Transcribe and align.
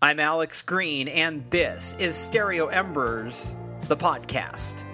I'm 0.00 0.20
Alex 0.20 0.62
Green, 0.62 1.08
and 1.08 1.44
this 1.50 1.96
is 1.98 2.14
Stereo 2.16 2.68
Embers, 2.68 3.56
the 3.88 3.96
podcast. 3.96 4.84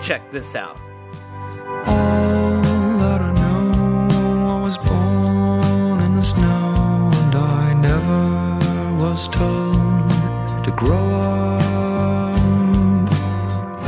Check 0.00 0.32
this 0.32 0.56
out. 0.56 0.80
All 1.86 2.60
that 2.98 3.20
I 3.20 3.32
know, 3.34 4.48
I 4.50 4.62
was 4.64 4.78
born 4.78 6.00
in 6.00 6.16
the 6.16 6.24
snow, 6.24 7.08
and 7.12 7.34
I 7.36 7.74
never 7.74 8.96
was 9.00 9.28
told 9.28 9.74
to 10.64 10.72
grow 10.72 10.96
up. 10.96 11.62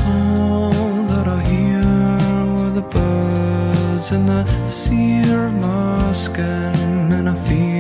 All 0.07 1.03
that 1.17 1.27
I 1.27 1.43
hear 1.43 1.83
were 2.63 2.71
the 2.71 2.83
birds 2.83 4.13
and 4.13 4.29
the 4.29 4.47
sear 4.69 5.47
of 5.47 5.55
my 5.55 6.13
skin, 6.13 7.13
and 7.13 7.29
I 7.29 7.35
feel 7.49 7.78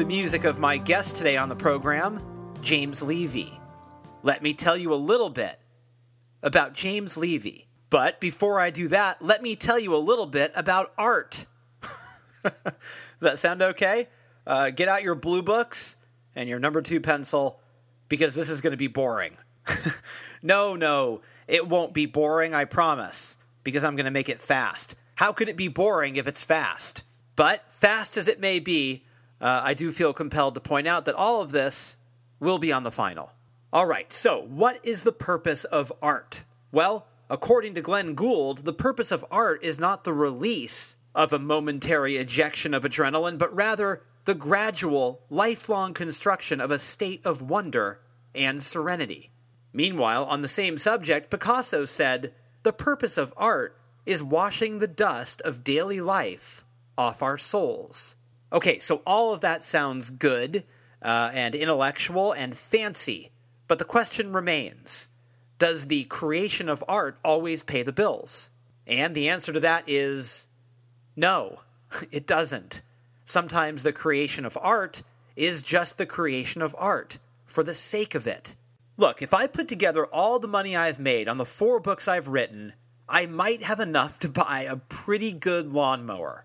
the 0.00 0.06
music 0.06 0.44
of 0.44 0.58
my 0.58 0.78
guest 0.78 1.18
today 1.18 1.36
on 1.36 1.50
the 1.50 1.54
program, 1.54 2.22
James 2.62 3.02
Levy. 3.02 3.52
Let 4.22 4.42
me 4.42 4.54
tell 4.54 4.74
you 4.74 4.94
a 4.94 4.96
little 4.96 5.28
bit 5.28 5.60
about 6.42 6.72
James 6.72 7.18
Levy. 7.18 7.66
But 7.90 8.18
before 8.18 8.58
I 8.58 8.70
do 8.70 8.88
that, 8.88 9.20
let 9.20 9.42
me 9.42 9.56
tell 9.56 9.78
you 9.78 9.94
a 9.94 9.98
little 9.98 10.24
bit 10.24 10.52
about 10.54 10.94
art. 10.96 11.44
Does 12.42 12.52
that 13.20 13.38
sound 13.38 13.60
okay? 13.60 14.08
Uh, 14.46 14.70
get 14.70 14.88
out 14.88 15.02
your 15.02 15.14
blue 15.14 15.42
books 15.42 15.98
and 16.34 16.48
your 16.48 16.58
number 16.58 16.80
two 16.80 17.02
pencil 17.02 17.60
because 18.08 18.34
this 18.34 18.48
is 18.48 18.62
going 18.62 18.70
to 18.70 18.78
be 18.78 18.86
boring. 18.86 19.36
no, 20.42 20.76
no, 20.76 21.20
it 21.46 21.68
won't 21.68 21.92
be 21.92 22.06
boring, 22.06 22.54
I 22.54 22.64
promise, 22.64 23.36
because 23.64 23.84
I'm 23.84 23.96
going 23.96 24.06
to 24.06 24.10
make 24.10 24.30
it 24.30 24.40
fast. 24.40 24.94
How 25.16 25.34
could 25.34 25.50
it 25.50 25.58
be 25.58 25.68
boring 25.68 26.16
if 26.16 26.26
it's 26.26 26.42
fast? 26.42 27.02
But 27.36 27.70
fast 27.70 28.16
as 28.16 28.28
it 28.28 28.40
may 28.40 28.60
be, 28.60 29.04
uh, 29.40 29.60
I 29.62 29.74
do 29.74 29.92
feel 29.92 30.12
compelled 30.12 30.54
to 30.54 30.60
point 30.60 30.86
out 30.86 31.04
that 31.06 31.14
all 31.14 31.40
of 31.40 31.52
this 31.52 31.96
will 32.38 32.58
be 32.58 32.72
on 32.72 32.82
the 32.82 32.90
final. 32.90 33.32
All 33.72 33.86
right, 33.86 34.12
so 34.12 34.42
what 34.42 34.84
is 34.84 35.04
the 35.04 35.12
purpose 35.12 35.64
of 35.64 35.92
art? 36.02 36.44
Well, 36.72 37.06
according 37.28 37.74
to 37.74 37.80
Glenn 37.80 38.14
Gould, 38.14 38.58
the 38.58 38.72
purpose 38.72 39.12
of 39.12 39.24
art 39.30 39.62
is 39.62 39.78
not 39.78 40.04
the 40.04 40.12
release 40.12 40.96
of 41.14 41.32
a 41.32 41.38
momentary 41.38 42.16
ejection 42.16 42.74
of 42.74 42.84
adrenaline, 42.84 43.38
but 43.38 43.54
rather 43.54 44.02
the 44.24 44.34
gradual, 44.34 45.22
lifelong 45.30 45.94
construction 45.94 46.60
of 46.60 46.70
a 46.70 46.78
state 46.78 47.24
of 47.24 47.42
wonder 47.42 48.00
and 48.34 48.62
serenity. 48.62 49.30
Meanwhile, 49.72 50.24
on 50.24 50.42
the 50.42 50.48
same 50.48 50.78
subject, 50.78 51.30
Picasso 51.30 51.84
said, 51.84 52.34
The 52.62 52.72
purpose 52.72 53.16
of 53.16 53.32
art 53.36 53.76
is 54.04 54.22
washing 54.22 54.78
the 54.78 54.88
dust 54.88 55.40
of 55.42 55.64
daily 55.64 56.00
life 56.00 56.64
off 56.98 57.22
our 57.22 57.38
souls. 57.38 58.16
Okay, 58.52 58.80
so 58.80 59.02
all 59.06 59.32
of 59.32 59.40
that 59.42 59.62
sounds 59.62 60.10
good 60.10 60.64
uh, 61.02 61.30
and 61.32 61.54
intellectual 61.54 62.32
and 62.32 62.56
fancy, 62.56 63.30
but 63.68 63.78
the 63.78 63.84
question 63.84 64.32
remains 64.32 65.08
Does 65.58 65.86
the 65.86 66.04
creation 66.04 66.68
of 66.68 66.82
art 66.88 67.18
always 67.24 67.62
pay 67.62 67.82
the 67.82 67.92
bills? 67.92 68.50
And 68.86 69.14
the 69.14 69.28
answer 69.28 69.52
to 69.52 69.60
that 69.60 69.84
is 69.86 70.46
no, 71.14 71.60
it 72.10 72.26
doesn't. 72.26 72.82
Sometimes 73.24 73.82
the 73.82 73.92
creation 73.92 74.44
of 74.44 74.58
art 74.60 75.02
is 75.36 75.62
just 75.62 75.96
the 75.96 76.06
creation 76.06 76.60
of 76.60 76.74
art 76.76 77.18
for 77.46 77.62
the 77.62 77.74
sake 77.74 78.16
of 78.16 78.26
it. 78.26 78.56
Look, 78.96 79.22
if 79.22 79.32
I 79.32 79.46
put 79.46 79.68
together 79.68 80.06
all 80.06 80.40
the 80.40 80.48
money 80.48 80.76
I've 80.76 80.98
made 80.98 81.28
on 81.28 81.36
the 81.36 81.44
four 81.44 81.78
books 81.78 82.08
I've 82.08 82.28
written, 82.28 82.72
I 83.08 83.26
might 83.26 83.62
have 83.62 83.80
enough 83.80 84.18
to 84.20 84.28
buy 84.28 84.62
a 84.62 84.76
pretty 84.76 85.32
good 85.32 85.72
lawnmower 85.72 86.44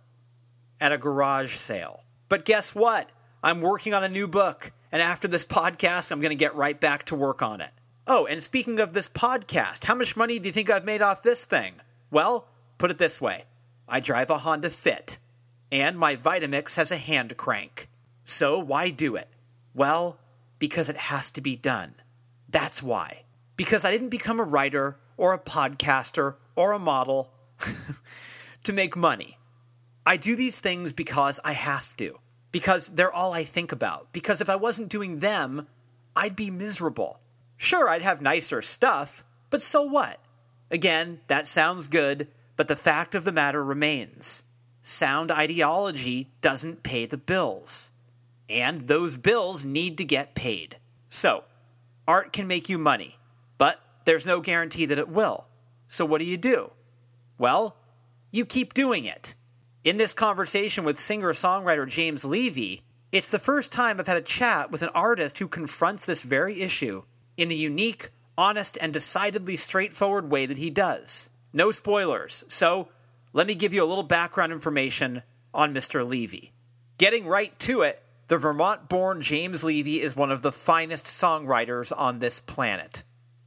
at 0.80 0.92
a 0.92 0.98
garage 0.98 1.58
sale. 1.58 2.04
But 2.30 2.46
guess 2.46 2.74
what? 2.74 3.10
I'm 3.44 3.62
working 3.62 3.94
on 3.94 4.04
a 4.04 4.10
new 4.10 4.28
book, 4.28 4.72
and 4.92 5.02
after 5.02 5.28
this 5.28 5.46
podcast, 5.46 6.12
I'm 6.12 6.20
going 6.20 6.32
to 6.32 6.36
get 6.36 6.56
right 6.56 6.80
back 6.80 7.06
to 7.06 7.16
work 7.16 7.42
on 7.42 7.62
it. 7.62 7.72
Oh, 8.08 8.26
and 8.26 8.42
speaking 8.42 8.80
of 8.80 8.94
this 8.94 9.10
podcast, 9.10 9.86
how 9.86 9.96
much 9.96 10.18
money 10.18 10.40
do 10.40 10.48
you 10.48 10.54
think 10.54 10.70
I've 10.70 10.86
made 10.86 11.02
off 11.02 11.24
this 11.24 11.46
thing? 11.46 11.76
Well, 12.12 12.48
put 12.78 12.92
it 12.92 12.98
this 12.98 13.20
way 13.20 13.46
I 13.88 14.00
drive 14.00 14.30
a 14.30 14.40
Honda 14.40 14.70
Fit, 14.70 15.20
and 15.72 15.98
my 15.98 16.16
Vitamix 16.16 16.76
has 16.76 16.92
a 16.92 16.98
hand 16.98 17.38
crank. 17.38 17.90
So 18.24 18.58
why 18.58 18.90
do 18.90 19.16
it? 19.16 19.30
Well, 19.74 20.18
because 20.58 20.90
it 20.90 20.98
has 20.98 21.30
to 21.32 21.42
be 21.42 21.56
done. 21.56 21.96
That's 22.50 22.82
why. 22.82 23.24
Because 23.58 23.86
I 23.86 23.92
didn't 23.92 24.10
become 24.10 24.40
a 24.40 24.44
writer 24.44 24.98
or 25.18 25.34
a 25.34 25.40
podcaster 25.40 26.36
or 26.56 26.72
a 26.72 26.80
model 26.80 27.32
to 28.64 28.74
make 28.74 28.96
money. 28.96 29.38
I 30.06 30.18
do 30.18 30.36
these 30.36 30.60
things 30.60 30.94
because 30.94 31.40
I 31.44 31.54
have 31.54 31.96
to, 31.98 32.20
because 32.52 32.88
they're 32.90 33.14
all 33.14 33.34
I 33.34 33.44
think 33.44 33.72
about. 33.72 34.12
Because 34.12 34.42
if 34.42 34.50
I 34.50 34.56
wasn't 34.56 34.90
doing 34.90 35.20
them, 35.20 35.68
I'd 36.16 36.36
be 36.36 36.52
miserable. 36.52 37.20
Sure, 37.58 37.90
I'd 37.90 38.02
have 38.02 38.22
nicer 38.22 38.62
stuff, 38.62 39.26
but 39.50 39.62
so 39.62 39.82
what? 39.82 40.20
Again, 40.70 41.22
that 41.28 41.48
sounds 41.48 41.88
good, 41.88 42.28
but 42.56 42.68
the 42.68 42.76
fact 42.76 43.16
of 43.16 43.24
the 43.24 43.32
matter 43.32 43.64
remains 43.64 44.44
sound 44.86 45.32
ideology 45.32 46.30
doesn't 46.42 46.84
pay 46.84 47.08
the 47.08 47.18
bills. 47.18 47.90
And 48.48 48.82
those 48.82 49.18
bills 49.18 49.66
need 49.66 49.98
to 49.98 50.06
get 50.06 50.36
paid. 50.36 50.78
So, 51.10 51.44
art 52.08 52.32
can 52.32 52.46
make 52.46 52.70
you 52.70 52.78
money, 52.78 53.18
but 53.58 53.80
there's 54.06 54.28
no 54.28 54.42
guarantee 54.42 54.86
that 54.86 55.00
it 55.00 55.10
will. 55.10 55.48
So, 55.88 56.06
what 56.06 56.20
do 56.20 56.26
you 56.26 56.38
do? 56.38 56.72
Well, 57.40 57.76
you 58.30 58.46
keep 58.46 58.76
doing 58.76 59.06
it. 59.06 59.34
In 59.86 59.98
this 59.98 60.16
conversation 60.16 60.84
with 60.84 60.98
singer 60.98 61.32
songwriter 61.32 61.88
James 61.88 62.26
Levy, 62.26 62.82
it's 63.12 63.30
the 63.30 63.38
first 63.38 63.72
time 63.72 64.00
I've 64.00 64.08
had 64.08 64.18
a 64.18 64.22
chat 64.22 64.72
with 64.72 64.82
an 64.82 64.90
artist 64.96 65.38
who 65.38 65.48
confronts 65.48 66.04
this 66.04 66.24
very 66.24 66.62
issue 66.62 67.04
in 67.38 67.50
the 67.50 67.56
unique, 67.56 68.10
honest, 68.36 68.80
and 68.82 68.92
decidedly 68.92 69.56
straightforward 69.56 70.32
way 70.32 70.48
that 70.48 70.58
he 70.58 70.72
does. 70.72 71.30
No 71.54 71.72
spoilers, 71.72 72.44
so 72.48 72.88
let 73.32 73.46
me 73.46 73.54
give 73.54 73.76
you 73.76 73.84
a 73.84 73.86
little 73.86 74.04
background 74.04 74.52
information 74.52 75.22
on 75.54 75.72
Mr. 75.72 76.04
Levy. 76.06 76.52
Getting 76.98 77.28
right 77.28 77.58
to 77.60 77.84
it, 77.84 78.02
the 78.28 78.40
Vermont 78.40 78.90
born 78.90 79.22
James 79.22 79.64
Levy 79.64 80.02
is 80.02 80.16
one 80.16 80.32
of 80.32 80.42
the 80.42 80.52
finest 80.52 81.06
songwriters 81.06 81.94
on 81.96 82.18
this 82.18 82.40
planet. 82.40 83.04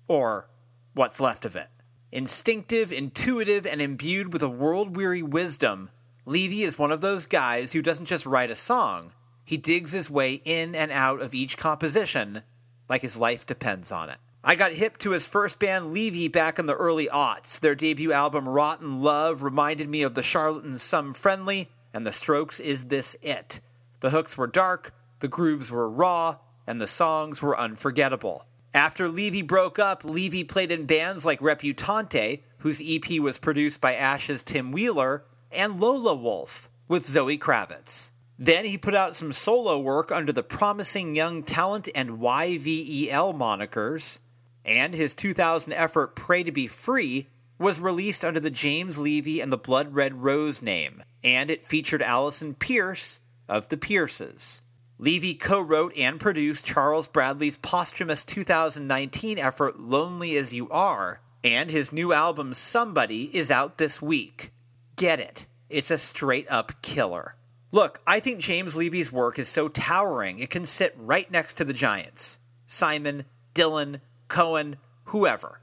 Or 0.06 0.46
what's 0.94 1.18
left 1.18 1.44
of 1.44 1.56
it. 1.56 1.66
Instinctive, 2.12 2.92
intuitive, 2.92 3.66
and 3.66 3.82
imbued 3.82 4.32
with 4.32 4.44
a 4.44 4.48
world 4.48 4.94
weary 4.94 5.20
wisdom, 5.20 5.90
Levy 6.28 6.62
is 6.62 6.78
one 6.78 6.92
of 6.92 7.00
those 7.00 7.24
guys 7.24 7.72
who 7.72 7.80
doesn't 7.80 8.04
just 8.04 8.26
write 8.26 8.50
a 8.50 8.56
song, 8.56 9.12
he 9.46 9.56
digs 9.56 9.92
his 9.92 10.10
way 10.10 10.42
in 10.44 10.74
and 10.74 10.92
out 10.92 11.22
of 11.22 11.34
each 11.34 11.56
composition 11.56 12.42
like 12.86 13.00
his 13.00 13.16
life 13.16 13.46
depends 13.46 13.90
on 13.90 14.10
it. 14.10 14.18
I 14.44 14.54
got 14.54 14.72
hip 14.72 14.98
to 14.98 15.12
his 15.12 15.26
first 15.26 15.58
band, 15.58 15.94
Levy, 15.94 16.28
back 16.28 16.58
in 16.58 16.66
the 16.66 16.76
early 16.76 17.06
aughts. 17.06 17.58
Their 17.58 17.74
debut 17.74 18.12
album, 18.12 18.46
Rotten 18.46 19.00
Love, 19.00 19.42
reminded 19.42 19.88
me 19.88 20.02
of 20.02 20.14
the 20.14 20.22
Charlatans' 20.22 20.82
Some 20.82 21.14
Friendly, 21.14 21.70
and 21.94 22.06
The 22.06 22.12
Strokes' 22.12 22.60
Is 22.60 22.84
This 22.84 23.16
It? 23.22 23.60
The 24.00 24.10
hooks 24.10 24.36
were 24.36 24.46
dark, 24.46 24.94
the 25.20 25.28
grooves 25.28 25.70
were 25.70 25.88
raw, 25.88 26.36
and 26.66 26.78
the 26.78 26.86
songs 26.86 27.40
were 27.40 27.58
unforgettable. 27.58 28.44
After 28.74 29.08
Levy 29.08 29.40
broke 29.40 29.78
up, 29.78 30.04
Levy 30.04 30.44
played 30.44 30.70
in 30.70 30.84
bands 30.84 31.24
like 31.24 31.40
Reputante, 31.40 32.42
whose 32.58 32.82
EP 32.84 33.18
was 33.18 33.38
produced 33.38 33.80
by 33.80 33.94
Ash's 33.94 34.42
Tim 34.42 34.72
Wheeler, 34.72 35.24
and 35.50 35.80
Lola 35.80 36.14
Wolf 36.14 36.68
with 36.88 37.06
Zoe 37.06 37.38
Kravitz. 37.38 38.10
Then 38.38 38.64
he 38.64 38.78
put 38.78 38.94
out 38.94 39.16
some 39.16 39.32
solo 39.32 39.78
work 39.78 40.12
under 40.12 40.32
the 40.32 40.42
Promising 40.42 41.16
Young 41.16 41.42
Talent 41.42 41.88
and 41.94 42.18
YVEL 42.18 43.36
monikers, 43.36 44.18
and 44.64 44.94
his 44.94 45.14
2000 45.14 45.72
effort 45.72 46.14
Pray 46.14 46.44
to 46.44 46.52
Be 46.52 46.66
Free 46.66 47.26
was 47.58 47.80
released 47.80 48.24
under 48.24 48.38
the 48.38 48.50
James 48.50 48.98
Levy 48.98 49.40
and 49.40 49.50
the 49.50 49.56
Blood 49.56 49.94
Red 49.94 50.22
Rose 50.22 50.62
name, 50.62 51.02
and 51.24 51.50
it 51.50 51.66
featured 51.66 52.02
Allison 52.02 52.54
Pierce 52.54 53.20
of 53.48 53.68
the 53.70 53.76
Pierces. 53.76 54.62
Levy 55.00 55.34
co 55.34 55.60
wrote 55.60 55.96
and 55.96 56.20
produced 56.20 56.66
Charles 56.66 57.06
Bradley's 57.06 57.56
posthumous 57.56 58.24
2019 58.24 59.38
effort 59.38 59.80
Lonely 59.80 60.36
as 60.36 60.52
You 60.52 60.68
Are, 60.70 61.20
and 61.42 61.70
his 61.70 61.92
new 61.92 62.12
album 62.12 62.54
Somebody 62.54 63.36
is 63.36 63.50
out 63.50 63.78
this 63.78 64.00
week. 64.02 64.52
Get 64.98 65.20
it, 65.20 65.46
it's 65.70 65.92
a 65.92 65.96
straight 65.96 66.50
up 66.50 66.82
killer. 66.82 67.36
Look, 67.70 68.02
I 68.04 68.18
think 68.18 68.40
James 68.40 68.74
Levy's 68.74 69.12
work 69.12 69.38
is 69.38 69.48
so 69.48 69.68
towering 69.68 70.40
it 70.40 70.50
can 70.50 70.64
sit 70.64 70.92
right 70.98 71.30
next 71.30 71.54
to 71.54 71.64
the 71.64 71.72
giants 71.72 72.38
Simon, 72.66 73.24
Dylan, 73.54 74.00
Cohen, 74.26 74.76
whoever. 75.04 75.60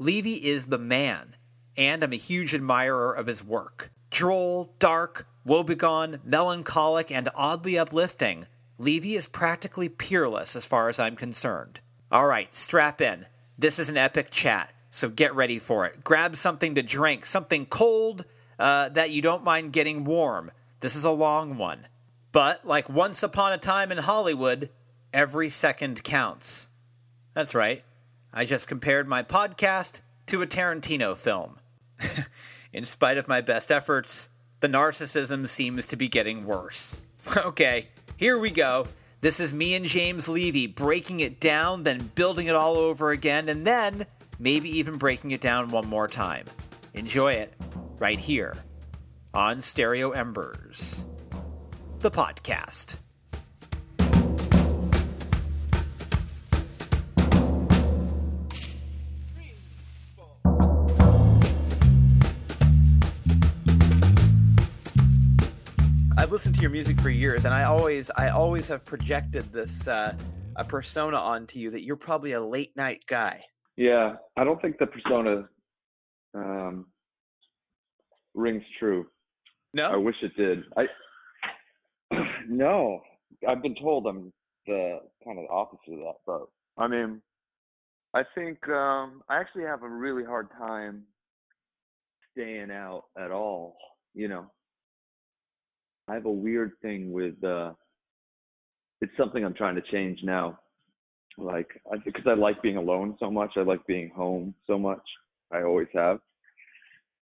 Levy 0.00 0.34
is 0.34 0.66
the 0.66 0.78
man, 0.78 1.36
and 1.76 2.02
I'm 2.02 2.12
a 2.12 2.16
huge 2.16 2.56
admirer 2.56 3.12
of 3.12 3.28
his 3.28 3.44
work. 3.44 3.92
Droll, 4.10 4.74
dark, 4.80 5.28
woebegone, 5.46 6.18
melancholic, 6.24 7.12
and 7.12 7.28
oddly 7.36 7.78
uplifting, 7.78 8.46
Levy 8.78 9.14
is 9.14 9.28
practically 9.28 9.88
peerless 9.88 10.56
as 10.56 10.66
far 10.66 10.88
as 10.88 10.98
I'm 10.98 11.14
concerned. 11.14 11.78
All 12.10 12.26
right, 12.26 12.52
strap 12.52 13.00
in. 13.00 13.26
This 13.56 13.78
is 13.78 13.88
an 13.88 13.96
epic 13.96 14.32
chat, 14.32 14.72
so 14.90 15.08
get 15.08 15.36
ready 15.36 15.60
for 15.60 15.86
it. 15.86 16.02
Grab 16.02 16.36
something 16.36 16.74
to 16.74 16.82
drink, 16.82 17.26
something 17.26 17.64
cold 17.66 18.24
uh, 18.58 18.88
that 18.90 19.10
you 19.10 19.22
don't 19.22 19.44
mind 19.44 19.72
getting 19.72 20.04
warm. 20.04 20.50
This 20.80 20.96
is 20.96 21.04
a 21.04 21.10
long 21.10 21.56
one. 21.56 21.86
But, 22.32 22.66
like 22.66 22.88
once 22.88 23.22
upon 23.22 23.52
a 23.52 23.58
time 23.58 23.92
in 23.92 23.98
Hollywood, 23.98 24.70
every 25.12 25.50
second 25.50 26.02
counts. 26.02 26.68
That's 27.34 27.54
right. 27.54 27.84
I 28.32 28.44
just 28.44 28.68
compared 28.68 29.08
my 29.08 29.22
podcast 29.22 30.00
to 30.26 30.42
a 30.42 30.46
Tarantino 30.46 31.16
film. 31.16 31.58
in 32.72 32.84
spite 32.84 33.18
of 33.18 33.28
my 33.28 33.40
best 33.40 33.70
efforts, 33.70 34.30
the 34.60 34.68
narcissism 34.68 35.48
seems 35.48 35.86
to 35.88 35.96
be 35.96 36.08
getting 36.08 36.46
worse. 36.46 36.96
okay, 37.36 37.88
here 38.16 38.38
we 38.38 38.50
go. 38.50 38.86
This 39.20 39.38
is 39.38 39.52
me 39.52 39.74
and 39.74 39.84
James 39.84 40.28
Levy 40.28 40.66
breaking 40.66 41.20
it 41.20 41.38
down, 41.38 41.84
then 41.84 42.10
building 42.14 42.48
it 42.48 42.54
all 42.54 42.76
over 42.76 43.10
again, 43.10 43.48
and 43.48 43.66
then 43.66 44.06
maybe 44.38 44.68
even 44.78 44.96
breaking 44.96 45.30
it 45.30 45.40
down 45.40 45.68
one 45.68 45.86
more 45.86 46.08
time. 46.08 46.46
Enjoy 46.94 47.34
it 47.34 47.52
right 47.98 48.18
here 48.18 48.54
on 49.34 49.60
Stereo 49.60 50.10
Embers, 50.10 51.04
the 52.00 52.10
podcast. 52.10 52.98
I've 66.16 66.30
listened 66.30 66.54
to 66.54 66.60
your 66.60 66.70
music 66.70 67.00
for 67.00 67.10
years, 67.10 67.44
and 67.44 67.52
I 67.52 67.64
always, 67.64 68.10
I 68.10 68.28
always 68.28 68.68
have 68.68 68.84
projected 68.84 69.52
this 69.52 69.88
uh, 69.88 70.14
a 70.56 70.64
persona 70.64 71.16
onto 71.16 71.58
you 71.58 71.70
that 71.70 71.82
you're 71.82 71.96
probably 71.96 72.32
a 72.32 72.40
late 72.40 72.76
night 72.76 73.04
guy. 73.06 73.42
Yeah, 73.76 74.14
I 74.36 74.44
don't 74.44 74.60
think 74.60 74.78
the 74.78 74.86
persona 74.86 75.48
um, 76.34 76.86
rings 78.34 78.62
true. 78.78 79.06
No, 79.74 79.86
I 79.88 79.96
wish 79.96 80.16
it 80.22 80.36
did. 80.36 80.64
I 80.76 80.86
no, 82.48 83.00
I've 83.48 83.62
been 83.62 83.74
told 83.76 84.06
I'm 84.06 84.32
the 84.66 85.00
kind 85.24 85.38
of 85.38 85.44
the 85.46 85.52
opposite 85.52 85.94
of 85.94 85.98
that, 86.00 86.14
but 86.26 86.46
I 86.78 86.86
mean, 86.88 87.20
I 88.14 88.22
think 88.34 88.66
um, 88.68 89.22
I 89.28 89.38
actually 89.40 89.64
have 89.64 89.82
a 89.82 89.88
really 89.88 90.24
hard 90.24 90.48
time 90.58 91.04
staying 92.32 92.70
out 92.70 93.04
at 93.18 93.30
all. 93.30 93.76
You 94.14 94.28
know, 94.28 94.50
I 96.08 96.14
have 96.14 96.26
a 96.26 96.30
weird 96.32 96.72
thing 96.82 97.12
with. 97.12 97.42
uh 97.44 97.72
It's 99.00 99.16
something 99.16 99.44
I'm 99.44 99.54
trying 99.54 99.74
to 99.76 99.82
change 99.90 100.20
now. 100.22 100.58
Like, 101.38 101.68
I, 101.90 101.96
because 102.04 102.26
I 102.26 102.34
like 102.34 102.60
being 102.62 102.76
alone 102.76 103.16
so 103.18 103.30
much. 103.30 103.52
I 103.56 103.62
like 103.62 103.84
being 103.86 104.10
home 104.10 104.54
so 104.66 104.78
much. 104.78 105.02
I 105.50 105.62
always 105.62 105.88
have 105.94 106.18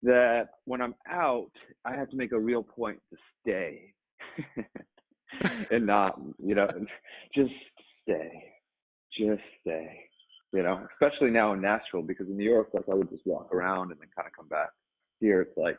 that 0.02 0.48
when 0.64 0.80
I'm 0.80 0.94
out, 1.08 1.50
I 1.84 1.94
have 1.96 2.10
to 2.10 2.16
make 2.16 2.32
a 2.32 2.40
real 2.40 2.62
point 2.62 2.98
to 3.10 3.16
stay 3.40 3.94
and 5.70 5.86
not, 5.86 6.20
you 6.44 6.54
know, 6.54 6.68
just 7.34 7.52
stay, 8.02 8.30
just 9.16 9.42
stay, 9.60 10.00
you 10.52 10.62
know, 10.62 10.86
especially 10.92 11.30
now 11.30 11.52
in 11.52 11.60
Nashville 11.60 12.02
because 12.02 12.26
in 12.26 12.36
New 12.36 12.48
York, 12.50 12.68
like 12.72 12.84
I 12.90 12.94
would 12.94 13.10
just 13.10 13.26
walk 13.26 13.52
around 13.54 13.90
and 13.92 14.00
then 14.00 14.08
kind 14.16 14.26
of 14.26 14.32
come 14.36 14.48
back. 14.48 14.70
Here, 15.20 15.40
it's 15.42 15.56
like 15.56 15.78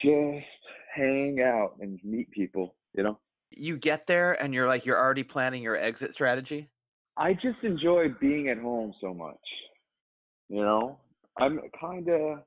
just 0.00 0.46
hang 0.94 1.40
out 1.42 1.74
and 1.80 2.00
meet 2.02 2.30
people, 2.30 2.74
you 2.94 3.02
know. 3.02 3.18
you 3.50 3.76
get 3.76 4.06
there 4.06 4.32
and 4.42 4.54
you're 4.54 4.66
like 4.66 4.86
you're 4.86 4.98
already 4.98 5.24
planning 5.24 5.62
your 5.62 5.76
exit 5.76 6.14
strategy. 6.14 6.70
I 7.16 7.34
just 7.34 7.62
enjoy 7.62 8.08
being 8.20 8.48
at 8.48 8.58
home 8.58 8.92
so 9.00 9.12
much. 9.12 9.36
You 10.48 10.62
know, 10.62 10.98
I'm 11.38 11.60
kind 11.78 12.08
of. 12.08 12.38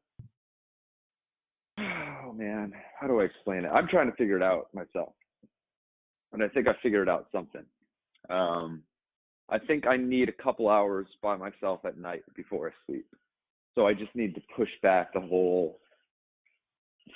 Man, 2.41 2.73
how 2.99 3.05
do 3.05 3.21
I 3.21 3.25
explain 3.25 3.65
it? 3.65 3.69
I'm 3.71 3.88
trying 3.88 4.09
to 4.09 4.17
figure 4.17 4.35
it 4.35 4.41
out 4.41 4.69
myself, 4.73 5.13
and 6.33 6.41
I 6.41 6.47
think 6.47 6.67
I 6.67 6.71
figured 6.81 7.07
out 7.07 7.27
something. 7.31 7.63
Um, 8.31 8.81
I 9.49 9.59
think 9.59 9.85
I 9.85 9.95
need 9.95 10.27
a 10.27 10.43
couple 10.43 10.67
hours 10.67 11.05
by 11.21 11.35
myself 11.35 11.81
at 11.85 11.99
night 11.99 12.23
before 12.35 12.67
I 12.67 12.71
sleep. 12.88 13.05
So 13.75 13.85
I 13.85 13.93
just 13.93 14.15
need 14.15 14.33
to 14.33 14.41
push 14.57 14.69
back 14.81 15.13
the 15.13 15.19
whole 15.19 15.77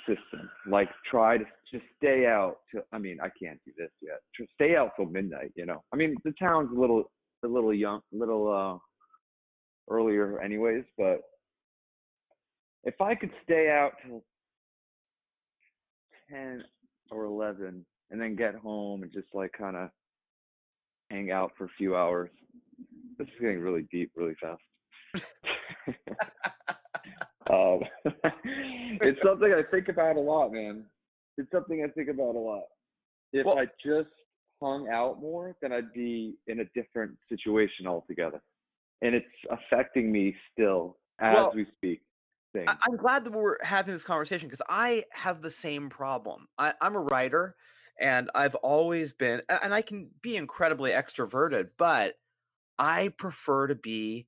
system. 0.06 0.48
Like 0.70 0.88
try 1.10 1.38
to 1.38 1.44
just 1.72 1.84
stay 1.96 2.26
out 2.26 2.58
till 2.70 2.82
I 2.92 2.98
mean, 2.98 3.18
I 3.20 3.30
can't 3.42 3.58
do 3.64 3.72
this 3.76 3.90
yet. 4.00 4.20
Tr- 4.32 4.44
Stay 4.54 4.76
out 4.76 4.92
till 4.94 5.06
midnight, 5.06 5.50
you 5.56 5.66
know. 5.66 5.82
I 5.92 5.96
mean, 5.96 6.14
the 6.24 6.34
town's 6.38 6.70
a 6.70 6.80
little 6.80 7.10
a 7.44 7.48
little 7.48 7.74
young, 7.74 8.00
a 8.14 8.16
little 8.16 8.46
uh 8.48 9.92
earlier 9.92 10.40
anyways, 10.40 10.84
but 10.96 11.22
if 12.84 13.00
I 13.00 13.16
could 13.16 13.32
stay 13.42 13.70
out 13.70 13.90
till 14.06 14.22
10 16.30 16.64
or 17.10 17.24
11 17.24 17.84
and 18.10 18.20
then 18.20 18.36
get 18.36 18.54
home 18.54 19.02
and 19.02 19.12
just 19.12 19.28
like 19.34 19.52
kind 19.52 19.76
of 19.76 19.90
hang 21.10 21.30
out 21.30 21.52
for 21.56 21.64
a 21.64 21.70
few 21.76 21.96
hours. 21.96 22.30
This 23.18 23.28
is 23.28 23.34
getting 23.40 23.60
really 23.60 23.86
deep 23.90 24.12
really 24.16 24.34
fast. 24.40 24.62
um, 27.50 27.80
it's 29.00 29.20
something 29.24 29.52
I 29.52 29.62
think 29.70 29.88
about 29.88 30.16
a 30.16 30.20
lot, 30.20 30.52
man. 30.52 30.84
It's 31.38 31.50
something 31.50 31.84
I 31.84 31.88
think 31.88 32.08
about 32.08 32.34
a 32.34 32.38
lot. 32.38 32.64
If 33.32 33.46
Well- 33.46 33.58
I 33.58 33.66
just 33.84 34.10
hung 34.62 34.88
out 34.88 35.20
more, 35.20 35.54
then 35.60 35.72
I'd 35.72 35.92
be 35.92 36.36
in 36.46 36.60
a 36.60 36.64
different 36.74 37.16
situation 37.28 37.86
altogether. 37.86 38.40
And 39.02 39.14
it's 39.14 39.26
affecting 39.50 40.10
me 40.10 40.34
still 40.52 40.96
as 41.20 41.34
Well, 41.34 41.52
we 41.54 41.66
speak. 41.76 42.00
Things. 42.52 42.68
I- 42.68 42.76
I'm 42.84 42.96
glad 42.96 43.24
that 43.24 43.32
we're 43.32 43.62
having 43.62 43.92
this 43.92 44.04
conversation 44.04 44.48
because 44.48 44.62
I 44.68 45.04
have 45.12 45.42
the 45.42 45.50
same 45.50 45.88
problem. 45.88 46.46
I, 46.58 46.74
I'm 46.80 46.96
a 46.96 47.00
writer, 47.00 47.56
and 48.00 48.30
I've 48.34 48.54
always 48.56 49.12
been, 49.12 49.42
and 49.62 49.74
I 49.74 49.82
can 49.82 50.10
be 50.22 50.36
incredibly 50.36 50.92
extroverted, 50.92 51.70
but 51.76 52.14
I 52.78 53.08
prefer 53.16 53.68
to 53.68 53.74
be 53.74 54.26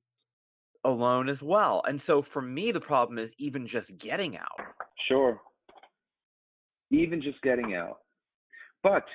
alone 0.83 1.29
as 1.29 1.43
well. 1.43 1.83
And 1.87 2.01
so 2.01 2.21
for 2.21 2.41
me, 2.41 2.71
the 2.71 2.79
problem 2.79 3.19
is 3.19 3.35
even 3.37 3.67
just 3.67 3.97
getting 3.97 4.37
out. 4.37 4.59
Sure. 5.07 5.41
Even 6.91 7.21
just 7.21 7.41
getting 7.41 7.75
out. 7.75 7.99
But 8.81 9.05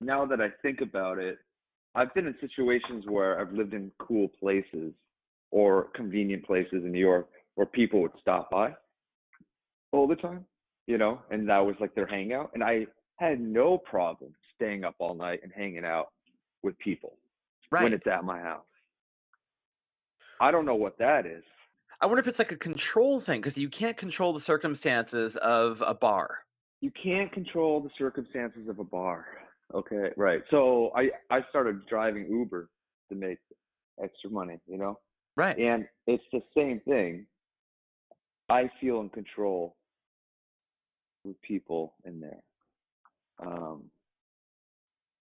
now 0.00 0.24
that 0.26 0.40
I 0.40 0.48
think 0.62 0.80
about 0.80 1.18
it, 1.18 1.38
I've 1.94 2.14
been 2.14 2.26
in 2.26 2.34
situations 2.40 3.04
where 3.08 3.40
I've 3.40 3.52
lived 3.52 3.74
in 3.74 3.90
cool 3.98 4.28
places 4.40 4.92
or 5.50 5.88
convenient 5.94 6.44
places 6.46 6.84
in 6.84 6.92
New 6.92 7.00
York 7.00 7.28
where 7.58 7.66
people 7.66 8.00
would 8.00 8.12
stop 8.20 8.48
by 8.52 8.72
all 9.90 10.06
the 10.06 10.14
time, 10.14 10.44
you 10.86 10.96
know, 10.96 11.20
and 11.32 11.48
that 11.48 11.58
was 11.58 11.74
like 11.80 11.92
their 11.92 12.06
hangout. 12.06 12.52
And 12.54 12.62
I 12.62 12.86
had 13.16 13.40
no 13.40 13.76
problem 13.76 14.32
staying 14.54 14.84
up 14.84 14.94
all 15.00 15.16
night 15.16 15.40
and 15.42 15.50
hanging 15.52 15.84
out 15.84 16.12
with 16.62 16.78
people 16.78 17.18
Right. 17.72 17.82
when 17.82 17.92
it's 17.92 18.06
at 18.06 18.22
my 18.22 18.38
house. 18.38 18.62
I 20.40 20.52
don't 20.52 20.66
know 20.66 20.76
what 20.76 20.96
that 20.98 21.26
is. 21.26 21.42
I 22.00 22.06
wonder 22.06 22.20
if 22.20 22.28
it's 22.28 22.38
like 22.38 22.52
a 22.52 22.56
control 22.56 23.18
thing 23.18 23.40
because 23.40 23.58
you 23.58 23.68
can't 23.68 23.96
control 23.96 24.32
the 24.32 24.38
circumstances 24.40 25.36
of 25.38 25.82
a 25.84 25.94
bar. 25.94 26.38
you 26.80 26.92
can't 26.92 27.32
control 27.32 27.80
the 27.80 27.90
circumstances 27.98 28.68
of 28.68 28.78
a 28.78 28.84
bar. 28.84 29.26
Okay, 29.74 30.10
right. 30.16 30.42
So 30.48 30.92
I 30.94 31.10
I 31.28 31.40
started 31.50 31.84
driving 31.86 32.28
Uber 32.30 32.70
to 33.08 33.14
make 33.16 33.38
extra 34.00 34.30
money, 34.30 34.60
you 34.68 34.78
know, 34.78 35.00
Right. 35.36 35.58
and 35.58 35.88
it's 36.06 36.22
the 36.32 36.40
same 36.56 36.78
thing. 36.86 37.26
I 38.48 38.70
feel 38.80 39.00
in 39.00 39.10
control 39.10 39.76
with 41.24 41.40
people 41.42 41.94
in 42.04 42.20
there. 42.20 42.42
Um, 43.44 43.90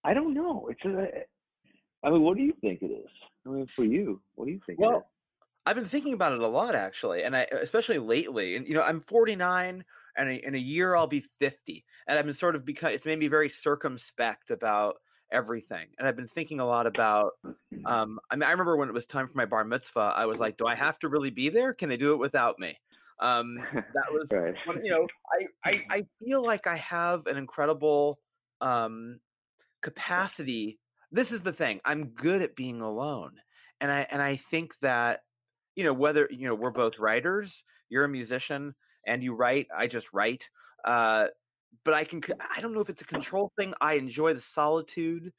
I 0.03 0.13
don't 0.13 0.33
know. 0.33 0.69
It's 0.71 0.85
a. 0.85 1.25
I 2.03 2.09
mean, 2.09 2.21
what 2.21 2.37
do 2.37 2.43
you 2.43 2.53
think 2.61 2.81
it 2.81 2.91
is? 2.91 3.09
I 3.45 3.49
mean, 3.49 3.67
for 3.67 3.83
you, 3.83 4.21
what 4.35 4.45
do 4.45 4.51
you 4.51 4.61
think? 4.65 4.79
Well, 4.79 5.09
I've 5.65 5.75
been 5.75 5.85
thinking 5.85 6.13
about 6.13 6.31
it 6.31 6.39
a 6.39 6.47
lot 6.47 6.75
actually, 6.75 7.23
and 7.23 7.35
I 7.35 7.41
especially 7.51 7.99
lately. 7.99 8.55
And 8.55 8.67
you 8.67 8.73
know, 8.73 8.81
I'm 8.81 9.01
49, 9.01 9.83
and 10.15 10.29
in 10.29 10.55
a 10.55 10.59
year 10.59 10.95
I'll 10.95 11.07
be 11.07 11.19
50, 11.19 11.83
and 12.07 12.17
I've 12.17 12.25
been 12.25 12.33
sort 12.33 12.55
of 12.55 12.63
become. 12.63 12.91
It's 12.91 13.05
made 13.05 13.19
me 13.19 13.27
very 13.27 13.49
circumspect 13.49 14.51
about 14.51 14.95
everything. 15.31 15.87
And 15.99 16.07
I've 16.07 16.15
been 16.15 16.27
thinking 16.27 16.61
a 16.61 16.65
lot 16.65 16.87
about. 16.87 17.33
Um, 17.85 18.19
I 18.31 18.35
mean, 18.35 18.43
I 18.43 18.51
remember 18.51 18.77
when 18.77 18.87
it 18.87 18.93
was 18.93 19.05
time 19.05 19.27
for 19.27 19.37
my 19.37 19.45
bar 19.45 19.65
mitzvah, 19.65 20.13
I 20.15 20.25
was 20.25 20.39
like, 20.39 20.57
"Do 20.57 20.65
I 20.65 20.75
have 20.75 20.99
to 20.99 21.09
really 21.09 21.31
be 21.31 21.49
there? 21.49 21.73
Can 21.73 21.89
they 21.89 21.97
do 21.97 22.13
it 22.13 22.19
without 22.19 22.59
me?" 22.59 22.77
Um, 23.19 23.57
that 23.73 23.83
was, 24.11 24.31
right. 24.31 24.53
you 24.83 24.91
know, 24.91 25.07
I, 25.65 25.69
I 25.69 25.85
I 25.89 26.03
feel 26.23 26.43
like 26.43 26.67
I 26.67 26.77
have 26.77 27.25
an 27.27 27.37
incredible 27.37 28.19
um, 28.61 29.19
capacity. 29.81 30.79
This 31.11 31.31
is 31.31 31.43
the 31.43 31.53
thing. 31.53 31.79
I'm 31.85 32.09
good 32.09 32.41
at 32.41 32.55
being 32.55 32.81
alone, 32.81 33.31
and 33.81 33.91
I 33.91 34.07
and 34.11 34.21
I 34.21 34.35
think 34.35 34.77
that 34.81 35.21
you 35.75 35.83
know 35.83 35.93
whether 35.93 36.27
you 36.31 36.47
know 36.47 36.55
we're 36.55 36.71
both 36.71 36.99
writers. 36.99 37.63
You're 37.89 38.03
a 38.05 38.09
musician 38.09 38.75
and 39.05 39.23
you 39.23 39.33
write. 39.33 39.67
I 39.75 39.87
just 39.87 40.11
write. 40.13 40.49
Uh, 40.83 41.27
but 41.83 41.93
I 41.93 42.03
can. 42.03 42.21
I 42.55 42.61
don't 42.61 42.73
know 42.73 42.81
if 42.81 42.89
it's 42.89 43.01
a 43.01 43.05
control 43.05 43.51
thing. 43.57 43.73
I 43.81 43.93
enjoy 43.95 44.33
the 44.33 44.41
solitude. 44.41 45.31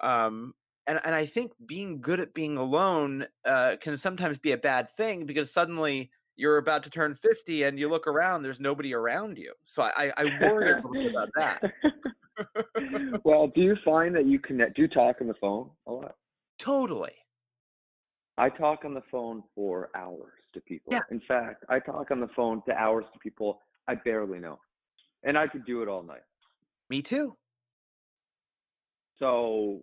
Um, 0.00 0.54
and, 0.86 1.00
and 1.04 1.14
I 1.14 1.26
think 1.26 1.52
being 1.64 2.00
good 2.00 2.18
at 2.18 2.34
being 2.34 2.56
alone 2.56 3.26
uh, 3.46 3.76
can 3.80 3.96
sometimes 3.96 4.38
be 4.38 4.52
a 4.52 4.58
bad 4.58 4.90
thing 4.90 5.26
because 5.26 5.52
suddenly 5.52 6.10
you're 6.36 6.58
about 6.58 6.82
to 6.84 6.90
turn 6.90 7.14
50 7.14 7.64
and 7.64 7.78
you 7.78 7.88
look 7.88 8.06
around, 8.06 8.42
there's 8.42 8.60
nobody 8.60 8.94
around 8.94 9.38
you. 9.38 9.52
So 9.64 9.82
I, 9.82 10.12
I 10.16 10.24
worry 10.40 10.72
a 10.72 10.76
little 10.76 10.92
bit 10.92 11.10
about 11.10 11.28
that. 11.36 11.62
well, 13.24 13.48
do 13.48 13.60
you 13.60 13.76
find 13.84 14.14
that 14.14 14.26
you 14.26 14.38
connect? 14.38 14.76
Do 14.76 14.82
you 14.82 14.88
talk 14.88 15.16
on 15.20 15.28
the 15.28 15.34
phone 15.34 15.70
a 15.86 15.92
lot? 15.92 16.16
Totally. 16.58 17.12
I 18.38 18.48
talk 18.48 18.84
on 18.84 18.94
the 18.94 19.02
phone 19.10 19.42
for 19.54 19.90
hours 19.94 20.32
to 20.54 20.60
people. 20.60 20.92
Yeah. 20.92 21.00
In 21.10 21.20
fact, 21.28 21.64
I 21.68 21.78
talk 21.78 22.10
on 22.10 22.20
the 22.20 22.28
phone 22.34 22.62
to 22.66 22.74
hours 22.74 23.04
to 23.12 23.18
people 23.18 23.60
I 23.88 23.96
barely 23.96 24.38
know, 24.38 24.58
and 25.24 25.36
I 25.36 25.46
could 25.46 25.66
do 25.66 25.82
it 25.82 25.88
all 25.88 26.02
night. 26.02 26.22
Me 26.88 27.02
too. 27.02 27.36
So, 29.18 29.80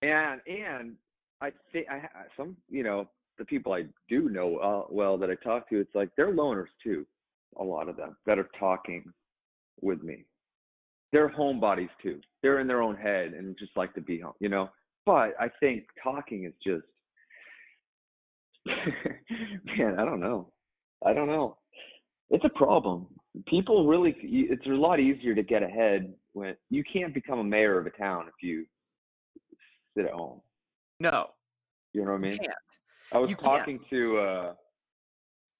and 0.00 0.40
and 0.46 0.94
I 1.40 1.52
think 1.72 1.88
I 1.90 2.08
some 2.36 2.56
you 2.68 2.82
know 2.82 3.08
the 3.38 3.44
people 3.44 3.72
I 3.72 3.84
do 4.08 4.28
know 4.28 4.56
uh, 4.58 4.84
well 4.90 5.18
that 5.18 5.30
I 5.30 5.34
talk 5.36 5.68
to, 5.70 5.80
it's 5.80 5.94
like 5.94 6.10
they're 6.16 6.34
loners 6.34 6.68
too. 6.82 7.06
A 7.58 7.64
lot 7.64 7.88
of 7.88 7.96
them 7.96 8.16
that 8.26 8.38
are 8.38 8.48
talking 8.58 9.04
with 9.80 10.02
me, 10.02 10.24
they're 11.12 11.28
homebodies 11.28 11.90
too. 12.02 12.20
They're 12.42 12.60
in 12.60 12.66
their 12.66 12.82
own 12.82 12.96
head 12.96 13.32
and 13.34 13.56
just 13.58 13.72
like 13.76 13.94
to 13.94 14.00
be 14.00 14.20
home, 14.20 14.34
you 14.40 14.48
know. 14.48 14.70
But 15.06 15.34
I 15.38 15.48
think 15.60 15.84
talking 16.02 16.44
is 16.44 16.52
just, 16.64 16.84
man, 18.66 19.98
I 19.98 20.04
don't 20.04 20.20
know. 20.20 20.52
I 21.04 21.12
don't 21.12 21.28
know. 21.28 21.58
It's 22.30 22.44
a 22.44 22.48
problem. 22.58 23.06
People 23.46 23.86
really, 23.86 24.16
it's 24.22 24.66
a 24.66 24.70
lot 24.70 24.98
easier 25.00 25.34
to 25.34 25.42
get 25.42 25.62
ahead 25.62 26.12
when 26.32 26.56
you 26.70 26.82
can't 26.90 27.12
become 27.12 27.38
a 27.40 27.44
mayor 27.44 27.78
of 27.78 27.86
a 27.86 27.90
town 27.90 28.26
if 28.28 28.34
you 28.42 28.64
sit 29.96 30.06
at 30.06 30.12
home. 30.12 30.40
No, 31.00 31.30
You 31.92 32.04
know 32.04 32.12
what 32.12 32.22
I 32.24 32.26
you 32.26 32.30
mean? 32.30 32.38
can't. 32.38 32.52
I 33.12 33.18
was 33.18 33.30
You 33.30 33.36
can't. 33.36 33.58
talking 33.58 33.80
to 33.90 34.18
uh 34.18 34.54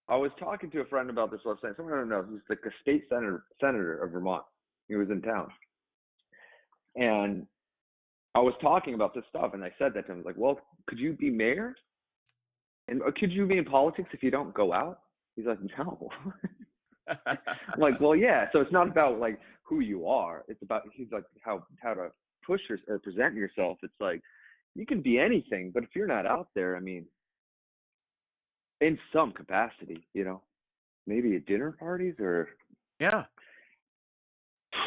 I 0.08 0.16
was 0.16 0.30
talking 0.38 0.70
to 0.70 0.80
a 0.80 0.84
friend 0.84 1.08
about 1.08 1.30
this 1.30 1.40
last 1.44 1.62
night. 1.62 1.72
Someone 1.76 1.94
I 1.94 1.98
don't 1.98 2.08
know, 2.08 2.22
who's 2.22 2.42
like 2.48 2.58
a 2.66 2.70
state 2.82 3.04
senator 3.08 3.44
senator 3.60 4.02
of 4.02 4.12
Vermont. 4.12 4.44
He 4.88 4.96
was 4.96 5.08
in 5.10 5.22
town. 5.22 5.48
And 6.96 7.46
I 8.34 8.40
was 8.40 8.54
talking 8.60 8.94
about 8.94 9.14
this 9.14 9.24
stuff 9.30 9.54
and 9.54 9.64
I 9.64 9.72
said 9.78 9.94
that 9.94 10.06
to 10.06 10.12
him, 10.12 10.18
I 10.18 10.18
was 10.18 10.26
like, 10.26 10.36
well, 10.36 10.60
could 10.86 10.98
you 10.98 11.12
be 11.14 11.30
mayor? 11.30 11.74
And 12.88 13.00
could 13.18 13.32
you 13.32 13.46
be 13.46 13.56
in 13.58 13.64
politics 13.64 14.10
if 14.12 14.22
you 14.22 14.30
don't 14.30 14.52
go 14.52 14.72
out? 14.72 15.00
He's 15.36 15.46
like, 15.46 15.58
no. 15.78 16.10
I'm 17.26 17.38
like, 17.78 17.98
well, 18.00 18.14
yeah. 18.14 18.48
So 18.52 18.60
it's 18.60 18.72
not 18.72 18.88
about 18.88 19.18
like 19.18 19.38
who 19.62 19.80
you 19.80 20.06
are. 20.06 20.44
It's 20.48 20.62
about 20.62 20.82
he's 20.92 21.08
like 21.10 21.24
how 21.40 21.64
how 21.82 21.94
to 21.94 22.08
push 22.46 22.60
your, 22.68 22.78
or 22.88 22.98
present 22.98 23.34
yourself. 23.34 23.78
It's 23.82 23.94
like 24.00 24.20
you 24.74 24.84
can 24.84 25.00
be 25.00 25.18
anything, 25.18 25.70
but 25.72 25.82
if 25.82 25.90
you're 25.94 26.06
not 26.06 26.26
out 26.26 26.48
there, 26.54 26.76
I 26.76 26.80
mean, 26.80 27.06
in 28.84 28.98
some 29.14 29.32
capacity, 29.32 30.06
you 30.12 30.24
know, 30.24 30.42
maybe 31.06 31.34
at 31.36 31.46
dinner 31.46 31.72
parties 31.72 32.14
or 32.20 32.50
yeah. 33.00 33.24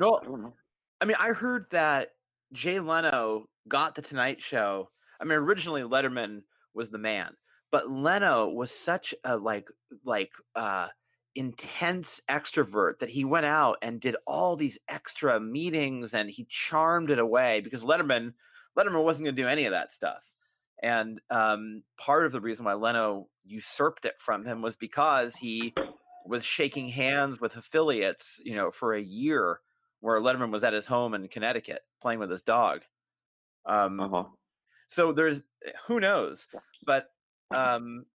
No, 0.00 0.18
I 0.20 0.24
don't 0.24 0.42
know. 0.42 0.54
I 1.00 1.04
mean, 1.04 1.18
I 1.20 1.28
heard 1.28 1.66
that 1.70 2.12
Jay 2.52 2.80
Leno 2.80 3.46
got 3.68 3.94
the 3.94 4.00
Tonight 4.02 4.40
Show. 4.40 4.88
I 5.20 5.24
mean, 5.24 5.38
originally 5.38 5.82
Letterman 5.82 6.40
was 6.74 6.88
the 6.88 6.98
man, 6.98 7.34
but 7.70 7.90
Leno 7.90 8.48
was 8.48 8.70
such 8.70 9.14
a 9.24 9.36
like 9.36 9.68
like 10.04 10.32
uh 10.56 10.88
intense 11.34 12.20
extrovert 12.28 12.98
that 12.98 13.10
he 13.10 13.24
went 13.24 13.46
out 13.46 13.76
and 13.82 14.00
did 14.00 14.16
all 14.26 14.56
these 14.56 14.78
extra 14.88 15.38
meetings 15.38 16.14
and 16.14 16.28
he 16.28 16.46
charmed 16.48 17.10
it 17.10 17.18
away 17.18 17.60
because 17.60 17.82
Letterman 17.84 18.32
Letterman 18.76 19.04
wasn't 19.04 19.26
going 19.26 19.36
to 19.36 19.42
do 19.42 19.48
any 19.48 19.66
of 19.66 19.72
that 19.72 19.92
stuff. 19.92 20.32
And 20.82 21.20
um, 21.30 21.84
part 21.96 22.26
of 22.26 22.32
the 22.32 22.40
reason 22.40 22.64
why 22.64 22.74
Leno 22.74 23.28
usurped 23.44 24.04
it 24.04 24.20
from 24.20 24.44
him 24.44 24.62
was 24.62 24.76
because 24.76 25.36
he 25.36 25.76
was 26.24 26.44
shaking 26.44 26.88
hands 26.88 27.40
with 27.40 27.56
affiliates, 27.56 28.40
you 28.44 28.54
know, 28.56 28.70
for 28.70 28.94
a 28.94 29.02
year 29.02 29.60
where 30.00 30.20
Letterman 30.20 30.52
was 30.52 30.64
at 30.64 30.72
his 30.74 30.86
home 30.86 31.14
in 31.14 31.28
Connecticut 31.28 31.82
playing 32.00 32.18
with 32.18 32.30
his 32.30 32.42
dog. 32.42 32.82
Um, 33.64 34.04
Uh 34.04 34.08
huh. 34.08 34.36
so 34.88 35.12
there's 35.12 35.42
who 35.86 36.00
knows, 36.00 36.48
but 36.82 37.14
um, 37.52 38.06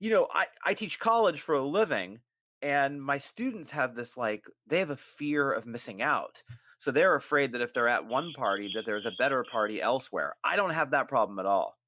you 0.00 0.10
know, 0.10 0.28
I 0.32 0.46
I 0.64 0.74
teach 0.74 0.98
college 1.00 1.40
for 1.42 1.54
a 1.56 1.66
living, 1.66 2.20
and 2.62 3.02
my 3.02 3.18
students 3.18 3.70
have 3.72 3.94
this 3.94 4.16
like 4.16 4.46
they 4.66 4.80
have 4.80 4.90
a 4.90 4.96
fear 4.96 5.52
of 5.52 5.66
missing 5.66 6.02
out. 6.02 6.42
So 6.78 6.92
they're 6.92 7.16
afraid 7.16 7.52
that 7.52 7.62
if 7.62 7.74
they're 7.74 7.88
at 7.88 8.06
one 8.06 8.32
party, 8.34 8.70
that 8.74 8.86
there's 8.86 9.06
a 9.06 9.12
better 9.12 9.44
party 9.44 9.80
elsewhere. 9.82 10.36
I 10.44 10.56
don't 10.56 10.72
have 10.74 10.90
that 10.92 11.08
problem 11.08 11.38
at 11.38 11.46
all. 11.46 11.78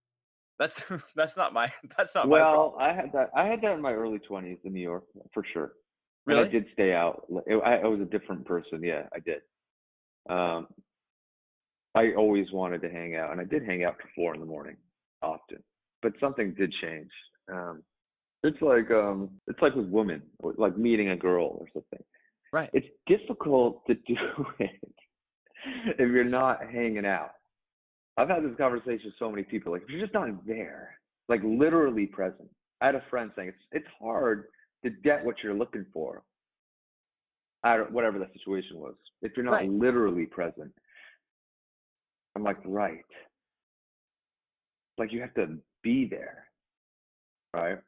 That's 0.59 0.83
that's 1.17 1.37
not 1.37 1.53
my 1.53 1.73
that's 1.97 2.15
not 2.15 2.29
my. 2.29 2.39
Well, 2.39 2.77
I 2.79 2.93
had 2.93 3.13
that. 3.13 3.31
I 3.35 3.47
had 3.47 3.61
that 3.63 3.73
in 3.73 3.83
my 3.83 3.93
early 3.93 4.19
twenties 4.19 4.59
in 4.65 4.73
New 4.73 4.81
York 4.81 5.05
for 5.33 5.45
sure. 5.53 5.73
And 6.27 6.37
Really? 6.37 6.49
I 6.49 6.51
did 6.51 6.67
stay 6.73 6.93
out. 6.93 7.27
I, 7.65 7.77
I 7.77 7.87
was 7.87 8.01
a 8.01 8.05
different 8.05 8.45
person. 8.45 8.83
Yeah, 8.83 9.05
I 9.15 9.19
did. 9.21 9.41
Um, 10.29 10.67
I 11.95 12.13
always 12.17 12.47
wanted 12.53 12.83
to 12.83 12.91
hang 12.91 13.17
out, 13.17 13.33
and 13.33 13.41
I 13.41 13.45
did 13.45 13.65
hang 13.65 13.85
out 13.85 13.97
till 13.99 14.11
four 14.15 14.35
in 14.35 14.41
the 14.41 14.47
morning 14.47 14.77
often. 15.23 15.63
But 16.03 16.13
something 16.21 16.55
did 16.55 16.73
change. 16.83 17.11
Um, 17.51 17.83
it's 18.43 18.61
like 18.61 18.91
um, 18.91 19.31
it's 19.47 19.61
like 19.63 19.75
with 19.75 19.89
women, 19.89 20.23
like 20.43 20.77
meeting 20.77 21.11
a 21.11 21.17
girl 21.17 21.57
or 21.61 21.67
something. 21.73 22.05
Right. 22.53 22.71
It's 22.73 22.87
difficult 23.07 23.87
to 23.87 23.95
do 24.07 24.17
it 24.59 24.71
if 25.99 25.99
you're 25.99 26.25
not 26.25 26.61
hanging 26.71 27.07
out. 27.07 27.31
I've 28.19 28.29
had 28.29 28.45
this 28.45 28.57
conversation 28.59 29.07
with 29.07 29.15
so 29.19 29.31
many 29.31 29.45
people. 29.45 29.73
Like, 29.73 29.83
if 29.85 29.91
you're 29.91 30.01
just 30.03 30.15
not 30.15 30.47
there, 30.47 31.01
like 31.29 31.41
literally 31.45 32.07
present. 32.07 32.51
I 32.83 32.87
had 32.87 32.97
a 32.97 33.05
friend 33.11 33.31
saying 33.37 33.51
it's 33.51 33.59
it's 33.73 33.89
hard 34.01 34.49
to 34.85 34.91
get 34.91 35.25
what 35.25 35.37
you're 35.43 35.55
looking 35.55 35.87
for. 35.93 36.25
Out 37.65 37.81
of 37.81 37.93
whatever 37.93 38.19
the 38.19 38.29
situation 38.35 38.79
was, 38.79 38.97
if 39.23 39.33
you're 39.37 39.47
not 39.47 39.53
Right. 39.53 39.71
literally 39.71 40.27
present. 40.27 40.73
I'm 42.37 42.45
like, 42.45 42.59
right. 42.65 43.05
Like 44.99 45.13
you 45.13 45.21
have 45.23 45.35
to 45.35 45.59
be 45.83 46.07
there, 46.09 46.49
right? 47.55 47.79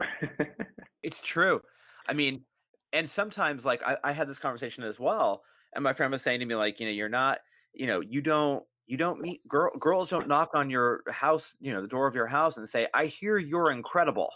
It's 1.02 1.22
true. 1.22 1.62
I 2.08 2.12
mean, 2.14 2.44
and 2.92 3.08
sometimes 3.08 3.64
like 3.64 3.82
I, 3.82 3.96
I 4.04 4.12
had 4.12 4.28
this 4.28 4.38
conversation 4.38 4.84
as 4.84 5.00
well, 5.00 5.44
and 5.74 5.84
my 5.84 5.92
friend 5.92 6.12
was 6.12 6.22
saying 6.22 6.40
to 6.40 6.46
me 6.46 6.54
like, 6.54 6.80
you 6.80 6.86
know, 6.86 6.92
you're 6.92 7.08
not, 7.08 7.40
you 7.74 7.86
know, 7.86 8.00
you 8.00 8.20
don't 8.22 8.64
you 8.90 8.96
don't 8.96 9.20
meet 9.20 9.46
girl 9.46 9.70
girls 9.78 10.10
don't 10.10 10.26
knock 10.26 10.50
on 10.52 10.68
your 10.68 11.04
house, 11.08 11.54
you 11.60 11.72
know, 11.72 11.80
the 11.80 11.86
door 11.86 12.08
of 12.08 12.14
your 12.16 12.26
house 12.26 12.56
and 12.56 12.68
say, 12.68 12.88
I 12.92 13.06
hear 13.06 13.38
you're 13.38 13.70
incredible. 13.70 14.28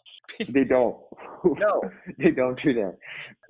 they 0.49 0.63
don't. 0.63 0.97
No. 1.45 1.83
they 2.19 2.31
don't 2.31 2.59
do 2.63 2.73
that. 2.75 2.97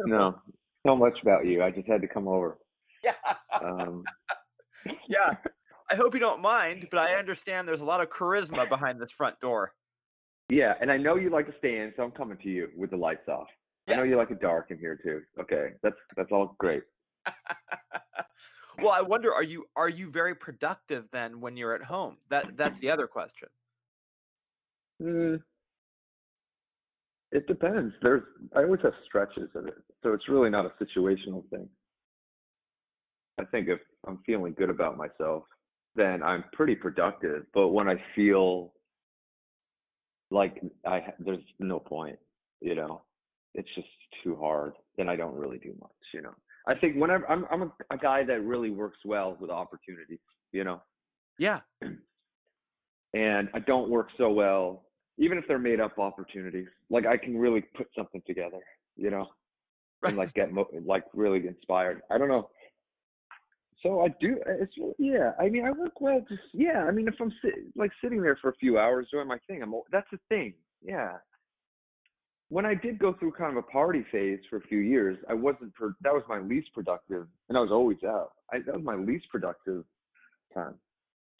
No, 0.06 0.34
so 0.86 0.96
much 0.96 1.18
about 1.20 1.44
you. 1.44 1.62
I 1.62 1.70
just 1.70 1.86
had 1.86 2.00
to 2.00 2.08
come 2.08 2.26
over. 2.26 2.56
Yeah. 3.04 3.12
Um, 3.62 4.02
yeah. 5.06 5.34
I 5.90 5.94
hope 5.94 6.14
you 6.14 6.20
don't 6.20 6.40
mind, 6.40 6.88
but 6.90 6.98
I 6.98 7.16
understand 7.16 7.68
there's 7.68 7.82
a 7.82 7.84
lot 7.84 8.00
of 8.00 8.08
charisma 8.08 8.66
behind 8.66 8.98
this 8.98 9.12
front 9.12 9.38
door. 9.40 9.72
yeah, 10.48 10.72
and 10.80 10.90
I 10.90 10.96
know 10.96 11.16
you 11.16 11.28
like 11.28 11.46
to 11.48 11.54
stay 11.58 11.80
in, 11.80 11.92
so 11.98 12.02
I'm 12.02 12.12
coming 12.12 12.38
to 12.38 12.48
you 12.48 12.68
with 12.74 12.90
the 12.90 12.96
lights 12.96 13.28
off. 13.28 13.48
I 13.88 13.96
know 13.96 14.04
you 14.04 14.16
like 14.16 14.30
it 14.30 14.40
dark 14.40 14.70
in 14.70 14.78
here 14.78 14.98
too. 15.04 15.20
Okay, 15.38 15.72
that's 15.82 15.96
that's 16.16 16.32
all 16.32 16.56
great. 16.58 16.82
Well, 18.78 18.92
I 18.92 19.02
wonder, 19.02 19.32
are 19.32 19.42
you 19.42 19.66
are 19.76 19.88
you 19.88 20.10
very 20.10 20.34
productive 20.34 21.06
then 21.12 21.40
when 21.40 21.56
you're 21.56 21.74
at 21.74 21.82
home? 21.82 22.16
That 22.30 22.56
that's 22.56 22.78
the 22.78 22.90
other 22.90 23.06
question. 23.06 23.48
Mm, 25.02 25.42
it 27.32 27.46
depends. 27.46 27.94
There's 28.02 28.22
I 28.54 28.62
always 28.62 28.80
have 28.82 28.94
stretches 29.06 29.50
of 29.54 29.66
it, 29.66 29.74
so 30.02 30.12
it's 30.12 30.28
really 30.28 30.50
not 30.50 30.66
a 30.66 30.84
situational 30.84 31.48
thing. 31.50 31.68
I 33.38 33.44
think 33.44 33.68
if 33.68 33.80
I'm 34.06 34.20
feeling 34.24 34.54
good 34.56 34.70
about 34.70 34.96
myself, 34.96 35.44
then 35.96 36.22
I'm 36.22 36.44
pretty 36.52 36.76
productive. 36.76 37.46
But 37.52 37.68
when 37.68 37.88
I 37.88 37.96
feel 38.14 38.72
like 40.30 40.60
I 40.86 41.02
there's 41.18 41.38
no 41.58 41.78
point, 41.80 42.18
you 42.60 42.74
know, 42.74 43.02
it's 43.54 43.68
just 43.74 43.88
too 44.22 44.36
hard, 44.36 44.74
then 44.96 45.08
I 45.08 45.16
don't 45.16 45.34
really 45.34 45.58
do 45.58 45.74
much, 45.80 45.90
you 46.12 46.22
know. 46.22 46.34
I 46.66 46.74
think 46.74 46.96
whenever 46.96 47.28
I'm 47.30 47.46
I'm 47.50 47.62
a, 47.62 47.72
a 47.90 47.98
guy 47.98 48.24
that 48.24 48.44
really 48.44 48.70
works 48.70 48.98
well 49.04 49.36
with 49.40 49.50
opportunities, 49.50 50.20
you 50.52 50.64
know, 50.64 50.82
Yeah. 51.38 51.60
and 53.14 53.48
I 53.54 53.58
don't 53.60 53.90
work 53.90 54.08
so 54.16 54.30
well, 54.30 54.84
even 55.18 55.38
if 55.38 55.44
they're 55.46 55.58
made 55.58 55.80
up 55.80 55.98
opportunities. 55.98 56.68
Like 56.90 57.06
I 57.06 57.16
can 57.16 57.36
really 57.38 57.62
put 57.76 57.88
something 57.96 58.22
together, 58.26 58.60
you 58.96 59.10
know, 59.10 59.28
and 60.02 60.16
like 60.16 60.32
get 60.34 60.52
mo- 60.52 60.68
like 60.84 61.04
really 61.14 61.46
inspired. 61.46 62.02
I 62.10 62.18
don't 62.18 62.28
know. 62.28 62.50
So 63.82 64.00
I 64.02 64.08
do. 64.20 64.38
It's 64.46 64.72
yeah. 64.98 65.32
I 65.38 65.48
mean, 65.50 65.66
I 65.66 65.70
work 65.70 66.00
well. 66.00 66.24
Just 66.28 66.42
yeah. 66.52 66.84
I 66.88 66.90
mean, 66.90 67.06
if 67.08 67.14
I'm 67.20 67.32
sit, 67.42 67.54
like 67.76 67.90
sitting 68.02 68.22
there 68.22 68.38
for 68.40 68.50
a 68.50 68.56
few 68.56 68.78
hours 68.78 69.08
doing 69.12 69.28
my 69.28 69.38
thing, 69.46 69.62
I'm 69.62 69.74
that's 69.92 70.08
the 70.10 70.18
thing. 70.28 70.54
Yeah. 70.82 71.18
When 72.48 72.66
I 72.66 72.74
did 72.74 72.98
go 72.98 73.14
through 73.14 73.32
kind 73.32 73.50
of 73.50 73.56
a 73.56 73.62
party 73.62 74.04
phase 74.12 74.38
for 74.48 74.58
a 74.58 74.62
few 74.62 74.78
years, 74.78 75.18
I 75.28 75.34
wasn't. 75.34 75.74
Per- 75.74 75.96
that 76.02 76.12
was 76.12 76.22
my 76.28 76.38
least 76.38 76.68
productive, 76.74 77.26
and 77.48 77.58
I 77.58 77.60
was 77.60 77.70
always 77.72 77.98
out. 78.04 78.32
I, 78.52 78.58
that 78.58 78.74
was 78.74 78.84
my 78.84 78.94
least 78.94 79.26
productive 79.30 79.84
time. 80.52 80.74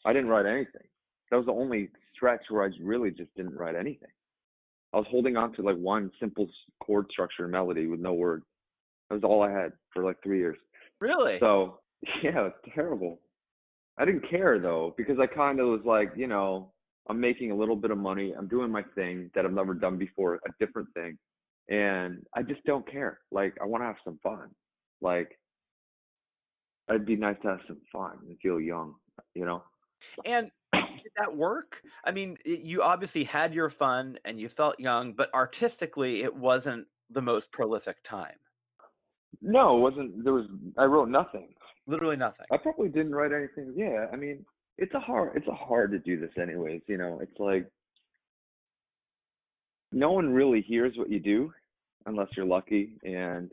I 0.05 0.13
didn't 0.13 0.29
write 0.29 0.45
anything. 0.45 0.87
That 1.31 1.37
was 1.37 1.45
the 1.45 1.51
only 1.51 1.89
stretch 2.15 2.41
where 2.49 2.63
I 2.63 2.69
really 2.81 3.11
just 3.11 3.33
didn't 3.35 3.55
write 3.55 3.75
anything. 3.75 4.09
I 4.93 4.97
was 4.97 5.07
holding 5.09 5.35
on 5.35 5.53
to 5.53 5.61
like 5.61 5.77
one 5.77 6.11
simple 6.19 6.47
chord 6.79 7.07
structure 7.11 7.43
and 7.43 7.51
melody 7.51 7.87
with 7.87 7.99
no 7.99 8.13
words. 8.13 8.45
That 9.09 9.15
was 9.15 9.23
all 9.23 9.43
I 9.43 9.51
had 9.51 9.73
for 9.93 10.03
like 10.03 10.21
three 10.23 10.39
years. 10.39 10.57
Really? 11.01 11.37
So 11.39 11.79
yeah, 12.23 12.47
it's 12.47 12.73
terrible. 12.73 13.19
I 13.97 14.05
didn't 14.05 14.29
care 14.29 14.59
though 14.59 14.93
because 14.97 15.17
I 15.19 15.27
kind 15.27 15.59
of 15.59 15.67
was 15.67 15.81
like, 15.85 16.11
you 16.15 16.27
know, 16.27 16.71
I'm 17.07 17.19
making 17.19 17.51
a 17.51 17.55
little 17.55 17.75
bit 17.75 17.91
of 17.91 17.97
money. 17.97 18.33
I'm 18.37 18.47
doing 18.47 18.71
my 18.71 18.83
thing 18.95 19.29
that 19.35 19.45
I've 19.45 19.53
never 19.53 19.73
done 19.73 19.97
before, 19.97 20.35
a 20.35 20.65
different 20.65 20.87
thing, 20.93 21.17
and 21.69 22.25
I 22.35 22.41
just 22.41 22.63
don't 22.65 22.89
care. 22.89 23.19
Like 23.31 23.53
I 23.61 23.65
want 23.65 23.81
to 23.83 23.87
have 23.87 23.97
some 24.03 24.19
fun. 24.23 24.49
Like 25.01 25.37
it'd 26.89 27.05
be 27.05 27.15
nice 27.15 27.37
to 27.43 27.49
have 27.49 27.61
some 27.67 27.81
fun 27.91 28.17
and 28.27 28.37
feel 28.39 28.59
young, 28.59 28.95
you 29.33 29.45
know. 29.45 29.63
And 30.25 30.51
did 30.73 31.11
that 31.17 31.35
work? 31.35 31.81
I 32.03 32.11
mean, 32.11 32.37
you 32.45 32.81
obviously 32.81 33.23
had 33.23 33.53
your 33.53 33.69
fun 33.69 34.17
and 34.25 34.39
you 34.39 34.49
felt 34.49 34.79
young, 34.79 35.13
but 35.13 35.33
artistically, 35.33 36.23
it 36.23 36.35
wasn't 36.35 36.87
the 37.09 37.21
most 37.21 37.51
prolific 37.51 37.97
time. 38.03 38.35
No, 39.41 39.77
it 39.77 39.81
wasn't. 39.81 40.23
There 40.23 40.33
was. 40.33 40.47
I 40.77 40.85
wrote 40.85 41.09
nothing. 41.09 41.53
Literally 41.87 42.15
nothing. 42.15 42.47
I 42.51 42.57
probably 42.57 42.89
didn't 42.89 43.13
write 43.13 43.31
anything. 43.31 43.73
Yeah, 43.75 44.07
I 44.11 44.15
mean, 44.15 44.45
it's 44.77 44.93
a 44.93 44.99
hard. 44.99 45.31
It's 45.35 45.47
a 45.47 45.53
hard 45.53 45.91
to 45.91 45.99
do 45.99 46.19
this 46.19 46.31
anyways. 46.41 46.81
You 46.87 46.97
know, 46.97 47.19
it's 47.21 47.39
like 47.39 47.69
no 49.91 50.11
one 50.11 50.33
really 50.33 50.61
hears 50.61 50.93
what 50.97 51.09
you 51.09 51.19
do 51.19 51.53
unless 52.05 52.27
you're 52.35 52.45
lucky, 52.45 52.97
and 53.03 53.51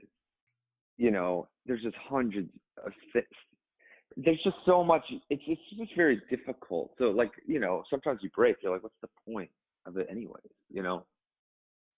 you 0.96 1.10
know, 1.10 1.48
there's 1.66 1.82
just 1.82 1.96
hundreds 2.08 2.50
of. 2.84 2.92
Th- 3.12 3.24
there's 4.16 4.40
just 4.44 4.56
so 4.66 4.84
much. 4.84 5.02
It's 5.30 5.42
it's 5.46 5.60
just 5.78 5.96
very 5.96 6.20
difficult. 6.28 6.92
So 6.98 7.04
like 7.04 7.30
you 7.46 7.60
know, 7.60 7.82
sometimes 7.88 8.20
you 8.22 8.30
break. 8.34 8.56
You're 8.62 8.72
like, 8.72 8.82
what's 8.82 8.94
the 9.00 9.08
point 9.32 9.50
of 9.86 9.96
it 9.96 10.08
anyways? 10.10 10.42
You 10.70 10.82
know, 10.82 11.04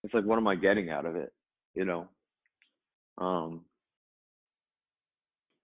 it's 0.03 0.13
like, 0.13 0.23
what 0.23 0.37
am 0.37 0.47
I 0.47 0.55
getting 0.55 0.89
out 0.89 1.05
of 1.05 1.15
it? 1.15 1.33
You 1.73 1.85
know, 1.85 2.07
um 3.17 3.61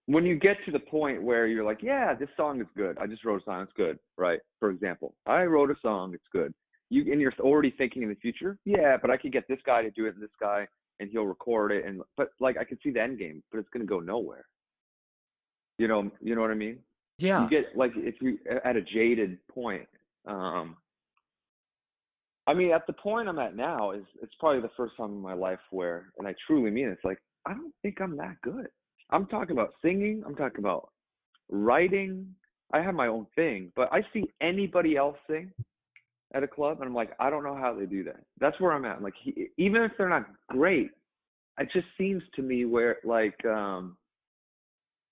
when 0.06 0.26
you 0.26 0.36
get 0.36 0.56
to 0.64 0.72
the 0.72 0.78
point 0.78 1.22
where 1.22 1.46
you're 1.46 1.64
like, 1.64 1.82
yeah, 1.82 2.14
this 2.14 2.28
song 2.36 2.60
is 2.60 2.66
good. 2.76 2.98
I 2.98 3.06
just 3.06 3.24
wrote 3.24 3.42
a 3.42 3.44
song, 3.44 3.62
it's 3.62 3.72
good, 3.76 3.98
right? 4.18 4.40
For 4.58 4.70
example, 4.70 5.14
I 5.26 5.44
wrote 5.44 5.70
a 5.70 5.76
song, 5.80 6.14
it's 6.14 6.24
good. 6.32 6.52
You 6.90 7.10
and 7.10 7.20
you're 7.20 7.32
already 7.40 7.70
thinking 7.70 8.02
in 8.02 8.08
the 8.08 8.16
future, 8.16 8.58
yeah, 8.64 8.96
but 9.00 9.10
I 9.10 9.16
could 9.16 9.32
get 9.32 9.48
this 9.48 9.60
guy 9.64 9.82
to 9.82 9.90
do 9.90 10.06
it 10.06 10.14
and 10.14 10.22
this 10.22 10.30
guy, 10.38 10.66
and 11.00 11.08
he'll 11.10 11.24
record 11.24 11.72
it, 11.72 11.86
and 11.86 12.02
but 12.16 12.30
like 12.38 12.58
I 12.58 12.64
can 12.64 12.78
see 12.82 12.90
the 12.90 13.00
end 13.00 13.18
game, 13.18 13.42
but 13.50 13.58
it's 13.58 13.68
gonna 13.72 13.86
go 13.86 14.00
nowhere. 14.00 14.44
You 15.78 15.88
know, 15.88 16.10
you 16.20 16.34
know 16.34 16.42
what 16.42 16.50
I 16.50 16.54
mean? 16.54 16.78
Yeah. 17.16 17.44
You 17.44 17.48
get 17.48 17.76
like 17.76 17.92
if 17.96 18.16
you 18.20 18.38
at 18.64 18.76
a 18.76 18.82
jaded 18.82 19.38
point. 19.48 19.88
Um, 20.26 20.76
I 22.46 22.54
mean, 22.54 22.72
at 22.72 22.86
the 22.86 22.92
point 22.92 23.28
I'm 23.28 23.38
at 23.38 23.56
now 23.56 23.92
is 23.92 24.04
it's 24.20 24.34
probably 24.38 24.60
the 24.60 24.70
first 24.76 24.96
time 24.96 25.10
in 25.10 25.20
my 25.20 25.32
life 25.32 25.60
where, 25.70 26.12
and 26.18 26.26
I 26.26 26.34
truly 26.46 26.70
mean 26.70 26.88
it, 26.88 26.92
it's 26.92 27.04
like 27.04 27.18
I 27.46 27.52
don't 27.54 27.72
think 27.82 28.00
I'm 28.00 28.16
that 28.18 28.36
good. 28.42 28.66
I'm 29.12 29.26
talking 29.26 29.52
about 29.52 29.74
singing. 29.82 30.22
I'm 30.26 30.34
talking 30.34 30.58
about 30.60 30.90
writing. 31.50 32.34
I 32.72 32.80
have 32.80 32.94
my 32.94 33.06
own 33.06 33.26
thing, 33.36 33.70
but 33.76 33.92
I 33.92 34.00
see 34.12 34.24
anybody 34.40 34.96
else 34.96 35.16
sing 35.28 35.52
at 36.34 36.42
a 36.42 36.48
club, 36.48 36.78
and 36.80 36.88
I'm 36.88 36.94
like, 36.94 37.10
I 37.20 37.28
don't 37.28 37.44
know 37.44 37.54
how 37.54 37.74
they 37.74 37.84
do 37.84 38.02
that. 38.04 38.20
That's 38.40 38.58
where 38.58 38.72
I'm 38.72 38.86
at. 38.86 39.02
Like, 39.02 39.12
he, 39.22 39.48
even 39.58 39.82
if 39.82 39.92
they're 39.98 40.08
not 40.08 40.26
great, 40.48 40.90
it 41.58 41.68
just 41.72 41.86
seems 41.98 42.22
to 42.36 42.42
me 42.42 42.64
where 42.64 42.96
like, 43.04 43.44
um, 43.44 43.98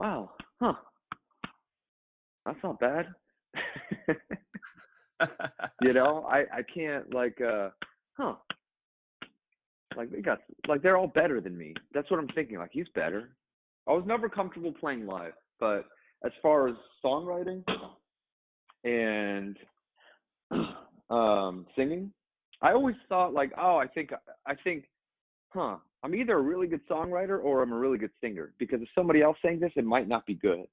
wow, 0.00 0.30
huh, 0.60 0.72
that's 2.46 2.58
not 2.64 2.80
bad. 2.80 3.08
you 5.82 5.92
know, 5.92 6.26
I 6.26 6.38
I 6.52 6.62
can't 6.74 7.12
like, 7.12 7.38
uh, 7.40 7.68
huh. 8.16 8.34
Like 9.96 10.10
they 10.10 10.20
got 10.20 10.38
like 10.68 10.82
they're 10.82 10.96
all 10.96 11.08
better 11.08 11.40
than 11.40 11.58
me. 11.58 11.74
That's 11.92 12.08
what 12.10 12.20
I'm 12.20 12.28
thinking. 12.28 12.58
Like 12.58 12.70
he's 12.72 12.88
better. 12.94 13.30
I 13.90 13.92
was 13.92 14.04
never 14.06 14.28
comfortable 14.28 14.72
playing 14.72 15.04
live, 15.04 15.32
but 15.58 15.84
as 16.24 16.30
far 16.40 16.68
as 16.68 16.76
songwriting 17.04 17.64
and 18.84 19.56
um 21.10 21.66
singing, 21.74 22.12
I 22.62 22.70
always 22.70 22.94
thought 23.08 23.34
like, 23.34 23.50
oh, 23.58 23.78
I 23.78 23.88
think 23.88 24.10
I 24.46 24.54
think, 24.62 24.84
huh, 25.48 25.78
I'm 26.04 26.14
either 26.14 26.38
a 26.38 26.42
really 26.42 26.68
good 26.68 26.86
songwriter 26.88 27.42
or 27.42 27.62
I'm 27.62 27.72
a 27.72 27.78
really 27.78 27.98
good 27.98 28.12
singer 28.20 28.52
because 28.60 28.80
if 28.80 28.88
somebody 28.94 29.22
else 29.22 29.36
sang 29.42 29.58
this, 29.58 29.72
it 29.74 29.84
might 29.84 30.06
not 30.06 30.24
be 30.24 30.34
good, 30.34 30.66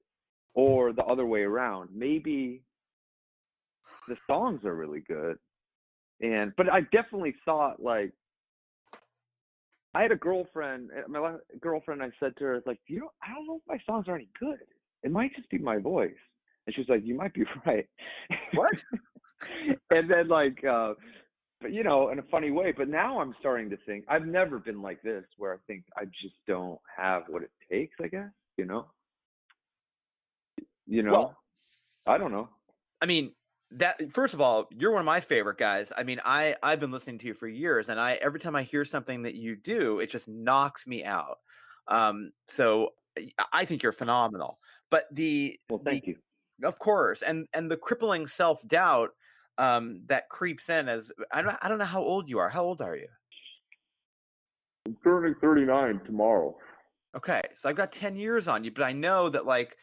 or 0.54 0.92
the 0.92 1.02
other 1.02 1.26
way 1.26 1.40
around. 1.40 1.88
Maybe 1.92 2.62
the 4.06 4.16
songs 4.28 4.64
are 4.64 4.76
really 4.76 5.00
good, 5.00 5.38
and 6.20 6.52
but 6.56 6.72
I 6.72 6.82
definitely 6.92 7.34
thought 7.44 7.82
like 7.82 8.12
I 9.94 10.02
had 10.02 10.12
a 10.12 10.16
girlfriend. 10.16 10.90
uh, 10.96 11.08
My 11.08 11.36
girlfriend, 11.60 12.02
I 12.02 12.10
said 12.20 12.36
to 12.38 12.44
her, 12.44 12.62
like, 12.66 12.78
you 12.86 13.00
know, 13.00 13.10
I 13.22 13.32
don't 13.34 13.46
know 13.46 13.56
if 13.56 13.62
my 13.68 13.78
songs 13.86 14.06
are 14.08 14.16
any 14.16 14.28
good. 14.38 14.58
It 15.02 15.10
might 15.10 15.34
just 15.34 15.48
be 15.50 15.58
my 15.58 15.78
voice. 15.78 16.12
And 16.66 16.74
she 16.74 16.80
was 16.80 16.88
like, 16.88 17.04
you 17.04 17.14
might 17.16 17.32
be 17.34 17.44
right. 17.66 17.86
What? 18.54 18.72
and 19.90 20.10
then 20.10 20.28
like, 20.28 20.62
uh, 20.64 20.94
but 21.60 21.72
you 21.72 21.82
know, 21.82 22.10
in 22.10 22.18
a 22.18 22.22
funny 22.24 22.50
way. 22.50 22.72
But 22.76 22.88
now 22.88 23.20
I'm 23.20 23.34
starting 23.40 23.70
to 23.70 23.76
think 23.86 24.04
I've 24.08 24.26
never 24.26 24.58
been 24.58 24.82
like 24.82 25.00
this, 25.02 25.24
where 25.38 25.54
I 25.54 25.56
think 25.66 25.84
I 25.96 26.04
just 26.04 26.34
don't 26.46 26.78
have 26.96 27.22
what 27.28 27.42
it 27.42 27.50
takes. 27.70 27.96
I 28.02 28.08
guess 28.08 28.28
you 28.56 28.64
know. 28.66 28.86
You 30.86 31.02
know, 31.02 31.12
Well- 31.12 31.36
I 32.06 32.16
don't 32.18 32.32
know. 32.32 32.48
I 33.00 33.06
mean, 33.06 33.32
that 33.72 34.12
first 34.12 34.34
of 34.34 34.40
all, 34.40 34.68
you're 34.70 34.92
one 34.92 35.00
of 35.00 35.06
my 35.06 35.20
favorite 35.20 35.58
guys. 35.58 35.92
I 35.96 36.02
mean, 36.02 36.20
I 36.24 36.56
I've 36.62 36.80
been 36.80 36.90
listening 36.90 37.18
to 37.18 37.26
you 37.26 37.34
for 37.34 37.48
years, 37.48 37.88
and 37.88 38.00
I 38.00 38.14
every 38.14 38.40
time 38.40 38.56
I 38.56 38.62
hear 38.62 38.84
something 38.84 39.22
that 39.22 39.34
you 39.34 39.56
do, 39.56 40.00
it 40.00 40.08
just 40.10 40.28
knocks 40.28 40.86
me 40.86 41.04
out. 41.04 41.38
Um, 41.88 42.32
so 42.46 42.90
I- 43.52 43.64
think 43.64 43.82
you're 43.82 43.92
phenomenal. 43.92 44.58
But 44.90 45.06
the 45.12 45.58
Well, 45.68 45.78
the- 45.80 45.90
thank 45.90 46.06
you. 46.06 46.16
of 46.62 46.78
course, 46.78 47.22
and 47.22 47.46
and 47.52 47.70
the 47.70 47.76
crippling 47.76 48.26
self 48.26 48.66
doubt 48.66 49.10
um, 49.58 50.02
that 50.06 50.28
creeps 50.28 50.68
in 50.70 50.88
as 50.88 51.10
I 51.32 51.42
don't 51.42 51.56
I 51.62 51.68
don't 51.68 51.78
know 51.78 51.84
how 51.84 52.02
old 52.02 52.28
you 52.28 52.38
are. 52.38 52.48
How 52.48 52.64
old 52.64 52.80
are 52.80 52.96
you? 52.96 53.08
I'm 54.86 54.96
turning 55.04 55.34
39 55.40 56.00
tomorrow. 56.06 56.56
Okay, 57.16 57.42
so 57.54 57.68
I've 57.68 57.76
got 57.76 57.90
10 57.92 58.16
years 58.16 58.48
on 58.48 58.64
you, 58.64 58.70
but 58.70 58.84
I 58.84 58.92
know 58.92 59.28
that 59.28 59.44
like 59.46 59.76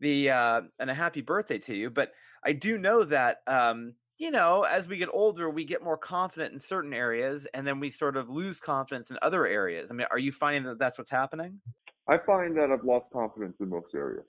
the 0.00 0.30
uh 0.30 0.62
and 0.78 0.90
a 0.90 0.94
happy 0.94 1.20
birthday 1.22 1.58
to 1.58 1.74
you, 1.74 1.90
but 1.90 2.12
I 2.46 2.52
do 2.52 2.78
know 2.78 3.04
that 3.04 3.42
um 3.46 3.94
you 4.18 4.30
know, 4.30 4.62
as 4.62 4.88
we 4.88 4.96
get 4.96 5.10
older, 5.12 5.50
we 5.50 5.66
get 5.66 5.84
more 5.84 5.98
confident 5.98 6.50
in 6.54 6.58
certain 6.58 6.94
areas 6.94 7.46
and 7.52 7.66
then 7.66 7.78
we 7.78 7.90
sort 7.90 8.16
of 8.16 8.30
lose 8.30 8.60
confidence 8.60 9.10
in 9.10 9.18
other 9.20 9.46
areas. 9.46 9.90
I 9.90 9.94
mean, 9.94 10.06
are 10.10 10.18
you 10.18 10.32
finding 10.32 10.62
that 10.62 10.78
that's 10.78 10.96
what's 10.96 11.10
happening 11.10 11.60
I 12.08 12.18
find 12.18 12.56
that 12.56 12.70
I've 12.70 12.84
lost 12.84 13.06
confidence 13.12 13.56
in 13.60 13.68
most 13.68 13.94
areas. 13.94 14.24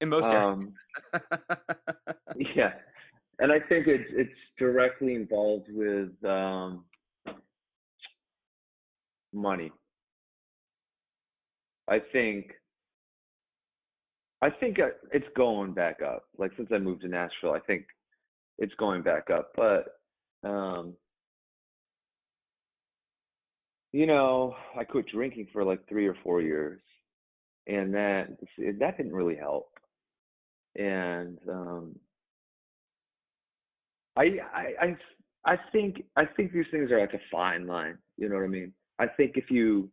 in 0.00 0.08
most 0.08 0.26
areas? 0.26 0.44
Um, 0.44 0.72
yeah, 2.56 2.72
and 3.38 3.52
I 3.52 3.60
think 3.60 3.86
it's 3.86 4.10
it's 4.10 4.32
directly 4.58 5.14
involved 5.14 5.68
with 5.70 6.12
um, 6.24 6.84
money. 9.32 9.70
I 11.88 12.00
think 12.12 12.52
I 14.44 14.50
think 14.50 14.78
uh, 14.78 14.88
it's 15.10 15.26
going 15.34 15.72
back 15.72 16.02
up. 16.02 16.24
Like 16.36 16.50
since 16.58 16.68
I 16.70 16.76
moved 16.76 17.00
to 17.00 17.08
Nashville, 17.08 17.52
I 17.52 17.60
think 17.60 17.86
it's 18.58 18.74
going 18.74 19.02
back 19.02 19.30
up. 19.30 19.52
But 19.56 19.86
um, 20.46 20.92
you 23.92 24.06
know, 24.06 24.54
I 24.78 24.84
quit 24.84 25.06
drinking 25.10 25.48
for 25.50 25.64
like 25.64 25.88
three 25.88 26.06
or 26.06 26.14
four 26.22 26.42
years, 26.42 26.82
and 27.66 27.94
that 27.94 28.36
that 28.80 28.98
didn't 28.98 29.14
really 29.14 29.36
help. 29.36 29.70
And 30.76 31.38
um, 31.48 31.96
I, 34.16 34.24
I 34.54 34.66
I 34.82 34.96
I 35.46 35.56
think 35.72 36.02
I 36.16 36.26
think 36.26 36.52
these 36.52 36.66
things 36.70 36.90
are 36.90 37.00
like 37.00 37.14
a 37.14 37.20
fine 37.32 37.66
line. 37.66 37.96
You 38.18 38.28
know 38.28 38.34
what 38.34 38.44
I 38.44 38.48
mean? 38.48 38.74
I 38.98 39.06
think 39.06 39.38
if 39.38 39.50
you 39.50 39.88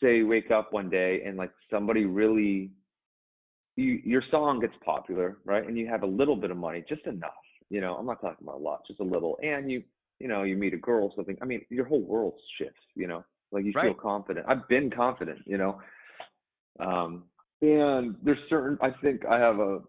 say 0.00 0.22
wake 0.22 0.52
up 0.52 0.72
one 0.72 0.90
day 0.90 1.22
and 1.26 1.36
like 1.36 1.50
somebody 1.72 2.04
really 2.04 2.70
you, 3.76 4.00
your 4.04 4.22
song 4.30 4.60
gets 4.60 4.74
popular, 4.84 5.38
right? 5.44 5.66
And 5.66 5.76
you 5.76 5.88
have 5.88 6.02
a 6.02 6.06
little 6.06 6.36
bit 6.36 6.50
of 6.50 6.56
money, 6.56 6.84
just 6.88 7.06
enough. 7.06 7.32
You 7.70 7.80
know, 7.80 7.94
I'm 7.94 8.06
not 8.06 8.20
talking 8.20 8.46
about 8.46 8.56
a 8.56 8.62
lot, 8.62 8.86
just 8.86 9.00
a 9.00 9.04
little. 9.04 9.38
And 9.42 9.70
you, 9.70 9.82
you 10.20 10.28
know, 10.28 10.42
you 10.44 10.56
meet 10.56 10.74
a 10.74 10.78
girl, 10.78 11.12
something. 11.16 11.36
I 11.42 11.44
mean, 11.44 11.62
your 11.70 11.84
whole 11.86 12.02
world 12.02 12.34
shifts. 12.58 12.80
You 12.94 13.08
know, 13.08 13.24
like 13.50 13.64
you 13.64 13.72
feel 13.72 13.94
confident. 13.94 14.46
I've 14.48 14.68
been 14.68 14.90
confident. 14.90 15.40
You 15.46 15.58
know, 15.58 15.80
um, 16.78 17.24
and 17.62 18.14
there's 18.22 18.38
certain. 18.48 18.78
I 18.80 18.90
think 19.02 19.24
I 19.26 19.38
have 19.38 19.58
a 19.58 19.80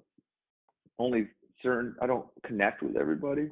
only 0.97 1.27
certain. 1.61 1.95
I 2.01 2.07
don't 2.07 2.25
connect 2.45 2.81
with 2.81 2.95
everybody, 2.95 3.49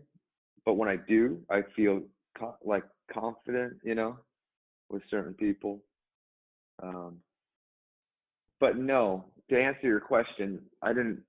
but 0.66 0.74
when 0.76 0.90
I 0.90 0.96
do, 0.96 1.40
I 1.52 1.62
feel 1.76 2.02
co- 2.38 2.58
like 2.64 2.84
confident. 3.14 3.74
You 3.84 3.96
know, 3.96 4.18
with 4.90 5.04
certain 5.12 5.34
people. 5.34 5.84
Um, 6.82 7.18
but 8.60 8.78
no, 8.78 9.26
to 9.54 9.62
answer 9.62 9.88
your 9.88 10.00
question, 10.00 10.60
I 10.82 10.90
didn't. 10.90 11.22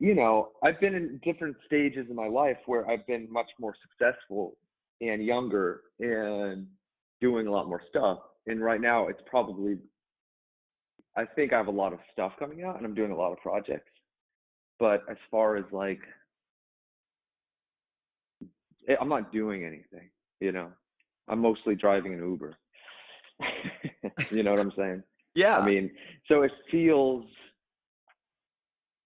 You 0.00 0.14
know, 0.14 0.50
I've 0.64 0.80
been 0.80 0.94
in 0.94 1.20
different 1.22 1.56
stages 1.66 2.06
in 2.08 2.16
my 2.16 2.28
life 2.28 2.56
where 2.66 2.88
I've 2.88 3.06
been 3.06 3.30
much 3.30 3.48
more 3.60 3.74
successful 3.82 4.56
and 5.00 5.24
younger 5.24 5.82
and 6.00 6.66
doing 7.20 7.46
a 7.46 7.50
lot 7.50 7.68
more 7.68 7.82
stuff. 7.90 8.18
And 8.46 8.62
right 8.62 8.80
now, 8.80 9.08
it's 9.08 9.20
probably, 9.26 9.76
I 11.16 11.24
think 11.24 11.52
I 11.52 11.58
have 11.58 11.66
a 11.66 11.70
lot 11.72 11.92
of 11.92 11.98
stuff 12.12 12.32
coming 12.38 12.62
out 12.62 12.76
and 12.76 12.86
I'm 12.86 12.94
doing 12.94 13.10
a 13.10 13.16
lot 13.16 13.32
of 13.32 13.38
projects. 13.38 13.90
But 14.78 15.02
as 15.10 15.16
far 15.30 15.56
as 15.56 15.64
like, 15.72 16.00
eh, 18.88 18.96
I'm 19.00 19.08
not 19.08 19.32
doing 19.32 19.64
anything, 19.64 20.08
you 20.40 20.52
know, 20.52 20.68
I'm 21.28 21.40
mostly 21.40 21.74
driving 21.74 22.14
an 22.14 22.20
Uber. 22.20 22.56
you 24.30 24.42
know 24.42 24.52
what 24.52 24.60
I'm 24.60 24.72
saying? 24.76 25.02
Yeah. 25.36 25.58
I 25.58 25.64
mean, 25.64 25.94
so 26.26 26.42
it 26.42 26.52
feels, 26.70 27.24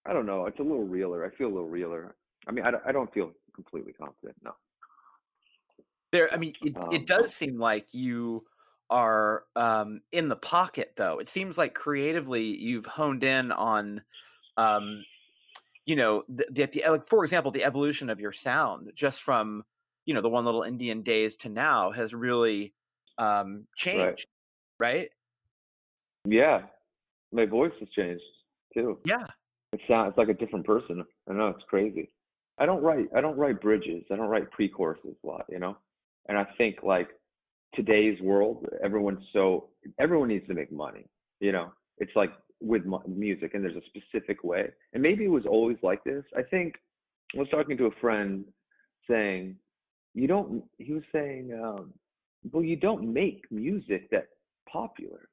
I 0.07 0.13
don't 0.13 0.27
know, 0.27 0.47
it's 0.47 0.59
a 0.59 0.63
little 0.63 0.87
realer. 0.87 1.25
I 1.25 1.35
feel 1.37 1.49
a 1.49 1.55
little 1.55 1.69
realer. 1.69 2.17
I 2.47 2.53
mean, 2.53 2.65
I, 2.65 2.71
don't- 2.71 2.87
I 2.87 2.93
don't 2.93 3.13
feel 3.13 3.33
completely 3.55 3.93
confident, 3.93 4.37
no. 4.43 4.55
There, 6.13 6.33
I 6.33 6.37
mean, 6.37 6.57
it, 6.61 6.77
Um, 6.77 6.89
it 6.91 7.07
does 7.07 7.35
seem 7.35 7.59
like 7.59 7.95
you 7.95 8.47
are 8.89 9.47
um, 9.55 10.03
in 10.11 10.29
the 10.29 10.37
pocket, 10.37 10.95
though. 10.97 11.19
It 11.19 11.29
seems 11.29 11.57
like 11.57 11.75
creatively 11.75 12.45
you've 12.45 12.87
honed 12.87 13.23
in 13.23 13.53
on, 13.53 14.05
um, 14.57 15.07
you 15.87 15.97
know, 15.97 16.25
the, 16.29 16.47
the, 16.51 16.67
the 16.67 16.85
like 16.91 17.09
for 17.09 17.25
example, 17.25 17.53
the 17.53 17.65
evolution 17.65 18.11
of 18.11 18.21
your 18.21 18.33
sound 18.33 18.93
just 18.95 19.23
from 19.23 19.65
you 20.07 20.15
know 20.15 20.23
the 20.23 20.29
one 20.31 20.45
little 20.47 20.63
Indian 20.65 21.03
days 21.03 21.37
to 21.39 21.49
now 21.51 21.91
has 21.93 22.15
really 22.15 22.75
um, 23.19 23.69
changed, 23.77 24.27
right? 24.79 25.11
Yeah, 26.25 26.63
my 27.33 27.47
voice 27.47 27.73
has 27.81 27.89
changed 27.91 28.23
too. 28.75 28.99
Yeah, 29.05 29.27
It 29.73 29.81
sounds 29.89 30.11
it's 30.11 30.19
like 30.19 30.29
a 30.29 30.35
different 30.35 30.67
person. 30.67 31.05
I 31.29 31.33
know 31.33 31.49
it's 31.49 31.65
crazy. 31.69 32.11
I 32.59 32.67
don't 32.67 32.83
write 32.83 33.09
I 33.17 33.21
don't 33.21 33.37
write 33.37 33.61
bridges. 33.61 34.05
I 34.11 34.17
don't 34.17 34.29
write 34.29 34.51
pre-choruses 34.51 35.17
a 35.23 35.27
lot, 35.27 35.47
you 35.49 35.59
know. 35.59 35.77
And 36.29 36.37
I 36.39 36.47
think 36.59 36.83
like 36.83 37.09
today's 37.75 38.21
world, 38.21 38.67
everyone's 38.85 39.25
so 39.33 39.69
everyone 39.99 40.29
needs 40.29 40.47
to 40.49 40.55
make 40.55 40.71
money. 40.71 41.07
You 41.41 41.53
know, 41.53 41.73
it's 41.99 42.15
like 42.15 42.33
with 42.61 42.83
music, 43.07 43.55
and 43.55 43.65
there's 43.65 43.77
a 43.77 43.87
specific 43.87 44.45
way. 44.45 44.69
And 44.93 45.03
maybe 45.03 45.25
it 45.25 45.31
was 45.31 45.47
always 45.47 45.79
like 45.83 46.05
this. 46.05 46.25
I 46.37 46.43
think 46.43 46.75
I 47.35 47.39
was 47.39 47.49
talking 47.49 47.79
to 47.79 47.87
a 47.87 48.01
friend 48.01 48.45
saying, 49.09 49.57
you 50.15 50.27
don't. 50.27 50.63
He 50.79 50.93
was 50.93 51.05
saying, 51.13 51.59
um, 51.63 51.93
well, 52.53 52.65
you 52.65 52.77
don't 52.77 53.13
make 53.13 53.45
music 53.51 54.11
that 54.11 54.29
popular. 54.71 55.30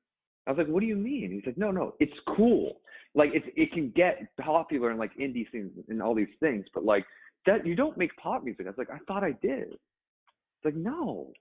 I 0.47 0.51
was 0.51 0.57
like, 0.57 0.67
what 0.67 0.79
do 0.79 0.85
you 0.87 0.95
mean? 0.95 1.31
He's 1.31 1.45
like, 1.45 1.57
no, 1.57 1.71
no, 1.71 1.93
it's 1.99 2.13
cool 2.35 2.77
like 3.17 3.31
it 3.33 3.43
it 3.55 3.71
can 3.71 3.91
get 3.95 4.27
popular 4.39 4.91
in 4.91 4.97
like 4.97 5.11
indie 5.17 5.51
scenes 5.51 5.71
and 5.89 6.01
all 6.01 6.15
these 6.15 6.27
things, 6.39 6.65
but 6.73 6.85
like 6.85 7.05
that 7.45 7.65
you 7.65 7.75
don't 7.75 7.97
make 7.97 8.15
pop 8.17 8.43
music. 8.43 8.65
I 8.65 8.69
was 8.69 8.77
like, 8.77 8.91
I 8.91 8.99
thought 9.07 9.23
I 9.23 9.31
did. 9.41 9.73
It's 9.73 10.65
like 10.65 10.75
no. 10.75 11.31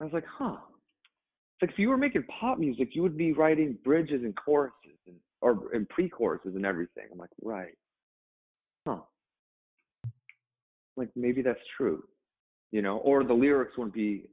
I 0.00 0.04
was 0.04 0.12
like, 0.12 0.24
huh. 0.26 0.56
It's 0.56 1.62
like 1.62 1.72
if 1.72 1.78
you 1.78 1.90
were 1.90 1.98
making 1.98 2.24
pop 2.40 2.58
music, 2.58 2.90
you 2.92 3.02
would 3.02 3.18
be 3.18 3.32
writing 3.32 3.76
bridges 3.84 4.22
and 4.24 4.34
choruses 4.34 4.98
and 5.06 5.16
or 5.42 5.72
and 5.74 5.88
pre-choruses 5.90 6.54
and 6.56 6.64
everything. 6.64 7.04
I'm 7.12 7.18
like, 7.18 7.30
right. 7.42 7.74
Huh. 8.86 9.00
Like 10.96 11.10
maybe 11.14 11.42
that's 11.42 11.60
true. 11.76 12.02
You 12.72 12.80
know, 12.80 12.98
or 12.98 13.22
the 13.24 13.34
lyrics 13.34 13.76
wouldn't 13.76 13.94
be 13.94 14.24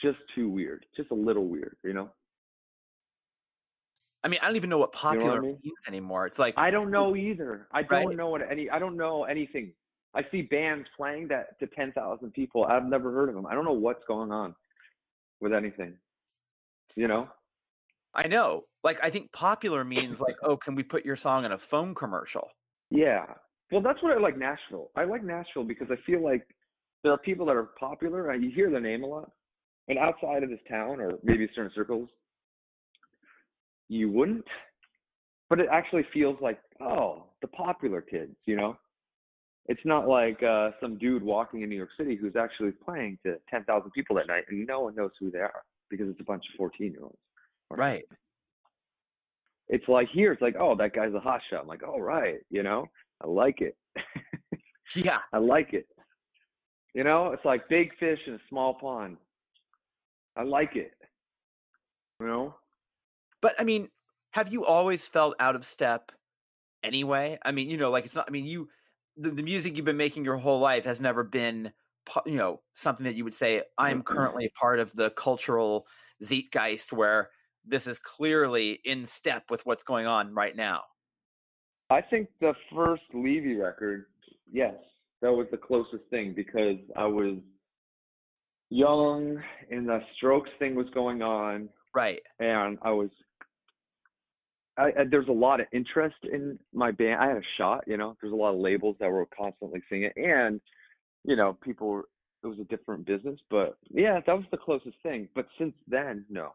just 0.00 0.18
too 0.34 0.48
weird, 0.48 0.86
just 0.96 1.10
a 1.10 1.14
little 1.14 1.46
weird, 1.46 1.76
you 1.84 1.92
know? 1.92 2.08
I 4.22 4.28
mean, 4.28 4.40
I 4.42 4.46
don't 4.46 4.56
even 4.56 4.70
know 4.70 4.78
what 4.78 4.92
know 4.94 5.00
what 5.00 5.12
I 5.12 5.18
popular 5.18 5.42
mean? 5.42 5.58
means 5.62 5.78
anymore. 5.88 6.26
It's 6.26 6.38
like 6.38 6.54
I 6.56 6.70
don't 6.70 6.90
know 6.90 7.16
either. 7.16 7.68
I 7.72 7.82
don't 7.82 8.16
know 8.16 8.28
what 8.28 8.42
any. 8.50 8.68
I 8.68 8.78
don't 8.78 8.96
know 8.96 9.24
anything. 9.24 9.72
I 10.14 10.22
see 10.30 10.42
bands 10.42 10.88
playing 10.96 11.28
that 11.28 11.58
to 11.60 11.66
ten 11.68 11.92
thousand 11.92 12.32
people. 12.32 12.64
I've 12.64 12.84
never 12.84 13.12
heard 13.12 13.28
of 13.28 13.34
them. 13.34 13.46
I 13.46 13.54
don't 13.54 13.64
know 13.64 13.72
what's 13.72 14.04
going 14.06 14.30
on 14.32 14.54
with 15.40 15.52
anything. 15.52 15.96
You 16.96 17.08
know? 17.08 17.28
I 18.14 18.26
know. 18.26 18.64
Like 18.82 19.02
I 19.02 19.10
think 19.10 19.32
popular 19.32 19.84
means 19.84 20.20
like, 20.20 20.36
oh, 20.42 20.56
can 20.56 20.74
we 20.74 20.82
put 20.82 21.04
your 21.04 21.16
song 21.16 21.44
in 21.44 21.52
a 21.52 21.58
phone 21.58 21.94
commercial? 21.94 22.48
Yeah. 22.90 23.24
Well, 23.70 23.80
that's 23.80 24.02
what 24.02 24.12
I 24.12 24.20
like 24.20 24.36
Nashville. 24.36 24.90
I 24.96 25.04
like 25.04 25.22
Nashville 25.22 25.64
because 25.64 25.88
I 25.90 25.96
feel 26.04 26.22
like 26.22 26.42
there 27.04 27.12
are 27.12 27.18
people 27.18 27.46
that 27.46 27.56
are 27.56 27.70
popular. 27.78 28.34
You 28.34 28.50
hear 28.50 28.70
their 28.70 28.80
name 28.80 29.04
a 29.04 29.06
lot, 29.06 29.30
and 29.88 29.96
outside 29.96 30.42
of 30.42 30.50
this 30.50 30.58
town 30.68 31.00
or 31.00 31.12
maybe 31.22 31.48
certain 31.54 31.70
circles, 31.74 32.08
you 33.90 34.10
wouldn't. 34.10 34.46
But 35.50 35.60
it 35.60 35.66
actually 35.70 36.06
feels 36.12 36.36
like, 36.40 36.58
oh, 36.80 37.24
the 37.42 37.48
popular 37.48 38.00
kids. 38.00 38.34
You 38.46 38.56
know? 38.56 38.76
It's 39.66 39.80
not 39.84 40.08
like 40.08 40.42
uh, 40.42 40.70
some 40.80 40.96
dude 40.96 41.22
walking 41.22 41.62
in 41.62 41.68
New 41.68 41.76
York 41.76 41.90
City 41.98 42.16
who's 42.16 42.36
actually 42.36 42.72
playing 42.72 43.18
to 43.26 43.36
10,000 43.50 43.90
people 43.90 44.16
that 44.16 44.26
night 44.26 44.44
and 44.48 44.66
no 44.66 44.80
one 44.80 44.94
knows 44.94 45.10
who 45.20 45.30
they 45.30 45.38
are 45.38 45.62
because 45.90 46.08
it's 46.08 46.20
a 46.20 46.24
bunch 46.24 46.44
of 46.52 46.56
14 46.56 46.92
year 46.92 47.02
olds. 47.02 47.18
Right. 47.70 48.04
It's 49.68 49.86
like 49.86 50.08
here, 50.12 50.32
it's 50.32 50.42
like, 50.42 50.56
oh, 50.58 50.74
that 50.76 50.94
guy's 50.94 51.14
a 51.14 51.20
hot 51.20 51.40
shot. 51.48 51.60
I'm 51.60 51.68
like, 51.68 51.86
all 51.86 52.00
right, 52.00 52.38
you 52.50 52.64
know, 52.64 52.86
I 53.22 53.28
like 53.28 53.60
it. 53.60 53.76
Yeah. 54.96 55.18
I 55.32 55.38
like 55.38 55.72
it. 55.72 55.86
You 56.94 57.04
know, 57.04 57.32
it's 57.32 57.44
like 57.44 57.68
big 57.68 57.90
fish 57.98 58.18
in 58.26 58.34
a 58.34 58.40
small 58.48 58.74
pond. 58.74 59.16
I 60.36 60.42
like 60.42 60.74
it. 60.76 60.92
You 62.20 62.26
know? 62.26 62.54
But 63.42 63.54
I 63.58 63.64
mean, 63.64 63.88
have 64.32 64.52
you 64.52 64.64
always 64.64 65.06
felt 65.06 65.36
out 65.40 65.56
of 65.56 65.64
step 65.64 66.12
anyway? 66.82 67.38
I 67.42 67.52
mean, 67.52 67.70
you 67.70 67.76
know, 67.76 67.90
like 67.90 68.04
it's 68.04 68.14
not, 68.14 68.26
I 68.28 68.30
mean, 68.30 68.46
you, 68.46 68.68
the, 69.16 69.30
the 69.30 69.42
music 69.42 69.76
you've 69.76 69.84
been 69.84 69.96
making 69.96 70.24
your 70.24 70.36
whole 70.36 70.60
life 70.60 70.84
has 70.84 71.00
never 71.00 71.24
been, 71.24 71.72
you 72.26 72.36
know, 72.36 72.60
something 72.72 73.04
that 73.04 73.14
you 73.14 73.24
would 73.24 73.34
say, 73.34 73.62
I'm 73.76 74.02
mm-hmm. 74.02 74.14
currently 74.14 74.46
a 74.46 74.58
part 74.58 74.78
of 74.78 74.94
the 74.94 75.10
cultural 75.10 75.86
zeitgeist 76.22 76.92
where 76.92 77.30
this 77.64 77.86
is 77.86 77.98
clearly 77.98 78.80
in 78.84 79.04
step 79.06 79.44
with 79.50 79.64
what's 79.66 79.82
going 79.82 80.06
on 80.06 80.34
right 80.34 80.56
now. 80.56 80.82
I 81.90 82.00
think 82.00 82.28
the 82.40 82.54
first 82.74 83.02
Levy 83.12 83.56
record, 83.56 84.06
yes, 84.50 84.74
that 85.22 85.32
was 85.32 85.46
the 85.50 85.56
closest 85.56 86.04
thing 86.08 86.32
because 86.34 86.78
I 86.96 87.06
was 87.06 87.38
young 88.70 89.42
and 89.70 89.88
the 89.88 90.00
Strokes 90.16 90.50
thing 90.58 90.74
was 90.74 90.86
going 90.94 91.22
on, 91.22 91.68
Right. 91.94 92.20
and 92.38 92.78
I 92.82 92.92
was. 92.92 93.10
I, 94.78 94.86
I, 94.86 95.04
there's 95.10 95.28
a 95.28 95.32
lot 95.32 95.60
of 95.60 95.66
interest 95.72 96.16
in 96.32 96.58
my 96.72 96.90
band. 96.90 97.20
I 97.20 97.28
had 97.28 97.36
a 97.36 97.42
shot, 97.58 97.84
you 97.86 97.96
know. 97.96 98.16
There's 98.20 98.32
a 98.32 98.36
lot 98.36 98.54
of 98.54 98.60
labels 98.60 98.96
that 99.00 99.10
were 99.10 99.26
constantly 99.26 99.82
seeing 99.88 100.04
it, 100.04 100.12
and 100.16 100.60
you 101.24 101.36
know, 101.36 101.56
people. 101.62 101.88
Were, 101.88 102.04
it 102.42 102.46
was 102.46 102.58
a 102.58 102.64
different 102.64 103.04
business, 103.04 103.38
but 103.50 103.76
yeah, 103.90 104.18
that 104.26 104.32
was 104.34 104.46
the 104.50 104.56
closest 104.56 104.96
thing. 105.02 105.28
But 105.34 105.46
since 105.58 105.74
then, 105.86 106.24
no. 106.30 106.54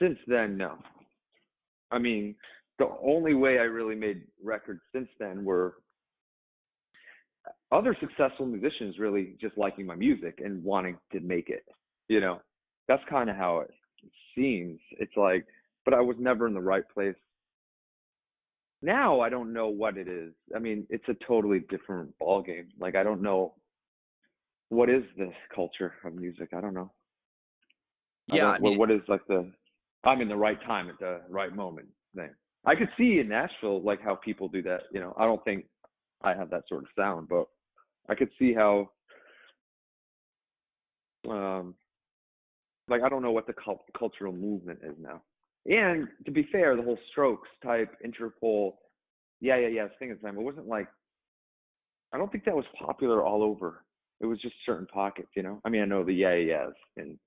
Since 0.00 0.18
then, 0.28 0.56
no. 0.56 0.78
I 1.90 1.98
mean, 1.98 2.36
the 2.78 2.88
only 3.04 3.34
way 3.34 3.58
I 3.58 3.62
really 3.62 3.96
made 3.96 4.22
records 4.42 4.80
since 4.94 5.08
then 5.18 5.44
were 5.44 5.74
uh, 7.46 7.76
other 7.76 7.96
successful 8.00 8.46
musicians 8.46 9.00
really 9.00 9.34
just 9.40 9.58
liking 9.58 9.86
my 9.86 9.96
music 9.96 10.40
and 10.42 10.62
wanting 10.62 10.96
to 11.10 11.18
make 11.18 11.48
it. 11.48 11.64
You 12.08 12.20
know, 12.20 12.40
that's 12.86 13.02
kind 13.10 13.28
of 13.28 13.34
how 13.34 13.58
it 13.58 13.70
seems. 14.36 14.78
It's 15.00 15.16
like, 15.16 15.46
but 15.84 15.94
I 15.94 16.00
was 16.00 16.16
never 16.18 16.46
in 16.46 16.54
the 16.54 16.60
right 16.60 16.88
place. 16.92 17.16
Now 18.82 19.20
I 19.20 19.28
don't 19.28 19.52
know 19.52 19.68
what 19.68 19.96
it 19.98 20.08
is. 20.08 20.32
I 20.54 20.58
mean, 20.58 20.86
it's 20.90 21.08
a 21.08 21.14
totally 21.26 21.60
different 21.68 22.16
ball 22.18 22.42
game. 22.42 22.68
Like 22.78 22.94
I 22.96 23.02
don't 23.02 23.20
know 23.22 23.54
what 24.70 24.88
is 24.88 25.02
this 25.18 25.34
culture 25.54 25.94
of 26.04 26.14
music. 26.14 26.50
I 26.56 26.60
don't 26.60 26.74
know. 26.74 26.90
Yeah. 28.28 28.36
don't- 28.42 28.46
I 28.46 28.58
what- 28.58 28.62
mean, 28.70 28.78
what 28.78 28.90
is 28.90 29.02
like 29.08 29.26
the 29.26 29.50
I'm 30.04 30.22
in 30.22 30.28
the 30.28 30.36
right 30.36 30.60
time 30.62 30.88
at 30.88 30.98
the 30.98 31.20
right 31.28 31.54
moment 31.54 31.88
thing. 32.14 32.30
I 32.64 32.74
could 32.74 32.88
see 32.96 33.18
in 33.20 33.28
Nashville 33.28 33.82
like 33.82 34.00
how 34.00 34.14
people 34.14 34.48
do 34.48 34.62
that. 34.62 34.84
You 34.92 35.00
know, 35.00 35.14
I 35.18 35.24
don't 35.26 35.44
think 35.44 35.66
I 36.22 36.34
have 36.34 36.48
that 36.50 36.66
sort 36.68 36.84
of 36.84 36.88
sound, 36.96 37.28
but 37.28 37.46
I 38.08 38.14
could 38.14 38.30
see 38.38 38.54
how 38.54 38.90
um 41.28 41.74
Like 42.88 43.02
I 43.02 43.08
don't 43.08 43.22
know 43.22 43.30
what 43.32 43.46
the 43.46 43.52
cult- 43.52 43.88
cultural 43.96 44.32
movement 44.32 44.80
is 44.82 44.96
now. 44.98 45.22
And 45.66 46.08
to 46.24 46.30
be 46.30 46.48
fair, 46.50 46.76
the 46.76 46.82
whole 46.82 46.98
Strokes 47.10 47.48
type 47.62 47.94
Interpol, 48.04 48.74
yeah, 49.40 49.56
yeah, 49.56 49.68
yeah, 49.68 49.88
thing 49.98 50.10
at 50.10 50.20
the 50.20 50.26
time, 50.26 50.38
it 50.38 50.42
wasn't 50.42 50.66
like 50.68 50.88
I 52.12 52.18
don't 52.18 52.30
think 52.30 52.44
that 52.44 52.56
was 52.56 52.64
popular 52.78 53.24
all 53.24 53.42
over. 53.42 53.84
It 54.20 54.26
was 54.26 54.40
just 54.40 54.54
certain 54.66 54.86
pockets, 54.86 55.28
you 55.34 55.42
know. 55.42 55.60
I 55.64 55.68
mean, 55.68 55.82
I 55.82 55.86
know 55.86 56.04
the 56.04 56.12
yeah, 56.14 56.34
yeahs, 56.34 56.74
and 56.96 57.18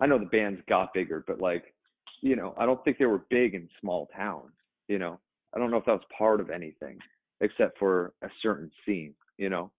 I 0.00 0.06
know 0.06 0.18
the 0.18 0.26
bands 0.26 0.60
got 0.68 0.94
bigger, 0.94 1.24
but 1.26 1.40
like, 1.40 1.74
you 2.22 2.36
know, 2.36 2.54
I 2.58 2.66
don't 2.66 2.82
think 2.84 2.98
they 2.98 3.06
were 3.06 3.24
big 3.30 3.54
in 3.54 3.68
small 3.80 4.08
towns. 4.16 4.52
You 4.88 4.98
know, 4.98 5.20
I 5.54 5.58
don't 5.58 5.70
know 5.70 5.76
if 5.78 5.84
that 5.86 5.92
was 5.92 6.04
part 6.16 6.40
of 6.40 6.50
anything 6.50 6.98
except 7.40 7.78
for 7.78 8.12
a 8.22 8.28
certain 8.42 8.70
scene. 8.86 9.14
You 9.38 9.50
know, 9.50 9.70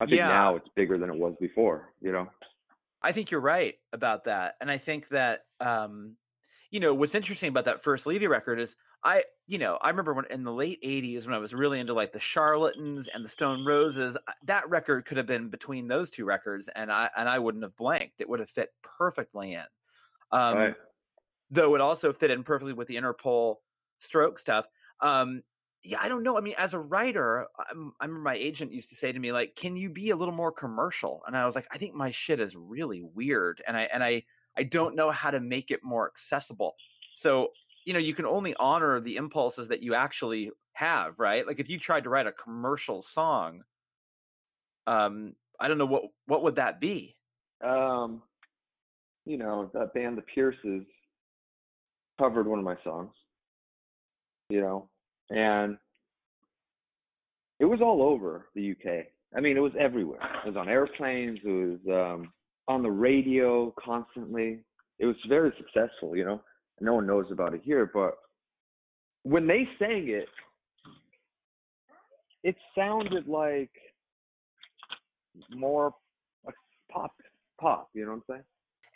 I 0.00 0.06
think 0.06 0.22
Yeah. 0.22 0.24
now 0.24 0.56
it's 0.56 0.68
bigger 0.76 0.98
than 0.98 1.10
it 1.10 1.16
was 1.18 1.34
before. 1.40 1.92
You 2.00 2.12
know. 2.12 2.28
I 3.02 3.12
think 3.12 3.30
you're 3.30 3.40
right 3.40 3.76
about 3.92 4.24
that, 4.24 4.56
and 4.60 4.70
I 4.70 4.78
think 4.78 5.08
that 5.08 5.46
um, 5.60 6.16
you 6.70 6.80
know 6.80 6.94
what's 6.94 7.14
interesting 7.14 7.48
about 7.48 7.64
that 7.64 7.82
first 7.82 8.06
Levy 8.06 8.26
record 8.26 8.60
is 8.60 8.76
I, 9.02 9.24
you 9.46 9.58
know, 9.58 9.78
I 9.80 9.88
remember 9.88 10.12
when 10.12 10.26
in 10.30 10.44
the 10.44 10.52
late 10.52 10.80
'80s 10.82 11.26
when 11.26 11.34
I 11.34 11.38
was 11.38 11.54
really 11.54 11.80
into 11.80 11.94
like 11.94 12.12
the 12.12 12.20
Charlatans 12.20 13.08
and 13.08 13.24
the 13.24 13.28
Stone 13.28 13.64
Roses. 13.64 14.16
That 14.44 14.68
record 14.68 15.06
could 15.06 15.16
have 15.16 15.26
been 15.26 15.48
between 15.48 15.88
those 15.88 16.10
two 16.10 16.24
records, 16.24 16.68
and 16.68 16.92
I 16.92 17.10
and 17.16 17.28
I 17.28 17.38
wouldn't 17.38 17.64
have 17.64 17.76
blanked. 17.76 18.20
It 18.20 18.28
would 18.28 18.40
have 18.40 18.50
fit 18.50 18.70
perfectly 18.82 19.54
in. 19.54 19.64
Um, 20.32 20.56
right. 20.56 20.74
though 21.50 21.74
it 21.74 21.80
also 21.80 22.12
fit 22.12 22.30
in 22.30 22.44
perfectly 22.44 22.72
with 22.72 22.88
the 22.88 22.96
Interpol 22.96 23.56
stroke 23.98 24.38
stuff. 24.38 24.66
Um, 25.00 25.42
yeah, 25.82 25.98
I 26.00 26.08
don't 26.08 26.22
know. 26.22 26.36
I 26.36 26.40
mean, 26.42 26.54
as 26.58 26.74
a 26.74 26.78
writer, 26.78 27.46
I'm, 27.70 27.92
I 28.00 28.04
remember 28.04 28.22
my 28.22 28.34
agent 28.34 28.72
used 28.72 28.90
to 28.90 28.96
say 28.96 29.10
to 29.10 29.18
me, 29.18 29.32
like, 29.32 29.56
"Can 29.56 29.76
you 29.76 29.88
be 29.88 30.10
a 30.10 30.16
little 30.16 30.34
more 30.34 30.52
commercial?" 30.52 31.22
And 31.26 31.36
I 31.36 31.46
was 31.46 31.54
like, 31.54 31.66
"I 31.72 31.78
think 31.78 31.94
my 31.94 32.10
shit 32.10 32.38
is 32.38 32.54
really 32.54 33.02
weird, 33.02 33.62
and 33.66 33.76
I 33.76 33.88
and 33.92 34.04
I 34.04 34.24
I 34.60 34.64
don't 34.64 34.94
know 34.94 35.10
how 35.10 35.30
to 35.30 35.40
make 35.40 35.70
it 35.70 35.80
more 35.82 36.06
accessible." 36.06 36.74
So 37.16 37.50
you 37.84 37.92
know, 37.92 37.98
you 37.98 38.14
can 38.14 38.26
only 38.26 38.54
honor 38.60 39.00
the 39.00 39.16
impulses 39.16 39.68
that 39.68 39.82
you 39.82 39.94
actually 39.94 40.50
have, 40.74 41.18
right? 41.18 41.46
Like 41.46 41.60
if 41.60 41.68
you 41.68 41.78
tried 41.78 42.04
to 42.04 42.10
write 42.10 42.26
a 42.26 42.32
commercial 42.32 43.02
song, 43.02 43.62
um, 44.86 45.34
I 45.58 45.68
don't 45.68 45.78
know 45.78 45.86
what 45.86 46.04
what 46.26 46.42
would 46.42 46.56
that 46.56 46.80
be. 46.80 47.16
Um, 47.64 48.22
you 49.26 49.36
know, 49.38 49.70
that 49.74 49.92
band, 49.94 50.16
The 50.16 50.22
Pierces, 50.22 50.84
covered 52.18 52.46
one 52.46 52.58
of 52.58 52.64
my 52.64 52.76
songs. 52.84 53.12
You 54.48 54.60
know, 54.60 54.88
and 55.30 55.76
it 57.60 57.66
was 57.66 57.80
all 57.80 58.02
over 58.02 58.48
the 58.54 58.72
UK. 58.72 59.06
I 59.36 59.40
mean, 59.40 59.56
it 59.56 59.60
was 59.60 59.72
everywhere. 59.78 60.20
It 60.44 60.48
was 60.48 60.56
on 60.56 60.68
airplanes. 60.68 61.38
It 61.44 61.48
was 61.86 62.14
um, 62.18 62.32
on 62.68 62.82
the 62.82 62.90
radio 62.90 63.74
constantly. 63.82 64.60
It 64.98 65.06
was 65.06 65.16
very 65.28 65.52
successful. 65.56 66.16
You 66.16 66.24
know, 66.24 66.42
no 66.80 66.94
one 66.94 67.06
knows 67.06 67.26
about 67.30 67.54
it 67.54 67.62
here, 67.64 67.90
but 67.92 68.14
when 69.22 69.46
they 69.46 69.68
sang 69.78 70.08
it, 70.08 70.28
it 72.42 72.56
sounded 72.76 73.26
like 73.26 73.70
more 75.50 75.94
like 76.44 76.54
pop, 76.90 77.12
pop. 77.60 77.90
You 77.94 78.04
know 78.04 78.12
what 78.12 78.16
I'm 78.16 78.22
saying? 78.28 78.44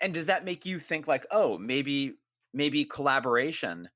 and 0.01 0.15
does 0.15 0.27
that 0.27 0.45
make 0.45 0.67
you 0.67 0.79
think 0.79 1.07
like 1.07 1.27
oh 1.31 1.59
maybe 1.59 2.15
maybe 2.53 2.85
collaboration 2.85 3.89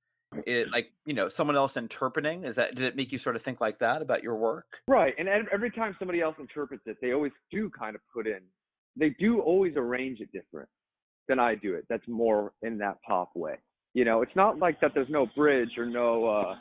it 0.46 0.70
like 0.72 0.92
you 1.04 1.14
know 1.14 1.28
someone 1.28 1.56
else 1.56 1.76
interpreting 1.76 2.44
is 2.44 2.56
that 2.56 2.74
did 2.74 2.84
it 2.86 2.96
make 2.96 3.12
you 3.12 3.18
sort 3.18 3.36
of 3.36 3.42
think 3.42 3.60
like 3.60 3.78
that 3.78 4.02
about 4.02 4.22
your 4.22 4.36
work 4.36 4.80
Right, 4.86 5.14
and 5.18 5.28
every 5.28 5.70
time 5.70 5.94
somebody 5.98 6.20
else 6.20 6.36
interprets 6.38 6.82
it, 6.86 6.96
they 7.02 7.12
always 7.12 7.32
do 7.50 7.70
kind 7.70 7.94
of 7.94 8.00
put 8.12 8.26
in. 8.26 8.40
They 8.98 9.10
do 9.20 9.40
always 9.40 9.74
arrange 9.76 10.20
it 10.20 10.30
different 10.32 10.68
than 11.28 11.38
I 11.38 11.54
do 11.54 11.74
it. 11.74 11.84
That's 11.88 12.06
more 12.08 12.52
in 12.62 12.78
that 12.78 12.96
pop 13.06 13.30
way. 13.34 13.56
You 13.94 14.04
know, 14.04 14.22
it's 14.22 14.36
not 14.36 14.58
like 14.58 14.80
that. 14.80 14.92
There's 14.94 15.08
no 15.08 15.26
bridge 15.36 15.78
or 15.78 15.86
no 15.86 16.26
uh 16.26 16.54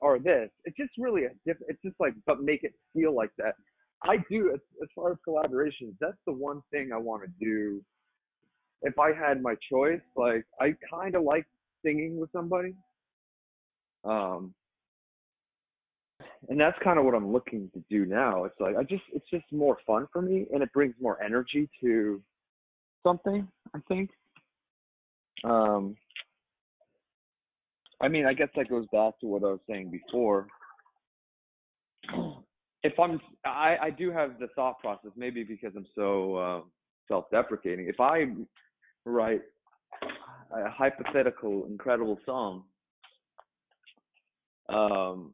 or 0.00 0.18
this. 0.18 0.50
It's 0.64 0.76
just 0.76 0.90
really 0.98 1.24
a 1.24 1.30
different. 1.46 1.70
It's 1.70 1.82
just 1.82 1.96
like, 1.98 2.12
but 2.26 2.42
make 2.42 2.62
it 2.62 2.74
feel 2.94 3.14
like 3.14 3.30
that. 3.38 3.54
I 4.02 4.18
do 4.30 4.50
as, 4.52 4.60
as 4.82 4.88
far 4.94 5.12
as 5.12 5.18
collaborations. 5.26 5.94
That's 5.98 6.18
the 6.26 6.32
one 6.32 6.60
thing 6.70 6.90
I 6.92 6.98
want 6.98 7.22
to 7.22 7.28
do. 7.40 7.82
If 8.82 8.98
I 8.98 9.12
had 9.12 9.40
my 9.40 9.54
choice, 9.70 10.02
like 10.14 10.44
I 10.60 10.74
kind 10.92 11.14
of 11.14 11.22
like 11.22 11.46
singing 11.84 12.18
with 12.20 12.30
somebody. 12.32 12.74
Um, 14.04 14.54
and 16.48 16.60
that's 16.60 16.78
kind 16.82 16.98
of 16.98 17.04
what 17.04 17.14
I'm 17.14 17.32
looking 17.32 17.70
to 17.74 17.82
do 17.90 18.06
now. 18.06 18.44
It's 18.44 18.58
like 18.60 18.76
I 18.76 18.82
just 18.82 19.02
it's 19.12 19.28
just 19.30 19.44
more 19.52 19.78
fun 19.86 20.06
for 20.12 20.22
me 20.22 20.46
and 20.52 20.62
it 20.62 20.72
brings 20.72 20.94
more 21.00 21.22
energy 21.22 21.68
to 21.80 22.20
something, 23.02 23.48
I 23.74 23.78
think. 23.88 24.10
Um 25.44 25.96
I 28.00 28.08
mean, 28.08 28.26
I 28.26 28.34
guess 28.34 28.48
that 28.56 28.68
goes 28.68 28.86
back 28.92 29.18
to 29.20 29.26
what 29.26 29.42
I 29.42 29.46
was 29.46 29.60
saying 29.68 29.90
before. 29.90 30.46
If 32.82 32.98
I'm 32.98 33.20
I 33.44 33.76
I 33.82 33.90
do 33.90 34.10
have 34.10 34.38
the 34.38 34.48
thought 34.54 34.80
process 34.80 35.12
maybe 35.16 35.44
because 35.44 35.72
I'm 35.76 35.86
so 35.94 36.36
uh, 36.36 36.60
self-deprecating. 37.08 37.88
If 37.88 38.00
I 38.00 38.26
write 39.04 39.42
a 40.54 40.70
hypothetical 40.70 41.66
incredible 41.66 42.18
song 42.26 42.64
um 44.70 45.32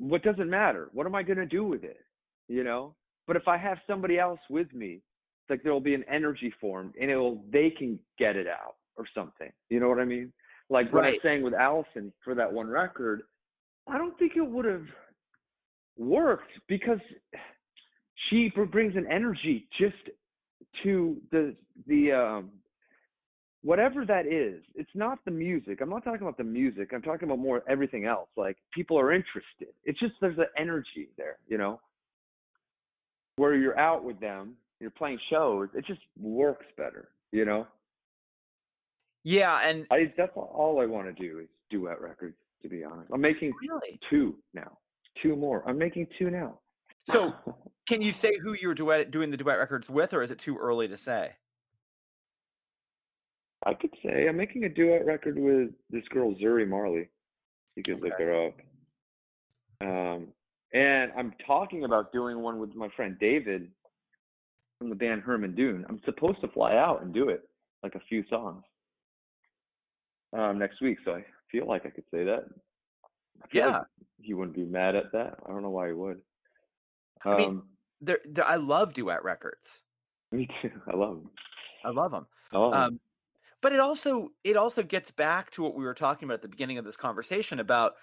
what 0.00 0.22
does 0.22 0.36
it 0.38 0.48
matter? 0.48 0.88
What 0.92 1.06
am 1.06 1.14
I 1.14 1.22
gonna 1.22 1.46
do 1.46 1.64
with 1.64 1.84
it? 1.84 2.00
You 2.48 2.64
know? 2.64 2.94
But 3.26 3.36
if 3.36 3.46
I 3.46 3.56
have 3.58 3.78
somebody 3.86 4.18
else 4.18 4.40
with 4.48 4.72
me, 4.72 5.02
like 5.48 5.62
there'll 5.62 5.80
be 5.80 5.94
an 5.94 6.04
energy 6.10 6.52
formed 6.60 6.94
and 7.00 7.10
it'll 7.10 7.44
they 7.52 7.70
can 7.70 7.98
get 8.18 8.36
it 8.36 8.46
out 8.48 8.76
or 8.96 9.04
something. 9.14 9.52
You 9.68 9.80
know 9.80 9.88
what 9.88 10.00
I 10.00 10.04
mean? 10.04 10.32
Like 10.70 10.92
when 10.92 11.04
I 11.04 11.10
Right. 11.10 11.22
sang 11.22 11.42
with 11.42 11.54
Allison 11.54 12.12
for 12.24 12.34
that 12.34 12.50
one 12.52 12.68
record, 12.68 13.22
I 13.86 13.98
don't 13.98 14.18
think 14.18 14.36
it 14.36 14.46
would 14.46 14.64
have 14.64 14.86
worked 15.98 16.52
because 16.68 17.00
she 18.28 18.50
brings 18.50 18.96
an 18.96 19.06
energy 19.10 19.68
just 19.78 19.96
to 20.82 21.20
the 21.30 21.54
the 21.86 22.12
um 22.12 22.50
whatever 23.62 24.04
that 24.06 24.26
is 24.26 24.62
it's 24.74 24.90
not 24.94 25.18
the 25.24 25.30
music. 25.30 25.80
I'm 25.80 25.90
not 25.90 26.04
talking 26.04 26.22
about 26.22 26.38
the 26.38 26.44
music. 26.44 26.90
I'm 26.92 27.02
talking 27.02 27.28
about 27.28 27.38
more 27.38 27.62
everything 27.68 28.04
else. 28.06 28.28
Like 28.36 28.56
people 28.72 28.98
are 28.98 29.12
interested. 29.12 29.68
It's 29.84 29.98
just 29.98 30.14
there's 30.20 30.38
an 30.38 30.46
energy 30.56 31.08
there 31.16 31.38
you 31.48 31.58
know? 31.58 31.80
Where 33.36 33.54
you're 33.54 33.78
out 33.78 34.04
with 34.04 34.20
them 34.20 34.54
you're 34.80 34.90
playing 34.90 35.18
shows 35.28 35.68
it 35.74 35.86
just 35.86 36.00
works 36.18 36.66
better 36.76 37.10
you 37.32 37.44
know? 37.44 37.66
Yeah 39.24 39.60
and 39.62 39.86
i 39.90 40.12
that's 40.16 40.32
all 40.34 40.80
i 40.80 40.86
want 40.86 41.14
to 41.14 41.22
do 41.22 41.40
is 41.40 41.48
duet 41.70 42.00
records 42.00 42.36
to 42.62 42.68
be 42.68 42.84
honest. 42.84 43.10
I'm 43.12 43.20
making 43.20 43.52
really? 43.60 43.98
two 44.08 44.36
now. 44.54 44.78
Two 45.22 45.36
more. 45.36 45.62
I'm 45.66 45.78
making 45.78 46.06
two 46.18 46.30
now. 46.30 46.58
So 47.04 47.32
can 47.88 48.02
you 48.02 48.12
say 48.12 48.36
who 48.38 48.54
you're 48.54 48.74
duet 48.74 49.10
doing 49.10 49.30
the 49.30 49.36
duet 49.36 49.58
records 49.58 49.90
with 49.90 50.14
or 50.14 50.22
is 50.22 50.30
it 50.30 50.38
too 50.38 50.56
early 50.58 50.88
to 50.88 50.96
say 50.96 51.30
I 53.66 53.74
could 53.74 53.90
say 54.04 54.26
I'm 54.28 54.36
making 54.36 54.64
a 54.64 54.68
duet 54.68 55.04
record 55.04 55.38
with 55.38 55.70
this 55.90 56.04
girl 56.08 56.34
Zuri 56.34 56.66
Marley. 56.66 57.08
You 57.76 57.82
could 57.82 58.00
look 58.02 58.14
her 58.18 58.46
up. 58.48 58.54
Um, 59.82 60.28
and 60.72 61.12
I'm 61.16 61.32
talking 61.46 61.84
about 61.84 62.12
doing 62.12 62.40
one 62.40 62.58
with 62.58 62.74
my 62.74 62.88
friend 62.96 63.16
David 63.20 63.68
from 64.78 64.88
the 64.88 64.94
band 64.94 65.22
Herman 65.22 65.54
Dune. 65.54 65.84
I'm 65.88 66.00
supposed 66.04 66.40
to 66.42 66.48
fly 66.48 66.76
out 66.76 67.02
and 67.02 67.12
do 67.12 67.28
it, 67.28 67.48
like 67.82 67.94
a 67.94 68.00
few 68.08 68.24
songs, 68.30 68.62
um, 70.36 70.58
next 70.58 70.80
week. 70.80 70.98
So 71.04 71.12
I 71.14 71.24
feel 71.50 71.66
like 71.66 71.86
I 71.86 71.90
could 71.90 72.04
say 72.10 72.24
that. 72.24 72.44
Feel 73.50 73.66
like 73.66 73.74
Yeah. 73.74 73.80
he 74.20 74.34
wouldn't 74.34 74.56
be 74.56 74.64
mad 74.64 74.94
at 74.96 75.12
that. 75.12 75.38
I 75.44 75.48
don't 75.50 75.62
know 75.62 75.70
why 75.70 75.88
he 75.88 75.92
would. 75.92 76.20
Um, 77.24 77.32
I 77.32 77.36
mean- 77.36 77.62
there, 78.02 78.18
there 78.24 78.46
i 78.46 78.56
love 78.56 78.94
duet 78.94 79.22
records 79.22 79.82
me 80.32 80.48
too. 80.62 80.70
I 80.90 80.96
love 80.96 81.18
him. 81.18 81.30
i 81.84 81.90
love 81.90 82.10
them 82.12 82.26
I 82.50 82.56
love 82.58 82.72
him. 82.72 82.80
um, 82.80 83.00
but 83.62 83.72
it 83.72 83.80
also 83.80 84.30
it 84.44 84.56
also 84.56 84.82
gets 84.82 85.10
back 85.10 85.50
to 85.50 85.62
what 85.62 85.74
we 85.74 85.84
were 85.84 85.94
talking 85.94 86.26
about 86.26 86.34
at 86.34 86.42
the 86.42 86.48
beginning 86.48 86.78
of 86.78 86.84
this 86.84 86.96
conversation 86.96 87.60
about 87.60 87.94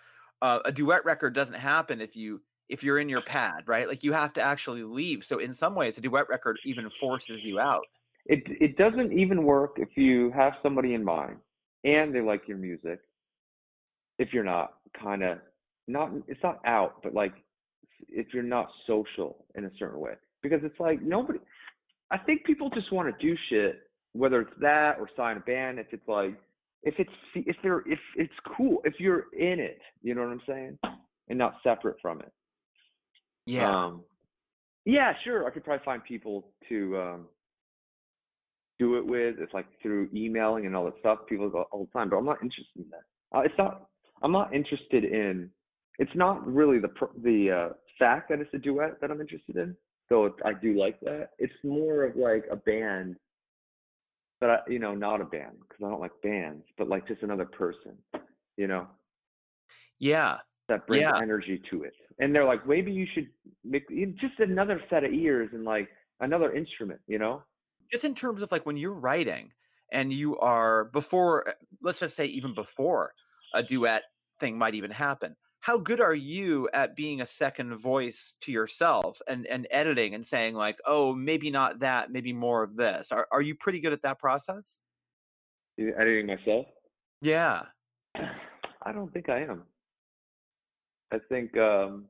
uh, 0.41 0.59
a 0.65 0.71
duet 0.71 1.03
record 1.05 1.33
doesn't 1.33 1.55
happen 1.55 2.01
if 2.01 2.15
you 2.15 2.41
if 2.69 2.83
you're 2.83 2.99
in 2.99 3.09
your 3.09 3.21
pad 3.21 3.63
right? 3.67 3.87
Like 3.87 4.03
you 4.03 4.13
have 4.13 4.33
to 4.33 4.41
actually 4.41 4.83
leave. 4.83 5.23
So 5.23 5.39
in 5.39 5.53
some 5.53 5.75
ways 5.75 5.97
a 5.97 6.01
duet 6.01 6.29
record 6.29 6.59
even 6.65 6.89
forces 6.89 7.43
you 7.43 7.59
out. 7.59 7.85
It 8.25 8.43
it 8.45 8.77
doesn't 8.77 9.13
even 9.13 9.43
work 9.43 9.77
if 9.77 9.89
you 9.95 10.31
have 10.31 10.53
somebody 10.61 10.93
in 10.93 11.03
mind 11.03 11.37
and 11.83 12.13
they 12.13 12.21
like 12.21 12.47
your 12.47 12.57
music. 12.57 12.99
If 14.19 14.33
you're 14.33 14.43
not 14.43 14.73
kind 15.01 15.23
of 15.23 15.39
not 15.87 16.11
it's 16.27 16.43
not 16.43 16.59
out 16.65 17.01
but 17.03 17.13
like 17.13 17.33
if 18.09 18.27
you're 18.33 18.43
not 18.43 18.67
social 18.85 19.45
in 19.55 19.65
a 19.65 19.71
certain 19.79 19.99
way. 19.99 20.13
Because 20.43 20.59
it's 20.63 20.79
like 20.79 21.01
nobody 21.01 21.39
i 22.11 22.17
think 22.17 22.45
people 22.45 22.69
just 22.69 22.91
want 22.93 23.07
to 23.07 23.25
do 23.25 23.35
shit 23.49 23.86
whether 24.13 24.41
it's 24.41 24.53
that 24.61 24.97
or 24.99 25.09
sign 25.15 25.37
a 25.37 25.41
band 25.41 25.79
if 25.79 25.87
it's 25.91 26.07
like 26.07 26.37
if 26.83 26.95
it's 26.97 27.09
if 27.35 27.55
they're 27.63 27.83
if 27.87 27.99
it's 28.15 28.33
cool 28.55 28.79
if 28.83 28.93
you're 28.99 29.25
in 29.37 29.59
it 29.59 29.79
you 30.01 30.15
know 30.15 30.21
what 30.21 30.31
i'm 30.31 30.41
saying 30.47 30.77
and 31.29 31.37
not 31.37 31.55
separate 31.63 31.97
from 32.01 32.19
it 32.21 32.31
yeah 33.45 33.85
um, 33.85 34.03
yeah, 34.87 35.11
sure. 35.25 35.45
I 35.45 35.49
could 35.49 35.65
probably 35.65 35.83
find 35.83 36.01
people 36.01 36.47
to 36.69 36.97
um, 36.97 37.25
do 38.79 38.95
it 38.97 39.05
with. 39.05 39.35
It's 39.37 39.53
like 39.53 39.65
through 39.83 40.07
emailing 40.15 40.65
and 40.65 40.73
all 40.77 40.85
that 40.85 40.93
stuff. 41.01 41.19
People 41.27 41.49
go 41.49 41.65
all 41.73 41.83
the 41.83 41.91
time, 41.91 42.09
but 42.09 42.15
I'm 42.15 42.25
not 42.25 42.41
interested 42.41 42.77
in 42.77 42.85
that. 42.91 43.37
Uh, 43.37 43.41
it's 43.41 43.53
not. 43.57 43.89
I'm 44.23 44.31
not 44.31 44.55
interested 44.55 45.03
in. 45.03 45.49
It's 45.99 46.15
not 46.15 46.47
really 46.47 46.79
the 46.79 46.87
the 47.21 47.51
uh, 47.51 47.73
fact 47.99 48.29
that 48.29 48.39
it's 48.39 48.53
a 48.53 48.57
duet 48.57 49.01
that 49.01 49.11
I'm 49.11 49.19
interested 49.19 49.57
in. 49.57 49.75
Though 50.09 50.33
I 50.45 50.53
do 50.53 50.79
like 50.79 50.97
that. 51.01 51.31
It's 51.37 51.51
more 51.65 52.05
of 52.05 52.15
like 52.15 52.45
a 52.49 52.55
band, 52.55 53.17
but 54.39 54.49
I, 54.49 54.59
you 54.67 54.79
know, 54.79 54.93
not 54.93 55.21
a 55.21 55.25
band 55.25 55.57
because 55.61 55.83
I 55.85 55.89
don't 55.89 55.99
like 56.01 56.11
bands, 56.21 56.65
but 56.77 56.87
like 56.87 57.07
just 57.07 57.23
another 57.23 57.45
person. 57.45 57.97
You 58.57 58.67
know, 58.67 58.87
Yeah. 59.99 60.39
that 60.67 60.87
brings 60.87 61.01
Yeah. 61.01 61.19
energy 61.21 61.61
to 61.69 61.83
it. 61.83 61.93
And 62.19 62.33
they're 62.33 62.45
like, 62.45 62.67
maybe 62.67 62.91
you 62.91 63.05
should 63.13 63.29
make 63.63 63.87
just 64.19 64.39
another 64.39 64.81
set 64.89 65.03
of 65.03 65.13
ears 65.13 65.49
and 65.53 65.63
like 65.63 65.89
another 66.19 66.53
instrument. 66.53 66.99
You 67.07 67.19
know. 67.19 67.43
Just 67.91 68.03
in 68.03 68.15
terms 68.15 68.41
of 68.41 68.51
like 68.51 68.65
when 68.65 68.77
you're 68.77 68.93
writing 68.93 69.51
and 69.91 70.11
you 70.11 70.37
are 70.39 70.85
before, 70.85 71.53
let's 71.81 71.99
just 71.99 72.15
say 72.15 72.25
even 72.25 72.53
before 72.53 73.13
a 73.53 73.63
duet 73.63 74.03
thing 74.39 74.57
might 74.57 74.75
even 74.75 74.91
happen. 74.91 75.35
How 75.59 75.77
good 75.77 75.99
are 75.99 76.15
you 76.15 76.69
at 76.73 76.95
being 76.95 77.21
a 77.21 77.25
second 77.25 77.75
voice 77.77 78.35
to 78.41 78.51
yourself 78.51 79.21
and, 79.27 79.45
and 79.47 79.67
editing 79.69 80.15
and 80.15 80.25
saying 80.25 80.55
like, 80.55 80.77
oh, 80.85 81.13
maybe 81.13 81.51
not 81.51 81.79
that, 81.79 82.11
maybe 82.11 82.31
more 82.31 82.63
of 82.63 82.75
this? 82.75 83.11
Are 83.11 83.27
are 83.31 83.41
you 83.41 83.55
pretty 83.55 83.79
good 83.79 83.93
at 83.93 84.01
that 84.03 84.19
process? 84.19 84.81
Editing 85.77 86.27
myself. 86.27 86.67
Yeah. 87.21 87.63
I 88.15 88.91
don't 88.93 89.11
think 89.13 89.29
I 89.29 89.41
am. 89.41 89.63
I 91.11 91.19
think 91.29 91.57
um, 91.57 92.05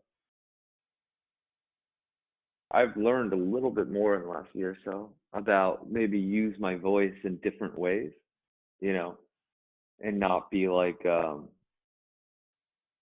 I've 2.72 2.96
learned 2.98 3.34
a 3.34 3.38
little 3.38 3.72
bit 3.72 3.90
more 3.90 4.16
in 4.16 4.24
the 4.24 4.28
last 4.28 4.50
year 4.54 4.72
or 4.72 4.78
so 4.84 5.10
about 5.34 5.90
maybe 5.90 6.20
use 6.20 6.56
my 6.60 6.76
voice 6.76 7.14
in 7.24 7.38
different 7.38 7.78
ways, 7.78 8.12
you 8.80 8.94
know, 8.94 9.18
and 10.04 10.20
not 10.20 10.52
be 10.52 10.68
like, 10.68 11.04
um, 11.06 11.48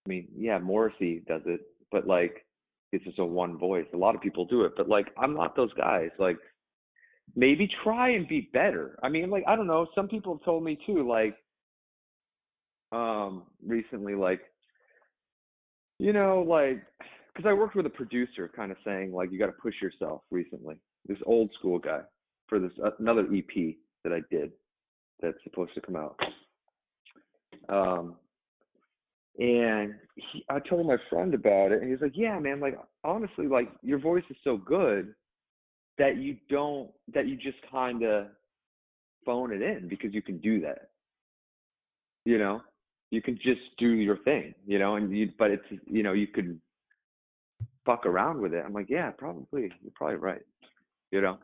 I 0.06 0.08
mean, 0.08 0.28
yeah, 0.36 0.58
Morrissey 0.58 1.22
does 1.26 1.42
it, 1.46 1.60
but 1.90 2.06
like 2.06 2.46
it's 2.92 3.04
just 3.04 3.18
a 3.18 3.24
one 3.24 3.58
voice. 3.58 3.86
A 3.92 3.96
lot 3.96 4.14
of 4.14 4.20
people 4.20 4.44
do 4.44 4.62
it, 4.62 4.72
but 4.76 4.88
like 4.88 5.08
I'm 5.18 5.34
not 5.34 5.56
those 5.56 5.72
guys. 5.74 6.10
Like 6.18 6.38
maybe 7.34 7.68
try 7.82 8.10
and 8.10 8.28
be 8.28 8.48
better. 8.52 8.98
I 9.02 9.08
mean, 9.08 9.30
like 9.30 9.44
I 9.46 9.56
don't 9.56 9.66
know. 9.66 9.86
Some 9.94 10.08
people 10.08 10.34
have 10.34 10.44
told 10.44 10.62
me 10.62 10.78
too, 10.86 11.06
like 11.06 11.36
um 12.92 13.42
recently 13.66 14.14
like 14.14 14.40
you 15.98 16.12
know 16.12 16.44
like 16.48 16.82
because 17.34 17.48
i 17.48 17.52
worked 17.52 17.74
with 17.74 17.86
a 17.86 17.90
producer 17.90 18.50
kind 18.54 18.70
of 18.70 18.78
saying 18.84 19.12
like 19.12 19.32
you 19.32 19.38
got 19.38 19.46
to 19.46 19.52
push 19.52 19.74
yourself 19.82 20.22
recently 20.30 20.76
this 21.06 21.18
old 21.26 21.50
school 21.58 21.78
guy 21.78 22.00
for 22.48 22.58
this 22.58 22.70
uh, 22.84 22.90
another 23.00 23.26
ep 23.34 23.74
that 24.04 24.12
i 24.12 24.20
did 24.30 24.52
that's 25.20 25.36
supposed 25.42 25.74
to 25.74 25.80
come 25.80 25.96
out 25.96 26.16
um 27.68 28.14
and 29.38 29.94
he, 30.14 30.44
i 30.48 30.58
told 30.58 30.86
my 30.86 30.96
friend 31.10 31.34
about 31.34 31.72
it 31.72 31.82
and 31.82 31.90
he's 31.90 32.00
like 32.00 32.12
yeah 32.14 32.38
man 32.38 32.60
like 32.60 32.78
honestly 33.04 33.46
like 33.46 33.68
your 33.82 33.98
voice 33.98 34.24
is 34.30 34.36
so 34.42 34.56
good 34.56 35.14
that 35.98 36.16
you 36.16 36.36
don't 36.48 36.90
that 37.12 37.26
you 37.26 37.36
just 37.36 37.58
kind 37.70 38.02
of 38.02 38.26
phone 39.24 39.52
it 39.52 39.60
in 39.60 39.88
because 39.88 40.14
you 40.14 40.22
can 40.22 40.38
do 40.38 40.60
that 40.60 40.90
you 42.24 42.38
know 42.38 42.60
you 43.10 43.22
can 43.22 43.36
just 43.36 43.60
do 43.78 43.88
your 43.88 44.18
thing, 44.18 44.54
you 44.66 44.78
know, 44.78 44.96
and 44.96 45.16
you, 45.16 45.30
but 45.38 45.50
it's, 45.50 45.64
you 45.86 46.02
know, 46.02 46.12
you 46.12 46.26
could 46.26 46.60
fuck 47.84 48.04
around 48.04 48.40
with 48.40 48.52
it. 48.52 48.64
I'm 48.66 48.72
like, 48.72 48.90
yeah, 48.90 49.10
probably. 49.10 49.70
You're 49.82 49.92
probably 49.94 50.16
right. 50.16 50.42
You 51.12 51.20
know, 51.20 51.38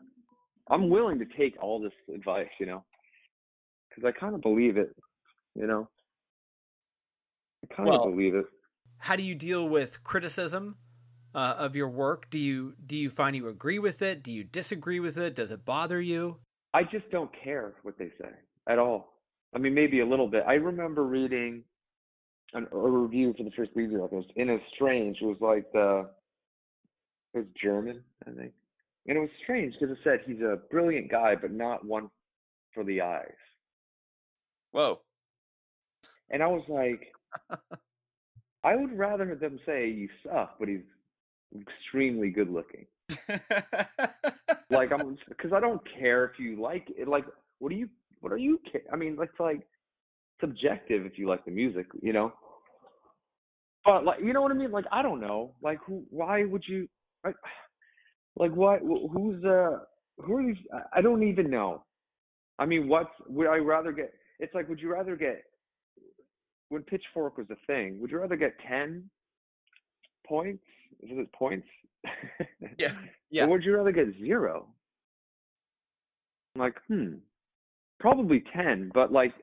I'm 0.69 0.89
willing 0.89 1.19
to 1.19 1.25
take 1.37 1.55
all 1.61 1.81
this 1.81 1.93
advice, 2.13 2.49
you 2.59 2.65
know, 2.65 2.83
because 3.89 4.07
I 4.07 4.19
kind 4.19 4.35
of 4.35 4.41
believe 4.41 4.77
it, 4.77 4.93
you 5.55 5.67
know. 5.67 5.87
I 7.63 7.73
kind 7.73 7.89
of 7.89 8.11
believe 8.11 8.35
it. 8.35 8.45
How 8.97 9.15
do 9.15 9.23
you 9.23 9.35
deal 9.35 9.67
with 9.67 10.03
criticism 10.03 10.77
uh, 11.35 11.55
of 11.57 11.75
your 11.75 11.89
work? 11.89 12.29
Do 12.29 12.39
you 12.39 12.73
do 12.85 12.95
you 12.95 13.09
find 13.09 13.35
you 13.35 13.47
agree 13.47 13.79
with 13.79 14.01
it? 14.01 14.23
Do 14.23 14.31
you 14.31 14.43
disagree 14.43 14.99
with 14.99 15.17
it? 15.17 15.35
Does 15.35 15.51
it 15.51 15.65
bother 15.65 16.01
you? 16.01 16.37
I 16.73 16.83
just 16.83 17.09
don't 17.11 17.31
care 17.43 17.73
what 17.83 17.97
they 17.97 18.09
say 18.19 18.29
at 18.67 18.79
all. 18.79 19.13
I 19.55 19.59
mean, 19.59 19.73
maybe 19.73 19.99
a 19.99 20.05
little 20.05 20.27
bit. 20.27 20.43
I 20.47 20.53
remember 20.53 21.03
reading 21.03 21.63
an, 22.53 22.67
a 22.71 22.77
review 22.77 23.33
for 23.37 23.43
the 23.43 23.51
first 23.51 23.75
Weezer 23.75 24.01
record. 24.01 24.13
It 24.13 24.15
was 24.15 24.25
in 24.35 24.49
a 24.49 24.57
strange. 24.73 25.17
It 25.21 25.25
was 25.25 25.37
like 25.39 25.71
the, 25.73 26.09
it 27.33 27.39
was 27.39 27.47
German, 27.61 28.03
I 28.27 28.31
think, 28.31 28.53
and 29.07 29.17
it 29.17 29.21
was 29.21 29.29
strange 29.43 29.75
because 29.79 29.95
it 29.95 30.01
said 30.03 30.21
he's 30.25 30.41
a 30.41 30.59
brilliant 30.71 31.11
guy, 31.11 31.35
but 31.35 31.51
not 31.51 31.85
one 31.85 32.09
for 32.73 32.83
the 32.83 33.01
eyes. 33.01 33.27
Whoa. 34.71 35.01
And 36.31 36.41
I 36.41 36.47
was 36.47 36.63
like, 36.67 37.13
I 38.63 38.75
would 38.75 38.97
rather 38.97 39.35
them 39.35 39.59
say 39.65 39.89
you 39.89 40.09
suck, 40.23 40.55
but 40.59 40.67
he's 40.69 40.81
extremely 41.59 42.29
good 42.29 42.49
looking. 42.49 42.85
Like 44.69 44.91
I'm, 44.91 45.17
because 45.29 45.53
I 45.53 45.59
don't 45.59 45.81
care 45.99 46.25
if 46.25 46.39
you 46.39 46.61
like 46.61 46.87
it. 46.97 47.07
Like, 47.07 47.25
what 47.59 47.69
do 47.69 47.75
you? 47.75 47.89
What 48.21 48.31
are 48.31 48.37
you? 48.37 48.59
ca- 48.71 48.87
I 48.91 48.95
mean, 48.95 49.17
it's 49.21 49.39
like 49.39 49.61
subjective 50.41 51.05
if 51.05 51.17
you 51.17 51.27
like 51.27 51.45
the 51.45 51.51
music, 51.51 51.87
you 52.01 52.13
know. 52.13 52.33
But 53.85 54.05
like, 54.05 54.19
you 54.23 54.33
know 54.33 54.41
what 54.41 54.51
I 54.51 54.55
mean? 54.55 54.71
Like, 54.71 54.85
I 54.91 55.01
don't 55.01 55.19
know. 55.21 55.55
Like, 55.61 55.79
who? 55.85 56.03
Why 56.09 56.45
would 56.45 56.63
you? 56.67 56.87
Like, 57.25 57.35
like 58.37 58.51
what? 58.53 58.79
Who's 58.81 59.43
uh? 59.45 59.79
Who 60.19 60.37
are 60.37 60.43
these? 60.45 60.57
I- 60.73 60.99
I 60.99 61.01
don't 61.01 61.23
even 61.23 61.49
know. 61.49 61.83
I 62.59 62.65
mean, 62.65 62.87
what's? 62.87 63.11
Would 63.27 63.47
I 63.47 63.57
rather 63.57 63.91
get? 63.91 64.13
It's 64.39 64.53
like, 64.55 64.69
would 64.69 64.79
you 64.81 64.91
rather 64.91 65.15
get? 65.15 65.43
When 66.69 66.81
Pitchfork 66.83 67.37
was 67.37 67.47
a 67.51 67.57
thing, 67.67 67.99
would 67.99 68.11
you 68.11 68.19
rather 68.19 68.35
get 68.35 68.53
ten 68.67 69.09
points? 70.25 70.63
Is 71.01 71.17
it 71.17 71.31
points? 71.33 71.67
Yeah. 72.77 72.93
Yeah. 73.29 73.45
Or 73.45 73.49
would 73.49 73.63
you 73.63 73.75
rather 73.75 73.91
get 73.91 74.07
zero? 74.19 74.67
I'm 76.55 76.61
like, 76.61 76.75
hmm, 76.87 77.15
probably 77.99 78.43
10, 78.53 78.91
but 78.93 79.11
like, 79.11 79.33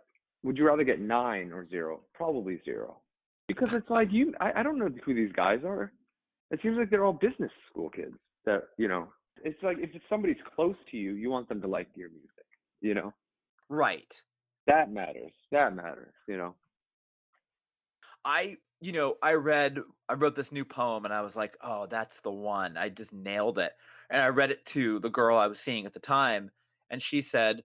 would 0.42 0.56
you 0.56 0.66
rather 0.66 0.84
get 0.84 1.00
nine 1.00 1.52
or 1.52 1.68
zero? 1.68 2.00
Probably 2.14 2.60
zero. 2.64 2.98
Because 3.48 3.74
it's 3.74 3.90
like, 3.90 4.12
you, 4.12 4.32
I, 4.40 4.60
I 4.60 4.62
don't 4.62 4.78
know 4.78 4.88
who 5.04 5.14
these 5.14 5.32
guys 5.32 5.60
are. 5.64 5.92
It 6.50 6.60
seems 6.62 6.76
like 6.78 6.90
they're 6.90 7.04
all 7.04 7.12
business 7.12 7.50
school 7.70 7.90
kids 7.90 8.14
that, 8.44 8.64
you 8.78 8.88
know, 8.88 9.08
it's 9.42 9.60
like 9.62 9.78
if 9.80 9.90
somebody's 10.08 10.36
close 10.54 10.76
to 10.90 10.96
you, 10.96 11.12
you 11.12 11.30
want 11.30 11.48
them 11.48 11.60
to 11.62 11.66
like 11.68 11.88
your 11.94 12.10
music, 12.10 12.46
you 12.80 12.94
know? 12.94 13.12
right. 13.68 14.12
That 14.66 14.92
matters. 14.92 15.32
That 15.50 15.74
matters, 15.74 16.14
you 16.28 16.36
know? 16.36 16.54
I, 18.24 18.56
you 18.80 18.92
know, 18.92 19.16
I 19.22 19.34
read, 19.34 19.78
I 20.08 20.14
wrote 20.14 20.36
this 20.36 20.52
new 20.52 20.64
poem 20.64 21.04
and 21.04 21.14
I 21.14 21.22
was 21.22 21.36
like, 21.36 21.56
oh, 21.62 21.86
that's 21.86 22.20
the 22.20 22.30
one. 22.30 22.76
I 22.76 22.88
just 22.88 23.12
nailed 23.12 23.58
it. 23.58 23.72
And 24.10 24.20
I 24.20 24.28
read 24.28 24.50
it 24.50 24.64
to 24.66 24.98
the 25.00 25.10
girl 25.10 25.36
I 25.36 25.46
was 25.46 25.60
seeing 25.60 25.86
at 25.86 25.92
the 25.92 26.00
time. 26.00 26.50
And 26.90 27.00
she 27.00 27.22
said, 27.22 27.62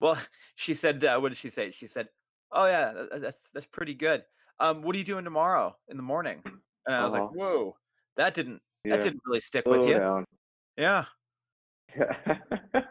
well, 0.00 0.18
she 0.54 0.74
said, 0.74 1.02
uh, 1.04 1.18
what 1.18 1.30
did 1.30 1.38
she 1.38 1.50
say? 1.50 1.70
She 1.70 1.86
said, 1.86 2.08
oh, 2.52 2.66
yeah, 2.66 3.06
that's, 3.18 3.50
that's 3.50 3.66
pretty 3.66 3.94
good. 3.94 4.24
Um, 4.58 4.82
what 4.82 4.94
are 4.94 4.98
you 4.98 5.04
doing 5.04 5.24
tomorrow 5.24 5.76
in 5.88 5.96
the 5.96 6.02
morning? 6.02 6.42
And 6.86 6.94
I 6.94 7.04
was 7.04 7.12
like, 7.12 7.22
Uh-huh. 7.22 7.32
whoa, 7.34 7.76
that 8.16 8.34
didn't, 8.34 8.62
Yeah. 8.84 8.96
that 8.96 9.02
didn't 9.02 9.20
really 9.24 9.40
stick 9.40 9.66
with 9.66 9.86
you. 9.86 9.98
down. 9.98 10.24
Yeah. 10.76 11.04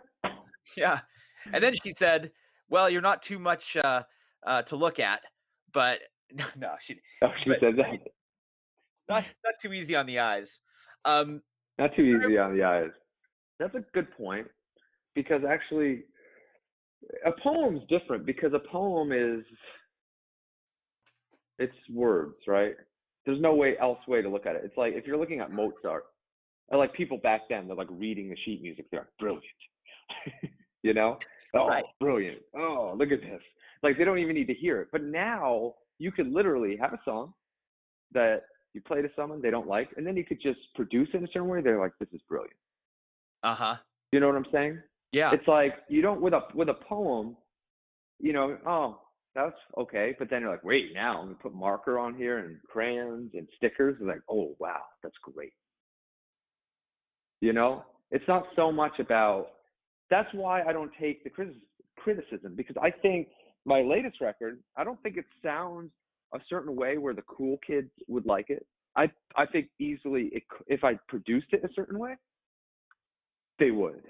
Yeah. 0.78 1.00
And 1.52 1.64
then 1.64 1.74
she 1.74 1.94
said, 1.94 2.32
well, 2.70 2.90
you're 2.90 3.02
not 3.02 3.22
too 3.24 3.40
much 3.40 3.76
uh, 3.78 4.04
uh, 4.46 4.62
to 4.64 4.76
look 4.76 5.00
at, 5.00 5.22
but 5.74 6.00
no, 6.34 6.46
no, 6.58 6.76
she, 6.80 7.00
oh, 7.22 7.32
she 7.44 7.50
said 7.50 7.76
that. 7.78 8.00
not, 9.10 9.24
not 9.44 9.54
too 9.62 9.74
easy 9.74 9.96
on 9.96 10.06
the 10.06 10.20
eyes. 10.20 10.60
Um, 11.06 11.42
Not 11.78 11.96
too 11.96 12.04
easy 12.04 12.38
on 12.38 12.56
the 12.56 12.64
eyes. 12.64 12.92
That's 13.60 13.76
a 13.76 13.84
good 13.94 14.12
point 14.16 14.48
because 15.16 15.42
actually, 15.50 16.04
a 17.26 17.32
poem's 17.42 17.82
different 17.90 18.26
because 18.26 18.54
a 18.54 18.60
poem 18.72 19.12
is 19.12 19.44
it's 21.58 21.74
words, 21.94 22.36
right? 22.48 22.76
There's 23.26 23.42
no 23.42 23.54
way 23.54 23.78
else 23.80 24.00
way 24.08 24.22
to 24.22 24.30
look 24.30 24.46
at 24.46 24.56
it. 24.56 24.62
It's 24.64 24.78
like 24.78 24.94
if 24.94 25.06
you're 25.06 25.18
looking 25.18 25.40
at 25.40 25.52
Mozart, 25.52 26.06
like 26.72 26.94
people 26.94 27.18
back 27.18 27.42
then, 27.50 27.68
they're 27.68 27.76
like 27.76 27.88
reading 27.92 28.30
the 28.30 28.38
sheet 28.46 28.62
music. 28.62 28.86
They're 28.92 29.02
like, 29.02 29.18
brilliant, 29.20 29.44
you 30.84 30.94
know? 30.94 31.18
Oh, 31.56 31.68
Right. 31.68 31.84
brilliant. 32.00 32.40
Oh, 32.56 32.94
look 32.98 33.12
at 33.12 33.22
this. 33.22 33.42
Like 33.84 33.98
they 33.98 34.04
don't 34.06 34.20
even 34.20 34.36
need 34.36 34.48
to 34.48 34.54
hear 34.54 34.82
it. 34.82 34.90
But 34.92 35.04
now 35.04 35.76
you 36.00 36.12
could 36.12 36.32
literally 36.32 36.78
have 36.78 36.94
a 36.94 37.00
song 37.06 37.34
that 38.14 38.44
you 38.74 38.82
play 38.82 39.02
to 39.02 39.10
someone 39.16 39.42
they 39.42 39.52
don't 39.52 39.68
like, 39.68 39.90
and 39.98 40.06
then 40.06 40.18
you 40.18 40.24
could 40.24 40.42
just 40.42 40.60
produce 40.76 41.10
it 41.14 41.18
in 41.18 41.24
a 41.24 41.28
certain 41.28 41.48
way. 41.48 41.62
They're 41.62 41.80
like, 41.80 41.92
this 42.00 42.10
is 42.14 42.22
brilliant. 42.28 42.56
uh 43.44 43.54
huh. 43.54 43.76
You 44.12 44.20
know 44.20 44.28
what 44.28 44.36
I'm 44.36 44.46
saying? 44.52 44.80
Yeah. 45.12 45.32
It's 45.34 45.48
like 45.48 45.74
you 45.88 46.02
don't 46.02 46.22
with 46.22 46.34
a 46.34 46.42
with 46.56 46.70
a 46.70 46.74
poem, 46.74 47.36
you 48.20 48.34
know, 48.34 48.58
oh, 48.66 49.00
that's 49.36 49.56
okay. 49.78 50.16
But 50.18 50.30
then 50.30 50.42
you're 50.42 50.52
like, 50.52 50.64
wait, 50.64 50.92
now 50.94 51.20
I'm 51.20 51.28
gonna 51.28 51.38
put 51.42 51.54
marker 51.54 52.00
on 52.00 52.16
here 52.16 52.40
and 52.40 52.58
crayons 52.68 53.32
and 53.34 53.48
stickers. 53.58 53.98
It's 54.00 54.08
like, 54.08 54.22
oh 54.30 54.56
wow, 54.60 54.82
that's 55.04 55.16
great. 55.22 55.54
You 57.42 57.54
know? 57.54 57.84
It's 58.12 58.28
not 58.28 58.48
so 58.56 58.72
much 58.72 59.00
about 59.00 59.50
that's 60.10 60.30
why 60.34 60.64
I 60.64 60.74
don't 60.74 60.92
take 61.00 61.24
the 61.24 61.30
criticism 61.30 61.62
criticism 61.98 62.56
because 62.56 62.76
I 62.82 62.90
think 62.90 63.28
my 63.66 63.82
latest 63.82 64.22
record, 64.22 64.60
I 64.78 64.84
don't 64.84 65.02
think 65.04 65.18
it 65.18 65.26
sounds 65.44 65.92
a 66.34 66.40
certain 66.50 66.76
way 66.76 66.98
where 66.98 67.14
the 67.14 67.24
cool 67.24 67.58
kids 67.66 67.90
would 68.08 68.26
like 68.26 68.50
it. 68.50 68.66
I 68.96 69.10
I 69.36 69.46
think 69.46 69.70
easily 69.80 70.30
it, 70.32 70.44
if 70.68 70.84
I 70.84 70.96
produced 71.08 71.48
it 71.52 71.64
a 71.64 71.74
certain 71.74 72.00
way, 72.00 72.16
they 73.60 73.72
would, 73.72 74.04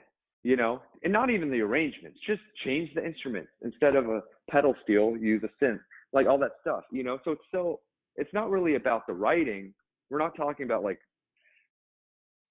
you 0.44 0.56
know, 0.56 0.82
and 1.04 1.12
not 1.12 1.30
even 1.30 1.52
the 1.52 1.62
arrangements, 1.62 2.20
just 2.26 2.42
change 2.64 2.94
the 2.94 3.06
instruments 3.06 3.52
instead 3.64 3.96
of 3.96 4.10
a 4.10 4.22
pedal 4.50 4.76
steel, 4.84 5.18
use 5.18 5.44
a 5.44 5.64
synth, 5.64 5.80
like 6.14 6.28
all 6.28 6.38
that 6.40 6.54
stuff, 6.62 6.84
you 6.92 7.04
know. 7.04 7.20
So 7.24 7.32
it's 7.32 7.42
so 7.52 7.80
it's 8.16 8.34
not 8.34 8.50
really 8.50 8.76
about 8.76 9.08
the 9.08 9.14
writing. 9.14 9.74
We're 10.10 10.20
not 10.20 10.36
talking 10.36 10.66
about 10.66 10.84
like 10.84 11.00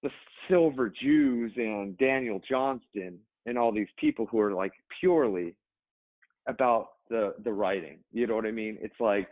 the 0.03 0.09
Silver 0.47 0.91
Jews 1.01 1.51
and 1.57 1.97
Daniel 1.97 2.41
Johnston 2.47 3.19
and 3.45 3.57
all 3.57 3.71
these 3.71 3.87
people 3.97 4.25
who 4.27 4.39
are 4.39 4.53
like 4.53 4.71
purely 4.99 5.55
about 6.49 6.89
the 7.09 7.35
the 7.43 7.53
writing. 7.53 7.99
You 8.11 8.27
know 8.27 8.35
what 8.35 8.45
I 8.45 8.51
mean? 8.51 8.77
It's 8.81 8.99
like 8.99 9.27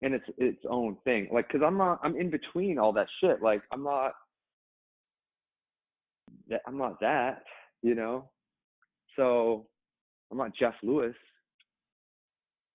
and 0.00 0.14
it's 0.14 0.24
its 0.38 0.62
own 0.68 0.96
thing. 1.04 1.28
Like 1.32 1.48
cuz 1.48 1.60
I'm 1.64 1.76
not 1.76 2.00
I'm 2.02 2.16
in 2.16 2.30
between 2.30 2.78
all 2.78 2.92
that 2.94 3.08
shit. 3.20 3.42
Like 3.42 3.62
I'm 3.70 3.82
not 3.82 4.12
that 6.48 6.62
I'm 6.66 6.78
not 6.78 7.00
that, 7.00 7.44
you 7.82 7.94
know. 7.94 8.30
So 9.16 9.66
I'm 10.30 10.38
not 10.38 10.54
Jeff 10.54 10.74
Lewis. 10.82 11.16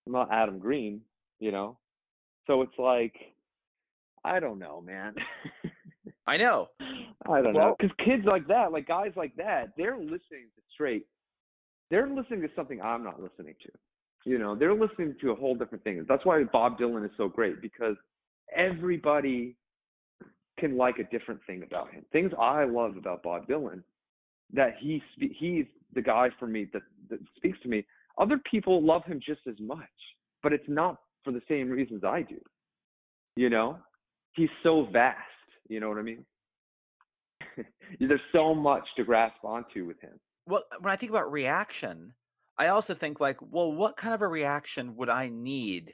I'm 0.06 0.14
not 0.14 0.32
Adam 0.32 0.60
Green, 0.60 1.02
you 1.40 1.52
know. 1.52 1.78
So 2.46 2.62
it's 2.62 2.78
like 2.78 3.16
I 4.24 4.40
don't 4.40 4.60
know, 4.60 4.82
man. 4.82 5.16
I 6.28 6.38
know. 6.38 6.70
I 7.30 7.42
don't 7.42 7.54
know. 7.54 7.76
Because 7.80 7.96
kids 8.04 8.24
like 8.26 8.48
that, 8.48 8.72
like 8.72 8.88
guys 8.88 9.12
like 9.16 9.36
that, 9.38 9.72
they're 9.78 9.98
listening 9.98 10.50
to 10.56 10.62
straight. 10.74 11.06
They're 11.90 12.08
listening 12.08 12.42
to 12.42 12.50
something 12.56 12.82
I'm 12.82 13.04
not 13.04 13.22
listening 13.22 13.56
to. 13.64 14.30
You 14.30 14.38
know, 14.38 14.56
they're 14.56 14.74
listening 14.74 15.16
to 15.22 15.32
a 15.32 15.36
whole 15.36 15.56
different 15.56 15.84
thing. 15.84 16.06
That's 16.08 16.26
why 16.26 16.44
Bob 16.44 16.78
Dylan 16.78 17.06
is 17.06 17.12
so 17.16 17.30
great 17.30 17.62
because 17.62 17.96
everybody 18.56 19.56
can 20.60 20.76
like 20.76 21.00
a 21.00 21.04
different 21.06 21.40
thing 21.48 21.64
about 21.64 21.92
him. 21.92 22.04
Things 22.12 22.32
I 22.40 22.66
love 22.66 22.98
about 22.98 23.24
Bob 23.24 23.48
Dylan 23.48 23.84
that 24.54 24.76
he 24.80 25.02
he's 25.18 25.66
the 25.94 26.02
guy 26.02 26.30
for 26.40 26.48
me 26.48 26.68
that, 26.74 26.82
that 27.10 27.20
speaks 27.36 27.58
to 27.64 27.70
me. 27.70 27.86
Other 28.18 28.40
people 28.50 28.84
love 28.84 29.04
him 29.06 29.20
just 29.26 29.42
as 29.48 29.56
much, 29.60 29.80
but 30.44 30.52
it's 30.52 30.68
not 30.68 30.98
for 31.24 31.32
the 31.32 31.42
same 31.48 31.70
reasons 31.70 32.04
I 32.04 32.24
do. 32.24 32.40
You 33.36 33.50
know, 33.50 33.78
he's 34.34 34.50
so 34.64 34.88
vast. 34.92 35.18
You 35.70 35.80
know 35.80 35.90
what 35.90 35.98
I 35.98 36.02
mean? 36.02 36.26
There's 38.00 38.20
so 38.36 38.56
much 38.56 38.84
to 38.98 39.04
grasp 39.04 39.44
onto 39.44 39.86
with 39.86 40.00
him. 40.02 40.20
Well, 40.48 40.64
uh, 40.72 40.78
when 40.80 40.92
I 40.92 40.96
think 40.96 41.12
about 41.12 41.32
reaction, 41.32 42.14
I 42.58 42.68
also 42.68 42.94
think 42.94 43.20
like, 43.20 43.38
well, 43.42 43.72
what 43.72 43.98
kind 43.98 44.14
of 44.14 44.22
a 44.22 44.28
reaction 44.28 44.96
would 44.96 45.10
I 45.10 45.30
need 45.30 45.94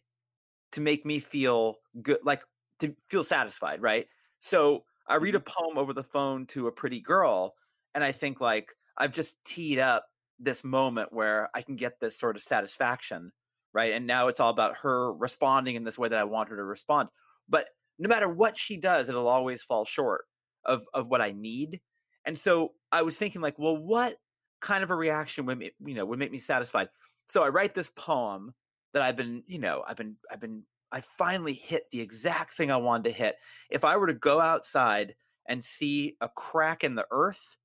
to 0.71 0.81
make 0.81 1.05
me 1.05 1.19
feel 1.19 1.75
good, 2.01 2.19
like 2.23 2.43
to 2.79 2.95
feel 3.09 3.23
satisfied, 3.23 3.81
right? 3.81 4.07
So 4.39 4.83
I 5.07 5.15
read 5.15 5.35
a 5.35 5.39
mm-hmm. 5.39 5.65
poem 5.65 5.77
over 5.77 5.93
the 5.93 6.03
phone 6.03 6.45
to 6.47 6.67
a 6.67 6.71
pretty 6.71 7.01
girl, 7.01 7.53
and 7.93 8.03
I 8.03 8.11
think 8.11 8.39
like 8.39 8.69
I've 8.97 9.11
just 9.11 9.43
teed 9.43 9.79
up 9.79 10.05
this 10.39 10.63
moment 10.63 11.11
where 11.11 11.49
I 11.53 11.61
can 11.61 11.75
get 11.75 11.99
this 11.99 12.17
sort 12.17 12.35
of 12.35 12.43
satisfaction, 12.43 13.31
right? 13.73 13.93
And 13.93 14.07
now 14.07 14.27
it's 14.27 14.39
all 14.39 14.49
about 14.49 14.77
her 14.77 15.13
responding 15.13 15.75
in 15.75 15.83
this 15.83 15.97
way 15.97 16.09
that 16.09 16.19
I 16.19 16.23
want 16.23 16.49
her 16.49 16.57
to 16.57 16.63
respond. 16.63 17.09
But 17.49 17.67
no 17.99 18.09
matter 18.09 18.29
what 18.29 18.57
she 18.57 18.77
does, 18.77 19.09
it'll 19.09 19.27
always 19.27 19.63
fall 19.63 19.85
short 19.85 20.25
of 20.65 20.83
of 20.93 21.07
what 21.07 21.21
I 21.21 21.31
need. 21.31 21.81
And 22.25 22.37
so 22.39 22.71
I 22.91 23.01
was 23.01 23.17
thinking 23.17 23.41
like, 23.41 23.59
well, 23.59 23.77
what 23.77 24.15
kind 24.63 24.83
of 24.83 24.89
a 24.89 24.95
reaction 24.95 25.45
would 25.45 25.59
make, 25.59 25.75
you 25.85 25.93
know 25.93 26.05
would 26.05 26.17
make 26.17 26.31
me 26.31 26.39
satisfied? 26.39 26.89
So 27.27 27.43
I 27.43 27.49
write 27.49 27.75
this 27.75 27.91
poem 27.91 28.53
that 28.93 29.03
I've 29.03 29.15
been, 29.15 29.43
you 29.45 29.59
know, 29.59 29.83
I've 29.87 29.97
been 29.97 30.15
I've 30.31 30.39
been 30.39 30.63
I 30.91 31.01
finally 31.01 31.53
hit 31.53 31.83
the 31.91 32.01
exact 32.01 32.55
thing 32.55 32.71
I 32.71 32.77
wanted 32.77 33.05
to 33.05 33.11
hit. 33.11 33.35
If 33.69 33.85
I 33.85 33.97
were 33.97 34.07
to 34.07 34.13
go 34.13 34.39
outside 34.39 35.13
and 35.47 35.63
see 35.63 36.15
a 36.21 36.29
crack 36.29 36.83
in 36.83 36.95
the 36.95 37.05
earth 37.11 37.57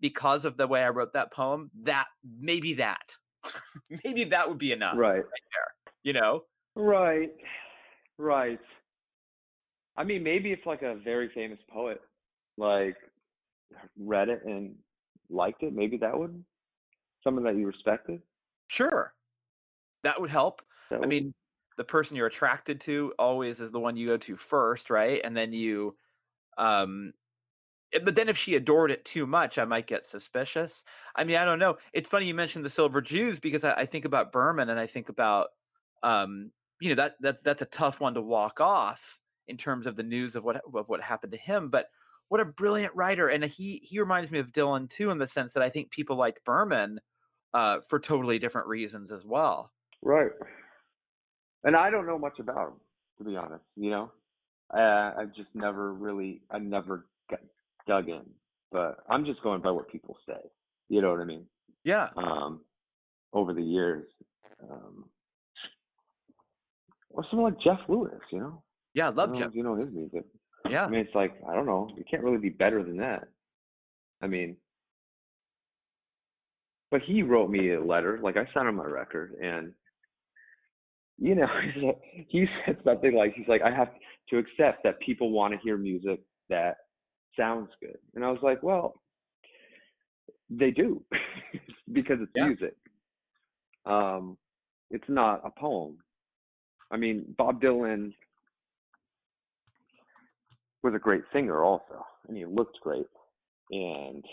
because 0.00 0.44
of 0.44 0.56
the 0.56 0.66
way 0.66 0.82
I 0.82 0.88
wrote 0.88 1.12
that 1.12 1.32
poem, 1.32 1.70
that 1.82 2.06
maybe 2.40 2.74
that 2.74 3.14
maybe 4.04 4.24
that 4.24 4.48
would 4.48 4.58
be 4.58 4.72
enough. 4.72 4.96
Right. 4.96 5.22
There, 5.22 5.92
You 6.02 6.14
know? 6.14 6.44
Right. 6.74 7.30
Right. 8.16 8.60
I 9.96 10.04
mean, 10.04 10.22
maybe 10.22 10.52
if 10.52 10.60
like 10.64 10.82
a 10.82 10.96
very 11.04 11.28
famous 11.34 11.58
poet 11.70 12.00
like 12.56 12.96
read 13.98 14.28
it 14.28 14.42
and 14.44 14.74
liked 15.30 15.62
it, 15.62 15.72
maybe 15.72 15.96
that 15.98 16.18
would 16.18 16.44
someone 17.22 17.44
that 17.44 17.56
you 17.56 17.66
respected. 17.66 18.22
Sure. 18.68 19.12
That 20.04 20.20
would 20.20 20.30
help. 20.30 20.62
That 20.90 21.02
I 21.02 21.06
mean, 21.06 21.34
the 21.76 21.84
person 21.84 22.16
you're 22.16 22.26
attracted 22.26 22.80
to 22.82 23.12
always 23.18 23.60
is 23.60 23.70
the 23.70 23.80
one 23.80 23.96
you 23.96 24.06
go 24.06 24.16
to 24.18 24.36
first, 24.36 24.90
right? 24.90 25.20
And 25.24 25.36
then 25.36 25.52
you 25.52 25.96
um 26.56 27.12
eh, 27.92 28.00
but 28.04 28.14
then 28.14 28.28
if 28.28 28.36
she 28.36 28.54
adored 28.56 28.90
it 28.90 29.04
too 29.04 29.26
much, 29.26 29.58
I 29.58 29.64
might 29.64 29.86
get 29.86 30.04
suspicious. 30.04 30.84
I 31.16 31.24
mean, 31.24 31.36
I 31.36 31.44
don't 31.44 31.58
know. 31.58 31.76
It's 31.92 32.08
funny 32.08 32.26
you 32.26 32.34
mentioned 32.34 32.64
the 32.64 32.70
Silver 32.70 33.00
Jews 33.00 33.40
because 33.40 33.64
I, 33.64 33.72
I 33.74 33.86
think 33.86 34.04
about 34.04 34.32
Berman 34.32 34.70
and 34.70 34.80
I 34.80 34.86
think 34.86 35.08
about 35.08 35.48
um, 36.02 36.52
you 36.80 36.90
know, 36.90 36.94
that 36.96 37.16
that 37.20 37.42
that's 37.42 37.62
a 37.62 37.66
tough 37.66 38.00
one 38.00 38.14
to 38.14 38.22
walk 38.22 38.60
off 38.60 39.18
in 39.48 39.56
terms 39.56 39.86
of 39.86 39.96
the 39.96 40.02
news 40.02 40.36
of 40.36 40.44
what 40.44 40.62
of 40.74 40.88
what 40.88 41.00
happened 41.00 41.32
to 41.32 41.38
him. 41.38 41.70
But 41.70 41.88
what 42.28 42.40
a 42.40 42.44
brilliant 42.44 42.94
writer. 42.94 43.28
And 43.28 43.44
he 43.44 43.78
he 43.84 44.00
reminds 44.00 44.30
me 44.30 44.38
of 44.38 44.52
Dylan 44.52 44.88
too, 44.88 45.10
in 45.10 45.18
the 45.18 45.26
sense 45.26 45.52
that 45.54 45.62
I 45.62 45.70
think 45.70 45.90
people 45.90 46.16
liked 46.16 46.44
Berman 46.44 47.00
uh, 47.54 47.80
for 47.88 47.98
totally 47.98 48.38
different 48.38 48.68
reasons 48.68 49.10
as 49.12 49.24
well. 49.24 49.72
Right. 50.02 50.30
And 51.64 51.76
I 51.76 51.90
don't 51.90 52.06
know 52.06 52.18
much 52.18 52.38
about 52.38 52.68
him, 52.68 52.80
to 53.18 53.24
be 53.24 53.36
honest. 53.36 53.64
You 53.76 53.90
know, 53.90 54.12
uh, 54.74 55.12
I've 55.18 55.34
just 55.34 55.48
never 55.54 55.92
really, 55.92 56.42
I 56.50 56.58
never 56.58 57.06
got 57.30 57.40
dug 57.86 58.08
in. 58.08 58.24
But 58.70 58.98
I'm 59.08 59.24
just 59.24 59.42
going 59.42 59.62
by 59.62 59.70
what 59.70 59.88
people 59.90 60.16
say. 60.26 60.40
You 60.88 61.02
know 61.02 61.10
what 61.10 61.20
I 61.20 61.24
mean? 61.24 61.46
Yeah. 61.84 62.10
Um, 62.16 62.64
over 63.32 63.52
the 63.54 63.62
years, 63.62 64.06
um, 64.62 65.10
or 67.10 67.24
someone 67.30 67.52
like 67.54 67.62
Jeff 67.62 67.80
Lewis. 67.88 68.20
You 68.30 68.40
know, 68.40 68.62
Yeah, 68.94 69.08
I 69.08 69.10
I 69.18 69.24
love 69.24 69.30
know 69.30 69.38
Jeff. 69.38 69.52
you 69.52 69.62
know 69.62 69.74
his 69.76 69.90
music. 69.90 70.24
Yeah. 70.70 70.84
I 70.84 70.88
mean, 70.88 71.00
it's 71.00 71.14
like 71.14 71.34
I 71.48 71.54
don't 71.54 71.66
know. 71.66 71.88
You 71.96 72.04
can't 72.08 72.22
really 72.22 72.38
be 72.38 72.50
better 72.50 72.82
than 72.82 72.96
that. 72.98 73.28
I 74.22 74.26
mean, 74.26 74.56
but 76.90 77.02
he 77.02 77.22
wrote 77.22 77.50
me 77.50 77.72
a 77.72 77.82
letter. 77.82 78.18
Like 78.22 78.36
I 78.36 78.44
sent 78.52 78.68
him 78.68 78.76
my 78.76 78.84
record, 78.84 79.34
and 79.42 79.72
you 81.18 81.34
know, 81.34 81.46
he 82.28 82.46
said 82.64 82.78
something 82.84 83.14
like, 83.14 83.34
"He's 83.34 83.48
like, 83.48 83.62
I 83.62 83.70
have 83.70 83.88
to 84.30 84.38
accept 84.38 84.82
that 84.84 85.00
people 85.00 85.30
want 85.30 85.52
to 85.54 85.60
hear 85.60 85.76
music 85.76 86.20
that 86.48 86.76
sounds 87.36 87.70
good." 87.80 87.98
And 88.14 88.24
I 88.24 88.30
was 88.30 88.40
like, 88.42 88.62
"Well, 88.62 88.94
they 90.50 90.70
do, 90.70 91.02
because 91.92 92.18
it's 92.20 92.32
Yeah. 92.34 92.46
music. 92.46 92.74
Um, 93.84 94.36
it's 94.90 95.08
not 95.08 95.42
a 95.44 95.50
poem. 95.50 95.98
I 96.90 96.96
mean, 96.96 97.34
Bob 97.36 97.60
Dylan." 97.60 98.12
Was 100.82 100.94
a 100.94 100.98
great 100.98 101.22
singer 101.32 101.64
also, 101.64 102.04
and 102.28 102.36
he 102.36 102.44
looked 102.44 102.78
great. 102.80 103.06
And 103.70 104.24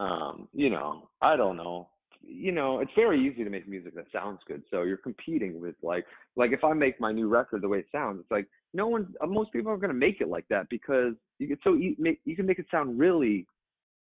um, 0.00 0.48
you 0.52 0.70
know, 0.70 1.08
I 1.20 1.36
don't 1.36 1.56
know. 1.56 1.88
You 2.24 2.52
know, 2.52 2.78
it's 2.80 2.90
very 2.94 3.20
easy 3.26 3.42
to 3.42 3.50
make 3.50 3.68
music 3.68 3.94
that 3.96 4.06
sounds 4.12 4.40
good. 4.46 4.62
So 4.70 4.82
you're 4.82 4.96
competing 4.96 5.60
with 5.60 5.74
like 5.82 6.04
like 6.36 6.52
if 6.52 6.64
I 6.64 6.72
make 6.72 7.00
my 7.00 7.12
new 7.12 7.28
record 7.28 7.62
the 7.62 7.68
way 7.68 7.78
it 7.78 7.86
sounds, 7.92 8.20
it's 8.20 8.30
like 8.30 8.46
no 8.74 8.86
one 8.86 9.14
uh, 9.20 9.26
most 9.26 9.52
people 9.52 9.70
are 9.72 9.76
going 9.76 9.90
to 9.90 9.94
make 9.94 10.20
it 10.20 10.28
like 10.28 10.46
that 10.48 10.68
because 10.70 11.14
you 11.38 11.46
get 11.48 11.58
so 11.64 11.74
e- 11.74 11.96
make 11.98 12.20
you 12.24 12.36
can 12.36 12.46
make 12.46 12.58
it 12.58 12.66
sound 12.70 12.98
really 12.98 13.46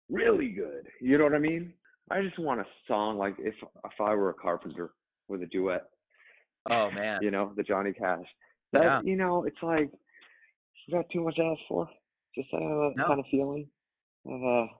really 0.10 0.50
good. 0.50 0.88
You 1.00 1.18
know 1.18 1.24
what 1.26 1.34
I 1.36 1.40
mean? 1.40 1.74
I 2.12 2.22
just 2.22 2.40
want 2.40 2.60
a 2.60 2.66
song 2.88 3.18
like 3.18 3.36
if 3.40 3.56
if 3.86 4.02
I 4.02 4.14
were 4.16 4.30
a 4.30 4.34
carpenter 4.34 4.92
with 5.28 5.42
a 5.44 5.46
duet, 5.48 5.86
Oh 6.70 6.92
man. 6.92 7.20
you 7.22 7.32
know, 7.32 7.54
the 7.56 7.64
Johnny 7.64 7.94
Cash. 7.94 8.26
That 8.74 8.84
Yeah. 8.84 9.02
you 9.04 9.16
know, 9.16 9.46
it's 9.46 9.62
like 9.64 9.90
is 10.90 10.94
that 10.94 11.12
too 11.12 11.22
much 11.22 11.36
to 11.36 11.44
ask 11.44 11.62
for? 11.68 11.88
Just 12.34 12.52
uh, 12.52 12.58
that 12.58 12.94
No. 12.98 13.06
kind 13.06 13.20
of 13.20 13.26
feeling 13.30 13.70
of 14.26 14.44
uh, 14.44 14.74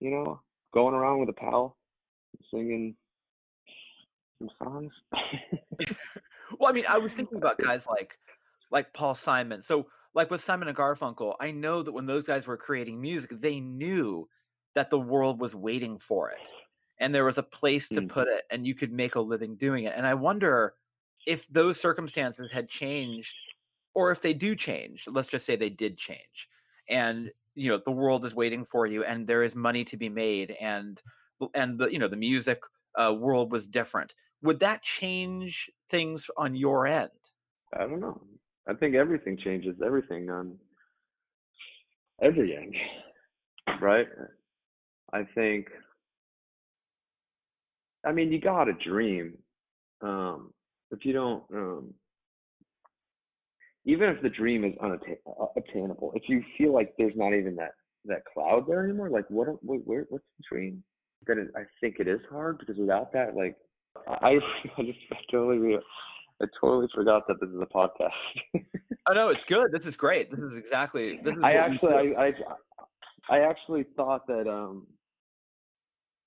you 0.00 0.10
know, 0.10 0.40
going 0.72 0.94
around 0.94 1.20
with 1.20 1.28
a 1.28 1.34
pal, 1.34 1.76
singing 2.50 2.96
some 4.38 4.50
songs. 4.58 4.92
Well, 6.58 6.70
I 6.70 6.72
mean, 6.72 6.86
I 6.88 6.96
was 6.96 7.12
thinking 7.12 7.36
about 7.36 7.58
guys 7.62 7.86
like 7.86 8.18
like 8.70 8.94
Paul 8.94 9.14
Simon. 9.14 9.60
So, 9.60 9.88
like 10.14 10.30
with 10.30 10.40
Simon 10.40 10.66
and 10.66 10.76
Garfunkel, 10.76 11.34
I 11.40 11.50
know 11.50 11.82
that 11.82 11.92
when 11.92 12.06
those 12.06 12.22
guys 12.22 12.46
were 12.46 12.56
creating 12.56 12.98
music, 13.00 13.30
they 13.34 13.60
knew 13.60 14.26
that 14.74 14.88
the 14.88 14.98
world 14.98 15.40
was 15.40 15.54
waiting 15.54 15.98
for 15.98 16.30
it, 16.30 16.54
and 16.98 17.14
there 17.14 17.26
was 17.26 17.36
a 17.36 17.42
place 17.42 17.90
to 17.90 18.00
Mm. 18.00 18.08
put 18.08 18.28
it, 18.28 18.44
and 18.50 18.66
you 18.66 18.74
could 18.74 18.92
make 18.92 19.14
a 19.14 19.20
living 19.20 19.56
doing 19.56 19.84
it. 19.84 19.92
And 19.94 20.06
I 20.06 20.14
wonder 20.14 20.74
if 21.26 21.46
those 21.48 21.78
circumstances 21.78 22.50
had 22.50 22.66
changed, 22.70 23.36
or 23.98 24.10
if 24.10 24.20
they 24.22 24.34
do 24.34 24.54
change. 24.54 25.06
Let's 25.16 25.28
just 25.28 25.46
say 25.46 25.56
they 25.56 25.70
did 25.84 25.98
change, 25.98 26.48
and 26.88 27.30
you 27.54 27.68
know 27.70 27.80
the 27.84 27.98
world 28.02 28.24
is 28.24 28.34
waiting 28.34 28.64
for 28.64 28.86
you 28.86 29.02
and 29.04 29.26
there 29.26 29.42
is 29.42 29.56
money 29.56 29.84
to 29.84 29.96
be 29.96 30.08
made 30.08 30.56
and 30.60 31.02
and 31.54 31.78
the 31.78 31.88
you 31.88 31.98
know 31.98 32.06
the 32.06 32.16
music 32.30 32.60
uh, 32.94 33.12
world 33.12 33.50
was 33.50 33.66
different 33.66 34.14
would 34.42 34.60
that 34.60 34.80
change 34.82 35.68
things 35.90 36.30
on 36.36 36.54
your 36.54 36.86
end 36.86 37.10
I 37.74 37.80
don't 37.80 38.00
know. 38.00 38.20
I 38.68 38.74
think 38.74 38.94
everything 38.94 39.36
changes 39.36 39.76
everything 39.84 40.30
on 40.30 40.56
every 42.22 42.56
end, 42.56 42.74
right? 43.80 44.06
I 45.12 45.24
think. 45.34 45.68
I 48.06 48.12
mean, 48.12 48.32
you 48.32 48.40
got 48.40 48.64
to 48.64 48.72
dream. 48.72 49.34
Um, 50.02 50.52
if 50.90 51.04
you 51.04 51.12
don't, 51.12 51.42
um, 51.52 51.94
even 53.88 54.10
if 54.10 54.20
the 54.20 54.28
dream 54.28 54.64
is 54.64 54.74
unattainable, 54.82 56.12
if 56.14 56.24
you 56.28 56.44
feel 56.58 56.74
like 56.74 56.92
there's 56.98 57.16
not 57.16 57.32
even 57.32 57.56
that 57.56 57.72
that 58.04 58.22
cloud 58.32 58.66
there 58.68 58.84
anymore, 58.84 59.08
like 59.08 59.24
what? 59.30 59.48
what 59.64 59.80
where, 59.86 60.04
what's 60.10 60.24
the 60.36 60.44
dream? 60.48 60.84
Then 61.26 61.38
it, 61.38 61.48
I 61.56 61.62
think 61.80 61.96
it 61.98 62.06
is 62.06 62.20
hard 62.30 62.58
because 62.58 62.76
without 62.76 63.12
that, 63.14 63.34
like 63.34 63.56
I, 64.06 64.28
I 64.28 64.34
just 64.82 64.98
I 65.10 65.16
totally 65.32 65.76
I 66.40 66.44
totally 66.60 66.86
forgot 66.94 67.26
that 67.28 67.40
this 67.40 67.48
is 67.48 67.60
a 67.60 67.66
podcast. 67.66 68.10
oh 69.08 69.14
no, 69.14 69.30
it's 69.30 69.44
good. 69.44 69.72
This 69.72 69.86
is 69.86 69.96
great. 69.96 70.30
This 70.30 70.40
is 70.40 70.58
exactly. 70.58 71.18
This 71.24 71.34
is 71.34 71.42
I 71.42 71.54
actually, 71.54 72.14
I, 72.14 72.26
I, 72.26 72.32
I 73.30 73.38
actually 73.40 73.86
thought 73.96 74.26
that 74.26 74.46
um, 74.46 74.86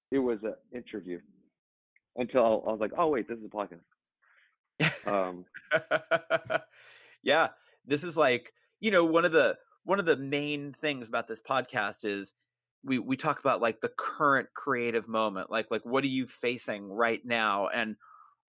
it 0.09 0.19
was 0.19 0.39
an 0.43 0.55
interview 0.73 1.19
until 2.17 2.63
I 2.67 2.71
was 2.71 2.79
like, 2.81 2.91
oh 2.97 3.09
wait, 3.09 3.27
this 3.29 3.37
is 3.37 3.45
a 3.45 3.49
podcast. 3.49 3.81
Um, 5.05 5.45
yeah, 7.23 7.49
this 7.85 8.03
is 8.03 8.17
like 8.17 8.53
you 8.79 8.91
know 8.91 9.05
one 9.05 9.25
of 9.25 9.31
the 9.31 9.57
one 9.83 9.99
of 9.99 10.05
the 10.05 10.17
main 10.17 10.73
things 10.73 11.07
about 11.07 11.27
this 11.27 11.41
podcast 11.41 12.05
is 12.05 12.33
we 12.83 12.99
we 12.99 13.17
talk 13.17 13.39
about 13.39 13.61
like 13.61 13.81
the 13.81 13.91
current 13.97 14.49
creative 14.55 15.07
moment, 15.07 15.51
like 15.51 15.67
like 15.71 15.85
what 15.85 16.03
are 16.03 16.07
you 16.07 16.27
facing 16.27 16.89
right 16.89 17.21
now, 17.23 17.67
and 17.67 17.95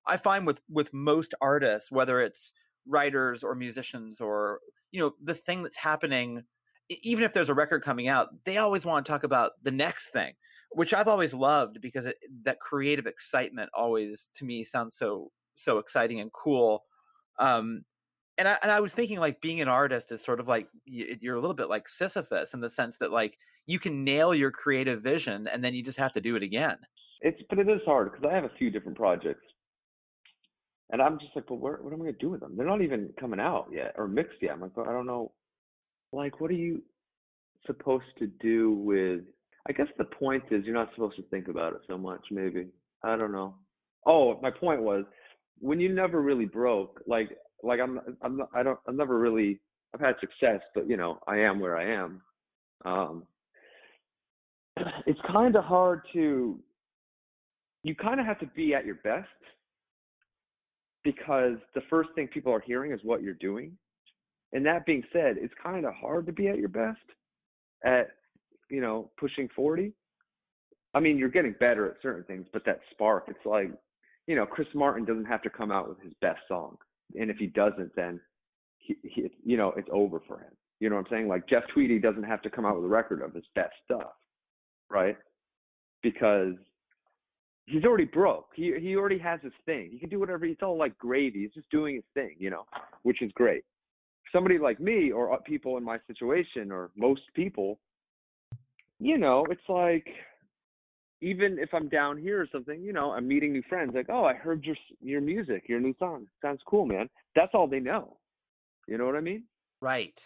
I 0.06 0.16
find 0.16 0.46
with 0.46 0.60
with 0.68 0.92
most 0.92 1.34
artists, 1.40 1.92
whether 1.92 2.20
it's 2.20 2.52
writers 2.86 3.44
or 3.44 3.54
musicians 3.54 4.20
or 4.20 4.60
you 4.90 5.00
know 5.00 5.14
the 5.22 5.34
thing 5.34 5.62
that's 5.62 5.76
happening 5.76 6.42
even 6.88 7.24
if 7.24 7.32
there's 7.32 7.48
a 7.48 7.54
record 7.54 7.80
coming 7.80 8.08
out 8.08 8.30
they 8.44 8.56
always 8.58 8.84
want 8.84 9.06
to 9.06 9.10
talk 9.10 9.22
about 9.22 9.52
the 9.62 9.70
next 9.70 10.10
thing 10.10 10.32
which 10.72 10.92
i've 10.92 11.06
always 11.06 11.32
loved 11.32 11.80
because 11.80 12.06
it, 12.06 12.16
that 12.42 12.58
creative 12.58 13.06
excitement 13.06 13.70
always 13.72 14.26
to 14.34 14.44
me 14.44 14.64
sounds 14.64 14.96
so 14.96 15.30
so 15.54 15.78
exciting 15.78 16.20
and 16.20 16.32
cool. 16.32 16.84
Um 17.38 17.84
and 18.42 18.48
I, 18.48 18.58
and 18.62 18.72
I 18.72 18.80
was 18.80 18.92
thinking 18.92 19.20
like 19.20 19.40
being 19.40 19.60
an 19.60 19.68
artist 19.68 20.10
is 20.10 20.24
sort 20.24 20.40
of 20.40 20.48
like 20.48 20.66
you're 20.84 21.36
a 21.36 21.40
little 21.40 21.54
bit 21.54 21.68
like 21.68 21.88
sisyphus 21.88 22.54
in 22.54 22.60
the 22.60 22.68
sense 22.68 22.98
that 22.98 23.12
like 23.12 23.38
you 23.66 23.78
can 23.78 24.02
nail 24.02 24.34
your 24.34 24.50
creative 24.50 25.00
vision 25.00 25.46
and 25.46 25.62
then 25.62 25.74
you 25.74 25.82
just 25.82 25.98
have 25.98 26.12
to 26.12 26.20
do 26.20 26.34
it 26.34 26.42
again 26.42 26.76
it's 27.20 27.40
but 27.48 27.58
it 27.58 27.68
is 27.68 27.80
hard 27.86 28.10
because 28.10 28.28
i 28.28 28.34
have 28.34 28.44
a 28.44 28.50
few 28.58 28.70
different 28.70 28.96
projects 28.96 29.44
and 30.92 31.00
I'm 31.00 31.18
just 31.18 31.34
like, 31.34 31.46
but 31.48 31.54
where, 31.54 31.78
what 31.80 31.92
am 31.92 32.02
I 32.02 32.04
gonna 32.04 32.18
do 32.20 32.28
with 32.28 32.40
them? 32.40 32.54
They're 32.54 32.66
not 32.66 32.82
even 32.82 33.10
coming 33.18 33.40
out 33.40 33.68
yet 33.72 33.94
or 33.96 34.06
mixed 34.06 34.42
yet. 34.42 34.52
I'm 34.52 34.60
like, 34.60 34.72
I 34.76 34.92
don't 34.92 35.06
know. 35.06 35.32
Like, 36.12 36.40
what 36.40 36.50
are 36.50 36.54
you 36.54 36.82
supposed 37.66 38.04
to 38.18 38.26
do 38.26 38.72
with? 38.72 39.20
I 39.66 39.72
guess 39.72 39.86
the 39.96 40.04
point 40.04 40.44
is 40.50 40.66
you're 40.66 40.74
not 40.74 40.90
supposed 40.94 41.16
to 41.16 41.22
think 41.30 41.48
about 41.48 41.72
it 41.72 41.80
so 41.88 41.96
much. 41.96 42.20
Maybe 42.30 42.66
I 43.02 43.16
don't 43.16 43.32
know. 43.32 43.54
Oh, 44.06 44.38
my 44.42 44.50
point 44.50 44.82
was 44.82 45.04
when 45.60 45.80
you 45.80 45.88
never 45.88 46.20
really 46.20 46.44
broke. 46.44 47.00
Like, 47.06 47.30
like 47.62 47.80
I'm, 47.80 48.00
I'm, 48.22 48.38
not, 48.38 48.48
I 48.54 48.62
don't, 48.62 48.78
I'm 48.86 48.96
never 48.96 49.18
really. 49.18 49.60
I've 49.94 50.00
had 50.00 50.14
success, 50.20 50.60
but 50.74 50.88
you 50.88 50.96
know, 50.96 51.18
I 51.26 51.38
am 51.38 51.60
where 51.60 51.76
I 51.76 51.92
am. 51.92 52.22
Um, 52.84 53.22
it's 55.06 55.20
kind 55.30 55.54
of 55.56 55.64
hard 55.64 56.02
to. 56.14 56.58
You 57.84 57.94
kind 57.96 58.20
of 58.20 58.26
have 58.26 58.38
to 58.40 58.46
be 58.46 58.74
at 58.74 58.86
your 58.86 58.94
best 58.96 59.28
because 61.04 61.56
the 61.74 61.82
first 61.90 62.10
thing 62.14 62.28
people 62.28 62.52
are 62.52 62.60
hearing 62.60 62.92
is 62.92 63.00
what 63.02 63.22
you're 63.22 63.34
doing. 63.34 63.76
And 64.52 64.64
that 64.66 64.86
being 64.86 65.02
said, 65.12 65.36
it's 65.38 65.54
kind 65.62 65.84
of 65.86 65.94
hard 65.94 66.26
to 66.26 66.32
be 66.32 66.48
at 66.48 66.58
your 66.58 66.68
best 66.68 67.00
at, 67.84 68.08
you 68.70 68.80
know, 68.80 69.10
pushing 69.18 69.48
40. 69.54 69.92
I 70.94 71.00
mean, 71.00 71.16
you're 71.16 71.30
getting 71.30 71.54
better 71.58 71.86
at 71.86 71.96
certain 72.02 72.24
things, 72.24 72.46
but 72.52 72.64
that 72.66 72.80
spark, 72.90 73.24
it's 73.28 73.46
like, 73.46 73.70
you 74.26 74.36
know, 74.36 74.44
Chris 74.46 74.68
Martin 74.74 75.04
doesn't 75.04 75.24
have 75.24 75.42
to 75.42 75.50
come 75.50 75.72
out 75.72 75.88
with 75.88 76.00
his 76.00 76.12
best 76.20 76.40
song. 76.48 76.76
And 77.18 77.30
if 77.30 77.36
he 77.36 77.46
doesn't, 77.46 77.94
then 77.96 78.20
he, 78.78 78.96
he 79.02 79.30
you 79.44 79.56
know, 79.56 79.72
it's 79.76 79.88
over 79.92 80.20
for 80.26 80.38
him. 80.38 80.52
You 80.80 80.90
know 80.90 80.96
what 80.96 81.06
I'm 81.06 81.12
saying? 81.12 81.28
Like 81.28 81.48
Jeff 81.48 81.62
Tweedy 81.72 81.98
doesn't 81.98 82.24
have 82.24 82.42
to 82.42 82.50
come 82.50 82.66
out 82.66 82.76
with 82.76 82.84
a 82.84 82.88
record 82.88 83.22
of 83.22 83.34
his 83.34 83.44
best 83.54 83.74
stuff, 83.84 84.14
right? 84.90 85.16
Because 86.02 86.54
he's 87.66 87.84
already 87.84 88.04
broke. 88.04 88.48
He 88.54 88.74
he 88.80 88.96
already 88.96 89.18
has 89.18 89.40
his 89.42 89.52
thing. 89.64 89.90
He 89.92 89.98
can 89.98 90.08
do 90.08 90.18
whatever. 90.18 90.44
It's 90.44 90.62
all 90.62 90.76
like 90.76 90.98
gravy. 90.98 91.42
He's 91.42 91.54
just 91.54 91.70
doing 91.70 91.94
his 91.94 92.04
thing, 92.14 92.34
you 92.38 92.50
know, 92.50 92.64
which 93.02 93.22
is 93.22 93.30
great. 93.34 93.62
Somebody 94.32 94.58
like 94.58 94.80
me 94.80 95.12
or 95.12 95.32
uh, 95.32 95.38
people 95.38 95.76
in 95.76 95.84
my 95.84 95.98
situation 96.06 96.72
or 96.72 96.90
most 96.96 97.22
people, 97.34 97.78
you 98.98 99.18
know, 99.18 99.46
it's 99.50 99.68
like 99.68 100.06
even 101.22 101.58
if 101.58 101.72
I'm 101.72 101.88
down 101.88 102.18
here 102.18 102.42
or 102.42 102.48
something, 102.52 102.82
you 102.82 102.92
know, 102.92 103.12
I'm 103.12 103.26
meeting 103.26 103.52
new 103.52 103.62
friends. 103.68 103.92
Like, 103.94 104.10
oh, 104.10 104.24
I 104.24 104.34
heard 104.34 104.64
your 104.64 104.76
your 105.00 105.20
music, 105.20 105.64
your 105.68 105.80
new 105.80 105.94
song. 105.98 106.26
Sounds 106.42 106.60
cool, 106.66 106.84
man. 106.84 107.08
That's 107.34 107.54
all 107.54 107.68
they 107.68 107.80
know. 107.80 108.18
You 108.88 108.98
know 108.98 109.06
what 109.06 109.16
I 109.16 109.20
mean? 109.20 109.44
Right. 109.80 110.20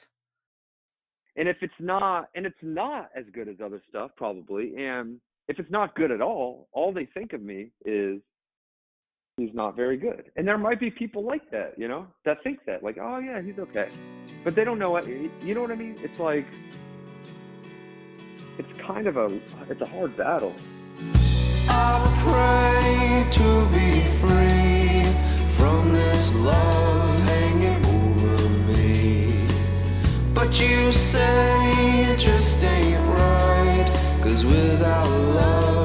And 1.37 1.49
if 1.49 1.59
it's 1.61 1.75
not, 1.79 2.31
and 2.35 2.47
it's 2.47 2.57
not 2.63 3.11
as 3.15 3.27
good 3.33 3.47
as 3.47 3.57
other 3.63 3.83
stuff, 3.91 4.11
probably, 4.17 4.75
and 4.79 5.21
if 5.49 5.59
it's 5.59 5.71
not 5.71 5.95
good 5.95 6.11
at 6.11 6.23
all, 6.23 6.67
all 6.73 6.93
they 6.93 7.05
think 7.05 7.35
of 7.35 7.43
me 7.43 7.69
is 7.85 8.21
he's 9.37 9.53
not 9.53 9.77
very 9.77 9.99
good. 9.99 10.31
And 10.37 10.49
there 10.49 10.57
might 10.57 10.81
be 10.81 10.91
people 10.91 11.23
like 11.23 11.51
that, 11.51 11.75
you 11.77 11.89
know, 11.89 12.07
that 12.25 12.43
think 12.43 12.61
that, 12.65 12.83
like, 12.83 12.97
oh 12.99 13.19
yeah, 13.19 13.43
he's 13.43 13.59
okay, 13.59 13.91
but 14.45 14.55
they 14.55 14.65
don't 14.65 14.79
know 14.79 14.91
what 14.91 15.07
you 15.07 15.55
know 15.55 15.61
what 15.61 15.71
I 15.71 15.77
mean. 15.77 15.97
It's 16.03 16.19
like 16.19 16.47
it's 18.59 18.79
kind 18.79 19.07
of 19.07 19.19
a 19.19 19.27
it's 19.69 19.83
a 19.83 19.87
hard 19.87 20.17
battle. 20.17 20.55
I 20.99 22.01
pray 22.25 23.27
to 23.33 23.67
be 23.69 24.01
free 24.17 25.03
from 25.57 25.93
this 25.93 26.35
love 26.37 27.19
hanging 27.29 27.85
over 27.85 28.49
me, 28.73 29.47
but 30.33 30.59
you 30.59 30.93
say 30.93 31.71
it 32.11 32.19
just 32.19 32.63
ain't 32.65 33.03
right. 33.09 33.91
Cause 34.23 34.47
without 34.47 35.09
love, 35.09 35.76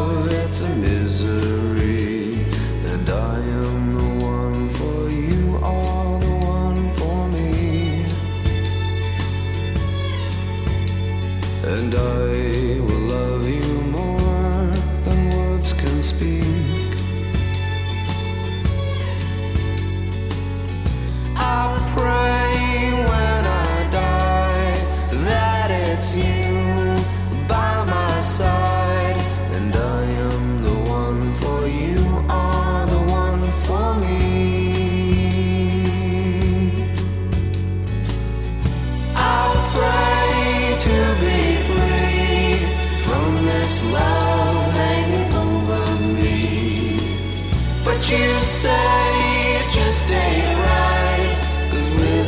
you 48.11 48.39
say 48.39 49.55
it 49.55 49.69
just 49.71 50.11
ain't 50.11 50.61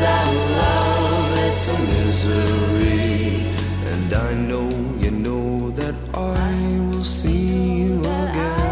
without 0.03 0.33
love, 0.61 1.37
it's 1.47 1.67
a 1.67 1.77
misery. 1.79 3.45
And 3.91 4.13
I 4.13 4.33
know 4.33 4.69
you 5.03 5.11
know 5.11 5.69
that 5.71 5.95
I 6.13 6.53
will 6.89 7.03
see 7.03 7.47
you 7.83 7.99
again. 7.99 8.63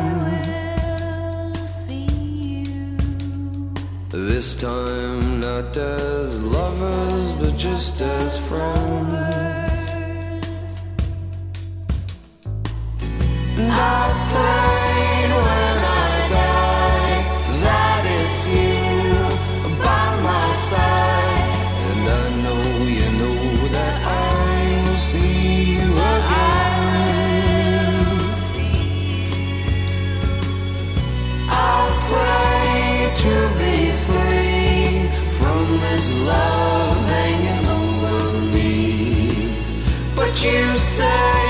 This 4.09 4.55
time, 4.55 5.39
not 5.39 5.75
as 5.77 6.41
lovers, 6.41 7.33
but 7.39 7.57
just 7.57 8.01
as 8.01 8.37
friends. 8.49 9.91
And 13.57 13.71
I 13.71 14.03
pray 14.31 14.71
say 40.91 41.40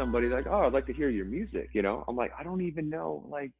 somebody 0.00 0.28
like, 0.28 0.46
oh, 0.50 0.66
I'd 0.66 0.72
like 0.72 0.86
to 0.86 0.92
hear 0.92 1.10
your 1.10 1.26
music, 1.26 1.70
you 1.72 1.82
know, 1.82 2.04
I'm 2.08 2.16
like, 2.16 2.32
I 2.38 2.42
don't 2.42 2.62
even 2.62 2.88
know 2.88 3.24
like 3.28 3.52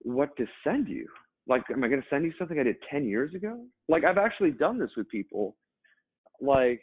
what 0.00 0.36
to 0.36 0.46
send 0.64 0.88
you. 0.88 1.06
Like, 1.46 1.62
am 1.70 1.82
I 1.82 1.88
gonna 1.88 2.02
send 2.08 2.24
you 2.24 2.32
something 2.38 2.58
I 2.58 2.62
did 2.62 2.76
ten 2.90 3.06
years 3.06 3.34
ago? 3.34 3.64
Like, 3.88 4.04
I've 4.04 4.18
actually 4.18 4.52
done 4.52 4.78
this 4.78 4.90
with 4.96 5.08
people. 5.08 5.56
Like, 6.40 6.80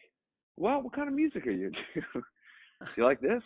well, 0.57 0.81
what 0.81 0.93
kind 0.93 1.07
of 1.07 1.13
music 1.13 1.47
are 1.47 1.51
you 1.51 1.71
do 1.95 2.01
you 2.97 3.05
like 3.05 3.21
this? 3.21 3.41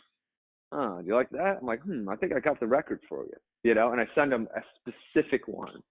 Uh, 0.71 1.01
do 1.01 1.07
you 1.07 1.15
like 1.15 1.29
that? 1.31 1.57
I'm 1.59 1.65
like, 1.65 1.81
hmm, 1.81 2.07
I 2.07 2.15
think 2.15 2.33
I 2.33 2.39
got 2.39 2.59
the 2.59 2.67
record 2.67 3.01
for 3.09 3.25
you. 3.25 3.33
You 3.63 3.73
know, 3.75 3.91
and 3.91 3.99
I 3.99 4.07
send 4.15 4.31
them 4.31 4.47
a 4.55 4.61
specific 4.79 5.47
one 5.47 5.83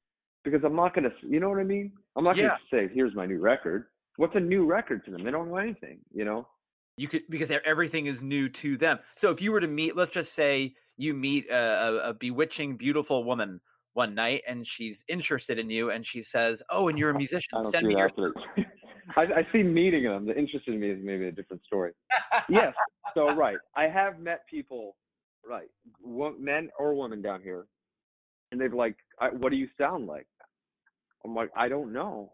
because 0.42 0.64
I'm 0.64 0.74
not 0.74 0.94
gonna, 0.94 1.10
you 1.22 1.38
know 1.38 1.50
what 1.50 1.58
I 1.58 1.64
mean? 1.64 1.92
I'm 2.16 2.24
not 2.24 2.38
Yeah. 2.38 2.40
gonna 2.40 2.58
say, 2.70 2.88
here's 2.88 3.14
my 3.14 3.26
new 3.26 3.40
record. 3.40 3.88
What's 4.16 4.34
a 4.36 4.40
new 4.40 4.66
record 4.66 5.04
to 5.04 5.10
them? 5.10 5.22
They 5.22 5.30
don't 5.30 5.48
know 5.48 5.56
anything, 5.56 6.00
you 6.12 6.24
know. 6.24 6.48
you 6.96 7.08
could 7.08 7.22
because 7.30 7.50
everything 7.50 8.06
is 8.06 8.22
new 8.22 8.48
to 8.48 8.76
them. 8.76 8.98
So 9.16 9.30
if 9.30 9.40
you 9.40 9.52
were 9.52 9.60
to 9.60 9.68
meet, 9.68 9.96
let's 9.96 10.10
just 10.10 10.34
say 10.34 10.74
you 10.96 11.14
meet 11.14 11.48
a, 11.48 11.54
a, 12.06 12.10
a 12.10 12.14
bewitching, 12.14 12.76
beautiful 12.76 13.24
woman 13.24 13.60
one 13.94 14.14
night, 14.14 14.42
and 14.46 14.66
she's 14.66 15.04
interested 15.08 15.58
in 15.58 15.70
you, 15.70 15.90
and 15.90 16.06
she 16.06 16.22
says, 16.22 16.62
"Oh, 16.70 16.88
and 16.88 16.98
you're 16.98 17.10
a 17.10 17.14
musician. 17.14 17.60
Send 17.60 17.86
me 17.86 17.96
your." 17.96 18.10
I, 19.16 19.22
I 19.22 19.46
see 19.52 19.62
meeting 19.62 20.04
them. 20.04 20.26
The 20.26 20.36
interest 20.36 20.68
in 20.68 20.80
me 20.80 20.90
is 20.90 20.98
maybe 21.02 21.26
a 21.26 21.32
different 21.32 21.64
story. 21.64 21.92
yes. 22.48 22.74
So 23.14 23.34
right, 23.34 23.58
I 23.76 23.84
have 23.84 24.20
met 24.20 24.46
people, 24.48 24.96
right, 25.48 25.68
men 26.38 26.70
or 26.78 26.94
women 26.94 27.22
down 27.22 27.42
here, 27.42 27.66
and 28.52 28.60
they've 28.60 28.72
like, 28.72 28.96
I, 29.20 29.28
"What 29.30 29.50
do 29.50 29.56
you 29.56 29.68
sound 29.78 30.06
like?" 30.06 30.26
I'm 31.24 31.34
like, 31.34 31.50
I 31.56 31.68
don't 31.68 31.92
know. 31.92 32.32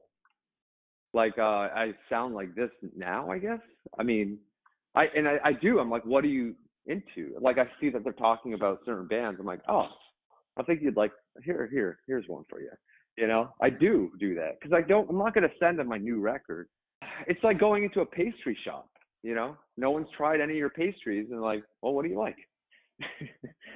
Like, 1.12 1.39
uh, 1.39 1.43
I 1.43 1.93
sound 2.11 2.35
like 2.35 2.55
this 2.55 2.70
now, 2.97 3.31
I 3.31 3.39
guess. 3.39 3.61
I 3.99 4.03
mean, 4.03 4.39
I 4.95 5.07
and 5.16 5.27
I, 5.27 5.39
I 5.45 5.53
do. 5.53 5.79
I'm 5.79 5.91
like, 5.91 6.05
what 6.05 6.24
are 6.24 6.29
you 6.29 6.55
into? 6.87 7.35
Like, 7.41 7.59
I 7.59 7.64
see 7.81 7.91
that 7.91 8.05
they're 8.05 8.12
talking 8.12 8.55
about 8.55 8.81
certain 8.85 9.07
bands. 9.07 9.39
I'm 9.41 9.47
like, 9.47 9.62
oh, 9.68 9.89
I 10.57 10.62
think 10.62 10.83
you'd 10.83 10.97
like 10.97 11.12
here, 11.45 11.68
here, 11.70 11.99
here's 12.07 12.29
one 12.29 12.45
for 12.49 12.61
you. 12.61 12.70
You 13.17 13.27
know, 13.27 13.49
I 13.62 13.71
do 13.71 14.11
do 14.19 14.35
that 14.35 14.61
because 14.61 14.73
I 14.77 14.87
don't. 14.87 15.09
I'm 15.09 15.19
not 15.19 15.35
going 15.35 15.49
to 15.49 15.55
send 15.59 15.79
them 15.79 15.89
my 15.89 15.99
new 15.99 16.21
record. 16.21 16.69
It's 17.27 17.43
like 17.43 17.59
going 17.59 17.85
into 17.85 18.01
a 18.01 18.07
pastry 18.07 18.57
shop. 18.62 18.89
You 19.23 19.35
know, 19.35 19.57
no 19.77 19.91
one's 19.91 20.09
tried 20.17 20.41
any 20.41 20.53
of 20.53 20.59
your 20.59 20.71
pastries, 20.71 21.29
and 21.31 21.41
like, 21.41 21.64
well, 21.83 21.95
what 21.95 22.05
do 22.05 22.11
you 22.11 22.19
like? 22.19 22.37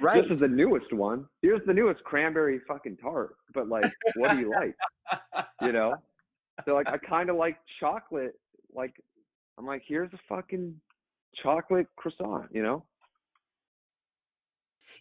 Right. 0.01 0.23
This 0.23 0.31
is 0.31 0.39
the 0.39 0.47
newest 0.47 0.91
one. 0.91 1.27
Here's 1.43 1.61
the 1.67 1.73
newest 1.73 2.03
cranberry 2.03 2.59
fucking 2.67 2.97
tart. 2.97 3.35
But 3.53 3.69
like, 3.69 3.85
what 4.15 4.31
do 4.31 4.39
you 4.39 4.49
like? 4.49 4.75
You 5.61 5.71
know? 5.71 5.93
So 6.65 6.73
like, 6.73 6.89
I 6.89 6.97
kind 6.97 7.29
of 7.29 7.35
like 7.35 7.57
chocolate. 7.79 8.33
Like, 8.73 8.95
I'm 9.59 9.65
like, 9.67 9.83
here's 9.85 10.11
a 10.13 10.19
fucking 10.27 10.73
chocolate 11.43 11.85
croissant. 11.97 12.47
You 12.51 12.63
know? 12.63 12.83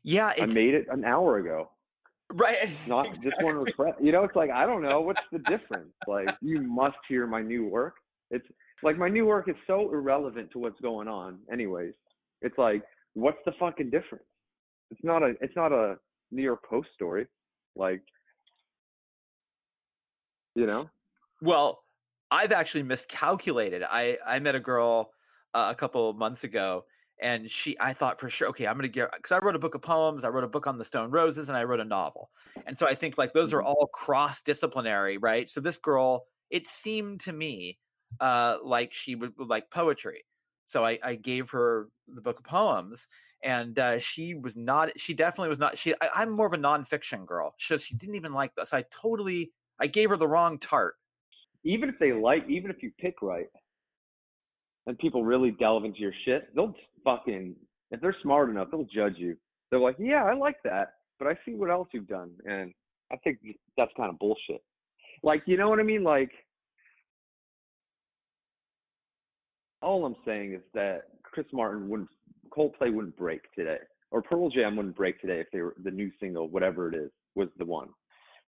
yeah, 0.02 0.34
I 0.38 0.44
made 0.46 0.74
it 0.74 0.86
an 0.90 1.04
hour 1.04 1.38
ago. 1.38 1.70
Right. 2.32 2.70
Not 2.86 3.20
this 3.22 3.34
one 3.40 3.58
was 3.58 3.72
fresh. 3.76 3.94
You 4.00 4.12
know, 4.12 4.24
it's 4.24 4.36
like 4.36 4.50
I 4.50 4.66
don't 4.66 4.82
know 4.82 5.00
what's 5.00 5.22
the 5.32 5.38
difference. 5.40 5.92
Like, 6.06 6.34
you 6.40 6.60
must 6.62 6.96
hear 7.08 7.26
my 7.26 7.42
new 7.42 7.66
work. 7.66 7.94
It's 8.30 8.46
like 8.82 8.96
my 8.96 9.08
new 9.08 9.26
work 9.26 9.48
is 9.48 9.56
so 9.66 9.92
irrelevant 9.92 10.50
to 10.52 10.58
what's 10.58 10.80
going 10.80 11.08
on. 11.08 11.38
Anyways, 11.52 11.94
it's 12.42 12.56
like, 12.58 12.82
what's 13.14 13.38
the 13.44 13.52
fucking 13.58 13.90
difference? 13.90 14.24
It's 14.90 15.02
not 15.02 15.22
a. 15.22 15.34
It's 15.40 15.56
not 15.56 15.72
a 15.72 15.96
New 16.30 16.42
York 16.42 16.64
Post 16.68 16.88
story. 16.94 17.26
Like, 17.76 18.02
you 20.54 20.66
know. 20.66 20.88
Well, 21.42 21.82
I've 22.30 22.52
actually 22.52 22.82
miscalculated. 22.82 23.82
I 23.88 24.18
I 24.26 24.38
met 24.38 24.54
a 24.54 24.60
girl 24.60 25.10
uh, 25.54 25.68
a 25.70 25.74
couple 25.74 26.10
of 26.10 26.16
months 26.16 26.44
ago, 26.44 26.84
and 27.22 27.50
she 27.50 27.76
I 27.80 27.92
thought 27.92 28.20
for 28.20 28.28
sure, 28.28 28.48
okay, 28.48 28.66
I'm 28.66 28.76
gonna 28.76 28.88
get 28.88 29.10
because 29.12 29.32
I 29.32 29.38
wrote 29.38 29.56
a 29.56 29.58
book 29.58 29.74
of 29.74 29.82
poems, 29.82 30.24
I 30.24 30.28
wrote 30.28 30.44
a 30.44 30.48
book 30.48 30.66
on 30.66 30.78
the 30.78 30.84
Stone 30.84 31.10
Roses, 31.10 31.48
and 31.48 31.56
I 31.56 31.64
wrote 31.64 31.80
a 31.80 31.84
novel, 31.84 32.30
and 32.66 32.76
so 32.76 32.86
I 32.86 32.94
think 32.94 33.18
like 33.18 33.32
those 33.32 33.52
are 33.52 33.62
all 33.62 33.88
cross 33.92 34.42
disciplinary, 34.42 35.18
right? 35.18 35.48
So 35.48 35.60
this 35.60 35.78
girl, 35.78 36.26
it 36.50 36.66
seemed 36.66 37.20
to 37.20 37.32
me 37.32 37.78
uh, 38.20 38.56
like 38.64 38.92
she 38.92 39.14
would, 39.14 39.32
would 39.38 39.48
like 39.48 39.70
poetry, 39.70 40.24
so 40.66 40.84
I, 40.84 40.98
I 41.02 41.14
gave 41.16 41.50
her 41.50 41.88
the 42.08 42.20
book 42.20 42.38
of 42.38 42.44
poems, 42.44 43.08
and 43.42 43.78
uh, 43.78 43.98
she 43.98 44.34
was 44.34 44.56
not. 44.56 44.90
She 44.98 45.14
definitely 45.14 45.48
was 45.48 45.58
not. 45.58 45.76
She 45.76 45.94
I, 46.00 46.08
I'm 46.14 46.30
more 46.30 46.46
of 46.46 46.52
a 46.52 46.58
nonfiction 46.58 47.26
girl, 47.26 47.54
so 47.58 47.76
she 47.76 47.94
didn't 47.94 48.14
even 48.14 48.32
like 48.32 48.54
this. 48.54 48.72
I 48.72 48.84
totally 48.90 49.52
I 49.78 49.86
gave 49.86 50.10
her 50.10 50.16
the 50.16 50.28
wrong 50.28 50.58
tart. 50.58 50.94
even 51.64 51.88
if 51.88 51.98
they 51.98 52.12
like, 52.12 52.44
even 52.48 52.70
if 52.70 52.82
you 52.82 52.90
pick 52.98 53.22
right, 53.22 53.46
and 54.90 54.98
people 54.98 55.22
really 55.22 55.52
delve 55.52 55.84
into 55.84 56.00
your 56.00 56.12
shit, 56.24 56.52
they'll 56.52 56.74
fucking, 57.04 57.54
if 57.92 58.00
they're 58.00 58.16
smart 58.24 58.50
enough, 58.50 58.66
they'll 58.72 58.88
judge 58.92 59.14
you. 59.18 59.36
They're 59.70 59.78
like, 59.78 59.94
yeah, 60.00 60.24
I 60.24 60.34
like 60.34 60.56
that, 60.64 60.94
but 61.20 61.28
I 61.28 61.38
see 61.46 61.54
what 61.54 61.70
else 61.70 61.86
you've 61.92 62.08
done, 62.08 62.32
and 62.44 62.74
I 63.12 63.16
think 63.18 63.38
that's 63.76 63.92
kind 63.96 64.10
of 64.10 64.18
bullshit. 64.18 64.64
Like, 65.22 65.44
you 65.46 65.56
know 65.56 65.68
what 65.68 65.78
I 65.78 65.84
mean? 65.84 66.02
Like, 66.02 66.32
all 69.80 70.04
I'm 70.04 70.16
saying 70.24 70.54
is 70.54 70.62
that 70.74 71.02
Chris 71.22 71.46
Martin 71.52 71.88
wouldn't, 71.88 72.08
Coldplay 72.50 72.92
wouldn't 72.92 73.16
break 73.16 73.42
today, 73.54 73.78
or 74.10 74.22
Pearl 74.22 74.50
Jam 74.50 74.74
wouldn't 74.74 74.96
break 74.96 75.20
today 75.20 75.38
if 75.38 75.46
they 75.52 75.60
were 75.60 75.76
the 75.84 75.92
new 75.92 76.10
single, 76.18 76.48
whatever 76.48 76.92
it 76.92 76.96
is, 76.96 77.12
was 77.36 77.48
the 77.58 77.64
one. 77.64 77.90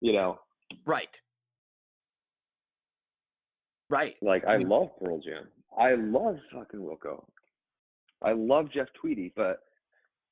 You 0.01 0.12
know, 0.12 0.39
Right. 0.86 1.09
Right. 3.91 4.14
Like 4.22 4.45
I 4.45 4.59
love 4.59 4.91
Pearl 5.03 5.18
Jam. 5.18 5.49
I 5.79 5.95
love 5.95 6.37
fucking 6.53 6.81
Wilco. 6.81 7.24
I 8.22 8.33
love 8.33 8.70
Jeff 8.72 8.89
Tweedy, 9.01 9.33
but 9.37 9.61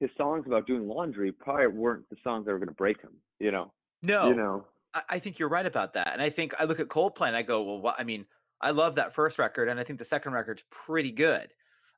his 0.00 0.10
songs 0.16 0.44
about 0.46 0.66
doing 0.66 0.88
laundry 0.88 1.30
probably 1.32 1.68
weren't 1.68 2.08
the 2.10 2.16
songs 2.24 2.46
that 2.46 2.52
were 2.52 2.58
going 2.58 2.68
to 2.68 2.74
break 2.74 3.00
him. 3.00 3.12
You 3.38 3.50
know. 3.52 3.72
No, 4.02 4.28
You 4.28 4.34
know. 4.34 4.64
I, 4.94 5.02
I 5.10 5.18
think 5.18 5.38
you're 5.38 5.48
right 5.48 5.66
about 5.66 5.94
that. 5.94 6.10
And 6.12 6.20
I 6.20 6.30
think 6.30 6.54
I 6.60 6.64
look 6.64 6.80
at 6.80 6.88
Coldplay 6.88 7.28
and 7.28 7.36
I 7.36 7.42
go, 7.42 7.62
well, 7.62 7.80
what? 7.80 7.96
I 7.98 8.04
mean, 8.04 8.26
I 8.60 8.70
love 8.70 8.94
that 8.96 9.14
first 9.14 9.38
record, 9.38 9.68
and 9.68 9.78
I 9.78 9.84
think 9.84 9.98
the 9.98 10.04
second 10.04 10.32
record's 10.32 10.64
pretty 10.70 11.12
good. 11.12 11.48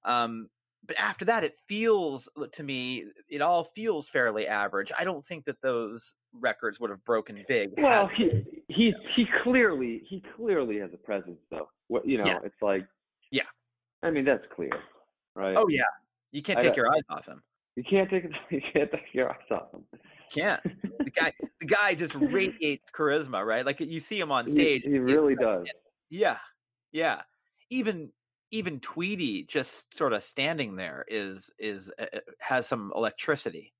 Um, 0.04 0.48
but 0.86 0.98
after 0.98 1.24
that, 1.26 1.42
it 1.44 1.56
feels 1.66 2.28
to 2.52 2.62
me, 2.62 3.04
it 3.28 3.42
all 3.42 3.64
feels 3.64 4.08
fairly 4.08 4.46
average. 4.46 4.92
I 4.98 5.04
don't 5.04 5.24
think 5.24 5.44
that 5.46 5.60
those 5.62 6.14
records 6.32 6.78
would 6.80 6.90
have 6.90 7.04
broken 7.04 7.42
big. 7.48 7.70
Well, 7.78 8.08
he 8.16 8.44
he 8.68 8.94
he 9.16 9.26
clearly 9.42 10.02
he 10.08 10.22
clearly 10.36 10.78
has 10.78 10.90
a 10.94 10.96
presence 10.98 11.40
though. 11.50 11.68
What 11.88 12.06
you 12.06 12.18
know, 12.18 12.26
Yeah. 12.26 12.38
it's 12.44 12.60
like 12.62 12.86
Yeah. 13.30 13.42
I 14.02 14.10
mean, 14.10 14.24
that's 14.24 14.44
clear, 14.54 14.70
right? 15.34 15.56
oh 15.56 15.68
yeah, 15.68 15.82
you 16.32 16.42
can't 16.42 16.60
take 16.60 16.76
your 16.76 16.88
eyes 16.94 17.02
off 17.10 17.26
him. 17.26 17.42
You 17.76 17.84
can't 17.84 18.08
take. 18.10 18.24
You 18.50 18.60
can't 18.72 18.90
take 18.90 19.12
your 19.12 19.30
eyes 19.30 19.50
off 19.50 19.72
him. 19.72 19.84
Can't. 20.32 20.60
The 21.04 21.10
guy, 21.10 21.32
the 21.60 21.66
guy 21.66 21.94
just 21.94 22.14
radiates 22.14 22.90
charisma, 22.90 23.44
right? 23.44 23.64
Like 23.66 23.80
you 23.80 24.00
see 24.00 24.20
him 24.20 24.30
on 24.30 24.48
stage. 24.48 24.82
He, 24.84 24.90
it's 24.94 24.98
really 25.02 25.34
like- 25.34 25.44
does. 25.44 25.66
Yeah, 26.10 26.38
yeah. 26.92 27.22
Even 27.70 28.10
even 28.50 28.80
Tweedy 28.80 29.44
just 29.44 29.94
sort 29.94 30.12
of 30.12 30.22
standing 30.22 30.76
there 30.76 31.04
is 31.08 31.50
is 31.58 31.90
uh, 31.98 32.06
uh, 32.14 32.18
has 32.40 32.66
some 32.66 32.92
electricity. 32.96 33.72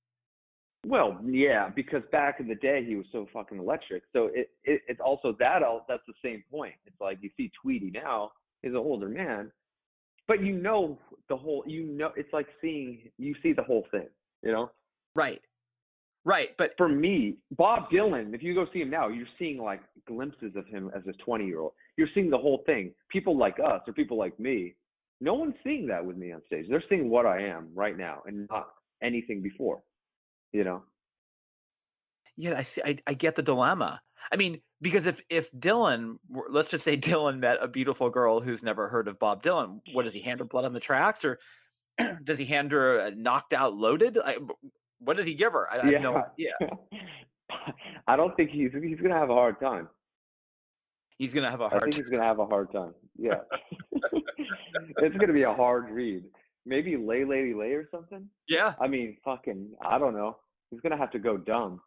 Well, 0.87 1.19
yeah, 1.27 1.69
because 1.75 2.03
back 2.13 2.39
in 2.41 2.47
the 2.49 2.55
day 2.55 2.85
he 2.85 2.95
was 2.97 3.07
so 3.13 3.27
fucking 3.33 3.59
electric. 3.59 4.05
So 4.13 4.27
it, 4.35 4.51
it 4.65 4.83
it's 4.89 5.01
also 5.01 5.35
that 5.39 5.63
al- 5.63 5.85
that's 5.89 6.03
the 6.07 6.15
same 6.25 6.43
point. 6.51 6.75
It's 6.87 7.01
like 7.01 7.19
you 7.21 7.31
see 7.37 7.51
Tweedy 7.61 7.91
now, 7.91 8.31
he's 8.63 8.73
an 8.73 8.77
older 8.77 9.09
man, 9.09 9.51
but 10.27 10.43
you 10.43 10.53
know 10.53 10.99
the 11.29 11.37
whole. 11.37 11.65
You 11.67 11.85
know, 11.85 12.13
it's 12.17 12.33
like 12.33 12.47
seeing 12.61 13.11
you 13.19 13.35
see 13.43 13.53
the 13.53 13.63
whole 13.63 13.87
thing. 13.91 14.09
You 14.43 14.53
know. 14.53 14.71
Right. 15.15 15.41
Right. 16.25 16.51
But 16.59 16.73
for 16.77 16.89
me, 16.89 17.37
Bob 17.53 17.91
Dylan, 17.91 18.35
if 18.35 18.43
you 18.43 18.55
go 18.55 18.67
see 18.73 18.81
him 18.81 18.91
now, 18.91 19.09
you're 19.09 19.27
seeing 19.39 19.59
like 19.59 19.81
glimpses 20.07 20.53
of 20.57 20.67
him 20.67 20.91
as 20.95 21.03
a 21.09 21.13
20 21.25 21.47
year 21.47 21.61
old. 21.61 21.73
You're 21.97 22.09
seeing 22.15 22.29
the 22.29 22.39
whole 22.39 22.63
thing. 22.67 22.93
People 23.11 23.37
like 23.39 23.57
us 23.65 23.81
or 23.87 23.95
people 23.95 24.19
like 24.19 24.39
me, 24.39 24.75
no 25.21 25.35
one's 25.35 25.55
seeing 25.65 25.87
that 25.87 26.05
with 26.05 26.17
me 26.17 26.33
on 26.33 26.43
stage. 26.47 26.67
They're 26.69 26.85
seeing 26.89 27.09
what 27.09 27.25
I 27.25 27.43
am 27.43 27.69
right 27.75 27.97
now 27.97 28.23
and 28.27 28.47
not 28.51 28.69
anything 29.03 29.43
before. 29.43 29.81
You 30.53 30.65
know? 30.65 30.83
yeah, 32.39 32.57
I 32.57 32.63
see. 32.63 32.81
I, 32.85 32.97
I 33.07 33.15
get 33.15 33.35
the 33.35 33.43
dilemma. 33.43 34.01
I 34.33 34.37
mean, 34.37 34.61
because 34.81 35.07
if 35.07 35.21
if 35.29 35.51
Dylan, 35.53 36.19
let's 36.51 36.69
just 36.69 36.85
say 36.85 36.97
Dylan 36.97 37.39
met 37.39 37.59
a 37.61 37.69
beautiful 37.69 38.11
girl 38.11 38.41
who's 38.41 38.63
never 38.63 38.89
heard 38.89 39.09
of 39.09 39.19
Bob 39.19 39.43
Dylan, 39.43 39.81
what 39.93 40.05
does 40.05 40.13
he 40.13 40.21
mm-hmm. 40.21 40.29
hand 40.29 40.41
her 40.41 40.47
blood 40.47 40.65
on 40.65 40.73
the 40.73 40.81
tracks, 40.81 41.25
or 41.25 41.39
does 42.25 42.39
he 42.39 42.45
hand 42.45 42.73
her 42.73 42.99
a 42.99 43.11
knocked 43.11 43.53
out 43.53 43.75
loaded? 43.75 44.19
I, 44.23 44.39
what 45.01 45.17
does 45.17 45.27
he 45.27 45.35
give 45.35 45.53
her? 45.53 45.69
I, 45.71 45.79
I 45.79 45.93
have 45.93 46.03
no 46.03 46.17
idea. 46.17 46.53
I 48.07 48.17
don't 48.17 48.37
think 48.37 48.51
he's 48.51 48.73
he's 48.73 49.01
gonna 49.01 49.19
have 49.19 49.31
a 49.31 49.35
hard 49.35 49.61
time. 49.61 49.89
He's 51.19 51.35
gonna 51.35 51.51
have 51.51 51.61
a 51.61 51.69
hard. 51.69 51.83
I 51.83 51.85
think 51.87 51.97
he's 51.97 52.09
gonna 52.09 52.25
have 52.25 52.39
a 52.39 52.47
hard 52.47 52.73
time. 52.73 52.95
Yeah. 53.17 53.41
it's 54.99 55.17
gonna 55.17 55.33
be 55.33 55.43
a 55.43 55.53
hard 55.53 55.91
read. 55.91 56.25
Maybe 56.67 56.97
Lay 56.97 57.25
Lady 57.25 57.55
Lay 57.55 57.73
or 57.73 57.89
something. 57.91 58.29
yeah, 58.49 58.75
I 58.81 58.89
mean, 58.89 59.17
fucking, 59.25 59.73
I 59.83 59.99
don't 59.99 60.15
know. 60.15 60.37
He's 60.71 60.81
gonna 60.81 60.99
have 60.99 61.11
to 61.13 61.19
go 61.19 61.37
dumb. 61.37 61.81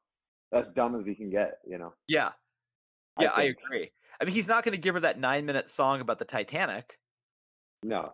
As 0.53 0.65
dumb 0.75 0.99
as 0.99 1.05
he 1.05 1.15
can 1.15 1.29
get, 1.29 1.59
you 1.65 1.77
know. 1.77 1.93
yeah, 2.09 2.31
yeah. 3.19 3.31
I, 3.33 3.41
think. 3.41 3.57
agree. 3.65 3.91
I 4.19 4.25
mean, 4.25 4.33
he's 4.33 4.47
not 4.47 4.63
going 4.63 4.73
to 4.73 4.81
give 4.81 4.95
her 4.95 5.01
that 5.01 5.19
nine 5.19 5.45
minute 5.45 5.69
song 5.69 6.01
about 6.01 6.19
the 6.19 6.25
Titanic. 6.25 6.97
No, 7.83 8.13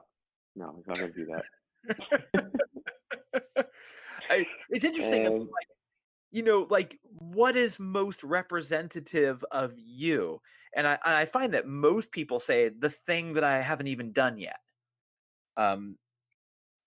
no, 0.55 0.73
he's 0.77 0.87
not 0.87 0.97
gonna 0.97 1.11
do 1.11 1.27
that. 1.27 2.45
I, 4.29 4.45
it's 4.69 4.85
interesting. 4.85 5.27
Um, 5.27 5.39
like, 5.39 5.67
you 6.31 6.43
know, 6.43 6.67
like 6.69 6.99
what 7.03 7.55
is 7.55 7.79
most 7.79 8.23
representative 8.23 9.43
of 9.51 9.73
you? 9.77 10.41
And 10.75 10.87
I 10.87 10.97
and 11.05 11.15
I 11.15 11.25
find 11.25 11.53
that 11.53 11.67
most 11.67 12.11
people 12.11 12.39
say 12.39 12.69
the 12.69 12.89
thing 12.89 13.33
that 13.33 13.43
I 13.43 13.59
haven't 13.61 13.87
even 13.87 14.11
done 14.13 14.37
yet. 14.37 14.59
Um, 15.57 15.97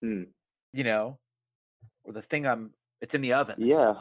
Hmm. 0.03 0.23
you 0.73 0.85
know, 0.85 1.19
or 2.05 2.13
the 2.13 2.23
thing 2.23 2.47
I'm. 2.47 2.73
It's 3.03 3.15
in 3.15 3.21
the 3.21 3.35
oven. 3.35 3.57
Yeah. 3.59 3.95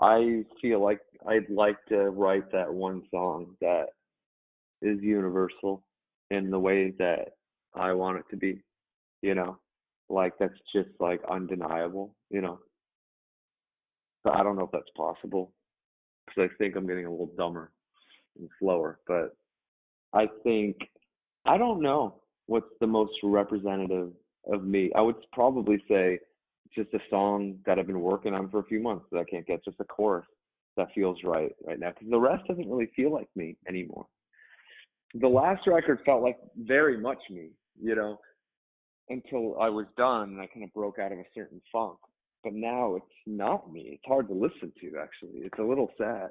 I 0.00 0.44
feel 0.60 0.82
like 0.82 1.00
I'd 1.28 1.50
like 1.50 1.76
to 1.86 2.10
write 2.10 2.50
that 2.52 2.72
one 2.72 3.02
song 3.10 3.54
that 3.60 3.88
is 4.82 4.98
universal 5.02 5.82
in 6.30 6.50
the 6.50 6.58
way 6.58 6.92
that 6.98 7.34
I 7.74 7.92
want 7.92 8.18
it 8.18 8.24
to 8.30 8.36
be, 8.36 8.62
you 9.22 9.34
know, 9.34 9.58
like 10.08 10.32
that's 10.38 10.58
just 10.74 10.88
like 10.98 11.20
undeniable, 11.30 12.14
you 12.30 12.40
know. 12.40 12.58
But 14.24 14.36
I 14.36 14.42
don't 14.42 14.56
know 14.56 14.64
if 14.64 14.72
that's 14.72 14.90
possible 14.96 15.52
because 16.26 16.50
I 16.50 16.56
think 16.56 16.76
I'm 16.76 16.86
getting 16.86 17.06
a 17.06 17.10
little 17.10 17.30
dumber 17.36 17.70
and 18.38 18.48
slower. 18.58 19.00
But 19.06 19.36
I 20.14 20.26
think 20.42 20.76
I 21.44 21.58
don't 21.58 21.82
know 21.82 22.16
what's 22.46 22.66
the 22.80 22.86
most 22.86 23.12
representative 23.22 24.12
of 24.50 24.64
me. 24.64 24.90
I 24.96 25.00
would 25.02 25.16
probably 25.32 25.82
say 25.88 26.18
just 26.74 26.92
a 26.94 27.00
song 27.08 27.58
that 27.66 27.78
I've 27.78 27.86
been 27.86 28.00
working 28.00 28.34
on 28.34 28.48
for 28.50 28.60
a 28.60 28.64
few 28.64 28.80
months 28.80 29.06
that 29.10 29.18
I 29.18 29.24
can't 29.24 29.46
get, 29.46 29.64
just 29.64 29.80
a 29.80 29.84
chorus 29.84 30.26
that 30.76 30.88
feels 30.94 31.18
right 31.24 31.52
right 31.66 31.78
now. 31.78 31.90
Because 31.90 32.10
the 32.10 32.18
rest 32.18 32.46
doesn't 32.48 32.68
really 32.68 32.90
feel 32.94 33.12
like 33.12 33.28
me 33.34 33.56
anymore. 33.68 34.06
The 35.14 35.28
last 35.28 35.66
record 35.66 36.00
felt 36.06 36.22
like 36.22 36.38
very 36.56 36.96
much 36.96 37.18
me, 37.30 37.50
you 37.80 37.96
know, 37.96 38.20
until 39.08 39.58
I 39.60 39.68
was 39.68 39.86
done 39.96 40.30
and 40.30 40.40
I 40.40 40.46
kind 40.46 40.64
of 40.64 40.72
broke 40.72 40.98
out 40.98 41.12
of 41.12 41.18
a 41.18 41.24
certain 41.34 41.60
funk. 41.72 41.98
But 42.44 42.54
now 42.54 42.94
it's 42.94 43.04
not 43.26 43.70
me. 43.72 43.90
It's 43.92 44.06
hard 44.06 44.28
to 44.28 44.34
listen 44.34 44.72
to, 44.80 44.92
actually. 44.98 45.40
It's 45.40 45.58
a 45.58 45.62
little 45.62 45.90
sad, 45.98 46.30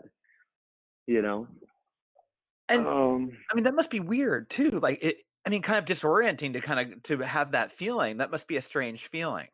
you 1.05 1.21
know. 1.21 1.47
And 2.69 2.87
um, 2.87 3.31
I 3.51 3.55
mean, 3.55 3.63
that 3.65 3.75
must 3.75 3.91
be 3.91 3.99
weird 3.99 4.49
too. 4.49 4.79
Like 4.79 4.99
it. 5.03 5.17
I 5.45 5.49
mean, 5.49 5.61
kind 5.61 5.79
of 5.79 5.85
disorienting 5.85 6.53
to 6.53 6.61
kind 6.61 6.93
of 6.93 7.03
to 7.03 7.17
have 7.19 7.51
that 7.51 7.71
feeling. 7.71 8.17
That 8.17 8.31
must 8.31 8.47
be 8.47 8.57
a 8.57 8.61
strange 8.61 9.07
feeling. 9.07 9.47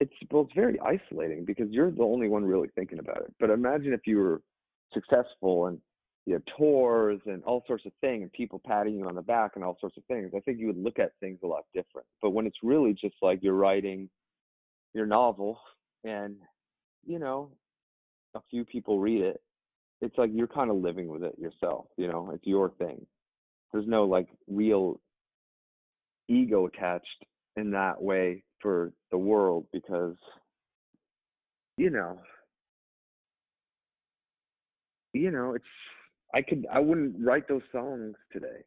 It's 0.00 0.12
well, 0.30 0.44
it's 0.44 0.54
very 0.54 0.78
isolating 0.80 1.44
because 1.44 1.68
you're 1.70 1.90
the 1.90 2.02
only 2.02 2.28
one 2.28 2.44
really 2.44 2.68
thinking 2.74 2.98
about 2.98 3.18
it. 3.18 3.34
But 3.40 3.50
imagine 3.50 3.92
if 3.92 4.06
you 4.06 4.18
were 4.18 4.40
successful 4.92 5.66
and 5.66 5.78
you 6.26 6.34
had 6.34 6.42
tours 6.58 7.20
and 7.26 7.42
all 7.44 7.64
sorts 7.66 7.86
of 7.86 7.92
things 8.00 8.22
and 8.22 8.32
people 8.32 8.60
patting 8.66 8.96
you 8.96 9.06
on 9.08 9.14
the 9.14 9.22
back 9.22 9.52
and 9.54 9.64
all 9.64 9.78
sorts 9.80 9.96
of 9.96 10.04
things. 10.04 10.30
I 10.36 10.40
think 10.40 10.58
you 10.58 10.66
would 10.66 10.82
look 10.82 10.98
at 10.98 11.12
things 11.20 11.38
a 11.42 11.46
lot 11.46 11.64
different. 11.74 12.06
But 12.20 12.30
when 12.30 12.46
it's 12.46 12.58
really 12.62 12.92
just 12.92 13.14
like 13.22 13.38
you're 13.42 13.54
writing 13.54 14.10
your 14.94 15.06
novel 15.06 15.58
and 16.04 16.36
you 17.06 17.18
know 17.18 17.50
a 18.34 18.40
few 18.50 18.64
people 18.64 19.00
read 19.00 19.22
it, 19.22 19.40
it's 20.00 20.16
like 20.18 20.30
you're 20.32 20.46
kind 20.46 20.70
of 20.70 20.76
living 20.76 21.08
with 21.08 21.24
it 21.24 21.36
yourself. 21.38 21.86
You 21.96 22.08
know, 22.08 22.30
it's 22.34 22.46
your 22.46 22.70
thing. 22.78 23.04
There's 23.72 23.88
no 23.88 24.04
like 24.04 24.28
real 24.46 25.00
ego 26.28 26.66
attached 26.66 27.24
in 27.56 27.70
that 27.72 28.00
way 28.00 28.44
for 28.60 28.92
the 29.10 29.18
world 29.18 29.66
because 29.72 30.16
you 31.76 31.90
know 31.90 32.18
you 35.12 35.30
know 35.30 35.54
it's 35.54 35.64
i 36.34 36.42
could 36.42 36.66
i 36.72 36.78
wouldn't 36.78 37.14
write 37.24 37.48
those 37.48 37.62
songs 37.72 38.14
today. 38.32 38.64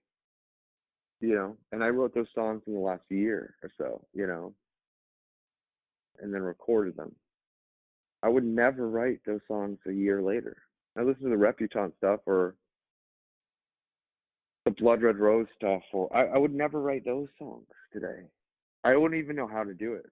You 1.20 1.36
know 1.36 1.58
and 1.72 1.84
i 1.84 1.89
wrote 1.89 2.16
those 2.16 2.28
songs 2.34 2.62
in 2.66 2.74
the 2.74 2.80
last 2.80 3.04
year 3.10 3.56
or 3.64 3.70
so 3.78 4.06
you 4.14 4.28
know? 4.28 4.54
And 6.20 6.32
then 6.32 6.44
recorded 6.44 6.96
them. 6.98 7.16
I 8.22 8.30
would 8.30 8.44
never 8.44 8.88
write 8.88 9.22
those 9.26 9.39
songs 9.48 9.80
a 9.88 9.92
year 9.92 10.22
later. 10.22 10.56
I 10.96 11.02
listen 11.02 11.24
to 11.24 11.30
the 11.30 11.38
reputant 11.38 11.96
stuff 11.98 12.20
or 12.28 12.56
the 14.66 14.72
blood 14.72 15.02
red 15.02 15.18
rose 15.18 15.48
stuff 15.56 15.82
or 15.94 16.16
I, 16.16 16.36
I 16.36 16.38
would 16.38 16.54
never 16.54 16.80
write 16.80 17.06
those 17.06 17.28
songs 17.39 17.66
today 17.92 18.28
I 18.84 18.95
wouldn't 18.95 19.21
even 19.21 19.36
know 19.36 19.47
how 19.47 19.63
to 19.63 19.73
do 19.73 19.93
it. 19.93 20.05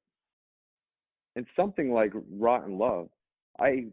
And 1.35 1.45
something 1.55 1.91
like 1.93 2.11
Rotten 2.31 2.77
Love, 2.77 3.09
I 3.59 3.87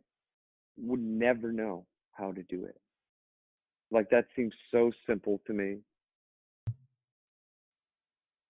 would 0.79 1.01
never 1.01 1.53
know 1.53 1.87
how 2.13 2.33
to 2.33 2.43
do 2.45 2.65
it. 2.65 2.79
Like 3.91 4.11
that 4.11 4.27
seems 4.35 4.53
so 4.71 4.91
simple 5.07 5.41
to 5.47 5.53
me. 5.53 5.79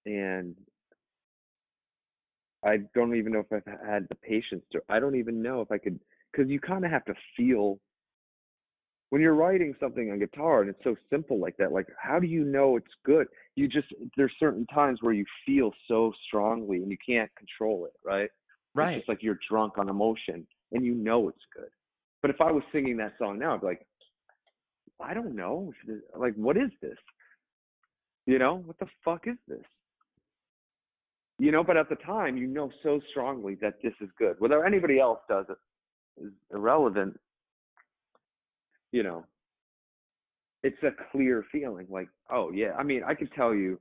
And 0.06 0.54
I 2.64 2.78
don't 2.94 3.14
even 3.16 3.32
know 3.32 3.40
if 3.40 3.52
I've 3.52 3.86
had 3.86 4.06
the 4.08 4.14
patience 4.14 4.64
to, 4.72 4.80
I 4.88 4.98
don't 4.98 5.16
even 5.16 5.42
know 5.42 5.60
if 5.60 5.70
I 5.70 5.78
could, 5.78 6.00
because 6.32 6.50
you 6.50 6.60
kind 6.60 6.84
of 6.84 6.90
have 6.90 7.04
to 7.06 7.14
feel 7.36 7.78
when 9.11 9.22
you're 9.22 9.34
writing 9.34 9.74
something 9.78 10.11
on 10.11 10.18
guitar 10.18 10.61
and 10.62 10.70
it's 10.70 10.82
so 10.84 10.96
simple 11.11 11.38
like 11.38 11.57
that 11.57 11.72
like 11.72 11.86
how 12.00 12.18
do 12.18 12.26
you 12.26 12.44
know 12.44 12.76
it's 12.76 12.86
good 13.04 13.26
you 13.54 13.68
just 13.68 13.88
there's 14.16 14.32
certain 14.38 14.66
times 14.66 14.98
where 15.02 15.14
you 15.14 15.24
feel 15.44 15.70
so 15.88 16.12
strongly 16.26 16.78
and 16.78 16.90
you 16.90 16.98
can't 17.07 17.30
control 17.36 17.86
it 17.86 17.92
right 18.04 18.24
it's 18.24 18.32
Right. 18.74 18.98
just 18.98 19.09
like 19.09 19.22
you're 19.22 19.38
drunk 19.48 19.78
on 19.78 19.88
emotion 19.88 20.46
and 20.72 20.84
you 20.84 20.94
know 20.94 21.28
it's 21.28 21.38
good 21.54 21.70
but 22.20 22.30
if 22.30 22.40
i 22.40 22.50
was 22.50 22.62
singing 22.72 22.96
that 22.98 23.14
song 23.18 23.38
now 23.38 23.54
i'd 23.54 23.61
be 23.61 23.66
like 23.66 23.86
i 25.00 25.14
don't 25.14 25.34
know 25.34 25.72
like 26.18 26.34
what 26.34 26.57
is 26.57 26.70
this 26.82 26.98
you 28.26 28.38
know 28.38 28.57
what 28.66 28.78
the 28.78 28.86
fuck 29.04 29.26
is 29.26 29.36
this 29.48 29.64
you 31.38 31.52
know. 31.52 31.62
But 31.62 31.76
at 31.76 31.88
the 31.88 31.96
time, 31.96 32.36
you 32.36 32.46
know 32.46 32.70
so 32.82 33.00
strongly 33.11 33.57
that 33.57 33.74
this 33.82 33.92
is 34.00 34.09
good. 34.18 34.36
Whether 34.38 34.64
anybody 34.64 34.98
else 34.98 35.20
does 35.28 35.46
it 35.48 36.24
is 36.24 36.32
irrelevant. 36.52 37.18
You 38.93 39.03
know, 39.03 39.24
it's 40.62 40.82
a 40.82 40.91
clear 41.11 41.45
feeling. 41.53 41.87
Like, 41.91 42.09
oh 42.30 42.51
yeah. 42.53 42.72
I 42.78 42.82
mean, 42.82 43.03
I 43.07 43.14
could 43.14 43.32
tell 43.32 43.55
you, 43.55 43.78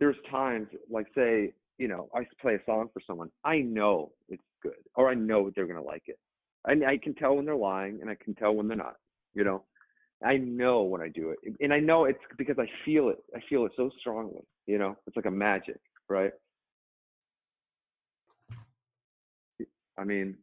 there's 0.00 0.16
times 0.30 0.68
like 0.90 1.06
say, 1.14 1.52
you 1.78 1.88
know, 1.88 2.08
I 2.14 2.26
play 2.40 2.54
a 2.54 2.64
song 2.66 2.88
for 2.92 3.00
someone. 3.06 3.30
I 3.44 3.58
know 3.58 4.12
it's 4.28 4.42
good, 4.62 4.74
or 4.94 5.10
I 5.10 5.14
know 5.14 5.50
they're 5.54 5.66
gonna 5.66 5.82
like 5.82 6.04
it. 6.06 6.18
And 6.66 6.84
I 6.84 6.96
can 6.98 7.14
tell 7.14 7.36
when 7.36 7.44
they're 7.44 7.56
lying, 7.56 7.98
and 8.00 8.10
I 8.10 8.16
can 8.22 8.34
tell 8.34 8.54
when 8.54 8.68
they're 8.68 8.76
not. 8.76 8.96
You 9.34 9.44
know, 9.44 9.64
I 10.24 10.36
know 10.36 10.82
when 10.82 11.00
I 11.00 11.08
do 11.08 11.30
it, 11.30 11.38
and 11.60 11.72
I 11.72 11.80
know 11.80 12.04
it's 12.04 12.18
because 12.38 12.58
I 12.58 12.66
feel 12.84 13.08
it. 13.08 13.18
I 13.34 13.40
feel 13.48 13.64
it 13.66 13.72
so 13.76 13.90
strongly. 13.98 14.42
You 14.66 14.78
know, 14.78 14.96
it's 15.06 15.16
like 15.16 15.26
a 15.26 15.30
magic, 15.30 15.80
right? 16.08 16.32
I 19.98 20.04
mean, 20.04 20.36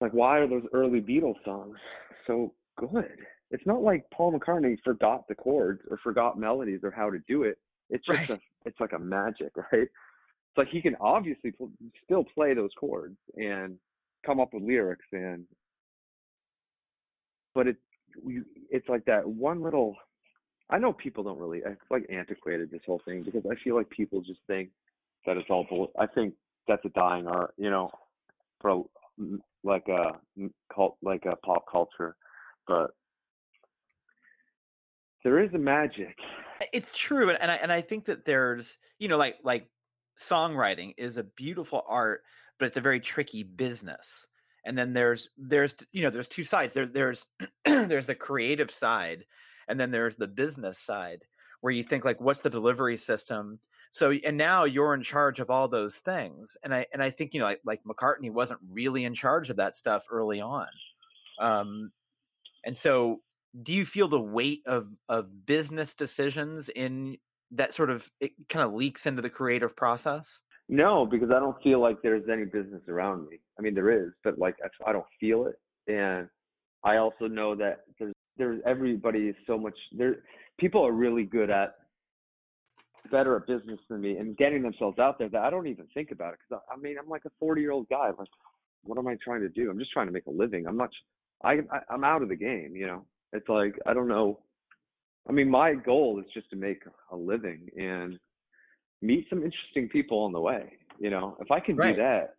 like, 0.00 0.12
why 0.12 0.38
are 0.38 0.46
those 0.48 0.64
early 0.72 1.00
Beatles 1.00 1.42
songs 1.44 1.76
so 2.26 2.52
good? 2.76 3.08
It's 3.50 3.66
not 3.66 3.82
like 3.82 4.04
Paul 4.12 4.38
McCartney 4.38 4.76
forgot 4.84 5.26
the 5.28 5.34
chords 5.34 5.80
or 5.90 5.98
forgot 5.98 6.38
melodies 6.38 6.80
or 6.82 6.90
how 6.90 7.10
to 7.10 7.18
do 7.26 7.44
it. 7.44 7.58
It's 7.90 8.04
just 8.06 8.18
Right. 8.18 8.30
a, 8.30 8.40
it's 8.66 8.78
like 8.80 8.92
a 8.92 8.98
magic, 8.98 9.56
right? 9.72 9.82
It's 9.82 10.56
like 10.56 10.68
he 10.68 10.82
can 10.82 10.96
obviously 11.00 11.52
pl- 11.52 11.70
still 12.04 12.24
play 12.24 12.54
those 12.54 12.70
chords 12.78 13.16
and 13.36 13.76
come 14.24 14.40
up 14.40 14.52
with 14.52 14.62
lyrics 14.62 15.06
and, 15.12 15.44
but 17.54 17.66
it, 17.66 17.76
you, 18.26 18.44
it's 18.70 18.88
like 18.88 19.04
that 19.06 19.26
one 19.26 19.62
little. 19.62 19.96
I 20.70 20.78
know 20.78 20.92
people 20.92 21.24
don't 21.24 21.38
really. 21.38 21.58
It's 21.64 21.80
like 21.90 22.06
antiquated 22.10 22.70
this 22.70 22.82
whole 22.84 23.00
thing 23.04 23.22
because 23.22 23.42
I 23.50 23.54
feel 23.64 23.74
like 23.74 23.88
people 23.90 24.20
just 24.20 24.40
think 24.46 24.68
that 25.26 25.36
it's 25.36 25.48
all. 25.50 25.64
bull- 25.68 25.92
I 25.98 26.06
think 26.06 26.34
that's 26.66 26.84
a 26.84 26.90
dying 26.90 27.26
art, 27.26 27.54
you 27.56 27.70
know, 27.70 27.90
for 28.60 28.84
like 29.64 29.86
uh, 29.88 30.12
a 30.38 30.48
cult, 30.74 30.96
like 31.02 31.24
a 31.26 31.36
pop 31.36 31.64
culture, 31.70 32.14
but 32.66 32.90
there 35.24 35.40
is 35.40 35.52
a 35.54 35.58
magic. 35.58 36.16
it's 36.72 36.90
true 36.96 37.28
and 37.28 37.40
and 37.40 37.50
I, 37.50 37.54
and 37.56 37.72
I 37.72 37.80
think 37.80 38.04
that 38.06 38.24
there's 38.24 38.78
you 38.98 39.08
know 39.08 39.16
like 39.16 39.36
like 39.42 39.68
songwriting 40.18 40.94
is 40.96 41.16
a 41.16 41.24
beautiful 41.24 41.84
art 41.88 42.22
but 42.58 42.66
it's 42.66 42.76
a 42.76 42.80
very 42.82 42.98
tricky 43.00 43.42
business 43.42 44.26
and 44.64 44.76
then 44.76 44.92
there's 44.92 45.28
there's 45.36 45.76
you 45.92 46.02
know 46.02 46.10
there's 46.10 46.28
two 46.28 46.42
sides 46.42 46.74
there 46.74 46.86
there's 46.86 47.26
there's 47.64 48.06
the 48.06 48.14
creative 48.14 48.70
side 48.70 49.24
and 49.68 49.78
then 49.78 49.90
there's 49.90 50.16
the 50.16 50.26
business 50.26 50.78
side 50.80 51.22
where 51.60 51.72
you 51.72 51.82
think 51.82 52.04
like 52.04 52.20
what's 52.20 52.40
the 52.40 52.50
delivery 52.50 52.96
system 52.96 53.58
so 53.90 54.12
and 54.24 54.36
now 54.36 54.64
you're 54.64 54.94
in 54.94 55.02
charge 55.02 55.40
of 55.40 55.50
all 55.50 55.68
those 55.68 55.96
things 55.96 56.56
and 56.62 56.74
i 56.74 56.86
and 56.92 57.02
i 57.02 57.10
think 57.10 57.34
you 57.34 57.40
know 57.40 57.46
like 57.46 57.60
like 57.64 57.80
mccartney 57.84 58.30
wasn't 58.30 58.60
really 58.70 59.04
in 59.04 59.14
charge 59.14 59.50
of 59.50 59.56
that 59.56 59.74
stuff 59.76 60.04
early 60.10 60.40
on 60.40 60.68
um 61.40 61.90
and 62.64 62.76
so 62.76 63.20
do 63.62 63.72
you 63.72 63.84
feel 63.84 64.08
the 64.08 64.20
weight 64.20 64.62
of 64.66 64.88
of 65.08 65.46
business 65.46 65.94
decisions 65.94 66.68
in 66.68 67.16
that 67.50 67.72
sort 67.72 67.90
of 67.90 68.10
it 68.20 68.32
kind 68.48 68.64
of 68.64 68.74
leaks 68.74 69.06
into 69.06 69.22
the 69.22 69.30
creative 69.30 69.74
process 69.74 70.42
No, 70.68 71.06
because 71.06 71.30
I 71.30 71.40
don't 71.40 71.56
feel 71.62 71.80
like 71.80 71.96
there's 72.02 72.28
any 72.28 72.44
business 72.44 72.82
around 72.88 73.26
me. 73.30 73.38
I 73.58 73.62
mean, 73.62 73.74
there 73.74 73.90
is, 73.90 74.12
but 74.22 74.38
like 74.38 74.56
I 74.86 74.92
don't 74.92 75.06
feel 75.18 75.46
it, 75.46 75.56
and 75.90 76.28
I 76.84 76.98
also 76.98 77.26
know 77.26 77.54
that 77.56 77.80
there's 77.98 78.12
there's 78.38 78.60
everybody 78.66 79.28
is 79.28 79.36
so 79.46 79.58
much 79.58 79.76
there. 79.92 80.22
People 80.58 80.86
are 80.86 80.92
really 80.92 81.24
good 81.24 81.50
at 81.50 81.74
better 83.10 83.36
at 83.36 83.46
business 83.46 83.78
than 83.88 84.00
me 84.00 84.16
and 84.18 84.36
getting 84.36 84.62
themselves 84.62 84.98
out 84.98 85.18
there 85.18 85.28
that 85.30 85.42
I 85.42 85.50
don't 85.50 85.66
even 85.66 85.86
think 85.94 86.10
about 86.10 86.34
it 86.34 86.40
because 86.48 86.62
I, 86.70 86.74
I 86.74 86.76
mean 86.76 86.96
I'm 86.98 87.08
like 87.08 87.24
a 87.26 87.30
40 87.38 87.60
year 87.60 87.72
old 87.72 87.88
guy. 87.88 88.10
Like, 88.18 88.28
what 88.84 88.98
am 88.98 89.06
I 89.08 89.16
trying 89.22 89.40
to 89.40 89.48
do? 89.48 89.70
I'm 89.70 89.78
just 89.78 89.92
trying 89.92 90.06
to 90.06 90.12
make 90.12 90.26
a 90.26 90.30
living. 90.30 90.66
I'm 90.66 90.76
not. 90.76 90.90
I, 91.44 91.58
I 91.72 91.80
I'm 91.90 92.04
out 92.04 92.22
of 92.22 92.28
the 92.28 92.36
game. 92.36 92.74
You 92.74 92.86
know, 92.86 93.04
it's 93.32 93.48
like 93.48 93.78
I 93.86 93.94
don't 93.94 94.08
know. 94.08 94.40
I 95.28 95.32
mean, 95.32 95.50
my 95.50 95.74
goal 95.74 96.18
is 96.20 96.26
just 96.32 96.48
to 96.50 96.56
make 96.56 96.82
a 97.12 97.16
living 97.16 97.68
and 97.76 98.18
meet 99.02 99.26
some 99.28 99.42
interesting 99.42 99.88
people 99.88 100.18
on 100.20 100.32
the 100.32 100.40
way. 100.40 100.72
You 100.98 101.10
know, 101.10 101.36
if 101.40 101.50
I 101.50 101.60
can 101.60 101.76
Right. 101.76 101.96
do 101.96 102.02
that, 102.02 102.34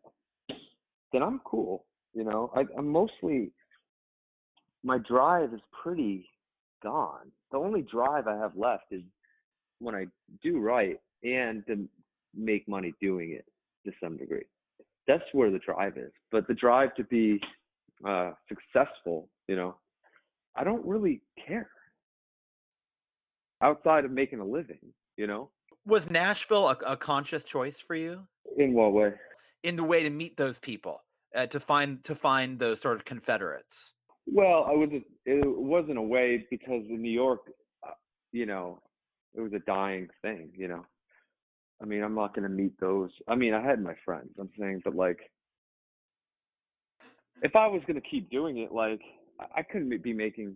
then 1.14 1.24
I'm 1.24 1.40
cool. 1.46 1.86
You 2.14 2.24
know, 2.24 2.52
I, 2.56 2.64
I'm 2.78 2.88
mostly 2.88 3.52
my 4.84 4.98
drive 5.00 5.54
is 5.54 5.62
pretty 5.84 6.30
gone. 6.82 7.32
The 7.52 7.58
only 7.58 7.82
drive 7.82 8.28
I 8.28 8.38
have 8.38 8.56
left 8.56 8.86
is 8.92 9.02
when 9.80 9.96
I 9.96 10.06
do 10.44 10.60
right 10.60 11.00
and 11.24 11.66
to 11.68 11.88
make 12.36 12.68
money 12.68 12.94
doing 13.02 13.32
it 13.32 13.46
to 13.86 13.92
some 14.02 14.18
degree. 14.18 14.46
That's 15.08 15.24
where 15.34 15.50
the 15.50 15.60
drive 15.60 15.98
is. 15.98 16.12
But 16.32 16.48
the 16.48 16.54
drive 16.54 16.96
to 16.96 17.04
be 17.04 17.40
uh, 18.08 18.32
successful, 18.48 19.30
you 19.48 19.56
know, 19.56 19.76
I 20.56 20.64
don't 20.64 20.86
really 20.86 21.22
care 21.48 21.70
outside 23.62 24.06
of 24.06 24.12
making 24.12 24.40
a 24.40 24.46
living. 24.46 24.80
You 25.18 25.28
know, 25.28 25.50
was 25.86 26.10
nashville 26.10 26.70
a, 26.70 26.78
a 26.86 26.96
conscious 26.96 27.44
choice 27.44 27.80
for 27.80 27.96
you 27.96 28.26
in 28.58 28.74
what 28.74 28.94
way? 28.94 29.12
in 29.64 29.76
the 29.76 29.84
way 29.84 30.04
to 30.04 30.10
meet 30.10 30.38
those 30.38 30.60
people 30.60 31.04
uh, 31.36 31.46
to 31.48 31.60
find 31.60 32.04
to 32.04 32.16
find 32.16 32.60
those 32.60 32.80
sort 32.80 32.96
of 32.96 33.06
confederates 33.06 33.94
Well, 34.32 34.66
I 34.70 34.74
was. 34.74 34.90
It 35.26 35.44
wasn't 35.46 35.98
a 35.98 36.02
way 36.02 36.46
because 36.50 36.84
in 36.90 37.02
New 37.02 37.12
York, 37.12 37.42
uh, 37.88 37.92
you 38.32 38.46
know, 38.46 38.82
it 39.36 39.42
was 39.42 39.54
a 39.54 39.60
dying 39.60 40.08
thing. 40.22 40.52
You 40.56 40.68
know, 40.68 40.86
I 41.82 41.86
mean, 41.86 42.04
I'm 42.04 42.16
not 42.16 42.36
going 42.36 42.44
to 42.44 42.54
meet 42.54 42.80
those. 42.80 43.12
I 43.28 43.36
mean, 43.36 43.54
I 43.54 43.62
had 43.64 43.82
my 43.82 43.94
friends. 44.06 44.30
I'm 44.40 44.50
saying, 44.60 44.82
but 44.84 44.96
like, 44.96 45.20
if 47.42 47.56
I 47.56 47.68
was 47.68 47.82
going 47.88 48.00
to 48.02 48.08
keep 48.08 48.30
doing 48.30 48.58
it, 48.58 48.72
like, 48.72 49.02
I- 49.56 49.64
couldn't 49.64 50.04
be 50.04 50.14
making. 50.14 50.56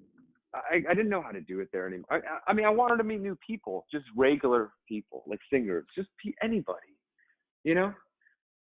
I, 0.54 0.84
I 0.88 0.94
didn't 0.94 1.10
know 1.10 1.22
how 1.24 1.32
to 1.32 1.42
do 1.42 1.62
it 1.62 1.70
there 1.74 1.88
anymore. 1.88 2.06
I, 2.12 2.20
I- 2.52 2.54
mean, 2.54 2.66
I 2.66 2.70
wanted 2.70 2.98
to 2.98 3.04
meet 3.04 3.22
new 3.22 3.38
people, 3.46 3.86
just 3.92 4.06
regular 4.16 4.72
people, 4.88 5.24
like 5.26 5.40
singers, 5.52 5.86
just 5.96 6.10
pe- 6.24 6.34
anybody. 6.44 6.80
You 7.64 7.76
know, 7.76 7.94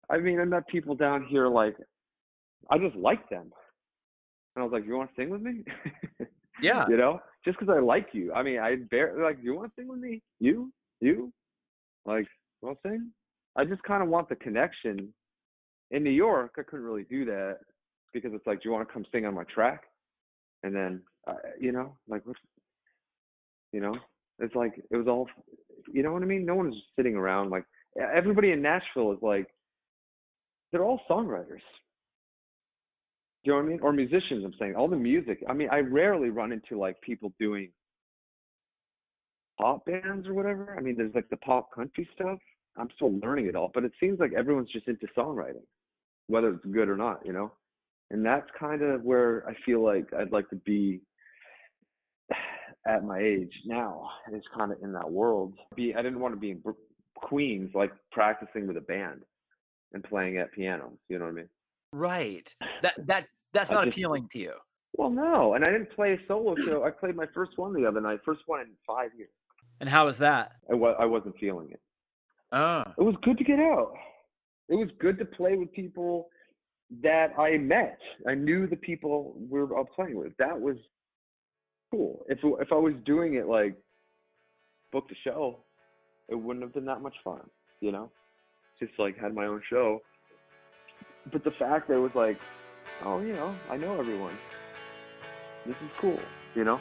I 0.10 0.18
mean, 0.18 0.40
I 0.40 0.46
met 0.46 0.68
people 0.68 0.96
down 0.96 1.26
here 1.26 1.48
like, 1.48 1.76
I 2.70 2.78
just 2.78 2.96
liked 2.96 3.30
them. 3.30 3.52
And 4.56 4.62
I 4.62 4.66
was 4.66 4.72
like, 4.72 4.86
"You 4.86 4.98
want 4.98 5.10
to 5.10 5.22
sing 5.22 5.30
with 5.30 5.42
me?" 5.42 5.64
yeah 6.62 6.86
you 6.90 6.98
know, 6.98 7.20
just 7.46 7.60
because 7.60 7.74
I 7.76 7.80
like 7.80 8.10
you. 8.14 8.34
I 8.34 8.44
mean, 8.44 8.60
I 8.60 8.78
barely 8.90 9.22
like. 9.22 9.38
You 9.42 9.56
want 9.56 9.70
to 9.70 9.82
sing 9.82 9.88
with 9.88 10.00
me? 10.00 10.22
You, 10.40 10.72
you, 11.00 11.32
like, 12.06 12.28
want 12.62 12.78
to 12.84 12.90
sing? 12.90 13.12
I 13.56 13.66
just 13.66 13.84
kind 13.84 14.04
of 14.04 14.10
want 14.10 14.30
the 14.30 14.36
connection. 14.36 15.14
In 15.92 16.04
New 16.04 16.12
York, 16.12 16.54
I 16.58 16.64
couldn't 16.64 16.86
really 16.86 17.04
do 17.10 17.26
that 17.26 17.58
because 18.14 18.32
it's 18.34 18.48
like, 18.48 18.62
do 18.62 18.70
you 18.70 18.74
want 18.74 18.88
to 18.88 18.94
come 18.94 19.06
sing 19.12 19.26
on 19.26 19.36
my 19.36 19.44
track? 19.54 19.84
And 20.64 20.74
then, 20.74 21.02
uh, 21.28 21.34
you 21.60 21.74
know, 21.74 21.98
like, 22.08 22.26
what? 22.26 22.38
You 23.74 23.82
know, 23.82 23.98
it's 24.40 24.56
like 24.56 24.74
it 24.90 24.96
was 24.98 25.08
all. 25.08 25.28
You 25.92 26.04
know 26.04 26.14
what 26.14 26.22
I 26.22 26.26
mean? 26.26 26.46
No 26.46 26.56
one's 26.56 26.76
sitting 26.96 27.16
around. 27.16 27.50
Like 27.50 27.66
everybody 28.00 28.52
in 28.52 28.62
Nashville 28.62 29.12
is 29.12 29.20
like, 29.22 29.48
they're 30.72 30.84
all 30.84 31.02
songwriters. 31.10 31.62
You 33.44 33.54
know 33.54 33.58
what 33.58 33.66
I 33.66 33.70
mean? 33.70 33.80
Or 33.82 33.92
musicians, 33.92 34.44
I'm 34.46 34.54
saying. 34.60 34.76
All 34.76 34.88
the 34.88 34.96
music. 34.96 35.44
I 35.50 35.54
mean, 35.54 35.70
I 35.72 35.80
rarely 35.80 36.30
run 36.30 36.52
into 36.52 36.78
like 36.78 37.02
people 37.02 37.34
doing 37.40 37.72
pop 39.60 39.86
bands 39.86 40.28
or 40.28 40.34
whatever. 40.34 40.76
I 40.78 40.82
mean, 40.82 40.96
there's 40.96 41.16
like 41.16 41.30
the 41.30 41.38
pop 41.38 41.74
country 41.74 42.08
stuff. 42.14 42.40
I'm 42.78 42.90
still 42.96 43.20
learning 43.20 43.48
it 43.48 43.56
all, 43.56 43.72
but 43.74 43.84
it 43.84 43.92
seems 44.00 44.20
like 44.20 44.34
everyone's 44.34 44.72
just 44.72 44.88
into 44.88 45.08
songwriting, 45.18 45.66
whether 46.28 46.50
it's 46.50 46.66
good 46.66 46.88
or 46.88 46.96
not, 46.96 47.26
you 47.26 47.34
know? 47.34 47.52
And 48.12 48.26
that's 48.26 48.48
kind 48.58 48.82
of 48.82 49.04
where 49.04 49.48
I 49.48 49.54
feel 49.66 49.84
like 49.84 50.08
I'd 50.14 50.32
like 50.32 50.50
to 50.50 50.56
be 50.58 51.02
at 52.88 53.04
my 53.04 53.20
age 53.20 53.54
now, 53.66 54.10
is 54.34 54.44
kind 54.56 54.72
of 54.72 54.82
in 54.82 54.94
that 54.94 55.10
world. 55.10 55.54
Be 55.76 55.94
I 55.94 56.02
didn't 56.02 56.20
want 56.20 56.34
to 56.34 56.40
be 56.40 56.52
in 56.52 56.64
Queens, 57.16 57.72
like 57.74 57.92
practicing 58.12 58.68
with 58.68 58.78
a 58.78 58.82
band 58.82 59.22
and 59.94 60.04
playing 60.04 60.38
at 60.38 60.52
pianos. 60.54 60.98
You 61.10 61.20
know 61.20 61.26
what 61.26 61.32
I 61.32 61.36
mean? 61.36 61.50
Right 61.94 62.54
that 62.82 62.94
that 63.08 63.28
that's 63.54 63.72
not 63.72 63.86
just- 63.86 63.98
appealing 63.98 64.28
to 64.32 64.40
you 64.40 64.54
Well, 64.94 65.10
no, 65.10 65.54
and 65.56 65.64
I 65.66 65.72
didn't 65.72 65.92
play 65.96 66.14
a 66.14 66.18
solo 66.28 66.56
show. 66.66 66.84
I 66.84 66.92
played 66.92 67.16
my 67.16 67.26
first 67.34 67.58
one 67.58 67.74
the 67.74 67.86
other 67.86 68.02
night, 68.02 68.20
first 68.26 68.42
one 68.46 68.60
in 68.62 68.68
five 68.86 69.12
years. 69.18 69.30
and 69.80 69.90
how 69.90 70.06
was 70.06 70.18
that 70.20 70.52
I, 70.70 70.76
wa- 70.76 70.96
I 71.00 71.06
wasn't 71.06 71.36
feeling 71.40 71.70
it. 71.72 71.82
oh 72.52 72.84
It 72.98 73.04
was 73.04 73.16
good 73.24 73.38
to 73.38 73.44
get 73.44 73.60
out. 73.60 73.94
It 74.70 74.76
was 74.76 74.90
good 75.00 75.18
to 75.20 75.26
play 75.26 75.56
with 75.58 75.72
people 75.74 76.30
that 77.02 77.30
I 77.38 77.58
met. 77.58 77.98
I 78.28 78.36
knew 78.36 78.68
the 78.68 78.76
people 78.78 79.36
we 79.50 79.60
were 79.62 79.76
all 79.78 79.86
playing 79.86 80.16
with. 80.18 80.36
That 80.38 80.60
was 80.60 80.78
cool. 81.90 82.26
If 82.30 82.40
if 82.44 82.72
I 82.72 82.76
was 82.76 82.94
doing 83.06 83.36
it 83.36 83.48
like 83.48 83.76
booked 84.92 85.12
a 85.12 85.16
show, 85.24 85.64
it 86.30 86.36
wouldn't 86.36 86.64
have 86.64 86.74
been 86.74 86.86
that 86.86 87.02
much 87.02 87.16
fun. 87.24 87.42
You 87.82 87.92
know, 87.92 88.12
just 88.80 88.94
like 88.98 89.18
had 89.18 89.34
my 89.34 89.46
own 89.46 89.62
show. 89.70 90.00
But 91.30 91.44
the 91.44 91.52
fact 91.52 91.88
that 91.88 91.96
it 91.96 92.00
was 92.00 92.12
like, 92.16 92.38
oh, 93.06 93.20
you 93.20 93.34
know, 93.34 93.56
I 93.70 93.78
know 93.78 94.00
everyone. 94.00 94.38
This 95.66 95.76
is 95.76 95.92
cool. 96.00 96.20
You 96.56 96.64
know, 96.64 96.80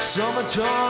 Summertime 0.00 0.87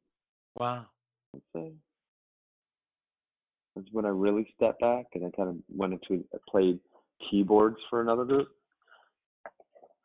Wow. 0.56 0.88
I'd 1.34 1.42
say. 1.56 1.72
That's 3.76 3.88
when 3.92 4.06
I 4.06 4.10
really 4.10 4.54
stepped 4.56 4.82
back 4.82 5.06
and 5.14 5.26
I 5.26 5.30
kind 5.36 5.50
of 5.50 5.56
went 5.70 5.94
into 5.94 6.24
I 6.34 6.38
played 6.50 6.80
keyboards 7.32 7.78
for 7.90 8.02
another 8.02 8.26
group 8.26 8.50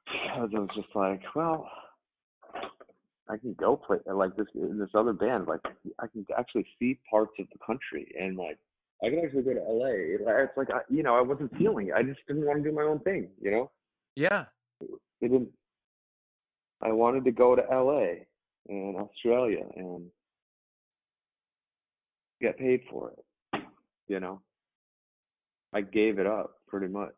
because 0.07 0.51
I 0.55 0.61
was 0.61 0.71
just 0.77 0.95
like, 0.95 1.23
well, 1.35 1.69
I 3.29 3.37
can 3.37 3.55
go 3.59 3.77
play 3.77 3.99
like 4.07 4.37
this 4.37 4.47
in 4.55 4.79
this 4.79 4.95
other 4.95 5.13
band. 5.13 5.49
Like 5.49 5.63
I 5.99 6.07
can 6.07 6.25
actually 6.39 6.69
see 6.79 7.01
parts 7.11 7.33
of 7.41 7.47
the 7.53 7.59
country 7.67 8.15
and 8.19 8.37
like 8.37 8.59
I 9.05 9.11
can 9.11 9.21
actually 9.25 9.43
go 9.43 9.55
to 9.55 9.61
LA. 9.61 9.91
It's 9.95 10.57
like 10.57 10.71
I, 10.71 10.81
you 10.91 11.03
know 11.03 11.15
I 11.17 11.21
wasn't 11.21 11.57
feeling 11.57 11.89
it. 11.89 11.95
I 11.95 12.03
just 12.03 12.21
didn't 12.27 12.45
want 12.47 12.63
to 12.63 12.69
do 12.69 12.75
my 12.75 12.83
own 12.83 12.99
thing. 13.01 13.29
You 13.41 13.51
know, 13.51 13.71
Yeah. 14.17 14.47
it 14.81 14.89
didn't. 15.29 15.49
I 16.83 16.93
wanted 16.93 17.25
to 17.25 17.33
go 17.33 17.55
to 17.57 17.63
LA 17.63 18.25
and 18.69 18.97
Australia 18.97 19.65
and 19.77 20.07
get 22.41 22.59
paid 22.59 22.81
for 22.91 23.11
it. 23.13 23.63
You 24.09 24.21
know, 24.21 24.41
I 25.73 25.81
gave 25.83 26.19
it 26.19 26.27
up 26.27 26.55
pretty 26.67 26.89
much. 26.89 27.15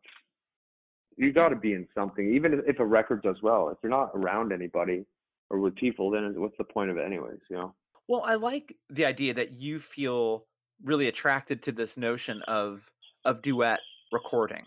You 1.17 1.31
got 1.31 1.49
to 1.49 1.55
be 1.55 1.73
in 1.73 1.87
something, 1.95 2.33
even 2.33 2.61
if 2.65 2.79
a 2.79 2.85
record 2.85 3.21
does 3.21 3.37
well. 3.43 3.69
If 3.69 3.77
you're 3.83 3.89
not 3.91 4.11
around 4.15 4.51
anybody 4.51 5.05
or 5.49 5.59
with 5.59 5.75
people, 5.75 6.09
then 6.09 6.33
what's 6.39 6.57
the 6.57 6.63
point 6.63 6.89
of 6.89 6.97
it, 6.97 7.05
anyways? 7.05 7.39
You 7.49 7.57
know. 7.57 7.75
Well, 8.07 8.23
I 8.25 8.35
like 8.35 8.75
the 8.89 9.05
idea 9.05 9.33
that 9.35 9.51
you 9.51 9.79
feel 9.79 10.45
really 10.83 11.07
attracted 11.07 11.61
to 11.63 11.71
this 11.71 11.97
notion 11.97 12.41
of 12.47 12.89
of 13.25 13.41
duet 13.41 13.79
recording. 14.11 14.63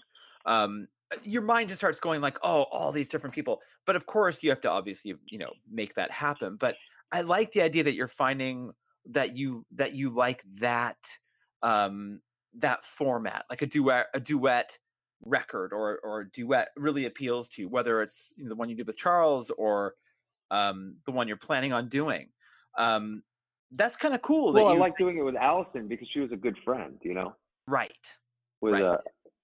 Um, 0.47 0.89
your 1.23 1.43
mind 1.43 1.69
just 1.69 1.81
starts 1.81 2.01
going 2.01 2.21
like, 2.21 2.39
oh, 2.43 2.63
all 2.73 2.93
these 2.93 3.09
different 3.09 3.35
people. 3.35 3.61
But 3.87 3.97
of 3.97 4.07
course, 4.07 4.43
you 4.43 4.51
have 4.51 4.61
to 4.63 4.71
obviously, 4.71 5.15
you 5.27 5.39
know, 5.39 5.53
make 5.71 5.95
that 5.95 6.11
happen. 6.11 6.57
But 6.57 6.77
I 7.13 7.21
like 7.21 7.53
the 7.53 7.63
idea 7.63 7.85
that 7.85 7.95
you're 7.95 8.09
finding 8.09 8.73
that 9.07 9.37
you 9.37 9.65
that 9.75 9.95
you 9.95 10.11
like 10.11 10.43
that 10.61 10.97
um, 11.63 12.21
that 12.59 12.85
format, 12.85 13.45
like 13.51 13.63
a 13.63 13.67
duet 13.67 14.07
a 14.15 14.21
duet 14.21 14.79
record 15.25 15.73
or 15.73 16.01
or 16.03 16.21
a 16.21 16.31
duet 16.31 16.69
really 16.77 17.07
appeals 17.07 17.49
to 17.51 17.63
you, 17.63 17.69
whether 17.69 18.03
it's 18.03 18.35
the 18.37 18.55
one 18.55 18.69
you 18.69 18.77
did 18.77 18.87
with 18.87 18.97
Charles 18.97 19.51
or 19.51 19.95
um, 20.51 20.97
the 21.07 21.13
one 21.13 21.29
you're 21.29 21.37
planning 21.37 21.73
on 21.73 21.89
doing. 21.89 22.29
Um, 22.77 23.23
that's 23.73 23.97
kind 23.97 24.15
of 24.15 24.23
cool. 24.23 24.53
Well, 24.53 24.69
I 24.69 24.77
like 24.77 24.97
doing 24.97 25.19
it 25.19 25.23
with 25.23 25.37
Allison 25.37 25.89
because 25.89 26.09
she 26.13 26.21
was 26.21 26.33
a 26.33 26.37
good 26.37 26.57
friend. 26.65 26.99
You 27.03 27.15
know, 27.15 27.35
right. 27.67 27.93
with 28.61 28.75
Right. 28.75 28.83
uh, 28.83 28.99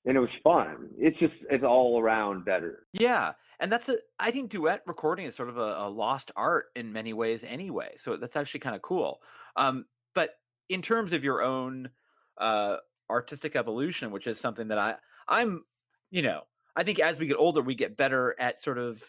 and 0.06 0.16
it 0.16 0.20
was 0.20 0.30
fun. 0.42 0.88
It's 0.98 1.18
just 1.18 1.34
it's 1.50 1.64
all 1.64 2.00
around 2.00 2.44
better. 2.44 2.86
Yeah, 2.92 3.32
and 3.60 3.70
that's 3.70 3.88
a. 3.88 3.96
I 4.18 4.30
think 4.30 4.50
duet 4.50 4.82
recording 4.86 5.26
is 5.26 5.36
sort 5.36 5.48
of 5.48 5.58
a, 5.58 5.74
a 5.78 5.88
lost 5.88 6.30
art 6.36 6.66
in 6.74 6.92
many 6.92 7.12
ways, 7.12 7.44
anyway. 7.44 7.90
So 7.96 8.16
that's 8.16 8.36
actually 8.36 8.60
kind 8.60 8.76
of 8.76 8.82
cool. 8.82 9.20
Um, 9.56 9.84
but 10.14 10.30
in 10.68 10.80
terms 10.80 11.12
of 11.12 11.22
your 11.22 11.42
own 11.42 11.90
uh, 12.38 12.76
artistic 13.10 13.56
evolution, 13.56 14.10
which 14.10 14.26
is 14.26 14.40
something 14.40 14.68
that 14.68 14.78
I, 14.78 14.94
I'm, 15.28 15.64
you 16.10 16.22
know, 16.22 16.42
I 16.76 16.82
think 16.82 16.98
as 17.00 17.20
we 17.20 17.26
get 17.26 17.36
older, 17.36 17.60
we 17.60 17.74
get 17.74 17.96
better 17.96 18.34
at 18.38 18.60
sort 18.60 18.78
of. 18.78 19.02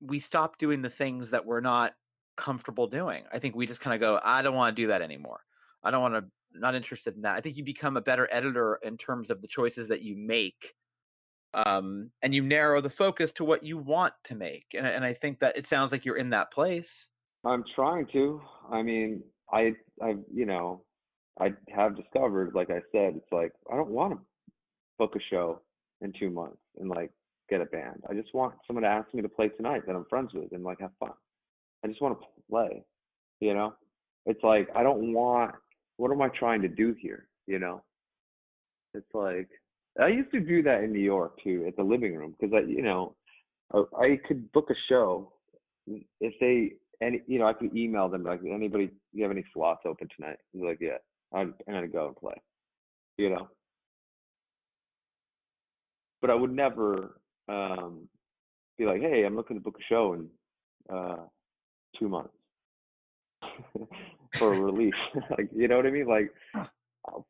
We 0.00 0.18
stop 0.18 0.58
doing 0.58 0.82
the 0.82 0.90
things 0.90 1.30
that 1.30 1.46
we're 1.46 1.60
not 1.60 1.94
comfortable 2.36 2.86
doing. 2.86 3.24
I 3.32 3.38
think 3.38 3.54
we 3.54 3.66
just 3.66 3.80
kind 3.80 3.94
of 3.94 4.00
go, 4.00 4.20
I 4.22 4.42
don't 4.42 4.54
want 4.54 4.74
to 4.74 4.82
do 4.82 4.88
that 4.88 5.02
anymore. 5.02 5.40
I 5.82 5.90
don't 5.90 6.02
want 6.02 6.14
to. 6.14 6.24
Not 6.56 6.76
interested 6.76 7.16
in 7.16 7.22
that. 7.22 7.34
I 7.34 7.40
think 7.40 7.56
you 7.56 7.64
become 7.64 7.96
a 7.96 8.00
better 8.00 8.28
editor 8.30 8.78
in 8.84 8.96
terms 8.96 9.28
of 9.28 9.42
the 9.42 9.48
choices 9.48 9.88
that 9.88 10.02
you 10.02 10.16
make 10.16 10.72
um, 11.54 12.10
and 12.22 12.34
you 12.34 12.42
narrow 12.42 12.80
the 12.80 12.90
focus 12.90 13.32
to 13.32 13.44
what 13.44 13.62
you 13.62 13.78
want 13.78 14.12
to 14.24 14.34
make. 14.34 14.66
And, 14.76 14.86
and 14.86 15.04
I 15.04 15.14
think 15.14 15.38
that 15.40 15.56
it 15.56 15.64
sounds 15.64 15.92
like 15.92 16.04
you're 16.04 16.16
in 16.16 16.30
that 16.30 16.52
place. 16.52 17.08
I'm 17.44 17.64
trying 17.74 18.06
to. 18.12 18.40
I 18.70 18.82
mean, 18.82 19.22
I 19.52 19.72
I 20.02 20.16
you 20.32 20.46
know, 20.46 20.82
I 21.40 21.52
have 21.74 21.96
discovered, 21.96 22.54
like 22.54 22.70
I 22.70 22.80
said, 22.92 23.14
it's 23.16 23.32
like 23.32 23.52
I 23.70 23.76
don't 23.76 23.90
want 23.90 24.14
to 24.14 24.18
book 24.98 25.14
a 25.16 25.20
show 25.30 25.60
in 26.00 26.12
two 26.18 26.30
months 26.30 26.58
and 26.78 26.88
like 26.88 27.10
get 27.48 27.60
a 27.60 27.66
band. 27.66 28.02
I 28.08 28.14
just 28.14 28.34
want 28.34 28.54
someone 28.66 28.82
to 28.82 28.88
ask 28.88 29.12
me 29.12 29.22
to 29.22 29.28
play 29.28 29.48
tonight 29.48 29.82
that 29.86 29.94
I'm 29.94 30.06
friends 30.06 30.32
with 30.32 30.52
and 30.52 30.64
like 30.64 30.80
have 30.80 30.92
fun. 30.98 31.12
I 31.84 31.88
just 31.88 32.00
want 32.00 32.18
to 32.18 32.26
play. 32.50 32.82
You 33.40 33.54
know, 33.54 33.74
it's 34.26 34.42
like 34.42 34.68
I 34.74 34.82
don't 34.82 35.12
want. 35.12 35.54
What 35.96 36.10
am 36.10 36.22
I 36.22 36.28
trying 36.28 36.62
to 36.62 36.68
do 36.68 36.94
here? 36.98 37.28
You 37.46 37.58
know, 37.58 37.82
it's 38.94 39.14
like 39.14 39.48
I 40.00 40.08
used 40.08 40.32
to 40.32 40.40
do 40.40 40.62
that 40.62 40.82
in 40.82 40.92
New 40.92 41.00
York 41.00 41.38
too, 41.42 41.64
at 41.68 41.76
the 41.76 41.82
living 41.82 42.16
room, 42.16 42.34
because 42.38 42.52
I, 42.54 42.68
you 42.68 42.82
know, 42.82 43.14
I, 43.72 43.82
I 43.96 44.20
could 44.26 44.50
book 44.52 44.68
a 44.70 44.74
show 44.88 45.32
if 45.86 46.34
they, 46.40 46.72
any, 47.04 47.22
you 47.26 47.38
know, 47.38 47.46
I 47.46 47.52
could 47.52 47.76
email 47.76 48.08
them 48.08 48.24
like, 48.24 48.40
anybody, 48.44 48.90
you 49.12 49.22
have 49.22 49.30
any 49.30 49.44
slots 49.52 49.82
open 49.86 50.08
tonight? 50.16 50.38
They're 50.52 50.68
like, 50.68 50.78
yeah, 50.80 50.98
I'm, 51.32 51.54
I'm 51.68 51.74
gonna 51.74 51.88
go 51.88 52.08
and 52.08 52.16
play, 52.16 52.34
you 53.18 53.30
know. 53.30 53.48
But 56.20 56.30
I 56.30 56.34
would 56.34 56.52
never 56.52 57.20
um, 57.48 58.08
be 58.78 58.86
like, 58.86 59.00
hey, 59.00 59.24
I'm 59.24 59.36
looking 59.36 59.56
to 59.56 59.62
book 59.62 59.76
a 59.78 59.84
show 59.88 60.14
and 60.14 60.28
uh, 60.92 61.24
two 61.98 62.08
months 62.08 62.34
for 64.36 64.54
a 64.54 64.60
release. 64.60 64.94
like, 65.30 65.48
you 65.54 65.68
know 65.68 65.76
what 65.76 65.86
I 65.86 65.90
mean? 65.90 66.06
Like, 66.06 66.32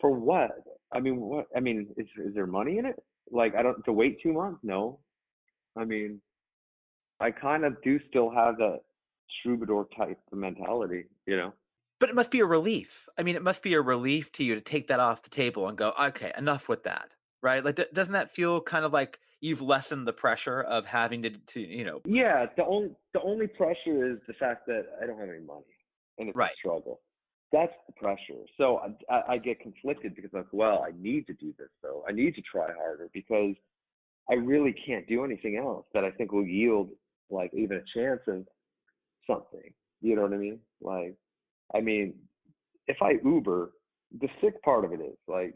for 0.00 0.10
what? 0.10 0.50
I 0.92 1.00
mean, 1.00 1.20
what? 1.20 1.46
I 1.56 1.60
mean, 1.60 1.88
is 1.96 2.06
is 2.16 2.34
there 2.34 2.46
money 2.46 2.78
in 2.78 2.86
it? 2.86 3.02
Like, 3.30 3.54
I 3.54 3.62
don't 3.62 3.82
to 3.84 3.92
wait 3.92 4.20
two 4.22 4.32
months. 4.32 4.60
No, 4.62 4.98
I 5.76 5.84
mean, 5.84 6.20
I 7.20 7.30
kind 7.30 7.64
of 7.64 7.80
do 7.82 7.98
still 8.08 8.30
have 8.30 8.58
that 8.58 8.80
troubadour 9.42 9.88
type 9.96 10.18
of 10.30 10.38
mentality. 10.38 11.04
You 11.26 11.36
know? 11.36 11.52
But 12.00 12.10
it 12.10 12.14
must 12.14 12.30
be 12.30 12.40
a 12.40 12.46
relief. 12.46 13.08
I 13.16 13.22
mean, 13.22 13.36
it 13.36 13.42
must 13.42 13.62
be 13.62 13.74
a 13.74 13.80
relief 13.80 14.30
to 14.32 14.44
you 14.44 14.54
to 14.54 14.60
take 14.60 14.88
that 14.88 15.00
off 15.00 15.22
the 15.22 15.30
table 15.30 15.68
and 15.68 15.78
go, 15.78 15.92
okay, 15.98 16.32
enough 16.36 16.68
with 16.68 16.82
that, 16.84 17.14
right? 17.44 17.64
Like, 17.64 17.76
d- 17.76 17.84
doesn't 17.92 18.14
that 18.14 18.30
feel 18.32 18.60
kind 18.60 18.84
of 18.84 18.92
like 18.92 19.20
you've 19.40 19.60
lessened 19.60 20.08
the 20.08 20.12
pressure 20.12 20.62
of 20.62 20.86
having 20.86 21.22
to, 21.22 21.30
to 21.30 21.60
you 21.60 21.84
know, 21.84 22.00
Yeah. 22.06 22.46
The 22.56 22.64
only 22.64 22.90
the 23.12 23.20
only 23.22 23.46
pressure 23.46 24.10
is 24.12 24.18
the 24.26 24.32
fact 24.34 24.66
that 24.66 24.86
I 25.00 25.06
don't 25.06 25.20
have 25.20 25.28
any 25.28 25.44
money, 25.44 25.62
and 26.18 26.28
it's 26.30 26.36
Right. 26.36 26.50
a 26.52 26.56
struggle. 26.56 27.02
That's 27.52 27.72
the 27.86 27.92
pressure. 27.92 28.42
So 28.56 28.78
I, 28.78 29.14
I, 29.14 29.22
I 29.34 29.38
get 29.38 29.60
conflicted 29.60 30.16
because 30.16 30.30
like, 30.32 30.46
well, 30.52 30.84
I 30.84 30.90
need 30.98 31.26
to 31.28 31.34
do 31.34 31.54
this 31.56 31.68
though. 31.82 32.02
I 32.08 32.12
need 32.12 32.34
to 32.34 32.42
try 32.42 32.72
harder 32.72 33.08
because 33.12 33.54
I 34.28 34.34
really 34.34 34.74
can't 34.86 35.06
do 35.06 35.24
anything 35.24 35.56
else 35.58 35.84
that 35.92 36.02
I 36.02 36.10
think 36.10 36.32
will 36.32 36.46
yield 36.46 36.90
like 37.30 37.52
even 37.54 37.76
a 37.76 37.98
chance 37.98 38.20
of 38.26 38.46
something. 39.28 39.72
You 40.00 40.16
know 40.16 40.22
what 40.22 40.32
I 40.32 40.38
mean? 40.38 40.58
Like, 40.80 41.14
I 41.74 41.80
mean, 41.80 42.14
if 42.86 42.96
I 43.02 43.12
Uber, 43.24 43.72
the 44.20 44.28
sick 44.40 44.60
part 44.62 44.84
of 44.84 44.92
it 44.92 45.00
is 45.00 45.16
like, 45.28 45.54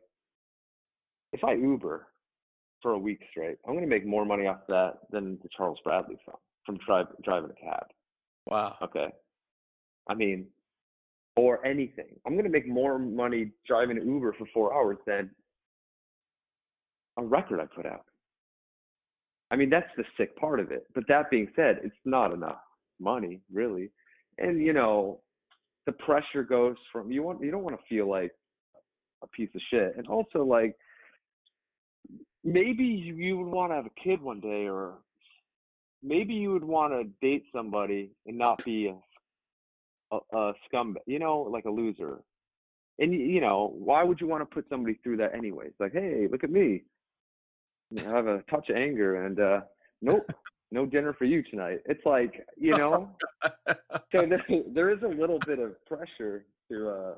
if 1.33 1.45
I 1.45 1.55
Uber 1.55 2.07
for 2.83 2.93
a 2.93 2.99
week 2.99 3.21
straight, 3.31 3.59
I'm 3.67 3.75
gonna 3.75 3.87
make 3.87 4.07
more 4.07 4.25
money 4.25 4.47
off 4.47 4.61
that 4.69 4.99
than 5.11 5.39
the 5.43 5.49
Charles 5.57 5.79
Bradley 5.85 6.17
song 6.25 6.39
from 6.65 6.79
drive, 6.87 7.07
driving 7.25 7.51
a 7.51 7.65
cab. 7.65 7.87
wow. 8.47 8.77
Okay. 8.83 9.09
I 10.09 10.15
mean, 10.15 10.47
or 11.39 11.65
anything. 11.65 12.19
I'm 12.27 12.33
going 12.33 12.45
to 12.45 12.51
make 12.51 12.67
more 12.67 12.99
money 12.99 13.53
driving 13.67 13.97
an 13.97 14.07
Uber 14.07 14.35
for 14.37 14.47
four 14.53 14.75
hours 14.75 14.99
than 15.07 15.31
a 17.17 17.23
record 17.23 17.61
I 17.61 17.67
put 17.67 17.87
out. 17.87 18.05
I 19.51 19.57
mean, 19.57 19.71
that's 19.71 19.91
the 19.97 20.05
sick 20.19 20.37
part 20.37 20.61
of 20.61 20.73
it. 20.73 20.87
But 20.95 21.05
that 21.09 21.31
being 21.31 21.49
said, 21.55 21.81
it's 21.85 21.95
not 22.05 22.35
enough 22.35 22.59
money, 22.99 23.41
really. 23.53 23.91
And, 24.39 24.61
you 24.61 24.73
know, 24.73 25.21
the 25.87 25.93
pressure 25.93 26.43
goes 26.43 26.77
from 26.93 27.11
you 27.11 27.23
want 27.23 27.43
you 27.43 27.51
don't 27.51 27.63
want 27.63 27.77
to 27.79 27.83
feel 27.89 28.11
like 28.11 28.33
a 29.23 29.27
piece 29.29 29.49
of 29.55 29.61
shit. 29.71 29.95
And 29.97 30.07
also 30.07 30.45
like 30.45 30.77
maybe 32.45 32.85
you 32.85 33.39
would 33.39 33.47
want 33.47 33.73
to 33.73 33.77
have 33.77 33.87
a 33.87 34.01
kid 34.03 34.21
one 34.21 34.41
day 34.41 34.69
or 34.69 34.95
maybe 36.03 36.35
you 36.35 36.53
would 36.53 36.65
want 36.65 36.93
to 36.93 37.05
date 37.27 37.45
somebody 37.55 38.11
and 38.27 38.39
not 38.39 38.65
be 38.65 38.93
a, 40.13 40.17
a, 40.17 40.39
a 40.39 40.53
scumbag, 40.73 40.99
you 41.07 41.19
know, 41.19 41.41
like 41.41 41.65
a 41.65 41.71
loser. 41.71 42.21
And 42.99 43.13
you 43.13 43.41
know, 43.41 43.73
why 43.77 44.03
would 44.03 44.21
you 44.21 44.27
want 44.27 44.43
to 44.43 44.55
put 44.55 44.69
somebody 44.69 44.99
through 45.03 45.19
that 45.19 45.35
anyways? 45.35 45.73
Like, 45.79 45.93
hey, 45.93 46.27
look 46.31 46.43
at 46.43 46.51
me. 46.51 46.83
I 48.01 48.11
have 48.11 48.27
a 48.27 48.43
touch 48.51 48.69
of 48.71 48.77
anger, 48.77 49.25
and 49.25 49.41
uh, 49.41 49.61
nope, 50.03 50.29
no 50.71 50.85
dinner 50.85 51.15
for 51.15 51.25
you 51.25 51.43
tonight. 51.45 51.79
It's 51.87 52.05
like, 52.05 52.45
you 52.57 52.77
know, 52.77 53.09
so 54.13 54.27
there, 54.27 54.45
there 54.75 54.91
is 54.91 55.03
a 55.03 55.09
little 55.09 55.39
bit 55.47 55.59
of 55.59 55.75
pressure 55.87 56.45
to, 56.71 56.89
uh, 56.89 57.15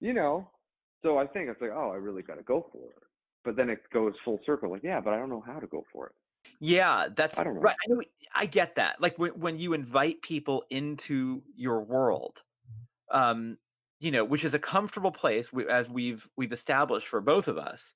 you 0.00 0.12
know. 0.14 0.48
So 1.04 1.18
I 1.18 1.26
think 1.26 1.48
it's 1.48 1.60
like, 1.60 1.70
oh, 1.74 1.90
I 1.90 1.96
really 1.96 2.22
got 2.22 2.36
to 2.36 2.42
go 2.42 2.66
for 2.72 2.90
it. 2.90 3.02
But 3.44 3.56
then 3.56 3.68
it 3.68 3.80
goes 3.92 4.14
full 4.24 4.40
circle, 4.46 4.70
like, 4.70 4.82
yeah, 4.82 5.00
but 5.00 5.12
I 5.12 5.18
don't 5.18 5.28
know 5.28 5.44
how 5.46 5.58
to 5.58 5.66
go 5.66 5.84
for 5.92 6.06
it. 6.06 6.12
Yeah, 6.60 7.08
that's 7.14 7.38
I 7.38 7.44
don't 7.44 7.54
know. 7.54 7.60
right. 7.60 7.76
I 7.84 7.92
know. 7.92 8.00
I 8.34 8.46
get 8.46 8.74
that. 8.76 9.00
Like 9.00 9.18
when 9.18 9.30
when 9.32 9.58
you 9.58 9.72
invite 9.72 10.20
people 10.22 10.64
into 10.70 11.42
your 11.56 11.82
world, 11.82 12.42
um, 13.10 13.56
you 14.00 14.10
know, 14.10 14.24
which 14.24 14.44
is 14.44 14.54
a 14.54 14.58
comfortable 14.58 15.10
place, 15.10 15.52
we, 15.52 15.66
as 15.66 15.88
we've 15.88 16.28
we've 16.36 16.52
established 16.52 17.08
for 17.08 17.20
both 17.20 17.48
of 17.48 17.56
us. 17.56 17.94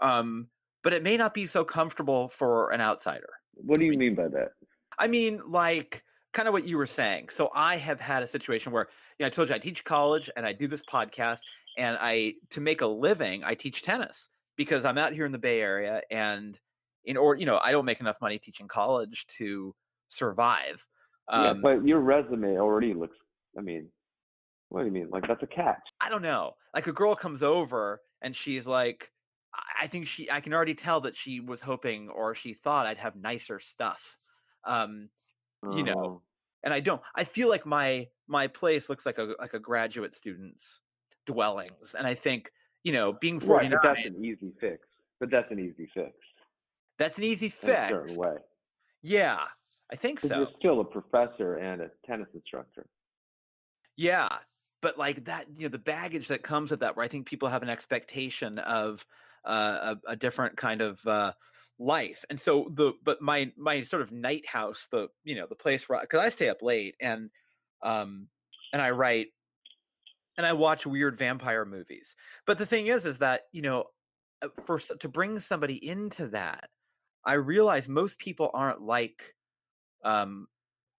Um, 0.00 0.48
but 0.84 0.92
it 0.92 1.02
may 1.02 1.16
not 1.16 1.34
be 1.34 1.46
so 1.46 1.64
comfortable 1.64 2.28
for 2.28 2.70
an 2.70 2.80
outsider. 2.80 3.30
What 3.54 3.78
do 3.78 3.84
you 3.84 3.98
mean 3.98 4.14
by 4.14 4.28
that? 4.28 4.50
I 4.96 5.08
mean, 5.08 5.40
like 5.46 6.04
kind 6.32 6.46
of 6.46 6.52
what 6.52 6.64
you 6.64 6.76
were 6.76 6.86
saying. 6.86 7.30
So 7.30 7.50
I 7.54 7.76
have 7.76 8.00
had 8.00 8.22
a 8.22 8.26
situation 8.26 8.72
where, 8.72 8.88
you 9.18 9.24
know, 9.24 9.26
I 9.26 9.30
told 9.30 9.48
you 9.48 9.54
I 9.54 9.58
teach 9.58 9.84
college 9.84 10.30
and 10.36 10.46
I 10.46 10.52
do 10.52 10.68
this 10.68 10.84
podcast, 10.84 11.40
and 11.78 11.96
I 12.00 12.34
to 12.50 12.60
make 12.60 12.80
a 12.82 12.86
living, 12.86 13.44
I 13.44 13.54
teach 13.54 13.82
tennis 13.82 14.28
because 14.56 14.84
I'm 14.84 14.98
out 14.98 15.12
here 15.12 15.24
in 15.24 15.32
the 15.32 15.38
Bay 15.38 15.60
Area, 15.62 16.02
and 16.10 16.58
in 17.04 17.16
order, 17.16 17.40
you 17.40 17.46
know, 17.46 17.58
I 17.62 17.70
don't 17.72 17.84
make 17.86 18.00
enough 18.00 18.20
money 18.20 18.38
teaching 18.38 18.68
college 18.68 19.26
to 19.38 19.74
survive. 20.08 20.86
yeah, 21.30 21.50
Um, 21.50 21.62
but 21.62 21.86
your 21.86 22.00
resume 22.00 22.58
already 22.58 22.92
looks. 22.92 23.16
I 23.56 23.62
mean, 23.62 23.88
what 24.68 24.80
do 24.80 24.86
you 24.86 24.92
mean? 24.92 25.08
Like 25.10 25.26
that's 25.26 25.42
a 25.42 25.46
catch. 25.46 25.80
I 26.00 26.10
don't 26.10 26.22
know. 26.22 26.52
Like 26.74 26.86
a 26.86 26.92
girl 26.92 27.14
comes 27.14 27.42
over 27.42 28.00
and 28.20 28.34
she's 28.36 28.66
like, 28.66 29.10
I- 29.80 29.86
think 29.86 30.06
she, 30.06 30.30
I 30.30 30.40
can 30.40 30.52
already 30.52 30.74
tell 30.74 31.00
that 31.02 31.16
she 31.16 31.40
was 31.40 31.60
hoping 31.62 32.08
or 32.10 32.34
she 32.34 32.52
thought 32.52 32.86
I'd 32.86 32.98
have 32.98 33.16
nicer 33.16 33.58
stuff. 33.60 34.18
Um, 34.64 35.08
You 35.72 35.82
know, 35.82 35.94
Oh. 36.04 36.22
and 36.62 36.72
I 36.74 36.80
don't. 36.80 37.00
I 37.14 37.24
feel 37.24 37.48
like 37.48 37.64
my 37.66 38.08
my 38.28 38.46
place 38.48 38.88
looks 38.88 39.06
like 39.06 39.18
a 39.18 39.34
like 39.38 39.54
a 39.54 39.58
graduate 39.58 40.14
student's 40.14 40.80
dwellings, 41.32 41.94
and 41.96 42.06
I 42.06 42.14
think 42.14 42.50
you 42.82 42.92
know, 42.92 43.12
being 43.12 43.40
forty 43.40 43.68
right, 43.68 43.70
nine, 43.70 43.80
but 43.82 43.94
that's 43.94 44.06
an 44.06 44.24
easy 44.24 44.52
fix. 44.60 44.78
But 45.20 45.30
that's 45.30 45.50
an 45.50 45.58
easy 45.58 45.88
fix 45.92 46.14
that's 46.98 47.16
an 47.16 47.24
easy 47.24 47.48
fix. 47.48 47.64
in 47.64 47.72
a 47.72 47.88
certain 47.88 48.16
way. 48.16 48.36
Yeah, 49.02 49.40
I 49.90 49.96
think 49.96 50.20
so. 50.20 50.36
you're 50.36 50.48
still 50.58 50.80
a 50.80 50.84
professor 50.84 51.54
and 51.54 51.80
a 51.80 51.90
tennis 52.04 52.28
instructor. 52.34 52.86
Yeah, 53.96 54.28
but 54.82 54.98
like 54.98 55.24
that, 55.24 55.46
you 55.56 55.64
know, 55.64 55.68
the 55.68 55.78
baggage 55.78 56.28
that 56.28 56.42
comes 56.42 56.70
with 56.70 56.80
that, 56.80 56.96
where 56.96 57.04
I 57.04 57.08
think 57.08 57.26
people 57.26 57.48
have 57.48 57.62
an 57.62 57.70
expectation 57.70 58.58
of 58.58 59.04
uh, 59.44 59.94
a, 60.06 60.12
a 60.12 60.16
different 60.16 60.56
kind 60.56 60.80
of 60.80 61.04
uh, 61.06 61.32
life, 61.78 62.24
and 62.28 62.38
so 62.38 62.68
the 62.74 62.92
but 63.04 63.22
my 63.22 63.50
my 63.56 63.82
sort 63.82 64.02
of 64.02 64.12
night 64.12 64.46
house, 64.46 64.88
the 64.90 65.08
you 65.24 65.36
know 65.36 65.46
the 65.48 65.54
place 65.54 65.88
where 65.88 66.00
because 66.00 66.24
I 66.24 66.28
stay 66.28 66.48
up 66.48 66.62
late 66.62 66.96
and 67.00 67.30
um 67.82 68.26
and 68.72 68.82
I 68.82 68.90
write 68.90 69.28
and 70.38 70.46
I 70.46 70.54
watch 70.54 70.86
weird 70.86 71.18
vampire 71.18 71.66
movies, 71.66 72.16
but 72.46 72.56
the 72.56 72.64
thing 72.64 72.86
is, 72.86 73.04
is 73.04 73.18
that 73.18 73.42
you 73.52 73.60
know 73.60 73.84
uh, 74.40 74.48
for 74.64 74.78
to 74.78 75.08
bring 75.08 75.38
somebody 75.40 75.86
into 75.86 76.28
that, 76.28 76.70
I 77.24 77.34
realize 77.34 77.88
most 77.88 78.18
people 78.18 78.50
aren't 78.54 78.80
like 78.80 79.34
um 80.04 80.46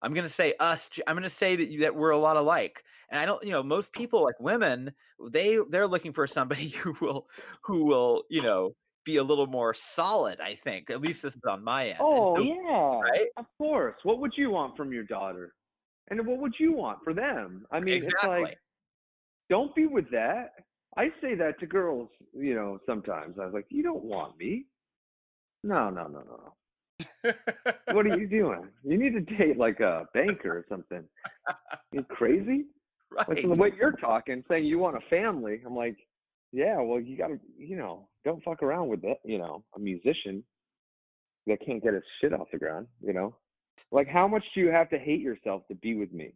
I'm 0.01 0.13
gonna 0.13 0.29
say 0.29 0.53
us. 0.59 0.89
I'm 1.07 1.15
gonna 1.15 1.29
say 1.29 1.55
that 1.55 1.69
you, 1.69 1.81
that 1.81 1.95
we're 1.95 2.11
a 2.11 2.17
lot 2.17 2.37
alike, 2.37 2.83
and 3.09 3.19
I 3.19 3.25
don't. 3.25 3.43
You 3.43 3.51
know, 3.51 3.63
most 3.63 3.91
people 3.91 4.23
like 4.23 4.39
women, 4.39 4.93
they 5.31 5.57
they're 5.69 5.87
looking 5.87 6.13
for 6.13 6.25
somebody 6.27 6.69
who 6.83 6.95
will 7.01 7.27
who 7.63 7.85
will 7.85 8.23
you 8.29 8.41
know 8.41 8.71
be 9.03 9.17
a 9.17 9.23
little 9.23 9.47
more 9.47 9.73
solid. 9.73 10.39
I 10.39 10.55
think 10.55 10.89
at 10.89 11.01
least 11.01 11.23
this 11.23 11.35
is 11.35 11.41
on 11.47 11.63
my 11.63 11.89
end. 11.89 11.97
Oh 11.99 12.35
so- 12.35 12.41
yeah, 12.41 12.99
right? 12.99 13.27
Of 13.37 13.45
course. 13.57 13.95
What 14.03 14.19
would 14.19 14.33
you 14.37 14.51
want 14.51 14.77
from 14.77 14.93
your 14.93 15.03
daughter? 15.03 15.53
And 16.11 16.25
what 16.25 16.39
would 16.39 16.53
you 16.57 16.71
want 16.71 16.99
for 17.03 17.13
them? 17.13 17.65
I 17.71 17.79
mean, 17.79 17.95
exactly. 17.95 18.29
it's 18.29 18.43
like 18.43 18.57
don't 19.49 19.73
be 19.75 19.87
with 19.87 20.09
that. 20.11 20.51
I 20.97 21.09
say 21.21 21.35
that 21.35 21.59
to 21.59 21.65
girls, 21.65 22.09
you 22.33 22.55
know, 22.55 22.79
sometimes. 22.85 23.37
I 23.39 23.45
was 23.45 23.53
like, 23.53 23.67
you 23.69 23.83
don't 23.83 24.03
want 24.03 24.37
me. 24.37 24.65
No, 25.63 25.89
no, 25.89 26.07
no, 26.07 26.23
no. 26.23 27.33
What 27.91 28.05
are 28.05 28.17
you 28.17 28.27
doing? 28.29 28.67
You 28.83 28.97
need 28.97 29.13
to 29.13 29.37
date 29.37 29.57
like 29.57 29.79
a 29.79 30.07
banker 30.13 30.57
or 30.57 30.65
something. 30.69 31.03
You 31.91 32.03
crazy? 32.03 32.65
Like 33.15 33.27
right. 33.27 33.41
from 33.41 33.53
the 33.53 33.59
way 33.59 33.71
you're 33.77 33.93
talking, 33.93 34.43
saying 34.49 34.65
you 34.65 34.79
want 34.79 34.97
a 34.97 35.09
family. 35.09 35.61
I'm 35.65 35.75
like, 35.75 35.97
yeah, 36.51 36.79
well, 36.79 36.99
you 36.99 37.17
gotta, 37.17 37.39
you 37.57 37.75
know, 37.75 38.07
don't 38.25 38.43
fuck 38.43 38.61
around 38.63 38.87
with 38.87 39.01
that. 39.01 39.17
You 39.23 39.39
know, 39.39 39.63
a 39.75 39.79
musician 39.79 40.43
that 41.47 41.65
can't 41.65 41.83
get 41.83 41.93
his 41.93 42.03
shit 42.21 42.33
off 42.33 42.47
the 42.51 42.59
ground. 42.59 42.87
You 43.01 43.13
know, 43.13 43.35
like 43.91 44.07
how 44.07 44.27
much 44.27 44.43
do 44.53 44.61
you 44.61 44.69
have 44.69 44.89
to 44.89 44.99
hate 44.99 45.21
yourself 45.21 45.63
to 45.69 45.75
be 45.75 45.95
with 45.95 46.11
me? 46.13 46.33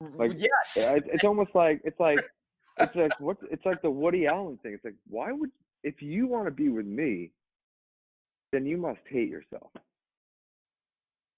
Like, 0.00 0.32
yes. 0.36 0.76
It's, 0.76 1.24
almost 1.24 1.54
like 1.54 1.80
it's 1.84 2.00
like 2.00 2.20
it's 2.78 2.94
like 2.96 3.18
what 3.20 3.36
it's 3.50 3.64
like 3.64 3.82
the 3.82 3.90
Woody 3.90 4.26
Allen 4.26 4.58
thing. 4.62 4.74
It's 4.74 4.84
like 4.84 4.94
why 5.08 5.32
would 5.32 5.50
if 5.82 6.02
you 6.02 6.26
want 6.26 6.46
to 6.46 6.50
be 6.50 6.68
with 6.68 6.86
me, 6.86 7.32
then 8.52 8.66
you 8.66 8.76
must 8.76 9.00
hate 9.08 9.28
yourself. 9.28 9.70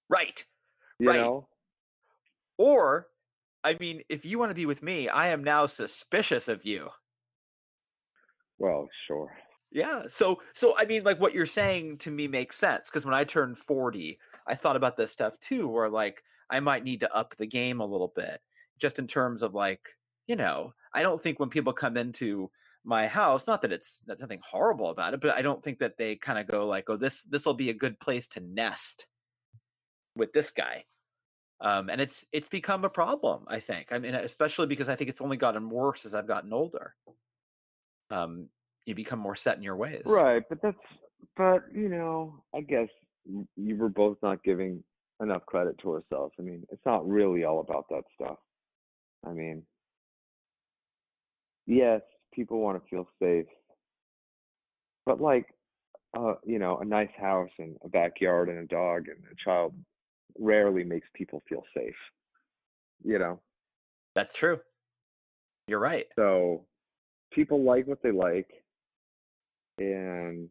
right. 0.09 0.45
You 0.99 1.09
Right. 1.09 1.19
know? 1.19 1.47
Or, 2.57 3.07
I 3.63 3.75
mean, 3.79 4.03
if 4.09 4.25
you 4.25 4.37
want 4.37 4.51
to 4.51 4.55
be 4.55 4.65
with 4.65 4.83
me, 4.83 5.09
I 5.09 5.29
am 5.29 5.43
now 5.43 5.65
suspicious 5.65 6.47
of 6.47 6.63
you. 6.65 6.89
Well, 8.59 8.87
sure. 9.07 9.35
Yeah. 9.71 10.03
So 10.07 10.39
so 10.53 10.75
I 10.77 10.85
mean 10.85 11.03
like 11.03 11.19
what 11.19 11.33
you're 11.33 11.45
saying 11.47 11.97
to 11.99 12.11
me 12.11 12.27
makes 12.27 12.57
sense 12.57 12.89
because 12.89 13.05
when 13.05 13.15
I 13.15 13.23
turned 13.23 13.57
40, 13.57 14.19
I 14.45 14.55
thought 14.55 14.75
about 14.75 14.95
this 14.97 15.11
stuff 15.11 15.39
too 15.39 15.67
where 15.67 15.89
like 15.89 16.23
I 16.49 16.59
might 16.59 16.83
need 16.83 16.99
to 16.99 17.13
up 17.13 17.35
the 17.37 17.47
game 17.47 17.79
a 17.79 17.85
little 17.85 18.11
bit 18.15 18.39
just 18.79 18.99
in 18.99 19.07
terms 19.07 19.43
of 19.43 19.53
like, 19.53 19.81
you 20.27 20.35
know, 20.35 20.73
I 20.93 21.03
don't 21.03 21.21
think 21.21 21.39
when 21.39 21.49
people 21.49 21.73
come 21.73 21.97
into 21.97 22.49
my 22.85 23.07
house, 23.07 23.47
not 23.47 23.61
that 23.61 23.71
it's 23.71 24.01
that's 24.05 24.21
nothing 24.21 24.41
horrible 24.43 24.89
about 24.89 25.13
it, 25.13 25.21
but 25.21 25.33
I 25.33 25.41
don't 25.41 25.63
think 25.63 25.79
that 25.79 25.97
they 25.97 26.15
kind 26.15 26.39
of 26.39 26.47
go 26.47 26.67
like, 26.67 26.89
"Oh, 26.89 26.97
this 26.97 27.23
this 27.23 27.45
will 27.45 27.53
be 27.53 27.69
a 27.69 27.73
good 27.73 27.99
place 27.99 28.27
to 28.29 28.41
nest 28.41 29.07
with 30.15 30.33
this 30.33 30.51
guy." 30.51 30.85
Um, 31.61 31.89
and 31.89 32.01
it's 32.01 32.25
it's 32.33 32.49
become 32.49 32.83
a 32.83 32.89
problem, 32.89 33.45
I 33.47 33.59
think. 33.59 33.91
I 33.91 33.99
mean, 33.99 34.15
especially 34.15 34.67
because 34.67 34.89
I 34.89 34.95
think 34.95 35.09
it's 35.09 35.21
only 35.21 35.37
gotten 35.37 35.69
worse 35.69 36.05
as 36.05 36.13
I've 36.13 36.27
gotten 36.27 36.51
older. 36.51 36.93
Um, 38.11 38.49
you 38.85 38.95
become 38.95 39.19
more 39.19 39.35
set 39.35 39.57
in 39.57 39.63
your 39.63 39.77
ways. 39.77 40.03
Right, 40.05 40.43
but 40.49 40.61
that's 40.61 40.77
but 41.37 41.63
you 41.73 41.87
know, 41.89 42.43
I 42.53 42.61
guess 42.61 42.89
you 43.55 43.77
were 43.77 43.89
both 43.89 44.17
not 44.21 44.43
giving 44.43 44.83
enough 45.21 45.45
credit 45.45 45.77
to 45.79 45.91
ourselves. 45.91 46.33
I 46.37 46.41
mean, 46.41 46.63
it's 46.69 46.85
not 46.85 47.07
really 47.07 47.45
all 47.45 47.61
about 47.61 47.85
that 47.89 48.03
stuff. 48.13 48.37
I 49.25 49.31
mean, 49.31 49.63
yes, 51.65 52.01
people 52.33 52.59
want 52.59 52.81
to 52.81 52.89
feel 52.89 53.07
safe, 53.21 53.45
but 55.05 55.21
like, 55.21 55.45
uh, 56.17 56.35
you 56.45 56.59
know, 56.59 56.77
a 56.77 56.85
nice 56.85 57.09
house 57.19 57.49
and 57.57 57.75
a 57.83 57.89
backyard 57.89 58.49
and 58.49 58.59
a 58.59 58.65
dog 58.65 59.07
and 59.07 59.17
a 59.31 59.35
child 59.43 59.73
rarely 60.37 60.83
makes 60.83 61.07
people 61.13 61.41
feel 61.47 61.63
safe. 61.75 61.95
You 63.03 63.19
know, 63.19 63.39
That's 64.15 64.33
true. 64.33 64.59
You're 65.67 65.79
right. 65.79 66.07
so 66.15 66.65
people 67.31 67.63
like 67.63 67.87
what 67.87 68.03
they 68.03 68.11
like, 68.11 68.49
and 69.77 70.49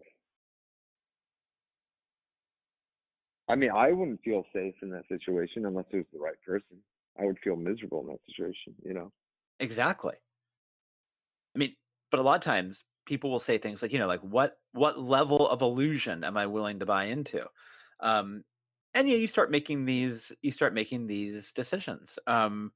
I 3.48 3.54
mean, 3.54 3.70
I 3.70 3.92
wouldn't 3.92 4.22
feel 4.22 4.44
safe 4.54 4.74
in 4.82 4.90
that 4.90 5.06
situation 5.08 5.66
unless 5.66 5.84
it 5.92 5.96
was 5.96 6.06
the 6.12 6.18
right 6.18 6.40
person. 6.46 6.78
I 7.20 7.24
would 7.24 7.38
feel 7.38 7.56
miserable 7.56 8.00
in 8.00 8.06
that 8.08 8.20
situation, 8.26 8.74
you 8.84 8.94
know. 8.94 9.12
Exactly. 9.60 10.14
I 11.54 11.58
mean, 11.58 11.74
but 12.10 12.20
a 12.20 12.22
lot 12.22 12.36
of 12.36 12.42
times 12.42 12.84
people 13.06 13.30
will 13.30 13.38
say 13.38 13.58
things 13.58 13.82
like, 13.82 13.92
you 13.92 13.98
know, 13.98 14.06
like 14.06 14.20
what 14.20 14.56
what 14.72 14.98
level 14.98 15.48
of 15.48 15.62
illusion 15.62 16.24
am 16.24 16.36
I 16.36 16.46
willing 16.46 16.80
to 16.80 16.86
buy 16.86 17.04
into? 17.04 17.44
Um, 18.00 18.42
and 18.94 19.08
you 19.08 19.14
know, 19.14 19.20
you 19.20 19.26
start 19.26 19.50
making 19.50 19.84
these 19.84 20.32
you 20.42 20.50
start 20.50 20.74
making 20.74 21.06
these 21.06 21.52
decisions. 21.52 22.18
Um, 22.26 22.72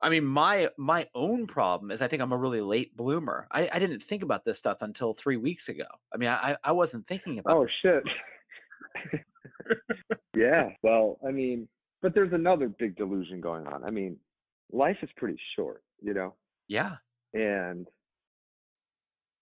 I 0.00 0.10
mean, 0.10 0.24
my 0.24 0.68
my 0.76 1.06
own 1.14 1.46
problem 1.46 1.90
is 1.90 2.02
I 2.02 2.08
think 2.08 2.22
I'm 2.22 2.32
a 2.32 2.36
really 2.36 2.60
late 2.60 2.96
bloomer. 2.96 3.46
I, 3.50 3.68
I 3.72 3.78
didn't 3.78 4.02
think 4.02 4.22
about 4.22 4.44
this 4.44 4.58
stuff 4.58 4.78
until 4.80 5.14
three 5.14 5.36
weeks 5.36 5.68
ago. 5.68 5.86
I 6.12 6.16
mean, 6.16 6.28
I 6.28 6.56
I 6.64 6.72
wasn't 6.72 7.06
thinking 7.06 7.38
about. 7.38 7.56
Oh 7.56 7.66
shit. 7.66 8.02
yeah, 10.36 10.70
well, 10.82 11.18
I 11.26 11.30
mean, 11.30 11.68
but 12.02 12.14
there's 12.14 12.32
another 12.32 12.68
big 12.68 12.96
delusion 12.96 13.40
going 13.40 13.66
on. 13.66 13.84
I 13.84 13.90
mean, 13.90 14.16
life 14.72 14.98
is 15.02 15.10
pretty 15.16 15.38
short, 15.56 15.82
you 16.02 16.14
know, 16.14 16.34
Yeah, 16.68 16.96
and 17.34 17.86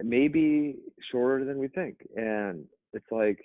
maybe 0.03 0.77
shorter 1.11 1.45
than 1.45 1.59
we 1.59 1.69
think. 1.69 1.99
And 2.17 2.65
it's 2.93 3.11
like, 3.11 3.39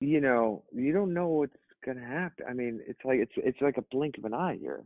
you 0.00 0.20
know, 0.20 0.64
you 0.72 0.92
don't 0.92 1.14
know 1.14 1.28
what's 1.28 1.56
gonna 1.84 2.04
happen. 2.06 2.46
I 2.48 2.52
mean, 2.54 2.80
it's 2.86 3.00
like 3.04 3.18
it's 3.20 3.32
it's 3.36 3.60
like 3.60 3.76
a 3.78 3.84
blink 3.90 4.18
of 4.18 4.24
an 4.24 4.34
eye 4.34 4.58
here. 4.60 4.84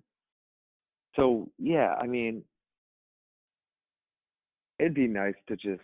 So 1.16 1.50
yeah, 1.58 1.94
I 2.00 2.06
mean, 2.06 2.42
it'd 4.78 4.94
be 4.94 5.06
nice 5.08 5.34
to 5.48 5.56
just. 5.56 5.82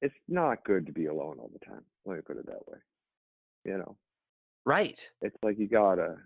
It's 0.00 0.14
not 0.28 0.64
good 0.64 0.86
to 0.86 0.92
be 0.92 1.06
alone 1.06 1.38
all 1.40 1.50
the 1.52 1.64
time. 1.66 1.82
Let 2.06 2.16
me 2.16 2.22
put 2.24 2.36
it 2.36 2.46
that 2.46 2.68
way. 2.68 2.78
You 3.64 3.78
know, 3.78 3.96
right. 4.64 5.00
it's 5.22 5.36
like 5.42 5.58
you 5.58 5.68
gotta. 5.68 6.16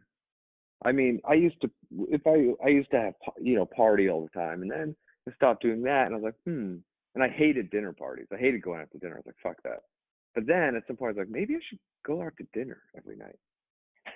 I 0.84 0.92
mean, 0.92 1.20
I 1.28 1.34
used 1.34 1.60
to 1.62 1.70
if 2.08 2.26
I 2.26 2.54
I 2.64 2.68
used 2.70 2.90
to 2.90 3.00
have 3.00 3.14
you 3.40 3.56
know 3.56 3.66
party 3.66 4.08
all 4.08 4.22
the 4.22 4.38
time, 4.38 4.62
and 4.62 4.70
then 4.70 4.96
I 5.28 5.34
stopped 5.34 5.62
doing 5.62 5.82
that, 5.82 6.06
and 6.06 6.14
I 6.14 6.18
was 6.18 6.24
like, 6.24 6.34
hmm. 6.44 6.76
And 7.14 7.22
I 7.22 7.28
hated 7.28 7.70
dinner 7.70 7.92
parties. 7.92 8.26
I 8.32 8.38
hated 8.38 8.62
going 8.62 8.80
out 8.80 8.90
to 8.92 8.98
dinner. 8.98 9.16
I 9.16 9.18
was 9.18 9.26
like, 9.26 9.36
fuck 9.42 9.62
that. 9.64 9.80
But 10.34 10.46
then 10.46 10.76
at 10.76 10.86
some 10.86 10.96
point, 10.96 11.10
I 11.10 11.20
was 11.20 11.26
like, 11.26 11.28
maybe 11.28 11.54
I 11.54 11.58
should 11.68 11.78
go 12.06 12.22
out 12.22 12.32
to 12.38 12.46
dinner 12.58 12.82
every 12.96 13.16
night. 13.16 13.38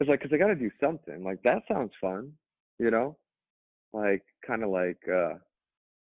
It's 0.00 0.10
like, 0.10 0.20
cause 0.20 0.30
I 0.34 0.38
got 0.38 0.48
to 0.48 0.56
do 0.56 0.70
something. 0.80 1.22
Like 1.22 1.40
that 1.44 1.62
sounds 1.70 1.92
fun, 2.00 2.32
you 2.80 2.90
know, 2.90 3.16
like 3.92 4.24
kind 4.44 4.64
of 4.64 4.70
like, 4.70 4.98
uh, 5.08 5.34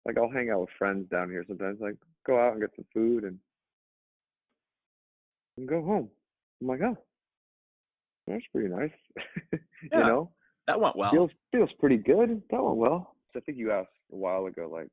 like 0.06 0.16
I'll 0.16 0.30
hang 0.30 0.48
out 0.48 0.60
with 0.60 0.70
friends 0.78 1.10
down 1.10 1.28
here 1.28 1.44
sometimes. 1.46 1.78
Like 1.78 1.96
go 2.26 2.40
out 2.40 2.52
and 2.52 2.60
get 2.62 2.70
some 2.74 2.86
food 2.94 3.24
and 3.24 3.38
and 5.58 5.68
go 5.68 5.82
home. 5.84 6.08
I'm 6.60 6.68
like, 6.68 6.80
oh, 6.80 6.96
that's 8.26 8.44
pretty 8.52 8.68
nice. 8.68 8.90
Yeah. 9.92 9.98
You 9.98 10.04
know, 10.04 10.30
That 10.68 10.80
went 10.80 10.94
well. 10.94 11.10
feels 11.10 11.30
feels 11.50 11.70
pretty 11.80 11.96
good. 11.96 12.40
That 12.50 12.62
went 12.62 12.76
well. 12.76 13.16
So 13.32 13.40
I 13.40 13.42
think 13.42 13.58
you 13.58 13.72
asked 13.72 13.88
a 14.12 14.16
while 14.16 14.46
ago, 14.46 14.68
like 14.72 14.86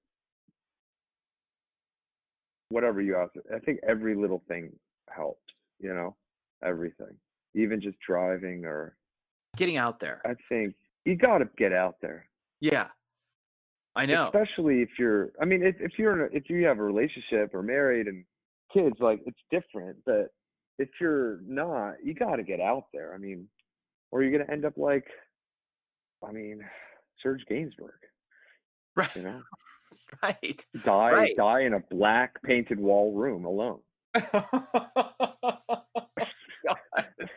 whatever 2.70 3.02
you 3.02 3.16
asked. 3.18 3.38
I 3.54 3.60
think 3.60 3.80
every 3.88 4.16
little 4.16 4.42
thing 4.48 4.72
helps. 5.10 5.42
You 5.80 5.94
know, 5.94 6.16
everything, 6.64 7.16
even 7.56 7.82
just 7.82 7.98
driving 8.06 8.66
or 8.66 8.96
Getting 9.58 9.78
out 9.78 10.00
there. 10.00 10.22
I 10.26 10.36
think 10.48 10.76
you 11.06 11.16
got 11.16 11.40
to 11.40 11.50
get 11.58 11.74
out 11.74 11.96
there. 12.02 12.26
Yeah, 12.62 12.88
I 13.96 14.06
know. 14.06 14.26
Especially 14.26 14.82
if 14.82 14.90
you're. 15.00 15.30
I 15.42 15.46
mean, 15.46 15.64
if 15.64 15.76
if 15.80 15.94
you're 15.98 16.14
in 16.14 16.22
a, 16.34 16.36
if 16.38 16.50
you 16.50 16.66
have 16.66 16.80
a 16.80 16.84
relationship 16.84 17.54
or 17.54 17.62
married 17.64 18.08
and 18.08 18.26
kids, 18.74 18.96
like 19.00 19.22
it's 19.26 19.40
different. 19.50 19.98
But 20.06 20.30
if 20.80 20.90
you're 21.00 21.40
not, 21.46 21.96
you 22.04 22.14
got 22.16 22.38
to 22.38 22.44
get 22.44 22.60
out 22.60 22.86
there. 22.94 23.14
I 23.14 23.18
mean, 23.18 23.48
or 24.12 24.24
you're 24.24 24.32
gonna 24.32 24.52
end 24.52 24.66
up 24.66 24.78
like, 24.78 25.06
I 26.28 26.32
mean, 26.32 26.62
Serge 27.22 27.44
Gainsbourg. 27.50 28.00
Right. 28.96 29.16
You 29.16 29.24
know, 29.24 29.42
Right. 30.24 30.66
die 30.84 31.12
Right. 31.12 31.38
die 31.38 31.62
in 31.62 31.74
a 31.74 31.80
black 31.92 32.42
painted 32.44 32.80
wall 32.80 33.14
room 33.14 33.46
alone. 33.46 33.80
Oh 36.72 36.76
God. 36.76 37.30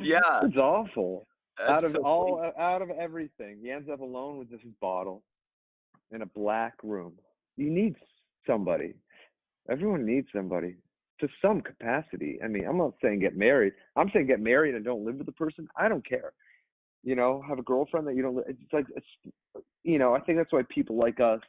Yeah. 0.00 0.40
It's 0.42 0.56
awful. 0.56 1.26
out 1.60 1.84
of 1.84 1.92
so 1.92 2.02
all 2.02 2.38
funny. 2.38 2.52
out 2.58 2.82
of 2.82 2.90
everything, 2.90 3.58
he 3.62 3.70
ends 3.70 3.88
up 3.92 4.00
alone 4.00 4.38
with 4.38 4.50
this 4.50 4.60
bottle 4.80 5.22
in 6.10 6.22
a 6.22 6.26
black 6.26 6.74
room. 6.82 7.12
You 7.56 7.70
need 7.70 7.94
somebody. 8.46 8.94
Everyone 9.70 10.04
needs 10.04 10.28
somebody 10.34 10.76
to 11.26 11.32
some 11.40 11.60
capacity. 11.60 12.38
I 12.44 12.48
mean, 12.48 12.66
I'm 12.66 12.78
not 12.78 12.94
saying 13.02 13.20
get 13.20 13.36
married. 13.36 13.72
I'm 13.96 14.10
saying 14.12 14.26
get 14.26 14.40
married 14.40 14.74
and 14.74 14.84
don't 14.84 15.04
live 15.04 15.16
with 15.16 15.26
the 15.26 15.32
person. 15.32 15.68
I 15.76 15.88
don't 15.88 16.06
care. 16.06 16.32
You 17.02 17.14
know, 17.14 17.42
have 17.48 17.58
a 17.58 17.62
girlfriend 17.62 18.06
that 18.06 18.14
you 18.16 18.22
don't. 18.22 18.38
It's 18.48 18.72
like 18.72 18.86
it's, 18.96 19.34
you 19.82 19.98
know. 19.98 20.14
I 20.14 20.20
think 20.20 20.38
that's 20.38 20.52
why 20.52 20.62
people 20.68 20.96
like 20.96 21.20
us, 21.20 21.40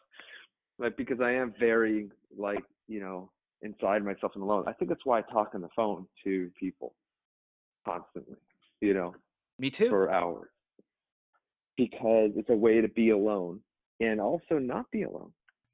like 0.79 0.97
because 0.97 1.19
I 1.21 1.31
am 1.31 1.53
very 1.59 2.09
like 2.37 2.63
you 2.87 2.99
know 2.99 3.31
inside 3.61 4.03
myself 4.03 4.33
and 4.35 4.43
alone. 4.43 4.65
I 4.67 4.73
think 4.73 4.89
that's 4.89 5.05
why 5.05 5.19
I 5.19 5.21
talk 5.21 5.51
on 5.53 5.61
the 5.61 5.69
phone 5.75 6.05
to 6.23 6.51
people 6.59 6.93
constantly. 7.85 8.35
You 8.81 8.93
know, 8.93 9.15
Me 9.57 9.69
too. 9.69 9.89
for 9.89 10.11
hours 10.11 10.49
because 11.77 12.31
it's 12.35 12.49
a 12.49 12.55
way 12.55 12.81
to 12.81 12.87
be 12.89 13.09
alone 13.09 13.59
and 13.99 14.19
also 14.19 14.59
not 14.59 14.89
be 14.91 15.03
alone. 15.03 15.31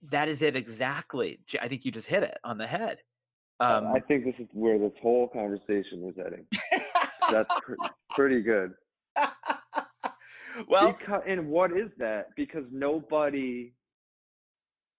That 0.09 0.27
is 0.27 0.41
it 0.41 0.55
exactly. 0.55 1.39
I 1.61 1.67
think 1.67 1.85
you 1.85 1.91
just 1.91 2.07
hit 2.07 2.23
it 2.23 2.37
on 2.43 2.57
the 2.57 2.67
head. 2.67 2.99
Um, 3.59 3.87
I 3.87 3.99
think 3.99 4.25
this 4.25 4.35
is 4.39 4.47
where 4.53 4.79
this 4.79 4.91
whole 5.01 5.27
conversation 5.27 6.01
was 6.01 6.15
heading. 6.17 6.45
That's 7.31 7.49
pr- 7.63 7.73
pretty 8.11 8.41
good. 8.41 8.73
well, 10.67 10.95
because, 10.97 11.21
and 11.27 11.47
what 11.47 11.71
is 11.71 11.89
that? 11.99 12.29
Because 12.35 12.63
nobody, 12.71 13.73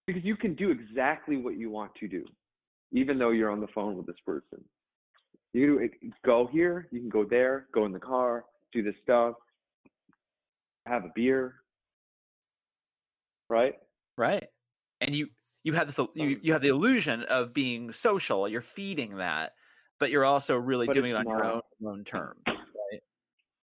because 0.07 0.23
you 0.23 0.37
can 0.37 0.55
do 0.55 0.71
exactly 0.71 1.37
what 1.37 1.57
you 1.57 1.69
want 1.69 1.93
to 1.95 2.07
do, 2.07 2.25
even 2.93 3.17
though 3.17 3.31
you're 3.31 3.51
on 3.51 3.59
the 3.59 3.67
phone 3.67 3.97
with 3.97 4.05
this 4.05 4.15
person. 4.25 4.63
You 5.53 5.77
can 5.77 6.09
do- 6.09 6.15
go 6.25 6.47
here, 6.51 6.87
you 6.91 6.99
can 6.99 7.09
go 7.09 7.25
there, 7.25 7.67
go 7.73 7.85
in 7.85 7.91
the 7.91 7.99
car, 7.99 8.45
do 8.71 8.81
this 8.81 8.95
stuff, 9.03 9.35
have 10.85 11.05
a 11.05 11.11
beer, 11.15 11.55
right? 13.49 13.75
right. 14.17 14.47
And 15.01 15.15
you 15.15 15.27
you 15.63 15.73
have 15.73 15.87
this 15.87 15.99
you 16.15 16.39
you 16.41 16.53
have 16.53 16.61
the 16.61 16.67
illusion 16.69 17.23
of 17.23 17.53
being 17.53 17.91
social. 17.93 18.47
You're 18.47 18.61
feeding 18.61 19.17
that, 19.17 19.53
but 19.99 20.11
you're 20.11 20.25
also 20.25 20.57
really 20.57 20.87
But 20.87 20.93
doing 20.93 21.11
it 21.11 21.15
on 21.15 21.27
your 21.27 21.43
own 21.43 21.61
own 21.85 22.03
terms. 22.03 22.41
Right. 22.47 23.01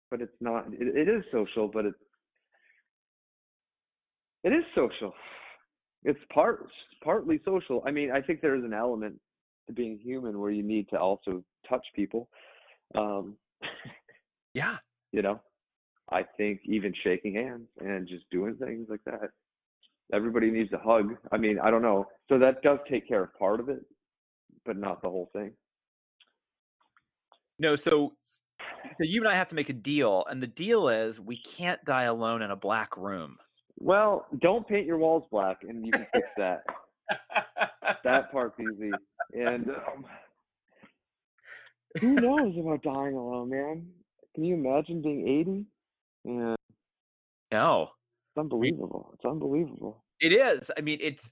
but 0.10 0.22
it's 0.22 0.36
not 0.42 0.68
it, 0.74 0.88
it 0.96 1.08
is 1.10 1.24
social 1.32 1.68
but 1.68 1.86
it's 1.86 1.98
it 4.44 4.54
is 4.54 4.64
social 4.76 5.14
it's 6.04 6.20
part 6.34 6.66
partly 7.04 7.40
social 7.46 7.84
i 7.86 7.92
mean 7.92 8.12
i 8.12 8.22
think 8.22 8.42
there 8.42 8.56
is 8.56 8.64
an 8.64 8.74
element 8.74 9.20
to 9.68 9.74
being 9.74 10.00
human 10.00 10.40
where 10.40 10.52
you 10.52 10.64
need 10.64 10.88
to 10.90 11.00
also 11.00 11.44
touch 11.68 11.86
people 11.96 12.30
um 12.96 13.38
Yeah. 14.54 14.80
you 15.12 15.22
know 15.22 15.40
i 16.10 16.24
think 16.38 16.62
even 16.66 16.94
shaking 17.04 17.36
hands 17.36 17.68
and 17.80 18.08
just 18.08 18.26
doing 18.32 18.56
things 18.58 18.88
like 18.90 19.04
that 19.06 19.30
everybody 20.14 20.52
needs 20.52 20.72
a 20.74 20.78
hug. 20.78 21.16
I 21.32 21.38
mean, 21.38 21.60
I 21.60 21.72
don't 21.72 21.82
know. 21.82 22.08
So 22.30 22.38
that 22.40 22.62
does 22.62 22.80
take 22.90 23.08
care 23.08 23.24
of 23.24 23.34
part 23.38 23.60
of 23.60 23.70
it, 23.70 23.82
but 24.66 24.78
not 24.78 25.02
the 25.02 25.10
whole 25.10 25.30
thing. 25.34 25.52
No, 27.60 27.76
so 27.76 28.14
so 28.98 29.04
you 29.04 29.22
and 29.22 29.28
I 29.28 29.36
have 29.36 29.50
to 29.50 29.56
make 29.56 29.70
a 29.70 29.74
deal, 29.74 30.26
and 30.30 30.42
the 30.42 30.48
deal 30.48 30.90
is 30.90 31.20
we 31.20 31.38
can't 31.38 31.84
die 31.86 32.04
alone 32.04 32.42
in 32.42 32.52
a 32.52 32.56
black 32.56 32.96
room. 32.98 33.38
Well, 33.80 34.26
don't 34.42 34.68
paint 34.68 34.86
your 34.86 34.98
walls 34.98 35.24
black, 35.32 35.64
and 35.68 35.86
you 35.86 35.92
can 35.92 36.08
fix 36.14 36.28
that. 36.38 36.64
that 38.04 38.32
part's 38.32 38.60
easy. 38.60 38.92
And 39.34 39.70
um, 39.70 40.06
who 42.00 42.14
knows 42.16 42.56
about 42.58 42.84
dying 42.84 43.16
alone, 43.16 43.50
man? 43.50 43.88
Can 44.36 44.44
you 44.44 44.56
imagine 44.56 45.02
being 45.02 45.28
80? 45.28 45.66
Yeah, 46.26 46.54
it's 46.54 46.64
no, 47.52 47.90
unbelievable. 48.40 49.12
It's 49.14 49.26
unbelievable. 49.26 50.04
it 50.22 50.32
is. 50.32 50.72
I 50.78 50.82
mean, 50.82 51.00
it's 51.02 51.32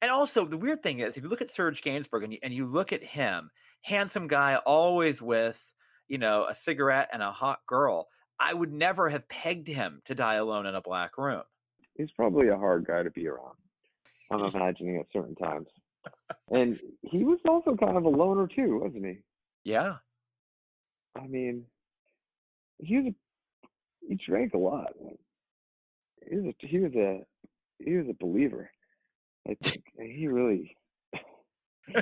and 0.00 0.10
also 0.10 0.44
the 0.44 0.58
weird 0.58 0.82
thing 0.82 1.00
is 1.00 1.16
if 1.16 1.22
you 1.22 1.28
look 1.28 1.42
at 1.42 1.50
Serge 1.50 1.82
Gainsbourg 1.82 2.24
and 2.24 2.32
you, 2.32 2.38
and 2.42 2.52
you 2.52 2.66
look 2.66 2.92
at 2.92 3.02
him, 3.02 3.50
handsome 3.82 4.26
guy, 4.26 4.56
always 4.66 5.20
with 5.22 5.60
you 6.08 6.18
know 6.18 6.46
a 6.48 6.54
cigarette 6.54 7.08
and 7.12 7.22
a 7.22 7.30
hot 7.30 7.60
girl. 7.66 8.08
I 8.38 8.54
would 8.54 8.72
never 8.72 9.08
have 9.08 9.28
pegged 9.28 9.68
him 9.68 10.02
to 10.06 10.14
die 10.14 10.34
alone 10.34 10.66
in 10.66 10.74
a 10.74 10.80
black 10.80 11.16
room. 11.16 11.42
He's 11.96 12.10
probably 12.12 12.48
a 12.48 12.56
hard 12.56 12.84
guy 12.86 13.02
to 13.02 13.10
be 13.10 13.28
around. 13.28 13.54
I'm 14.32 14.44
imagining 14.44 14.96
at 14.96 15.06
certain 15.12 15.36
times. 15.36 15.68
And 16.50 16.80
he 17.02 17.22
was 17.22 17.38
also 17.48 17.76
kind 17.76 17.96
of 17.96 18.04
a 18.04 18.08
loner 18.08 18.48
too, 18.48 18.80
wasn't 18.82 19.06
he? 19.06 19.18
Yeah, 19.64 19.96
I 21.16 21.26
mean, 21.26 21.64
he 22.78 22.96
was 22.96 23.06
a, 23.06 23.14
he 24.08 24.18
drank 24.26 24.54
a 24.54 24.58
lot. 24.58 24.92
He 26.28 26.36
was 26.36 26.54
a, 26.62 26.66
he 26.66 26.78
was 26.78 26.94
a 26.94 27.20
he 27.78 27.96
was 27.96 28.06
a 28.08 28.24
believer. 28.24 28.70
I 29.48 29.56
think 29.62 29.84
he 29.98 30.26
really 30.28 30.76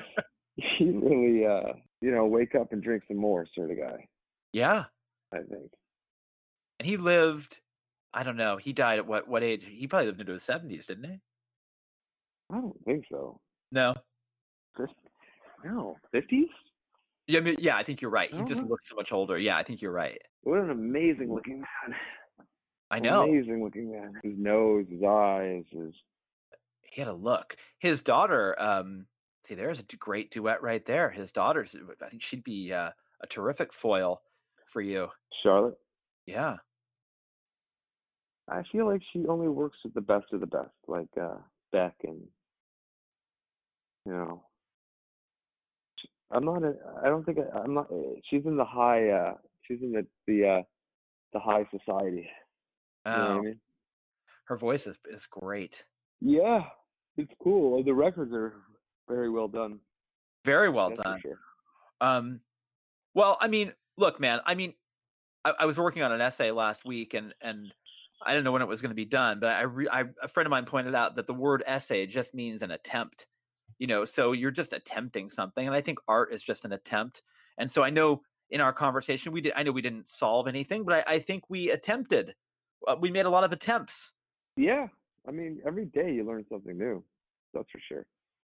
he 0.56 0.90
really 0.90 1.46
uh 1.46 1.72
you 2.00 2.10
know 2.10 2.26
wake 2.26 2.54
up 2.54 2.72
and 2.72 2.82
drink 2.82 3.04
some 3.08 3.16
more 3.16 3.46
sort 3.54 3.70
of 3.70 3.78
guy. 3.78 4.06
yeah. 4.52 4.84
I 5.32 5.38
think. 5.38 5.70
And 6.80 6.88
he 6.88 6.96
lived. 6.96 7.60
I 8.12 8.24
don't 8.24 8.36
know. 8.36 8.56
He 8.56 8.72
died 8.72 8.98
at 8.98 9.06
what 9.06 9.28
what 9.28 9.44
age? 9.44 9.64
He 9.64 9.86
probably 9.86 10.06
lived 10.06 10.20
into 10.20 10.32
his 10.32 10.42
seventies, 10.42 10.86
didn't 10.86 11.04
he? 11.04 11.20
I 12.50 12.60
don't 12.60 12.84
think 12.84 13.04
so. 13.08 13.38
No. 13.70 13.94
No, 15.64 15.96
fifties. 16.10 16.48
Yeah, 17.28 17.38
I 17.38 17.42
mean, 17.42 17.56
yeah. 17.60 17.76
I 17.76 17.84
think 17.84 18.00
you're 18.00 18.10
right. 18.10 18.32
He 18.32 18.42
just 18.44 18.66
looks 18.66 18.88
so 18.88 18.96
much 18.96 19.12
older. 19.12 19.38
Yeah, 19.38 19.56
I 19.56 19.62
think 19.62 19.80
you're 19.82 19.92
right. 19.92 20.20
What 20.42 20.58
an 20.58 20.70
amazing 20.70 21.32
looking 21.32 21.60
man. 21.60 21.96
I 22.90 22.98
know. 22.98 23.24
Amazing 23.24 23.62
looking 23.62 23.92
man. 23.92 24.14
His 24.22 24.34
nose, 24.36 24.86
his 24.90 25.02
eyes, 25.02 25.64
his 25.70 25.94
he 26.82 27.00
had 27.00 27.08
a 27.08 27.14
look. 27.14 27.56
His 27.78 28.02
daughter, 28.02 28.60
um, 28.60 29.06
see, 29.44 29.54
there's 29.54 29.78
a 29.80 29.96
great 29.96 30.32
duet 30.32 30.60
right 30.60 30.84
there. 30.84 31.08
His 31.08 31.30
daughter's, 31.30 31.76
I 32.04 32.08
think 32.08 32.20
she'd 32.22 32.42
be 32.42 32.72
uh, 32.72 32.90
a 33.22 33.26
terrific 33.28 33.72
foil 33.72 34.22
for 34.66 34.80
you. 34.80 35.08
Charlotte. 35.42 35.78
Yeah, 36.26 36.56
I 38.48 38.62
feel 38.72 38.86
like 38.86 39.02
she 39.12 39.26
only 39.26 39.48
works 39.48 39.78
with 39.84 39.94
the 39.94 40.00
best 40.00 40.26
of 40.32 40.40
the 40.40 40.46
best, 40.46 40.70
like 40.88 41.08
uh 41.20 41.36
Beck 41.72 41.94
and 42.02 42.20
you 44.06 44.12
know. 44.12 44.44
I'm 46.32 46.44
not. 46.44 46.62
A, 46.62 46.74
I 47.04 47.08
don't 47.08 47.24
think 47.24 47.38
I, 47.38 47.58
I'm 47.58 47.74
not. 47.74 47.90
uh, 47.90 48.14
She's 48.28 48.44
in 48.44 48.56
the 48.56 48.64
high. 48.64 49.08
uh 49.08 49.34
She's 49.62 49.78
in 49.82 49.92
the 49.92 50.06
the 50.26 50.48
uh 50.48 50.62
the 51.32 51.40
high 51.40 51.66
society. 51.70 52.28
You 53.06 53.12
know 53.12 53.18
I 53.18 53.30
Oh, 53.30 53.42
mean? 53.42 53.60
her 54.44 54.56
voice 54.56 54.86
is 54.86 54.98
is 55.06 55.26
great. 55.26 55.84
Yeah, 56.20 56.68
it's 57.16 57.32
cool. 57.42 57.82
The 57.82 57.94
records 57.94 58.32
are 58.34 58.54
very 59.08 59.30
well 59.30 59.48
done. 59.48 59.80
Very 60.44 60.68
well 60.68 60.88
that's 60.88 61.00
done. 61.00 61.20
sure. 61.20 61.38
Um, 62.00 62.40
well, 63.14 63.36
I 63.40 63.48
mean, 63.48 63.72
look, 63.96 64.20
man. 64.20 64.40
I 64.44 64.54
mean, 64.54 64.74
I, 65.44 65.52
I 65.60 65.64
was 65.66 65.78
working 65.78 66.02
on 66.02 66.12
an 66.12 66.20
essay 66.20 66.50
last 66.50 66.84
week, 66.84 67.14
and 67.14 67.34
and 67.40 67.72
I 68.22 68.32
didn't 68.32 68.44
know 68.44 68.52
when 68.52 68.62
it 68.62 68.68
was 68.68 68.82
going 68.82 68.90
to 68.90 68.94
be 68.96 69.04
done, 69.06 69.40
but 69.40 69.50
I, 69.52 69.62
re- 69.62 69.88
I 69.90 70.04
a 70.22 70.28
friend 70.28 70.46
of 70.46 70.50
mine 70.50 70.66
pointed 70.66 70.94
out 70.94 71.16
that 71.16 71.26
the 71.26 71.34
word 71.34 71.62
essay 71.66 72.06
just 72.06 72.34
means 72.34 72.62
an 72.62 72.70
attempt. 72.70 73.26
You 73.78 73.86
know, 73.86 74.04
so 74.04 74.32
you're 74.32 74.50
just 74.50 74.74
attempting 74.74 75.30
something, 75.30 75.66
and 75.66 75.74
I 75.74 75.80
think 75.80 75.98
art 76.06 76.34
is 76.34 76.42
just 76.42 76.64
an 76.66 76.72
attempt. 76.72 77.22
And 77.56 77.70
so 77.70 77.82
I 77.82 77.88
know 77.90 78.22
in 78.50 78.60
our 78.60 78.72
conversation 78.74 79.32
we 79.32 79.40
did. 79.40 79.52
I 79.56 79.62
know 79.62 79.72
we 79.72 79.82
didn't 79.82 80.08
solve 80.08 80.48
anything, 80.48 80.84
but 80.84 81.08
I, 81.08 81.14
I 81.14 81.18
think 81.18 81.44
we 81.48 81.70
attempted. 81.70 82.34
Uh, 82.86 82.96
we 82.98 83.10
made 83.10 83.26
a 83.26 83.30
lot 83.30 83.44
of 83.44 83.52
attempts. 83.52 84.12
Yeah, 84.56 84.88
I 85.26 85.30
mean, 85.30 85.60
every 85.66 85.86
day 85.86 86.12
you 86.12 86.24
learn 86.24 86.44
something 86.50 86.76
new. 86.76 87.02
That's 87.54 87.70
for 87.70 87.80
sure. 87.88 88.06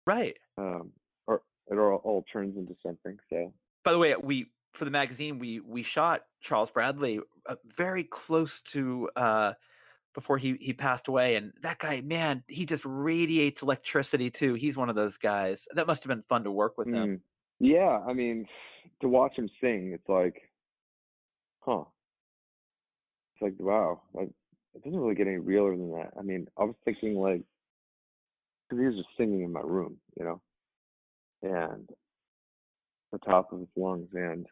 Right. 0.07 0.37
Um, 0.59 0.91
or 1.27 1.43
it 1.71 1.79
all, 1.79 2.01
all 2.05 2.25
turns 2.33 2.57
into 2.57 2.75
something. 2.83 3.19
So 3.29 3.53
By 3.85 3.93
the 3.93 3.99
way, 3.99 4.15
we 4.17 4.47
for 4.73 4.85
the 4.85 4.91
magazine 4.91 5.39
we 5.39 5.61
we 5.61 5.83
shot 5.83 6.23
Charles 6.41 6.71
Bradley 6.71 7.21
uh, 7.47 7.57
very 7.77 8.05
close 8.05 8.61
to 8.63 9.11
uh, 9.17 9.53
before 10.15 10.39
he 10.39 10.57
he 10.61 10.73
passed 10.73 11.09
away, 11.09 11.37
and 11.37 11.53
that 11.63 11.79
guy, 11.79 12.01
man, 12.01 12.43
he 12.49 12.67
just 12.67 12.85
radiates 12.87 13.63
electricity 13.63 14.31
too. 14.31 14.55
He's 14.55 14.77
one 14.77 14.89
of 14.89 14.97
those 14.97 15.17
guys. 15.17 15.67
That 15.75 15.87
must 15.87 16.03
have 16.05 16.09
been 16.09 16.25
fun 16.29 16.45
to 16.45 16.51
work 16.51 16.79
with 16.79 16.89
him. 16.89 17.17
Mm. 17.17 17.21
Yeah, 17.61 18.01
I 18.07 18.15
mean, 18.15 18.47
to 19.03 19.09
watch 19.09 19.37
him 19.37 19.49
sing, 19.61 19.93
it's 19.95 20.09
like, 20.09 20.41
huh. 21.61 21.85
It's 23.41 23.59
like, 23.59 23.67
wow, 23.67 24.01
like 24.13 24.31
it 24.75 24.85
doesn't 24.85 24.99
really 24.99 25.15
get 25.15 25.27
any 25.27 25.39
realer 25.39 25.77
than 25.77 25.93
that. 25.93 26.13
I 26.19 26.23
mean, 26.23 26.47
I 26.59 26.65
was 26.65 26.75
thinking 26.85 27.17
like, 27.17 27.43
because 28.69 28.81
he 28.81 28.87
was 28.87 28.97
just 28.97 29.09
singing 29.17 29.43
in 29.43 29.53
my 29.53 29.61
room, 29.61 29.97
you 30.19 30.25
know, 30.25 30.41
and 31.43 31.89
the 33.13 33.19
top 33.19 33.53
of 33.53 33.61
his 33.61 33.69
lungs, 33.77 34.09
and 34.15 34.47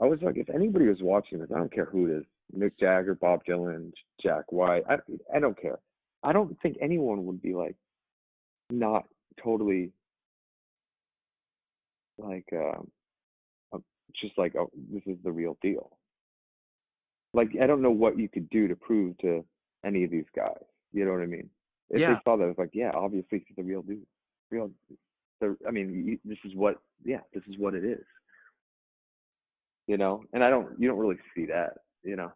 I 0.00 0.06
was 0.06 0.20
like, 0.22 0.36
if 0.36 0.48
anybody 0.50 0.86
was 0.86 1.02
watching 1.02 1.38
this, 1.38 1.50
I 1.54 1.58
don't 1.58 1.72
care 1.72 1.86
who 1.86 2.06
it 2.06 2.18
is, 2.18 2.24
Mick 2.56 2.78
Jagger, 2.78 3.14
Bob 3.14 3.40
Dylan, 3.48 3.92
Jack 4.22 4.52
White, 4.52 4.84
I 4.88 4.98
I 5.34 5.40
don't 5.40 5.60
care. 5.60 5.78
I 6.22 6.32
don't 6.32 6.56
think 6.60 6.76
anyone 6.80 7.26
would 7.26 7.42
be 7.42 7.54
like, 7.54 7.74
not 8.70 9.04
totally 9.42 9.90
like 12.18 12.46
uh, 12.52 12.78
just 14.20 14.36
like 14.36 14.54
oh 14.56 14.70
this 14.92 15.02
is 15.06 15.16
the 15.24 15.32
real 15.32 15.56
deal 15.62 15.90
like 17.34 17.50
i 17.60 17.66
don't 17.66 17.82
know 17.82 17.90
what 17.90 18.18
you 18.18 18.28
could 18.28 18.48
do 18.50 18.68
to 18.68 18.76
prove 18.76 19.16
to 19.18 19.44
any 19.84 20.04
of 20.04 20.10
these 20.10 20.26
guys 20.34 20.62
you 20.92 21.04
know 21.04 21.12
what 21.12 21.22
i 21.22 21.26
mean 21.26 21.48
if 21.90 22.00
Yeah. 22.00 22.14
they 22.14 22.20
saw 22.24 22.36
that 22.36 22.48
it's 22.48 22.58
like 22.58 22.70
yeah 22.72 22.90
obviously 22.94 23.44
he's 23.46 23.56
the 23.56 23.62
real 23.62 23.82
dude 23.82 24.06
real 24.50 24.70
the 25.40 25.56
i 25.66 25.70
mean 25.70 26.18
this 26.24 26.38
is 26.44 26.54
what 26.54 26.76
yeah 27.04 27.20
this 27.34 27.42
is 27.48 27.58
what 27.58 27.74
it 27.74 27.84
is 27.84 28.04
you 29.86 29.96
know 29.96 30.24
and 30.32 30.44
i 30.44 30.50
don't 30.50 30.68
you 30.78 30.88
don't 30.88 30.98
really 30.98 31.18
see 31.34 31.46
that 31.46 31.74
you 32.02 32.16
know 32.16 32.32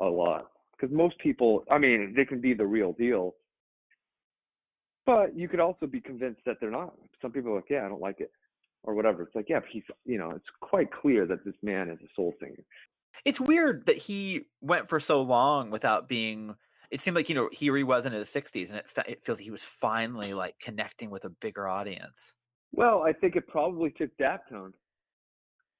a 0.00 0.04
lot 0.04 0.50
because 0.76 0.94
most 0.94 1.18
people 1.18 1.64
i 1.70 1.78
mean 1.78 2.12
they 2.16 2.24
can 2.24 2.40
be 2.40 2.54
the 2.54 2.66
real 2.66 2.92
deal 2.92 3.34
but 5.08 5.34
you 5.34 5.48
could 5.48 5.58
also 5.58 5.86
be 5.86 6.02
convinced 6.02 6.42
that 6.44 6.58
they're 6.60 6.70
not. 6.70 6.92
Some 7.22 7.32
people 7.32 7.52
are 7.52 7.56
like, 7.56 7.70
yeah, 7.70 7.86
I 7.86 7.88
don't 7.88 8.02
like 8.02 8.20
it, 8.20 8.30
or 8.82 8.92
whatever. 8.92 9.22
It's 9.22 9.34
like, 9.34 9.48
yeah, 9.48 9.60
he's, 9.72 9.82
you 10.04 10.18
know, 10.18 10.32
it's 10.32 10.44
quite 10.60 10.90
clear 10.92 11.24
that 11.24 11.46
this 11.46 11.54
man 11.62 11.88
is 11.88 11.98
a 12.04 12.08
soul 12.14 12.34
singer. 12.38 12.62
It's 13.24 13.40
weird 13.40 13.86
that 13.86 13.96
he 13.96 14.46
went 14.60 14.88
for 14.88 15.00
so 15.00 15.22
long 15.22 15.70
without 15.70 16.08
being. 16.08 16.54
It 16.90 17.00
seemed 17.00 17.16
like 17.16 17.28
you 17.28 17.34
know 17.34 17.48
here 17.52 17.76
he 17.76 17.84
was 17.84 18.06
in 18.06 18.12
his 18.12 18.28
sixties, 18.28 18.70
and 18.70 18.78
it, 18.78 18.90
fe- 18.90 19.02
it 19.06 19.24
feels 19.24 19.38
like 19.38 19.44
he 19.44 19.50
was 19.50 19.64
finally 19.64 20.34
like 20.34 20.54
connecting 20.60 21.10
with 21.10 21.24
a 21.24 21.30
bigger 21.30 21.68
audience. 21.68 22.34
Well, 22.72 23.02
I 23.02 23.12
think 23.12 23.36
it 23.36 23.46
probably 23.48 23.90
took 23.90 24.10
Daptone. 24.18 24.72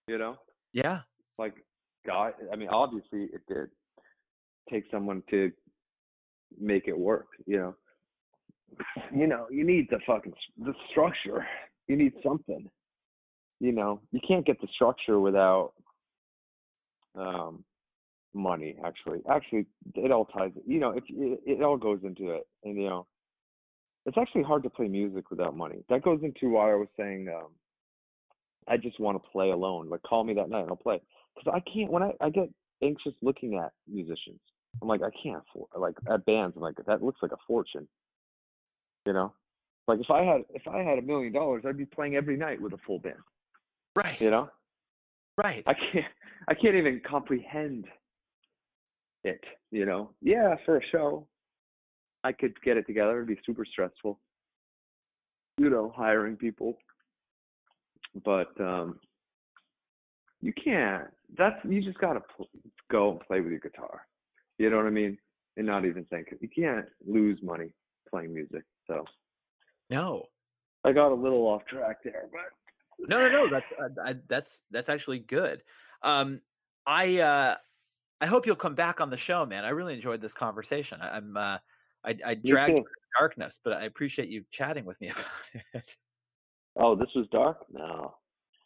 You 0.08 0.18
know, 0.18 0.36
Yeah, 0.72 1.00
like 1.38 1.54
God. 2.06 2.32
I 2.52 2.56
mean, 2.56 2.68
obviously 2.68 3.28
it 3.32 3.42
did 3.48 3.68
take 4.70 4.84
someone 4.90 5.22
to 5.30 5.50
make 6.60 6.88
it 6.88 6.98
work. 6.98 7.26
You 7.46 7.58
know, 7.58 7.74
you 9.14 9.26
know, 9.26 9.46
you 9.50 9.64
need 9.64 9.88
the 9.90 9.98
fucking 10.06 10.32
the 10.58 10.74
structure. 10.90 11.46
You 11.88 11.96
need 11.96 12.12
something. 12.22 12.68
You 13.60 13.72
know, 13.72 14.00
you 14.12 14.20
can't 14.26 14.46
get 14.46 14.60
the 14.60 14.68
structure 14.74 15.20
without 15.20 15.72
um 17.18 17.64
money. 18.34 18.76
Actually, 18.84 19.20
actually, 19.30 19.66
it 19.94 20.12
all 20.12 20.26
ties. 20.26 20.52
You 20.66 20.80
know, 20.80 20.90
if 20.90 21.04
it, 21.08 21.40
it 21.46 21.62
all 21.62 21.76
goes 21.76 22.00
into 22.04 22.30
it, 22.30 22.46
and 22.64 22.76
you 22.76 22.88
know, 22.88 23.06
it's 24.06 24.18
actually 24.18 24.42
hard 24.44 24.62
to 24.64 24.70
play 24.70 24.88
music 24.88 25.30
without 25.30 25.56
money. 25.56 25.84
That 25.88 26.02
goes 26.02 26.20
into 26.22 26.50
why 26.50 26.72
I 26.72 26.76
was 26.76 26.88
saying. 26.96 27.28
um 27.28 27.48
I 28.70 28.76
just 28.76 29.00
want 29.00 29.22
to 29.22 29.28
play 29.30 29.50
alone. 29.50 29.88
Like 29.88 30.02
call 30.02 30.24
me 30.24 30.34
that 30.34 30.50
night 30.50 30.60
and 30.60 30.70
I'll 30.70 30.76
play. 30.76 31.00
Because 31.34 31.54
I 31.56 31.70
can't 31.70 31.90
when 31.90 32.02
I, 32.02 32.12
I 32.20 32.30
get 32.30 32.50
anxious 32.82 33.14
looking 33.22 33.56
at 33.58 33.72
musicians. 33.90 34.40
I'm 34.82 34.88
like, 34.88 35.00
I 35.02 35.10
can't 35.22 35.42
afford 35.48 35.68
like 35.76 35.94
at 36.10 36.24
bands, 36.26 36.54
I'm 36.56 36.62
like, 36.62 36.74
that 36.86 37.02
looks 37.02 37.20
like 37.22 37.32
a 37.32 37.38
fortune. 37.46 37.88
You 39.06 39.14
know? 39.14 39.32
Like 39.86 40.00
if 40.00 40.10
I 40.10 40.22
had 40.22 40.42
if 40.50 40.68
I 40.68 40.80
had 40.82 40.98
a 40.98 41.02
million 41.02 41.32
dollars, 41.32 41.64
I'd 41.66 41.78
be 41.78 41.86
playing 41.86 42.14
every 42.16 42.36
night 42.36 42.60
with 42.60 42.74
a 42.74 42.78
full 42.86 42.98
band. 42.98 43.16
right, 43.96 44.20
You 44.20 44.30
know? 44.30 44.50
Right. 45.42 45.62
I 45.66 45.74
can't 45.74 46.06
I 46.48 46.54
can't 46.54 46.76
even 46.76 47.00
comprehend 47.08 47.86
it, 49.24 49.42
you 49.70 49.86
know. 49.86 50.10
Yeah, 50.22 50.54
for 50.64 50.78
a 50.78 50.86
show. 50.90 51.26
I 52.24 52.32
could 52.32 52.60
get 52.62 52.76
it 52.76 52.86
together. 52.86 53.16
It'd 53.16 53.28
be 53.28 53.40
super 53.46 53.64
stressful. 53.64 54.18
You 55.58 55.70
know, 55.70 55.92
hiring 55.96 56.36
people. 56.36 56.76
But 58.24 58.58
um 58.60 58.98
you 60.40 60.52
can't. 60.52 61.08
That's 61.36 61.56
you 61.64 61.82
just 61.82 61.98
gotta 61.98 62.20
pl- 62.36 62.48
go 62.90 63.12
and 63.12 63.20
play 63.20 63.40
with 63.40 63.50
your 63.50 63.60
guitar. 63.60 64.06
You 64.58 64.70
know 64.70 64.76
what 64.76 64.86
I 64.86 64.90
mean? 64.90 65.18
And 65.56 65.66
not 65.66 65.84
even 65.84 66.04
think. 66.04 66.28
You 66.40 66.48
can't 66.48 66.86
lose 67.06 67.38
money 67.42 67.72
playing 68.10 68.34
music. 68.34 68.62
So 68.86 69.04
No, 69.90 70.26
I 70.84 70.92
got 70.92 71.12
a 71.12 71.14
little 71.14 71.46
off 71.46 71.62
track 71.66 71.98
there, 72.04 72.28
but 72.30 72.52
no, 72.98 73.20
no, 73.20 73.28
no. 73.28 73.50
That's 73.50 73.66
uh, 73.80 74.02
I, 74.04 74.16
that's 74.28 74.62
that's 74.70 74.88
actually 74.88 75.20
good. 75.20 75.62
Um, 76.02 76.40
I 76.86 77.18
uh, 77.18 77.56
I 78.20 78.26
hope 78.26 78.46
you'll 78.46 78.56
come 78.56 78.74
back 78.74 79.00
on 79.00 79.10
the 79.10 79.16
show, 79.16 79.46
man. 79.46 79.64
I 79.64 79.70
really 79.70 79.94
enjoyed 79.94 80.20
this 80.20 80.34
conversation. 80.34 81.00
I, 81.00 81.16
I'm 81.16 81.36
uh, 81.36 81.58
I, 82.04 82.16
I 82.24 82.34
dragged 82.34 82.76
you 82.76 82.84
darkness, 83.18 83.60
but 83.62 83.74
I 83.74 83.84
appreciate 83.84 84.28
you 84.28 84.44
chatting 84.50 84.84
with 84.84 85.00
me 85.00 85.08
about 85.10 85.64
it. 85.74 85.96
Oh, 86.76 86.94
this 86.94 87.08
was 87.14 87.26
dark? 87.28 87.58
No. 87.72 88.14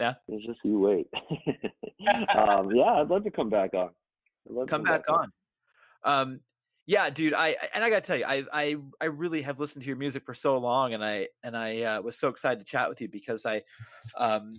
Yeah? 0.00 0.14
It's 0.28 0.46
just 0.46 0.60
you 0.64 0.78
wait. 0.78 1.06
um, 2.36 2.70
yeah, 2.74 2.94
I'd 2.94 3.08
love 3.08 3.24
to 3.24 3.30
come 3.30 3.50
back 3.50 3.74
on. 3.74 3.90
To 4.48 4.66
come 4.66 4.82
back 4.82 5.04
on. 5.08 5.32
Um, 6.04 6.40
yeah, 6.86 7.10
dude. 7.10 7.34
I 7.34 7.56
and 7.74 7.84
I 7.84 7.90
gotta 7.90 8.02
tell 8.02 8.16
you, 8.16 8.24
I 8.24 8.44
I 8.52 8.76
I 9.00 9.04
really 9.06 9.42
have 9.42 9.60
listened 9.60 9.82
to 9.82 9.88
your 9.88 9.96
music 9.96 10.24
for 10.24 10.34
so 10.34 10.58
long, 10.58 10.94
and 10.94 11.04
I 11.04 11.28
and 11.44 11.56
I 11.56 11.82
uh, 11.82 12.02
was 12.02 12.18
so 12.18 12.28
excited 12.28 12.58
to 12.58 12.64
chat 12.64 12.88
with 12.88 13.00
you 13.00 13.08
because 13.08 13.46
I, 13.46 13.62
um, 14.16 14.54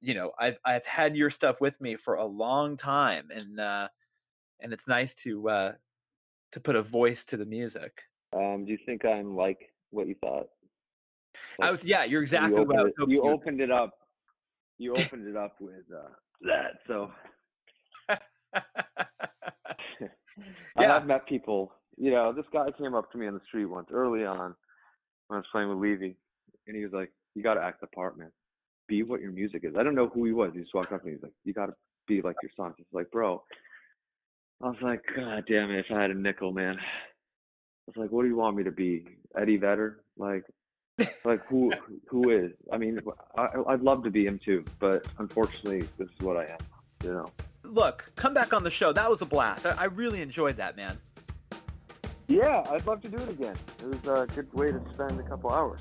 you 0.00 0.14
know, 0.14 0.32
I've 0.38 0.58
I've 0.64 0.86
had 0.86 1.16
your 1.16 1.30
stuff 1.30 1.60
with 1.60 1.80
me 1.80 1.96
for 1.96 2.14
a 2.14 2.24
long 2.24 2.76
time, 2.76 3.28
and 3.32 3.60
uh, 3.60 3.88
and 4.60 4.72
it's 4.72 4.88
nice 4.88 5.14
to 5.16 5.48
uh, 5.48 5.72
to 6.52 6.60
put 6.60 6.74
a 6.74 6.82
voice 6.82 7.24
to 7.26 7.36
the 7.36 7.46
music. 7.46 8.02
Um, 8.36 8.64
do 8.64 8.72
you 8.72 8.78
think 8.84 9.04
I'm 9.04 9.36
like 9.36 9.72
what 9.90 10.08
you 10.08 10.16
thought? 10.20 10.48
I 11.60 11.70
was 11.70 11.84
yeah, 11.84 12.04
you're 12.04 12.20
you 12.20 12.24
exactly 12.24 12.64
what 12.64 12.76
I 12.76 12.82
was 12.82 12.92
hoping 12.98 13.14
you 13.14 13.24
you 13.24 13.30
opened 13.30 13.60
it 13.60 13.70
up. 13.70 13.92
You 14.78 14.92
opened 14.96 15.28
it 15.28 15.36
up 15.36 15.56
with 15.60 15.84
uh, 15.94 16.08
that. 16.42 16.80
So 16.88 17.12
Yeah. 20.78 20.92
have 20.94 21.06
met 21.06 21.26
people. 21.26 21.72
You 21.96 22.10
know, 22.10 22.32
this 22.32 22.44
guy 22.52 22.70
came 22.70 22.94
up 22.94 23.10
to 23.12 23.18
me 23.18 23.26
on 23.26 23.34
the 23.34 23.40
street 23.46 23.66
once 23.66 23.88
early 23.92 24.24
on 24.24 24.54
when 25.26 25.36
I 25.36 25.40
was 25.40 25.46
playing 25.50 25.68
with 25.68 25.78
Levy, 25.78 26.16
and 26.66 26.76
he 26.76 26.84
was 26.84 26.92
like, 26.92 27.12
"You 27.34 27.42
got 27.42 27.54
to 27.54 27.62
act 27.62 27.80
the 27.80 27.86
part, 27.88 28.18
man. 28.18 28.30
Be 28.86 29.02
what 29.02 29.20
your 29.20 29.32
music 29.32 29.64
is." 29.64 29.74
I 29.76 29.82
don't 29.82 29.94
know 29.94 30.08
who 30.08 30.24
he 30.24 30.32
was. 30.32 30.52
He 30.54 30.60
just 30.60 30.74
walked 30.74 30.92
up 30.92 31.00
to 31.00 31.06
me. 31.06 31.12
He's 31.14 31.22
like, 31.22 31.32
"You 31.44 31.52
got 31.52 31.66
to 31.66 31.74
be 32.06 32.22
like 32.22 32.36
your 32.42 32.52
songs." 32.56 32.76
It's 32.78 32.92
like, 32.92 33.10
bro. 33.10 33.42
I 34.60 34.66
was 34.66 34.76
like, 34.82 35.02
God 35.14 35.44
damn 35.48 35.70
it! 35.70 35.86
If 35.86 35.86
I 35.90 36.02
had 36.02 36.10
a 36.10 36.14
nickel, 36.14 36.52
man. 36.52 36.76
I 36.80 37.90
was 37.94 37.96
like, 37.96 38.10
what 38.10 38.22
do 38.22 38.28
you 38.28 38.36
want 38.36 38.56
me 38.56 38.64
to 38.64 38.70
be, 38.70 39.06
Eddie 39.36 39.56
Vedder? 39.56 40.00
Like, 40.18 40.44
like 41.24 41.46
who 41.46 41.72
who 42.08 42.30
is? 42.30 42.52
I 42.72 42.76
mean, 42.76 42.98
I, 43.36 43.46
I'd 43.68 43.80
love 43.80 44.04
to 44.04 44.10
be 44.10 44.26
him 44.26 44.40
too, 44.44 44.64
but 44.80 45.06
unfortunately, 45.18 45.88
this 45.96 46.08
is 46.08 46.20
what 46.20 46.36
I 46.36 46.44
am. 46.44 46.58
You 47.04 47.12
know. 47.12 47.26
Look, 47.68 48.10
come 48.16 48.32
back 48.32 48.54
on 48.54 48.62
the 48.62 48.70
show. 48.70 48.94
That 48.94 49.10
was 49.10 49.20
a 49.20 49.26
blast. 49.26 49.66
I, 49.66 49.72
I 49.72 49.84
really 49.84 50.22
enjoyed 50.22 50.56
that, 50.56 50.74
man. 50.74 50.96
Yeah, 52.26 52.64
I'd 52.70 52.86
love 52.86 53.02
to 53.02 53.08
do 53.10 53.18
it 53.18 53.30
again. 53.30 53.56
It 53.80 53.86
was 53.86 54.06
a 54.06 54.26
good 54.26 54.52
way 54.54 54.72
to 54.72 54.80
spend 54.92 55.20
a 55.20 55.22
couple 55.22 55.50
hours. 55.50 55.80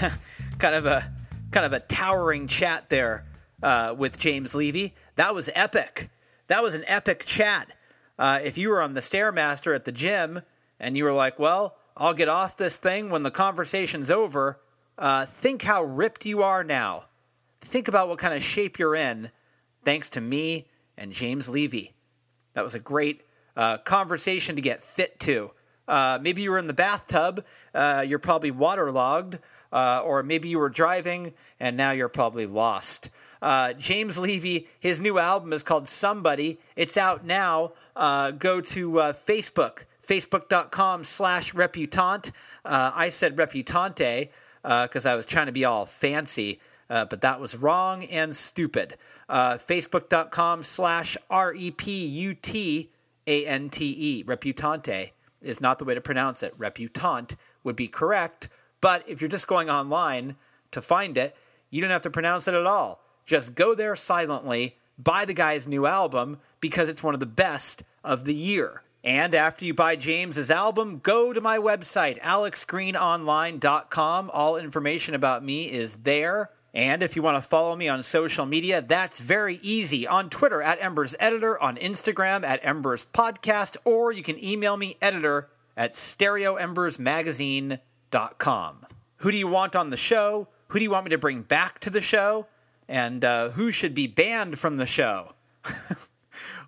kind 0.58 0.74
of 0.74 0.86
a 0.86 1.04
kind 1.52 1.64
of 1.64 1.72
a 1.72 1.80
towering 1.80 2.48
chat 2.48 2.88
there 2.88 3.24
uh, 3.62 3.94
with 3.96 4.18
James 4.18 4.54
Levy. 4.54 4.94
That 5.16 5.34
was 5.34 5.50
epic. 5.54 6.10
That 6.48 6.62
was 6.62 6.74
an 6.74 6.84
epic 6.86 7.24
chat. 7.24 7.68
Uh, 8.18 8.40
if 8.42 8.56
you 8.56 8.70
were 8.70 8.80
on 8.80 8.94
the 8.94 9.00
stairmaster 9.00 9.74
at 9.74 9.84
the 9.84 9.92
gym 9.92 10.42
and 10.80 10.96
you 10.96 11.04
were 11.04 11.12
like, 11.12 11.38
"Well, 11.38 11.76
I'll 11.96 12.14
get 12.14 12.28
off 12.28 12.56
this 12.56 12.76
thing 12.76 13.10
when 13.10 13.22
the 13.22 13.30
conversation's 13.30 14.10
over," 14.10 14.60
uh, 14.98 15.26
think 15.26 15.62
how 15.62 15.82
ripped 15.82 16.24
you 16.24 16.42
are 16.42 16.64
now. 16.64 17.04
Think 17.60 17.88
about 17.88 18.08
what 18.08 18.18
kind 18.18 18.34
of 18.34 18.42
shape 18.44 18.78
you're 18.78 18.94
in, 18.94 19.30
thanks 19.84 20.08
to 20.10 20.20
me 20.20 20.68
and 20.96 21.12
James 21.12 21.48
Levy. 21.48 21.94
That 22.54 22.64
was 22.64 22.74
a 22.74 22.80
great 22.80 23.22
uh, 23.56 23.78
conversation 23.78 24.56
to 24.56 24.62
get 24.62 24.82
fit 24.82 25.18
to. 25.20 25.50
Uh, 25.88 26.18
maybe 26.20 26.42
you 26.42 26.50
were 26.50 26.58
in 26.58 26.66
the 26.66 26.72
bathtub, 26.72 27.44
uh, 27.74 28.04
you're 28.06 28.18
probably 28.18 28.50
waterlogged, 28.50 29.38
uh, 29.72 30.00
or 30.04 30.22
maybe 30.22 30.48
you 30.48 30.58
were 30.58 30.68
driving 30.68 31.32
and 31.60 31.76
now 31.76 31.90
you're 31.90 32.08
probably 32.08 32.46
lost. 32.46 33.10
Uh, 33.40 33.72
James 33.74 34.18
Levy, 34.18 34.66
his 34.80 35.00
new 35.00 35.18
album 35.18 35.52
is 35.52 35.62
called 35.62 35.86
Somebody. 35.86 36.58
It's 36.74 36.96
out 36.96 37.24
now. 37.24 37.72
Uh, 37.94 38.30
go 38.32 38.60
to 38.60 39.00
uh, 39.00 39.12
Facebook, 39.12 39.84
facebook.com 40.06 41.04
slash 41.04 41.54
reputant. 41.54 42.32
I 42.64 43.10
said 43.10 43.36
reputante 43.36 44.30
because 44.62 45.06
I 45.06 45.14
was 45.14 45.26
trying 45.26 45.46
to 45.46 45.52
be 45.52 45.64
all 45.64 45.86
fancy, 45.86 46.60
but 46.88 47.20
that 47.20 47.40
was 47.40 47.56
wrong 47.56 48.04
and 48.04 48.34
stupid. 48.34 48.96
Facebook.com 49.30 50.62
slash 50.62 51.16
R 51.30 51.54
E 51.54 51.70
P 51.70 52.06
U 52.06 52.34
T 52.34 52.90
A 53.26 53.46
N 53.46 53.70
T 53.70 53.84
E. 53.84 54.24
Reputante 54.24 55.10
is 55.40 55.60
not 55.60 55.78
the 55.78 55.84
way 55.84 55.94
to 55.94 56.00
pronounce 56.00 56.42
it. 56.42 56.54
Reputant 56.56 57.36
would 57.64 57.76
be 57.76 57.88
correct, 57.88 58.48
but 58.80 59.08
if 59.08 59.20
you're 59.20 59.28
just 59.28 59.48
going 59.48 59.70
online 59.70 60.36
to 60.70 60.82
find 60.82 61.16
it, 61.16 61.34
you 61.70 61.80
don't 61.80 61.90
have 61.90 62.02
to 62.02 62.10
pronounce 62.10 62.46
it 62.48 62.54
at 62.54 62.66
all. 62.66 63.00
Just 63.24 63.54
go 63.54 63.74
there 63.74 63.96
silently, 63.96 64.76
buy 64.98 65.24
the 65.24 65.34
guy's 65.34 65.66
new 65.66 65.86
album 65.86 66.38
because 66.60 66.88
it's 66.88 67.02
one 67.02 67.14
of 67.14 67.20
the 67.20 67.26
best 67.26 67.82
of 68.04 68.24
the 68.24 68.34
year. 68.34 68.82
And 69.02 69.34
after 69.36 69.64
you 69.64 69.72
buy 69.72 69.96
James's 69.96 70.50
album, 70.50 70.98
go 70.98 71.32
to 71.32 71.40
my 71.40 71.56
website, 71.58 72.20
alexgreenonline.com. 72.20 74.30
All 74.32 74.56
information 74.56 75.14
about 75.14 75.44
me 75.44 75.70
is 75.70 75.98
there. 75.98 76.50
And 76.76 77.02
if 77.02 77.16
you 77.16 77.22
want 77.22 77.42
to 77.42 77.48
follow 77.48 77.74
me 77.74 77.88
on 77.88 78.02
social 78.02 78.44
media, 78.44 78.82
that's 78.82 79.18
very 79.18 79.58
easy. 79.62 80.06
On 80.06 80.28
Twitter 80.28 80.60
at 80.60 80.78
Embers 80.82 81.14
Editor, 81.18 81.58
on 81.58 81.78
Instagram 81.78 82.44
at 82.44 82.60
Embers 82.62 83.06
Podcast, 83.14 83.78
or 83.86 84.12
you 84.12 84.22
can 84.22 84.38
email 84.44 84.76
me 84.76 84.98
editor 85.00 85.48
at 85.74 85.94
stereoembersmagazine.com. 85.94 88.86
Who 89.16 89.30
do 89.30 89.38
you 89.38 89.48
want 89.48 89.74
on 89.74 89.88
the 89.88 89.96
show? 89.96 90.48
Who 90.68 90.78
do 90.78 90.82
you 90.82 90.90
want 90.90 91.06
me 91.06 91.10
to 91.12 91.18
bring 91.18 91.40
back 91.40 91.78
to 91.78 91.88
the 91.88 92.02
show? 92.02 92.46
And 92.86 93.24
uh, 93.24 93.48
who 93.50 93.72
should 93.72 93.94
be 93.94 94.06
banned 94.06 94.58
from 94.58 94.76
the 94.76 94.84
show? 94.84 95.32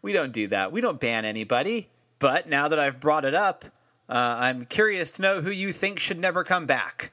we 0.01 0.14
don't 0.14 0.32
do 0.32 0.47
that. 0.47 0.72
We 0.72 0.80
don't 0.80 0.98
ban 0.98 1.26
anybody. 1.26 1.90
But 2.18 2.48
now 2.48 2.68
that 2.68 2.78
I've 2.78 2.98
brought 2.98 3.26
it 3.26 3.35
up, 3.35 3.66
uh, 4.09 4.36
I'm 4.39 4.64
curious 4.64 5.10
to 5.12 5.20
know 5.20 5.43
who 5.43 5.51
you 5.51 5.70
think 5.70 6.01
should 6.01 6.18
never 6.18 6.44
come 6.44 6.64
back. 6.64 7.12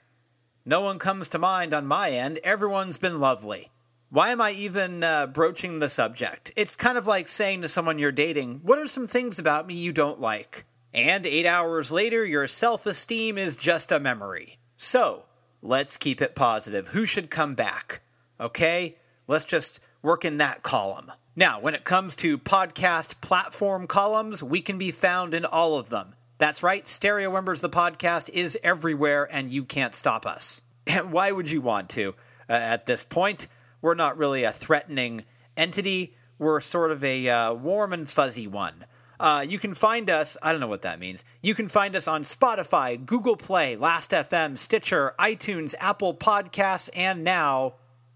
No 0.67 0.81
one 0.81 0.97
comes 0.97 1.29
to 1.29 1.37
mind 1.37 1.75
on 1.75 1.85
my 1.85 2.09
end. 2.09 2.39
Everyone's 2.43 2.97
been 2.97 3.19
lovely. 3.19 3.69
Why 4.09 4.29
am 4.29 4.41
I 4.41 4.51
even 4.51 5.03
uh, 5.03 5.27
broaching 5.27 5.77
the 5.77 5.89
subject? 5.89 6.51
It's 6.55 6.75
kind 6.75 6.97
of 6.97 7.05
like 7.05 7.29
saying 7.29 7.61
to 7.61 7.67
someone 7.67 7.99
you're 7.99 8.11
dating, 8.11 8.61
What 8.63 8.79
are 8.79 8.87
some 8.87 9.05
things 9.05 9.37
about 9.37 9.67
me 9.67 9.75
you 9.75 9.93
don't 9.93 10.19
like? 10.19 10.65
And 10.91 11.27
eight 11.27 11.45
hours 11.45 11.91
later, 11.91 12.25
your 12.25 12.47
self 12.47 12.87
esteem 12.87 13.37
is 13.37 13.57
just 13.57 13.91
a 13.91 13.99
memory. 13.99 14.57
So, 14.75 15.25
let's 15.61 15.97
keep 15.97 16.19
it 16.19 16.33
positive. 16.33 16.87
Who 16.89 17.05
should 17.05 17.29
come 17.29 17.53
back? 17.53 18.01
Okay? 18.39 18.95
Let's 19.27 19.45
just 19.45 19.79
work 20.01 20.25
in 20.25 20.37
that 20.37 20.63
column. 20.63 21.11
Now, 21.35 21.59
when 21.59 21.75
it 21.75 21.83
comes 21.83 22.15
to 22.17 22.39
podcast 22.39 23.21
platform 23.21 23.85
columns, 23.85 24.41
we 24.41 24.61
can 24.61 24.79
be 24.79 24.89
found 24.89 25.35
in 25.35 25.45
all 25.45 25.77
of 25.77 25.89
them. 25.89 26.15
That's 26.37 26.63
right, 26.63 26.85
Stereo 26.85 27.35
Embers, 27.35 27.61
the 27.61 27.69
podcast, 27.69 28.29
is 28.29 28.57
everywhere, 28.61 29.27
and 29.31 29.49
you 29.49 29.63
can't 29.63 29.95
stop 29.95 30.25
us. 30.25 30.63
And 30.85 31.11
why 31.11 31.31
would 31.31 31.49
you 31.49 31.61
want 31.61 31.89
to? 31.91 32.13
Uh, 32.49 32.53
at 32.53 32.85
this 32.85 33.03
point, 33.03 33.47
we're 33.81 33.93
not 33.93 34.17
really 34.17 34.43
a 34.43 34.51
threatening 34.51 35.23
entity. 35.55 36.15
We're 36.37 36.59
sort 36.59 36.91
of 36.91 37.03
a 37.03 37.29
uh, 37.29 37.53
warm 37.53 37.93
and 37.93 38.09
fuzzy 38.09 38.47
one. 38.47 38.85
Uh, 39.17 39.45
you 39.47 39.57
can 39.57 39.73
find 39.73 40.09
us, 40.09 40.35
I 40.41 40.51
don't 40.51 40.59
know 40.59 40.67
what 40.67 40.81
that 40.81 40.99
means. 40.99 41.23
You 41.41 41.55
can 41.55 41.69
find 41.69 41.95
us 41.95 42.07
on 42.07 42.23
Spotify, 42.23 43.03
Google 43.03 43.37
Play, 43.37 43.77
Last.fm, 43.77 44.57
Stitcher, 44.57 45.13
iTunes, 45.17 45.73
Apple 45.79 46.13
Podcasts, 46.13 46.89
and 46.93 47.23
now 47.23 47.75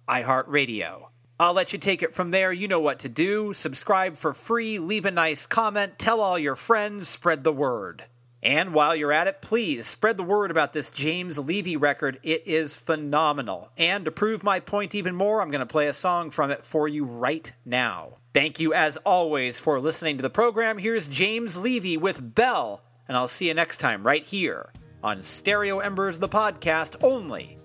iHeartRadio. 0.09 1.08
I'll 1.39 1.53
let 1.53 1.71
you 1.71 1.79
take 1.79 2.03
it 2.03 2.13
from 2.13 2.31
there. 2.31 2.51
You 2.51 2.67
know 2.67 2.81
what 2.81 2.99
to 2.99 3.09
do. 3.09 3.53
Subscribe 3.53 4.17
for 4.17 4.33
free, 4.33 4.77
leave 4.77 5.05
a 5.05 5.11
nice 5.11 5.45
comment, 5.45 5.97
tell 5.97 6.19
all 6.19 6.37
your 6.37 6.57
friends, 6.57 7.07
spread 7.07 7.45
the 7.45 7.53
word. 7.53 8.03
And 8.43 8.73
while 8.73 8.95
you're 8.95 9.11
at 9.11 9.27
it, 9.27 9.41
please 9.41 9.87
spread 9.87 10.17
the 10.17 10.23
word 10.23 10.51
about 10.51 10.73
this 10.73 10.91
James 10.91 11.39
Levy 11.39 11.77
record. 11.77 12.19
It 12.23 12.45
is 12.45 12.75
phenomenal. 12.75 13.71
And 13.77 14.05
to 14.05 14.11
prove 14.11 14.43
my 14.43 14.59
point 14.59 14.95
even 14.95 15.15
more, 15.15 15.41
I'm 15.41 15.51
going 15.51 15.59
to 15.59 15.65
play 15.65 15.87
a 15.87 15.93
song 15.93 16.29
from 16.29 16.51
it 16.51 16.65
for 16.65 16.87
you 16.87 17.05
right 17.05 17.51
now. 17.65 18.17
Thank 18.33 18.59
you, 18.59 18.73
as 18.73 18.97
always, 18.97 19.59
for 19.59 19.79
listening 19.79 20.17
to 20.17 20.21
the 20.21 20.29
program. 20.29 20.77
Here's 20.77 21.07
James 21.07 21.57
Levy 21.57 21.97
with 21.97 22.35
Bell, 22.35 22.81
and 23.07 23.17
I'll 23.17 23.27
see 23.27 23.47
you 23.47 23.53
next 23.53 23.77
time 23.77 24.03
right 24.03 24.25
here 24.25 24.71
on 25.03 25.21
Stereo 25.21 25.79
Embers, 25.79 26.19
the 26.19 26.29
podcast 26.29 26.95
only 27.01 27.57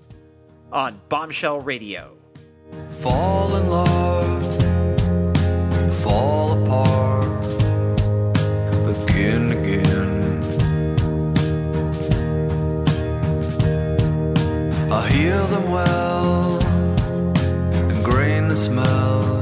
on 0.73 1.01
Bombshell 1.09 1.61
Radio. 1.61 2.14
Fall 2.91 3.57
in 3.57 3.69
love, 3.69 4.45
fall 6.03 6.63
apart, 6.63 7.43
begin 8.87 9.53
again. 9.53 10.13
I 14.93 15.09
heal 15.09 15.47
them 15.49 15.71
well 15.71 16.63
and 17.75 18.05
grain 18.05 18.49
the 18.49 18.57
smell. 18.57 19.41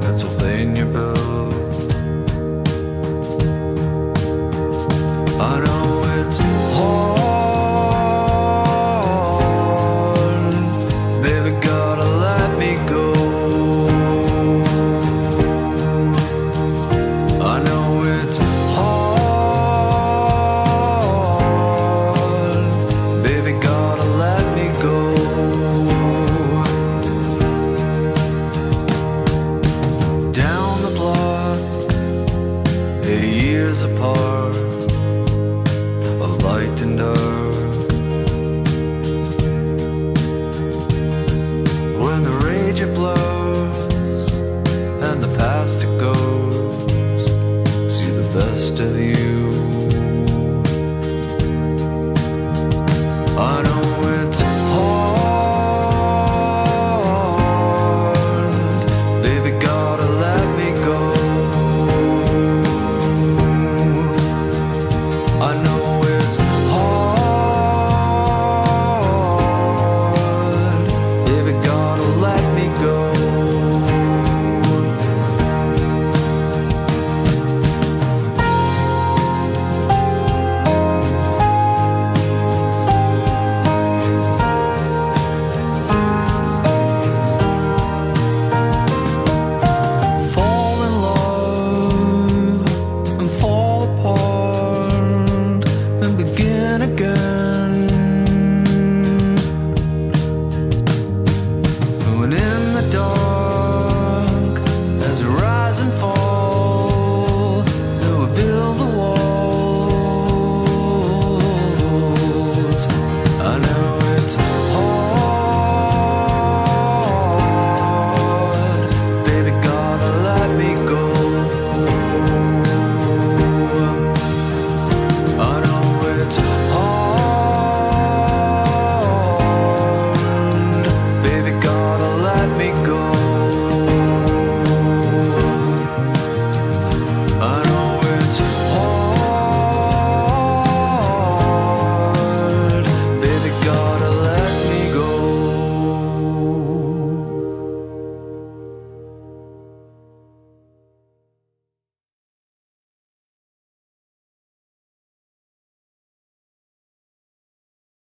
Pennsylvania 0.00 0.86
bill. 0.86 1.52
I 5.40 5.60
know 5.60 6.26
it's. 6.26 6.53